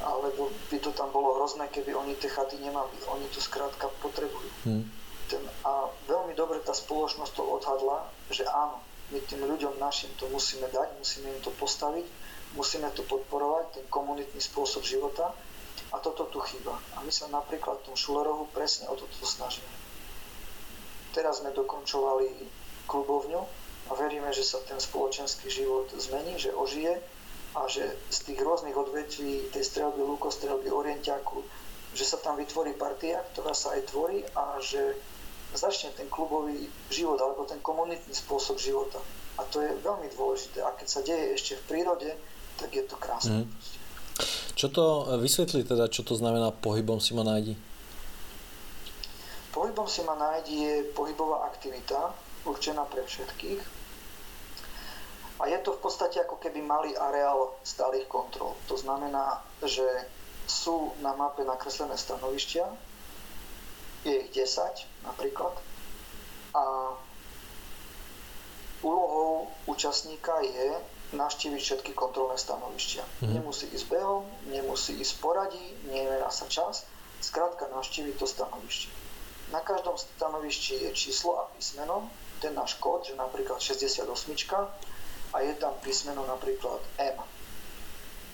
alebo 0.04 0.52
by 0.68 0.78
to 0.84 0.92
tam 0.92 1.10
bolo 1.16 1.40
hrozné, 1.40 1.72
keby 1.72 1.96
oni 1.96 2.16
tie 2.20 2.30
chaty 2.30 2.60
nemali. 2.60 2.92
Oni 3.10 3.26
to 3.32 3.40
skrátka 3.40 3.88
potrebujú. 4.04 4.50
Mm. 4.68 4.84
Ten, 5.32 5.44
a 5.64 5.88
veľmi 6.06 6.36
dobre 6.36 6.60
tá 6.60 6.76
spoločnosť 6.76 7.32
to 7.34 7.44
odhadla, 7.48 8.12
že 8.28 8.44
áno, 8.44 8.84
my 9.12 9.20
tým 9.24 9.46
ľuďom 9.46 9.80
našim 9.80 10.12
to 10.20 10.28
musíme 10.34 10.68
dať, 10.68 11.00
musíme 11.00 11.32
im 11.32 11.42
to 11.46 11.52
postaviť, 11.56 12.06
musíme 12.58 12.90
to 12.92 13.06
podporovať, 13.06 13.80
ten 13.80 13.86
komunitný 13.90 14.42
spôsob 14.42 14.84
života 14.84 15.32
a 15.94 15.98
toto 16.02 16.26
tu 16.34 16.42
chýba. 16.42 16.74
A 16.98 17.06
my 17.06 17.12
sa 17.14 17.30
napríklad 17.30 17.82
v 17.82 17.86
tom 17.92 17.96
Šulerohu 17.98 18.50
presne 18.50 18.90
o 18.90 18.98
toto 18.98 19.14
snažíme. 19.22 19.70
Teraz 21.14 21.46
sme 21.46 21.54
dokončovali 21.54 22.34
klubovňu 22.90 23.42
a 23.90 23.92
veríme, 23.94 24.34
že 24.34 24.42
sa 24.42 24.58
ten 24.66 24.82
spoločenský 24.82 25.46
život 25.54 25.94
zmení, 25.94 26.42
že 26.42 26.50
ožije 26.50 26.98
a 27.54 27.70
že 27.70 27.86
z 28.10 28.20
tých 28.32 28.40
rôznych 28.42 28.74
odvetví 28.74 29.54
tej 29.54 29.64
strelby, 29.64 30.02
lukostrelby, 30.02 30.74
orientiaku, 30.74 31.46
že 31.94 32.06
sa 32.06 32.18
tam 32.18 32.38
vytvorí 32.42 32.74
partia, 32.74 33.22
ktorá 33.34 33.54
sa 33.54 33.78
aj 33.78 33.94
tvorí 33.94 34.26
a 34.34 34.58
že 34.58 34.98
začne 35.54 35.94
ten 35.94 36.10
klubový 36.10 36.66
život 36.90 37.22
alebo 37.22 37.46
ten 37.46 37.62
komunitný 37.62 38.14
spôsob 38.14 38.58
života. 38.58 38.98
A 39.38 39.46
to 39.46 39.62
je 39.62 39.70
veľmi 39.86 40.10
dôležité. 40.18 40.66
A 40.66 40.74
keď 40.74 40.88
sa 40.90 41.02
deje 41.06 41.38
ešte 41.38 41.54
v 41.62 41.66
prírode, 41.70 42.10
tak 42.58 42.74
je 42.74 42.84
to 42.86 42.98
krásne. 42.98 43.46
Mm. 43.46 43.50
Čo 44.54 44.68
to 44.70 44.86
vysvetli 45.18 45.66
teda, 45.66 45.90
čo 45.90 46.06
to 46.06 46.14
znamená 46.14 46.54
pohybom 46.54 47.02
si 47.02 47.18
ma 47.18 47.26
nájdi? 47.26 47.58
Pohybom 49.54 49.86
si 49.86 50.02
ma 50.06 50.18
nájdi 50.18 50.54
je 50.58 50.74
pohybová 50.94 51.50
aktivita, 51.50 52.14
určená 52.46 52.86
pre 52.90 53.06
všetkých. 53.06 53.62
A 55.44 55.52
je 55.52 55.60
to 55.60 55.76
v 55.76 55.84
podstate 55.84 56.24
ako 56.24 56.40
keby 56.40 56.64
malý 56.64 56.96
areál 56.96 57.52
stálych 57.68 58.08
kontrol. 58.08 58.56
To 58.72 58.80
znamená, 58.80 59.44
že 59.60 59.84
sú 60.48 60.96
na 61.04 61.12
mape 61.20 61.44
nakreslené 61.44 62.00
stanovištia, 62.00 62.64
je 64.08 64.24
ich 64.24 64.32
10 64.32 65.04
napríklad, 65.04 65.52
a 66.56 66.96
úlohou 68.84 69.52
účastníka 69.68 70.40
je 70.44 70.80
navštíviť 71.16 71.62
všetky 71.62 71.92
kontrolné 71.92 72.40
stanovištia. 72.40 73.04
Mm. 73.22 73.44
Nemusí 73.44 73.68
ísť 73.68 73.88
behom, 73.92 74.24
nemusí 74.48 74.96
ísť 74.96 75.14
poradí, 75.20 75.66
nemerá 75.92 76.32
sa 76.32 76.48
čas, 76.48 76.88
skrátka 77.20 77.68
navštíviť 77.68 78.16
to 78.16 78.28
stanovište. 78.28 78.90
Na 79.52 79.60
každom 79.60 80.00
stanovišti 80.00 80.88
je 80.88 80.92
číslo 80.96 81.38
a 81.38 81.52
písmeno, 81.54 82.10
ten 82.42 82.56
náš 82.56 82.76
kód, 82.82 83.06
že 83.08 83.16
napríklad 83.16 83.62
68 83.62 84.08
a 85.34 85.42
je 85.42 85.54
tam 85.58 85.74
písmeno 85.82 86.24
napríklad 86.30 86.80
M. 87.02 87.18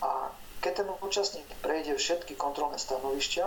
A 0.03 0.31
keď 0.59 0.83
ten 0.83 0.89
účastník 0.99 1.47
prejde 1.63 1.95
všetky 1.95 2.35
kontrolné 2.35 2.75
stanovišťa 2.75 3.45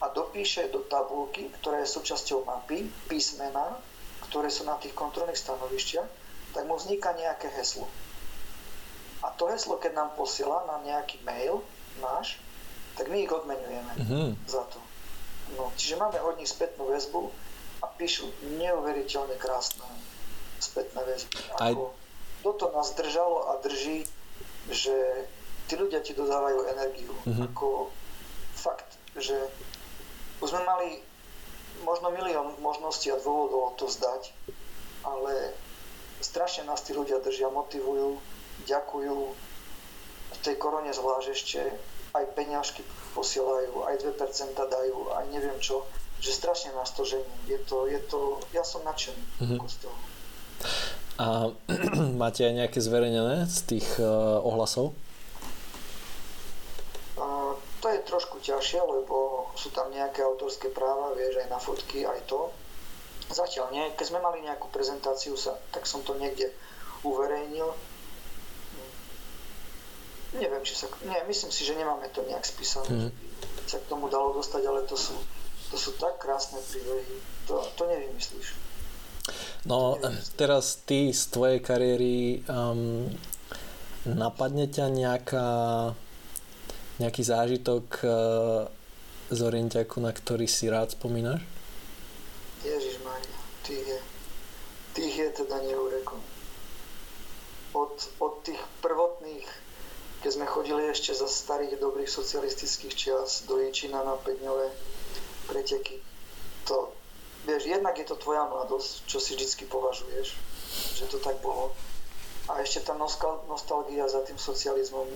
a 0.00 0.06
dopíše 0.16 0.72
do 0.72 0.80
tabulky, 0.88 1.52
ktorá 1.60 1.84
je 1.84 1.92
súčasťou 1.92 2.48
mapy, 2.48 2.88
písmena, 3.06 3.76
ktoré 4.28 4.48
sú 4.48 4.64
na 4.64 4.80
tých 4.80 4.96
kontrolných 4.96 5.36
stanovišťach, 5.36 6.08
tak 6.56 6.62
mu 6.64 6.80
vzniká 6.80 7.12
nejaké 7.14 7.52
heslo. 7.52 7.84
A 9.20 9.28
to 9.36 9.52
heslo, 9.52 9.76
keď 9.76 10.00
nám 10.00 10.10
posiela 10.16 10.64
na 10.64 10.80
nejaký 10.80 11.20
mail 11.28 11.60
náš, 12.00 12.40
tak 12.96 13.12
my 13.12 13.20
ich 13.20 13.28
odmenujeme 13.28 13.92
mm-hmm. 14.00 14.28
za 14.48 14.64
to. 14.72 14.80
No, 15.60 15.68
čiže 15.76 16.00
máme 16.00 16.16
od 16.24 16.40
nich 16.40 16.48
spätnú 16.48 16.88
väzbu, 16.88 17.28
a 17.80 17.86
píšu 17.88 18.28
neuveriteľne 18.60 19.40
krásne 19.40 19.84
spätné 20.60 21.00
väzby. 21.00 21.40
Aj... 21.56 21.72
toto 22.40 22.72
nás 22.72 22.92
držalo 22.96 23.52
a 23.52 23.60
drží, 23.60 24.06
že 24.70 24.94
tí 25.68 25.74
ľudia 25.76 26.00
ti 26.00 26.16
dodávajú 26.16 26.66
energiu. 26.70 27.12
Mm-hmm. 27.26 27.46
Ako 27.52 27.90
fakt, 28.56 28.88
že 29.16 29.36
už 30.40 30.52
sme 30.52 30.62
mali 30.64 30.88
možno 31.84 32.12
milión 32.12 32.56
možností 32.60 33.08
a 33.12 33.20
dôvodov 33.20 33.76
to 33.80 33.88
zdať, 33.88 34.32
ale 35.04 35.56
strašne 36.20 36.68
nás 36.68 36.84
tí 36.84 36.92
ľudia 36.92 37.20
držia, 37.24 37.48
motivujú, 37.48 38.20
ďakujú. 38.68 39.16
V 40.30 40.38
tej 40.44 40.56
korone 40.60 40.92
zvlášť 40.92 41.28
ešte 41.32 41.60
aj 42.12 42.24
peňažky 42.36 42.84
posielajú, 43.16 43.86
aj 43.86 43.96
2% 44.02 44.56
dajú, 44.56 44.98
aj 45.14 45.24
neviem 45.32 45.56
čo 45.60 45.86
že 46.20 46.36
strašne 46.36 46.76
nás 46.76 46.92
to 46.92 47.02
žení. 47.08 47.36
Je 47.48 47.58
to, 47.64 47.88
je 47.88 47.98
to, 48.04 48.40
ja 48.52 48.60
som 48.60 48.84
nadšený 48.84 49.24
mm-hmm. 49.40 49.68
z 49.68 49.76
toho. 49.80 49.96
A 51.20 51.52
máte 52.22 52.48
aj 52.48 52.54
nejaké 52.56 52.80
zverejnené 52.80 53.44
z 53.44 53.58
tých 53.76 53.88
uh, 54.00 54.40
ohlasov? 54.40 54.96
Uh, 57.20 57.52
to 57.84 57.92
je 57.92 58.00
trošku 58.08 58.40
ťažšie, 58.40 58.80
lebo 58.80 59.44
sú 59.52 59.68
tam 59.76 59.92
nejaké 59.92 60.24
autorské 60.24 60.72
práva, 60.72 61.12
vieš, 61.12 61.44
aj 61.44 61.48
na 61.52 61.60
fotky, 61.60 62.08
aj 62.08 62.24
to. 62.24 62.48
Zatiaľ 63.28 63.68
nie. 63.76 63.84
Keď 64.00 64.16
sme 64.16 64.24
mali 64.24 64.40
nejakú 64.40 64.72
prezentáciu, 64.72 65.36
sa, 65.36 65.60
tak 65.76 65.84
som 65.84 66.00
to 66.00 66.16
niekde 66.16 66.48
uverejnil. 67.04 67.68
Neviem, 70.40 70.62
či 70.64 70.72
sa... 70.72 70.88
Nie, 71.04 71.20
myslím 71.28 71.52
si, 71.52 71.68
že 71.68 71.76
nemáme 71.76 72.08
to 72.16 72.24
nejak 72.24 72.46
spísané, 72.48 72.88
mm. 72.88 73.10
sa 73.68 73.76
k 73.76 73.90
tomu 73.90 74.08
dalo 74.08 74.32
dostať, 74.32 74.62
ale 74.64 74.88
to 74.88 74.96
sú 74.96 75.12
to 75.70 75.78
sú 75.78 75.94
tak 76.02 76.18
krásne 76.18 76.58
príbehy, 76.66 77.14
to, 77.46 77.62
to 77.78 77.82
nevymyslíš. 77.86 78.58
No, 79.68 80.00
teraz 80.40 80.80
ty 80.88 81.12
z 81.12 81.28
tvojej 81.28 81.60
kariéry 81.60 82.40
um, 82.48 83.12
napadne 84.08 84.64
ťa 84.64 84.88
nejaká, 84.88 85.48
nejaký 86.96 87.20
zážitok 87.20 87.84
uh, 88.00 88.64
z 89.28 89.40
Orientiaku, 89.44 90.00
na 90.00 90.16
ktorý 90.16 90.48
si 90.48 90.72
rád 90.72 90.96
spomínaš? 90.96 91.44
Ježiš 92.64 93.04
Maria, 93.04 93.40
tých 93.60 93.84
je, 93.84 93.98
tých 94.96 95.14
je 95.16 95.28
teda 95.44 95.60
neurekom. 95.60 96.24
Od, 97.76 97.94
od 98.16 98.34
tých 98.40 98.60
prvotných, 98.80 99.48
keď 100.24 100.30
sme 100.40 100.46
chodili 100.48 100.88
ešte 100.88 101.12
za 101.12 101.28
starých 101.28 101.76
dobrých 101.76 102.08
socialistických 102.08 102.94
čias 102.96 103.44
do 103.44 103.60
Jičina 103.60 104.00
na 104.08 104.16
5 104.16 104.40
preteky. 105.52 106.00
To, 106.68 106.96
vieš, 107.46 107.68
jednak 107.68 107.96
je 107.96 108.06
to 108.08 108.16
tvoja 108.16 108.44
mladosť, 108.48 109.06
čo 109.06 109.18
si 109.20 109.36
vždycky 109.36 109.64
považuješ, 109.68 110.36
že 110.96 111.04
to 111.08 111.18
tak 111.22 111.38
bolo. 111.40 111.72
A 112.50 112.58
ešte 112.64 112.82
tá 112.82 112.98
nostalgia 113.46 114.08
za 114.10 114.26
tým 114.26 114.36
socializmom, 114.36 115.06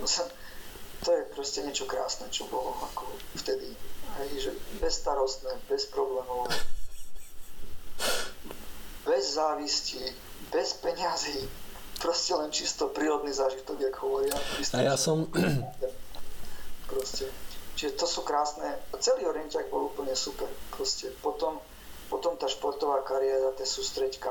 to 1.03 1.11
je 1.11 1.23
proste 1.35 1.67
niečo 1.67 1.85
krásne, 1.85 2.31
čo 2.31 2.47
bolo 2.47 2.73
ako 2.93 3.05
vtedy. 3.37 3.75
Hej, 4.15 4.31
že 4.39 4.51
bezstarostné, 4.79 5.51
bez 5.67 5.91
problémov, 5.91 6.47
bez 9.03 9.25
závisti, 9.35 10.01
bez 10.55 10.79
peňazí, 10.79 11.51
proste 11.99 12.33
len 12.39 12.55
čisto 12.55 12.95
prírodný 12.95 13.35
zážitok, 13.35 13.77
jak 13.83 13.97
hovoria. 13.99 14.39
A 14.73 14.81
ja 14.81 14.95
som... 14.95 15.27
Proste. 16.87 17.27
Čiže 17.75 17.99
to 17.99 18.07
sú 18.07 18.23
krásne, 18.23 18.79
celý 19.03 19.27
Orientiak 19.27 19.67
bol 19.67 19.91
úplne 19.91 20.15
super. 20.15 20.47
Proste. 20.71 21.11
Potom, 21.19 21.59
potom 22.15 22.39
tá 22.39 22.47
športová 22.47 23.03
kariéra, 23.03 23.51
tie 23.59 23.67
sústreďka 23.67 24.31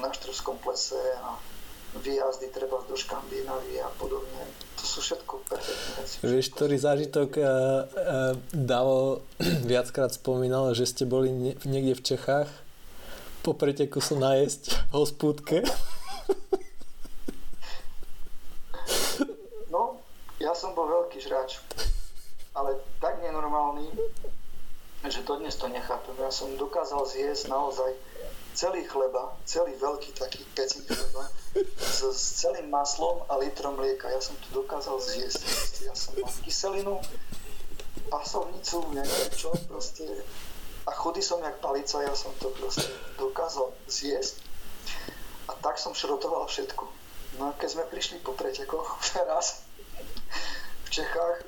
na 0.00 0.08
Štrovskom 0.08 0.56
plese 0.64 0.96
a 1.20 1.36
výjazdy 2.00 2.48
treba 2.48 2.80
do 2.88 2.96
Škandinávie 2.96 3.84
a 3.84 3.92
podobne. 4.00 4.48
To 4.80 4.84
sú 4.88 5.04
všetko 5.04 5.44
perfektné 5.44 5.90
veci. 6.00 6.16
Vieš, 6.24 6.46
ktorý 6.56 6.76
zážitok 6.80 7.30
uh, 7.36 7.44
uh, 7.44 8.32
Davo 8.56 9.28
viackrát 9.70 10.08
spomínal, 10.08 10.72
že 10.72 10.88
ste 10.88 11.04
boli 11.04 11.28
niekde 11.68 12.00
v 12.00 12.02
Čechách 12.16 12.48
po 13.44 13.52
preteku 13.52 14.00
sa 14.00 14.16
najesť 14.16 14.88
v 14.88 14.92
hospúdke. 14.96 15.56
No, 19.70 20.02
ja 20.42 20.50
som 20.50 20.74
bol 20.74 20.82
veľký 20.90 21.22
žráč 21.22 21.62
ale 22.54 22.76
tak 22.98 23.22
nenormálny, 23.22 23.86
že 25.08 25.24
dodnes 25.24 25.56
to 25.56 25.68
nechápem. 25.72 26.12
Ja 26.20 26.28
som 26.28 26.52
dokázal 26.60 27.08
zjesť 27.08 27.48
naozaj 27.48 27.96
celý 28.52 28.84
chleba, 28.84 29.32
celý 29.48 29.72
veľký 29.80 30.12
taký 30.12 30.44
pecík 30.52 30.84
chleba 30.84 31.24
s, 31.80 32.04
s 32.04 32.24
celým 32.44 32.68
maslom 32.68 33.24
a 33.30 33.40
litrom 33.40 33.80
mlieka. 33.80 34.12
Ja 34.12 34.20
som 34.20 34.36
to 34.44 34.60
dokázal 34.60 35.00
zjesť. 35.00 35.40
Ja 35.88 35.94
som 35.96 36.12
mal 36.20 36.28
kyselinu, 36.44 37.00
pasovnicu, 38.10 38.90
neviem 38.92 39.30
čo, 39.32 39.54
proste. 39.70 40.04
A 40.84 40.92
chody 40.92 41.22
som 41.22 41.40
jak 41.40 41.56
palica, 41.62 42.02
ja 42.02 42.12
som 42.12 42.34
to 42.36 42.50
proste 42.52 42.90
dokázal 43.16 43.72
zjesť. 43.86 44.42
A 45.48 45.56
tak 45.64 45.78
som 45.78 45.96
šrotoval 45.96 46.44
všetko. 46.50 46.84
No 47.38 47.54
a 47.54 47.56
keď 47.56 47.68
sme 47.78 47.84
prišli 47.88 48.20
po 48.20 48.34
pretekoch 48.34 49.00
teraz 49.16 49.64
v 50.84 50.88
Čechách, 50.90 51.46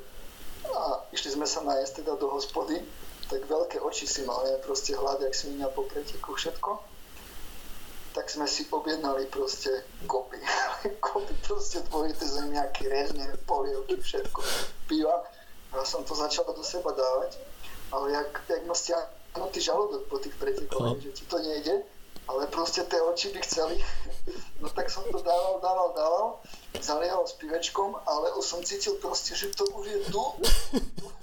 a 0.62 1.02
išli 1.10 1.34
sme 1.34 1.44
sa 1.44 1.60
najesť 1.66 2.06
teda 2.06 2.14
do 2.14 2.30
hospody, 2.30 2.78
tak 3.32 3.48
veľké 3.48 3.80
oči 3.80 4.04
si 4.04 4.28
mal, 4.28 4.44
ja 4.44 4.60
proste 4.60 4.92
hlad, 4.92 5.24
jak 5.24 5.32
svinia 5.32 5.72
po 5.72 5.88
preteku, 5.88 6.36
všetko. 6.36 6.84
Tak 8.12 8.28
sme 8.28 8.44
si 8.44 8.68
objednali 8.68 9.24
proste 9.32 9.72
kopy. 10.04 10.36
kopy 11.08 11.32
proste 11.40 11.80
dvojité 11.88 12.28
zemiaky, 12.28 12.92
režne, 12.92 13.24
polievky, 13.48 13.96
všetko, 13.96 14.40
piva. 14.84 15.24
A 15.72 15.80
som 15.88 16.04
to 16.04 16.12
začal 16.12 16.44
do 16.44 16.60
seba 16.60 16.92
dávať, 16.92 17.40
ale 17.88 18.12
jak, 18.12 18.30
jak 18.52 18.62
ma 18.68 18.76
stiahnutý 18.76 19.64
žalúdok 19.64 20.04
po 20.12 20.20
tých 20.20 20.36
pretekoch, 20.36 21.00
že 21.00 21.16
ti 21.16 21.24
to 21.24 21.40
nejde, 21.40 21.88
ale 22.28 22.44
proste 22.52 22.84
tie 22.84 23.00
oči 23.00 23.32
by 23.32 23.40
chceli. 23.40 23.76
No 24.62 24.70
tak 24.70 24.86
som 24.94 25.02
to 25.10 25.18
dával, 25.18 25.58
dával, 25.58 25.90
dával, 25.90 26.26
zaliehal 26.78 27.26
s 27.26 27.34
pivečkom, 27.34 27.98
ale 28.06 28.30
už 28.38 28.46
som 28.46 28.62
cítil 28.62 28.94
proste, 29.02 29.34
že 29.34 29.50
to 29.50 29.66
už 29.74 29.84
je 29.90 30.00
tu. 30.06 30.22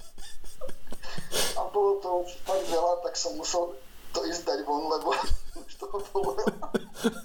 A 1.56 1.62
bolo 1.70 2.00
to 2.02 2.10
tak 2.46 2.60
veľa, 2.68 3.04
tak 3.04 3.14
som 3.16 3.36
musel 3.36 3.74
to 4.10 4.26
ísť 4.26 4.42
dať 4.46 4.58
von, 4.66 4.90
lebo 4.90 5.14
už 5.66 5.72
toho 5.78 5.98
bolo. 6.12 6.32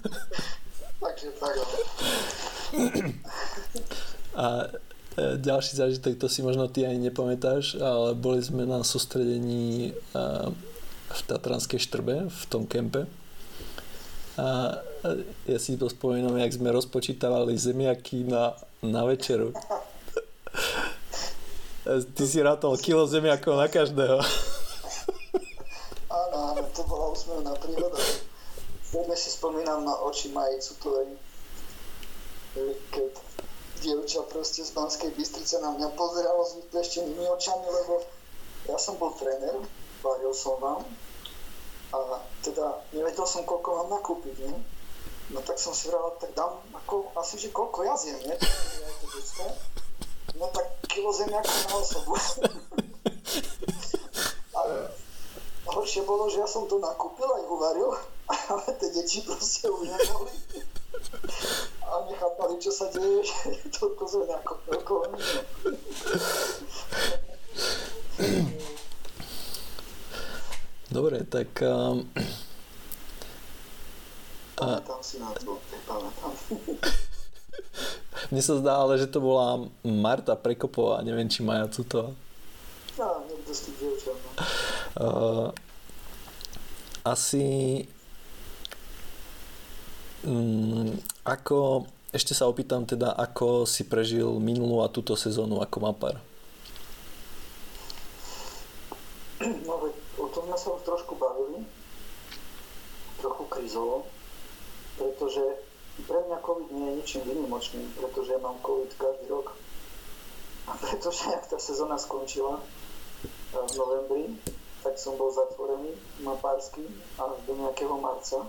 Takže 1.02 1.28
tak. 1.36 1.54
A 4.36 4.44
e, 5.16 5.36
ďalší 5.36 5.72
zážitok, 5.76 6.16
to 6.16 6.26
si 6.28 6.40
možno 6.40 6.66
ty 6.68 6.88
ani 6.88 7.12
nepamätáš, 7.12 7.76
ale 7.78 8.16
boli 8.16 8.40
sme 8.40 8.64
na 8.64 8.80
sústredení 8.80 9.90
e, 9.90 10.20
v 11.06 11.20
Tatranskej 11.28 11.78
štrbe, 11.78 12.26
v 12.26 12.42
tom 12.48 12.64
kempe 12.64 13.06
a 14.36 14.76
ja 15.48 15.58
si 15.58 15.80
to 15.80 15.88
spomínam, 15.88 16.36
jak 16.36 16.52
sme 16.52 16.68
rozpočítavali 16.68 17.56
zemiaky 17.56 18.28
na, 18.28 18.52
na 18.84 19.08
večeru. 19.08 19.56
Ty 21.86 22.24
si 22.26 22.42
rátol 22.42 22.74
kilo 22.82 23.06
zemiakov 23.06 23.54
na 23.54 23.70
každého. 23.70 24.18
Áno, 26.10 26.36
áno, 26.50 26.62
to 26.74 26.82
bola 26.82 27.14
úsmevná 27.14 27.54
príroda. 27.62 27.94
Veľmi 28.90 29.14
si 29.14 29.30
spomínam 29.30 29.86
na 29.86 29.94
oči 30.02 30.34
majicu 30.34 30.74
tvojej. 30.82 31.14
Keď 32.90 33.12
dievča 33.86 34.26
proste 34.26 34.66
z 34.66 34.74
Banskej 34.74 35.14
Bystrice 35.14 35.62
na 35.62 35.78
mňa 35.78 35.94
pozeralo 35.94 36.42
s 36.42 36.58
vypleštenými 36.58 37.22
očami, 37.38 37.70
lebo 37.70 38.02
ja 38.66 38.82
som 38.82 38.98
bol 38.98 39.14
tréner, 39.14 39.54
varil 40.02 40.34
som 40.34 40.58
vám 40.58 40.82
a 41.94 42.18
teda 42.42 42.82
nevedel 42.90 43.30
som, 43.30 43.46
koľko 43.46 43.86
mám 43.86 44.02
nakúpiť, 44.02 44.34
nie? 44.42 44.58
No 45.30 45.38
tak 45.38 45.62
som 45.62 45.70
si 45.70 45.86
vral, 45.86 46.18
tak 46.18 46.34
dám 46.34 46.58
ako, 46.74 47.14
asi, 47.14 47.38
že 47.38 47.54
koľko 47.54 47.86
ja 47.86 47.94
zjem, 47.94 48.18
nie? 48.26 48.36
No 50.36 50.46
tak 50.52 50.68
kilo 50.92 51.12
zemiakov 51.12 51.60
na 51.68 51.74
osobu. 51.80 52.12
Ale 54.52 54.74
horšie 55.64 56.04
bolo, 56.04 56.28
že 56.28 56.44
ja 56.44 56.48
som 56.48 56.68
to 56.68 56.76
nakúpil 56.76 57.24
aj 57.24 57.44
uvaril, 57.48 57.90
ale 58.52 58.64
tie 58.76 58.88
deti 58.92 59.24
proste 59.24 59.68
už 59.72 59.88
nemohli. 59.88 60.36
A 61.86 62.04
nechápali, 62.10 62.60
čo 62.60 62.68
sa 62.68 62.92
deje, 62.92 63.24
že 63.24 63.36
toľko 63.80 64.04
zemiakov 64.04 64.58
okolo 64.68 65.04
Dobre, 70.92 71.28
tak... 71.28 71.48
Um, 71.60 72.08
pamätám 74.56 75.00
si 75.04 75.20
na 75.20 75.28
to, 75.36 75.60
pamätám. 75.84 76.32
Mne 78.30 78.42
sa 78.42 78.54
zdá, 78.58 78.80
ale 78.80 78.96
že 78.96 79.10
to 79.10 79.20
bola 79.20 79.68
Marta 79.84 80.36
Prekopová, 80.36 81.04
neviem, 81.04 81.28
či 81.28 81.44
Maja 81.44 81.68
tuto. 81.68 82.16
Ja, 82.96 83.20
niekto 83.28 83.52
z 83.52 83.60
tých 83.68 83.76
dievčat. 83.76 84.16
No. 84.16 84.30
Uh, 84.96 85.48
asi... 87.04 87.44
Um, 90.24 90.96
ako... 91.24 91.86
Ešte 92.16 92.32
sa 92.32 92.48
opýtam 92.48 92.88
teda, 92.88 93.12
ako 93.12 93.68
si 93.68 93.84
prežil 93.84 94.40
minulú 94.40 94.80
a 94.80 94.88
túto 94.88 95.12
sezónu 95.12 95.60
ako 95.60 95.76
mapar? 95.84 96.16
No, 99.44 99.92
o 100.16 100.26
tom 100.32 100.48
sme 100.48 100.56
sa 100.56 100.72
už 100.72 100.80
trošku 100.88 101.12
bavili, 101.20 101.68
trochu 103.20 103.44
krizovo, 103.52 104.08
pretože 104.96 105.65
pre 106.06 106.18
mňa 106.22 106.38
COVID 106.38 106.68
nie 106.70 106.86
je 106.86 106.96
ničím 107.02 107.22
vynimočným, 107.26 107.86
pretože 107.98 108.32
ja 108.32 108.40
mám 108.40 108.62
COVID 108.62 108.90
každý 108.94 109.26
rok. 109.26 109.58
A 110.66 110.74
pretože 110.78 111.26
ak 111.30 111.46
tá 111.52 111.58
sezóna 111.58 111.98
skončila 111.98 112.58
eh, 112.58 113.58
v 113.58 113.72
novembri, 113.74 114.24
tak 114.86 115.02
som 115.02 115.18
bol 115.18 115.34
zatvorený 115.34 115.98
mapársky 116.22 116.86
až 117.18 117.34
do 117.50 117.58
nejakého 117.58 117.98
marca. 117.98 118.46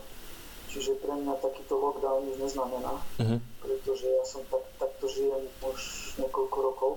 Čiže 0.68 1.02
pre 1.02 1.16
mňa 1.16 1.42
takýto 1.42 1.80
lockdown 1.80 2.28
nič 2.28 2.38
neznamená, 2.44 3.00
uh-huh. 3.00 3.40
pretože 3.64 4.04
ja 4.04 4.22
som 4.28 4.44
tak, 4.52 4.62
takto 4.78 5.08
žijem 5.08 5.48
už 5.64 5.80
niekoľko 6.20 6.58
rokov. 6.60 6.94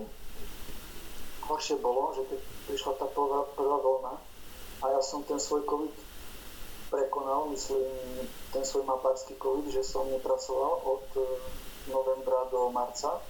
Horšie 1.46 1.78
bolo, 1.78 2.10
že 2.18 2.26
keď 2.26 2.40
prišla 2.66 2.92
tá 2.98 3.06
prvá, 3.08 3.46
prvá 3.54 3.78
vlna, 3.78 4.14
a 4.80 4.84
ja 4.90 5.00
som 5.00 5.22
ten 5.22 5.38
svoj 5.38 5.62
COVID 5.70 6.09
prekonal, 6.90 7.46
myslím, 7.54 7.86
ten 8.52 8.66
svoj 8.66 8.84
mapársky 8.84 9.38
COVID, 9.38 9.70
že 9.70 9.86
som 9.86 10.10
nepracoval 10.10 10.82
od 10.82 11.06
e, 11.16 11.22
novembra 11.88 12.50
do 12.50 12.68
marca, 12.74 13.22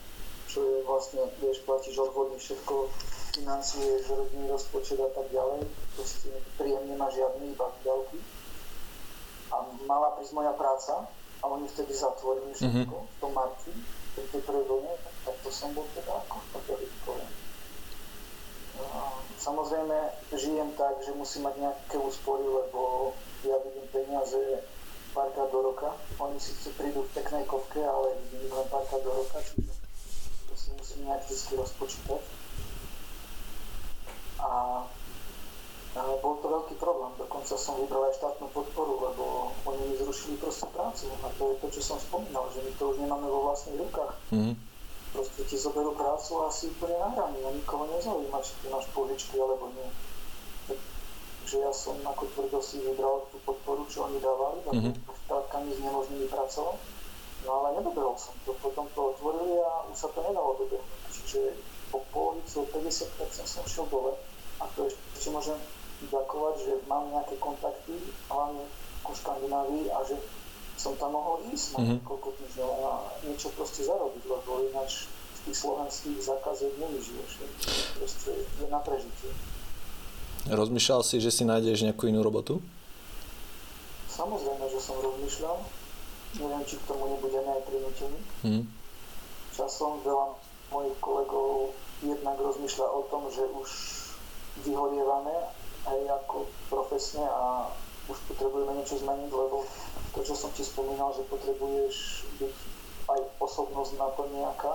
čo 0.49 0.65
je 0.65 0.77
vlastne, 0.83 1.23
vieš, 1.39 1.63
platíš 1.63 2.01
odvody, 2.01 2.35
všetko, 2.41 2.91
financiuješ 3.37 4.11
rodinný 4.11 4.51
rozpočet 4.51 4.99
a 4.99 5.11
tak 5.15 5.31
ďalej, 5.31 5.63
proste 5.95 6.33
príjem 6.59 6.91
nemá 6.91 7.07
žiadny, 7.13 7.55
iba 7.55 7.71
výdavky. 7.79 8.19
A 9.55 9.57
mala 9.87 10.19
prísť 10.19 10.35
moja 10.35 10.51
práca 10.57 11.07
a 11.41 11.45
oni 11.47 11.71
vtedy 11.71 11.95
zatvorili 11.95 12.51
všetko 12.57 12.97
mm-hmm. 12.97 13.13
v 13.15 13.19
tom 13.23 13.33
marci, 13.37 13.71
pri 14.19 14.25
tej 14.35 14.43
prvej 14.43 14.67
vlne, 14.67 14.95
tak 15.23 15.35
to 15.47 15.51
som 15.55 15.71
bol 15.71 15.87
teda 15.95 16.19
ako 16.27 16.37
poviem. 17.07 17.33
Samozrejme, 19.41 19.97
žijem 20.37 20.71
tak, 20.77 21.01
že 21.01 21.17
musím 21.17 21.49
mať 21.49 21.55
nejaké 21.65 21.97
úspory, 21.97 22.45
lebo 22.45 23.13
ja 23.45 23.57
vidím 23.65 23.87
peniaze 23.93 24.41
párkrát 25.15 25.51
do 25.51 25.61
roka. 25.63 25.97
Oni 26.19 26.41
síce 26.41 26.71
prídu 26.77 27.03
v 27.03 27.15
peknej 27.15 27.45
kovke, 27.45 27.83
ale 27.83 28.15
vidím 28.31 28.53
len 28.53 28.67
párkrát 28.71 29.03
do 29.03 29.11
roka, 29.11 29.39
čiže 29.43 29.73
to 30.49 30.55
si 30.57 30.69
musím 30.79 31.07
nejak 31.07 31.23
vždy 31.27 31.55
rozpočítať. 31.57 32.23
A, 34.41 34.51
a 35.97 36.01
bol 36.23 36.41
to 36.41 36.49
veľký 36.49 36.75
problém, 36.81 37.13
dokonca 37.19 37.55
som 37.61 37.77
vybral 37.77 38.09
aj 38.09 38.17
štátnu 38.17 38.49
podporu, 38.57 38.97
lebo 39.11 39.53
oni 39.69 39.83
mi 39.91 39.95
zrušili 40.01 40.41
proste 40.41 40.65
prácu 40.73 41.13
a 41.21 41.29
to 41.37 41.53
je 41.53 41.57
to, 41.61 41.67
čo 41.77 41.81
som 41.83 41.99
spomínal, 42.01 42.49
že 42.55 42.65
my 42.65 42.73
to 42.79 42.85
už 42.95 42.97
nemáme 43.05 43.29
vo 43.29 43.51
vlastných 43.51 43.81
rukách. 43.85 44.15
Mm-hmm 44.33 44.71
proste 45.11 45.43
ti 45.43 45.57
zoberú 45.59 45.93
prácu 45.99 46.47
a 46.47 46.55
si 46.55 46.71
úplne 46.71 46.95
nahraný 47.03 47.43
a 47.43 47.51
nikoho 47.51 47.85
nezaujíma, 47.91 48.39
či 48.47 48.53
ty 48.63 48.67
máš 48.71 48.87
požičky 48.95 49.35
alebo 49.43 49.67
nie. 49.75 49.89
Takže 51.51 51.67
ja 51.67 51.75
som 51.75 51.99
ako 52.07 52.31
tvrdo 52.31 52.63
si 52.63 52.79
vybral 52.79 53.27
tú 53.35 53.43
podporu, 53.43 53.83
čo 53.91 54.07
oni 54.07 54.23
dávali, 54.23 54.63
a 54.63 54.71
mm-hmm. 54.71 55.67
mi 55.67 55.73
znemožnili 55.75 56.31
pracovať. 56.31 56.79
No 57.43 57.51
ale 57.59 57.75
nedoberal 57.75 58.15
som 58.15 58.39
to, 58.47 58.55
potom 58.63 58.87
to 58.95 59.11
otvorili 59.11 59.59
a 59.59 59.83
už 59.91 59.99
sa 59.99 60.15
to 60.15 60.23
nedalo 60.31 60.55
dobehnúť. 60.63 61.11
Čiže 61.11 61.59
po 61.91 62.07
polovicu 62.15 62.71
50% 62.71 63.51
som 63.51 63.67
šiel 63.67 63.83
dole 63.91 64.15
a 64.63 64.65
to 64.79 64.87
ešte 64.95 65.35
môžem 65.35 65.59
ďakovať, 66.07 66.55
že 66.71 66.73
mám 66.87 67.11
nejaké 67.19 67.35
kontakty, 67.43 67.99
hlavne 68.31 68.63
ku 69.03 69.11
Škandinávii 69.11 69.91
a 69.91 70.07
že 70.07 70.23
som 70.79 70.95
tam 71.03 71.19
mohol 71.19 71.43
ísť 71.51 71.75
na 71.75 71.79
mm-hmm. 71.83 71.99
niekoľko 71.99 72.29
týždňov 72.31 72.73
a 72.79 72.93
niečo 73.27 73.51
proste 73.59 73.83
zarobiť, 73.83 74.23
lebo 74.23 74.71
ináč 74.71 75.11
z 75.11 75.39
tých 75.51 75.67
slovenských 75.67 76.19
zákaziek 76.23 76.79
nevyžiješ. 76.79 77.43
Proste 77.99 78.39
je 78.39 78.67
na 78.71 78.79
prežitie. 78.87 79.35
Rozmýšľal 80.49 81.05
si, 81.05 81.21
že 81.21 81.29
si 81.29 81.45
nájdeš 81.45 81.85
nejakú 81.85 82.09
inú 82.09 82.25
robotu? 82.25 82.65
Samozrejme, 84.09 84.65
že 84.73 84.81
som 84.81 84.97
rozmýšľal. 84.97 85.57
Neviem, 86.41 86.63
či 86.65 86.79
k 86.81 86.89
tomu 86.89 87.13
nebudeme 87.13 87.51
aj 87.51 87.63
prinútení. 87.69 88.21
Mm. 88.47 88.65
Časom 89.53 90.01
veľa 90.07 90.39
mojich 90.71 90.97
kolegov 91.03 91.75
jednak 92.01 92.39
rozmýšľa 92.41 92.87
o 92.89 93.01
tom, 93.13 93.29
že 93.29 93.45
už 93.45 93.69
vyhorievame 94.65 95.35
aj 95.85 96.01
ako 96.25 96.49
profesne 96.73 97.25
a 97.25 97.69
už 98.09 98.17
potrebujeme 98.31 98.81
niečo 98.81 98.97
zmeniť, 99.01 99.31
lebo 99.31 99.67
to, 100.17 100.21
čo 100.25 100.35
som 100.35 100.51
ti 100.57 100.65
spomínal, 100.65 101.13
že 101.15 101.27
potrebuješ 101.29 102.27
byť 102.41 102.57
aj 103.11 103.21
osobnosť 103.43 103.93
na 103.99 104.09
to 104.15 104.23
nejaká, 104.31 104.73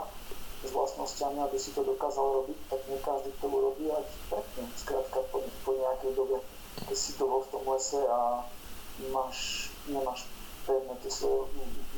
s 0.66 0.72
vlastnosťami, 0.74 1.40
aby 1.46 1.58
si 1.62 1.72
to 1.72 1.86
dokázal 1.86 2.44
robiť, 2.44 2.58
tak 2.68 2.82
nie 2.90 3.00
každý 3.06 3.32
to 3.38 3.48
urobí 3.48 3.86
a 3.94 4.02
pekne, 4.34 4.64
skrátka 4.76 5.20
po, 5.30 5.46
po 5.64 5.72
nejakej 5.78 6.12
dobe, 6.18 6.38
keď 6.90 6.98
si 6.98 7.12
to 7.16 7.26
v 7.30 7.48
tom 7.54 7.64
lese 7.70 8.02
a 8.10 8.44
máš, 9.14 9.70
nemáš 9.88 10.26
pevné 10.66 10.94
tie 11.06 11.12
svoje 11.14 11.52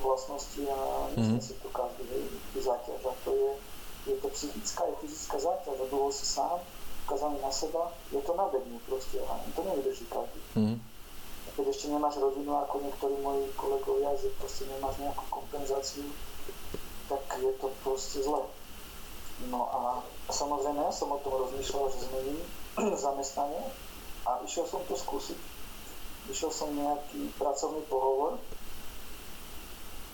vlastnosti 0.04 0.62
a 0.68 0.80
mm-hmm. 1.16 1.40
si 1.40 1.54
to 1.64 1.68
každý 1.72 2.04
záťaž 2.60 3.02
a 3.08 3.14
to 3.24 3.32
je, 3.32 3.52
je 4.12 4.16
to 4.20 4.28
psychická, 4.36 4.84
je 4.92 4.96
fyzická 5.08 5.38
záťaž 5.40 5.78
a 5.80 5.86
dlho 5.88 6.12
si 6.12 6.26
sám, 6.28 6.60
ukázaný 7.08 7.40
na 7.40 7.52
seba, 7.52 7.96
je 8.12 8.20
to 8.20 8.36
na 8.36 8.46
proste 8.84 9.18
a 9.24 9.34
to 9.56 9.62
nevydrží 9.64 10.06
každý. 10.12 10.42
Mm-hmm. 10.60 10.78
keď 11.56 11.66
ešte 11.72 11.88
nemáš 11.88 12.20
rodinu 12.20 12.52
ako 12.54 12.76
niektorí 12.84 13.16
moji 13.24 13.48
kolegovia, 13.56 14.12
že 14.20 14.36
proste 14.36 14.68
nemáš 14.68 15.00
nejakú 15.00 15.24
kompenzáciu, 15.32 16.06
tak 17.08 17.24
je 17.40 17.52
to 17.58 17.68
proste 17.84 18.24
zle. 18.24 18.44
No 19.48 19.62
a 19.70 19.80
samozrejme 20.34 20.82
ja 20.82 20.92
som 20.92 21.14
o 21.14 21.22
tom 21.24 21.40
rozmýšľal, 21.40 21.94
že 21.94 22.08
zmením 22.10 22.40
zamestnanie 23.06 23.64
a 24.28 24.44
išiel 24.44 24.68
som 24.68 24.84
to 24.86 24.96
skúsiť. 24.98 25.40
Išiel 26.28 26.52
som 26.52 26.76
nejaký 26.76 27.32
pracovný 27.40 27.86
pohovor 27.88 28.36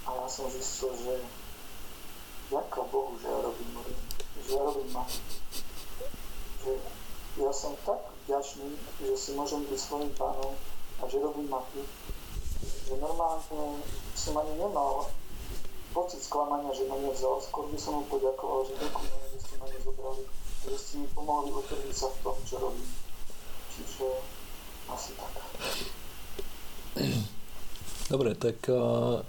a 0.05 0.09
ja 0.13 0.27
som 0.29 0.45
zistil, 0.51 0.93
že 1.01 1.13
ďaká 2.53 2.85
Bohu, 2.91 3.17
že 3.17 3.25
ja 3.25 3.39
robím 3.41 3.71
že 4.43 4.49
ja 4.53 4.61
robím 4.61 4.89
mapy. 4.91 5.17
Že 6.61 6.71
ja 7.41 7.51
som 7.55 7.73
tak 7.87 8.03
vďačný, 8.27 8.69
že 9.01 9.15
si 9.17 9.31
môžem 9.33 9.65
byť 9.65 9.79
svojim 9.79 10.11
pánom 10.13 10.53
a 11.01 11.09
že 11.09 11.23
robím 11.23 11.49
mapy, 11.49 11.81
že 12.85 12.93
normálne 12.99 13.41
som 14.13 14.37
ani 14.37 14.53
nemal 14.59 15.09
pocit 15.93 16.19
sklamania, 16.25 16.73
že 16.73 16.89
ma 16.89 16.97
nevzal. 16.97 17.37
Skôr 17.39 17.69
by 17.69 17.77
som 17.77 18.01
mu 18.01 18.03
poďakoval, 18.09 18.65
že 18.65 18.73
ďakujem, 18.81 19.19
že 19.31 19.37
ste 19.39 19.55
ma 19.61 19.67
nezobrali, 19.69 20.23
že 20.65 20.75
ste 20.75 20.93
mi 20.99 21.07
pomohli 21.13 21.49
utrdiť 21.53 21.93
sa 21.93 22.09
v 22.09 22.17
tom, 22.25 22.37
čo 22.43 22.55
robím. 22.57 22.89
Čiže 23.69 24.07
asi 24.89 25.11
tak. 25.13 25.33
Dobre, 28.09 28.35
tak 28.35 28.57
uh, 28.67 29.21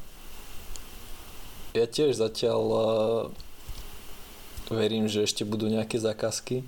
ja 1.77 1.86
tiež 1.86 2.16
zatiaľ 2.16 2.62
uh, 2.73 2.82
verím, 4.73 5.07
že 5.07 5.24
ešte 5.24 5.45
budú 5.45 5.69
nejaké 5.69 6.01
zákazky. 6.01 6.65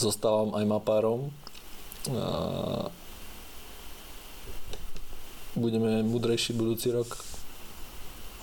Zostávam 0.00 0.56
aj 0.56 0.64
mapárom. 0.64 1.32
Uh, 2.08 2.88
budeme 5.52 6.00
mudrejší 6.00 6.56
budúci 6.56 6.88
rok? 6.88 7.29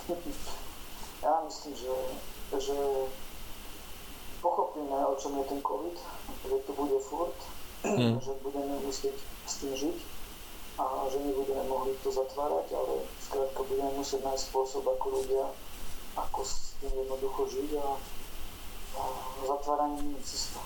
Ja 0.07 1.43
myslím, 1.43 1.73
že, 1.75 1.93
že 2.55 2.77
pochopíme, 4.39 4.95
o 4.95 5.15
čom 5.19 5.35
je 5.41 5.45
ten 5.51 5.59
COVID, 5.59 5.97
že 6.47 6.57
to 6.63 6.71
bude 6.71 6.97
furt, 7.03 7.39
mm. 7.84 8.15
že 8.23 8.31
budeme 8.39 8.79
musieť 8.88 9.19
s 9.43 9.53
tým 9.59 9.73
žiť 9.75 9.97
a 10.77 11.09
že 11.11 11.17
nebudeme 11.19 11.63
mohli 11.67 11.91
to 12.05 12.13
zatvárať, 12.13 12.71
ale 12.71 13.03
skrátka 13.19 13.59
budeme 13.65 13.91
musieť 13.97 14.23
nájsť 14.23 14.43
spôsob, 14.47 14.85
ako 14.85 15.05
ľudia, 15.19 15.45
ako 16.15 16.39
s 16.45 16.77
tým 16.79 16.93
jednoducho 16.93 17.41
žiť 17.49 17.69
a, 17.81 17.88
a 18.95 19.03
zatváranie 19.43 19.99
nie 20.07 20.15
je 20.21 20.25
cesta. 20.29 20.61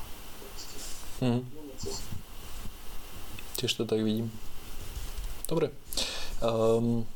Mm. 1.24 1.42
Nie 1.50 1.64
je 1.66 1.78
cesta. 1.80 2.12
Tiež 3.58 3.72
to 3.74 3.90
tak 3.90 4.06
vidím. 4.06 4.30
Dobre. 5.48 5.74
Um, 6.44 7.08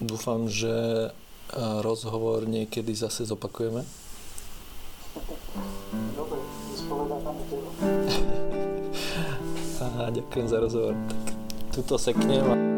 dúfam, 0.00 0.46
že 0.46 1.10
rozhovor 1.82 2.44
niekedy 2.44 2.92
zase 2.94 3.24
zopakujeme. 3.24 3.82
Dobre, 6.14 6.38
A 9.80 10.10
ďakujem 10.18 10.46
za 10.46 10.58
rozhovor. 10.60 10.94
Tak 10.94 11.18
tuto 11.74 11.94
seknem 11.94 12.77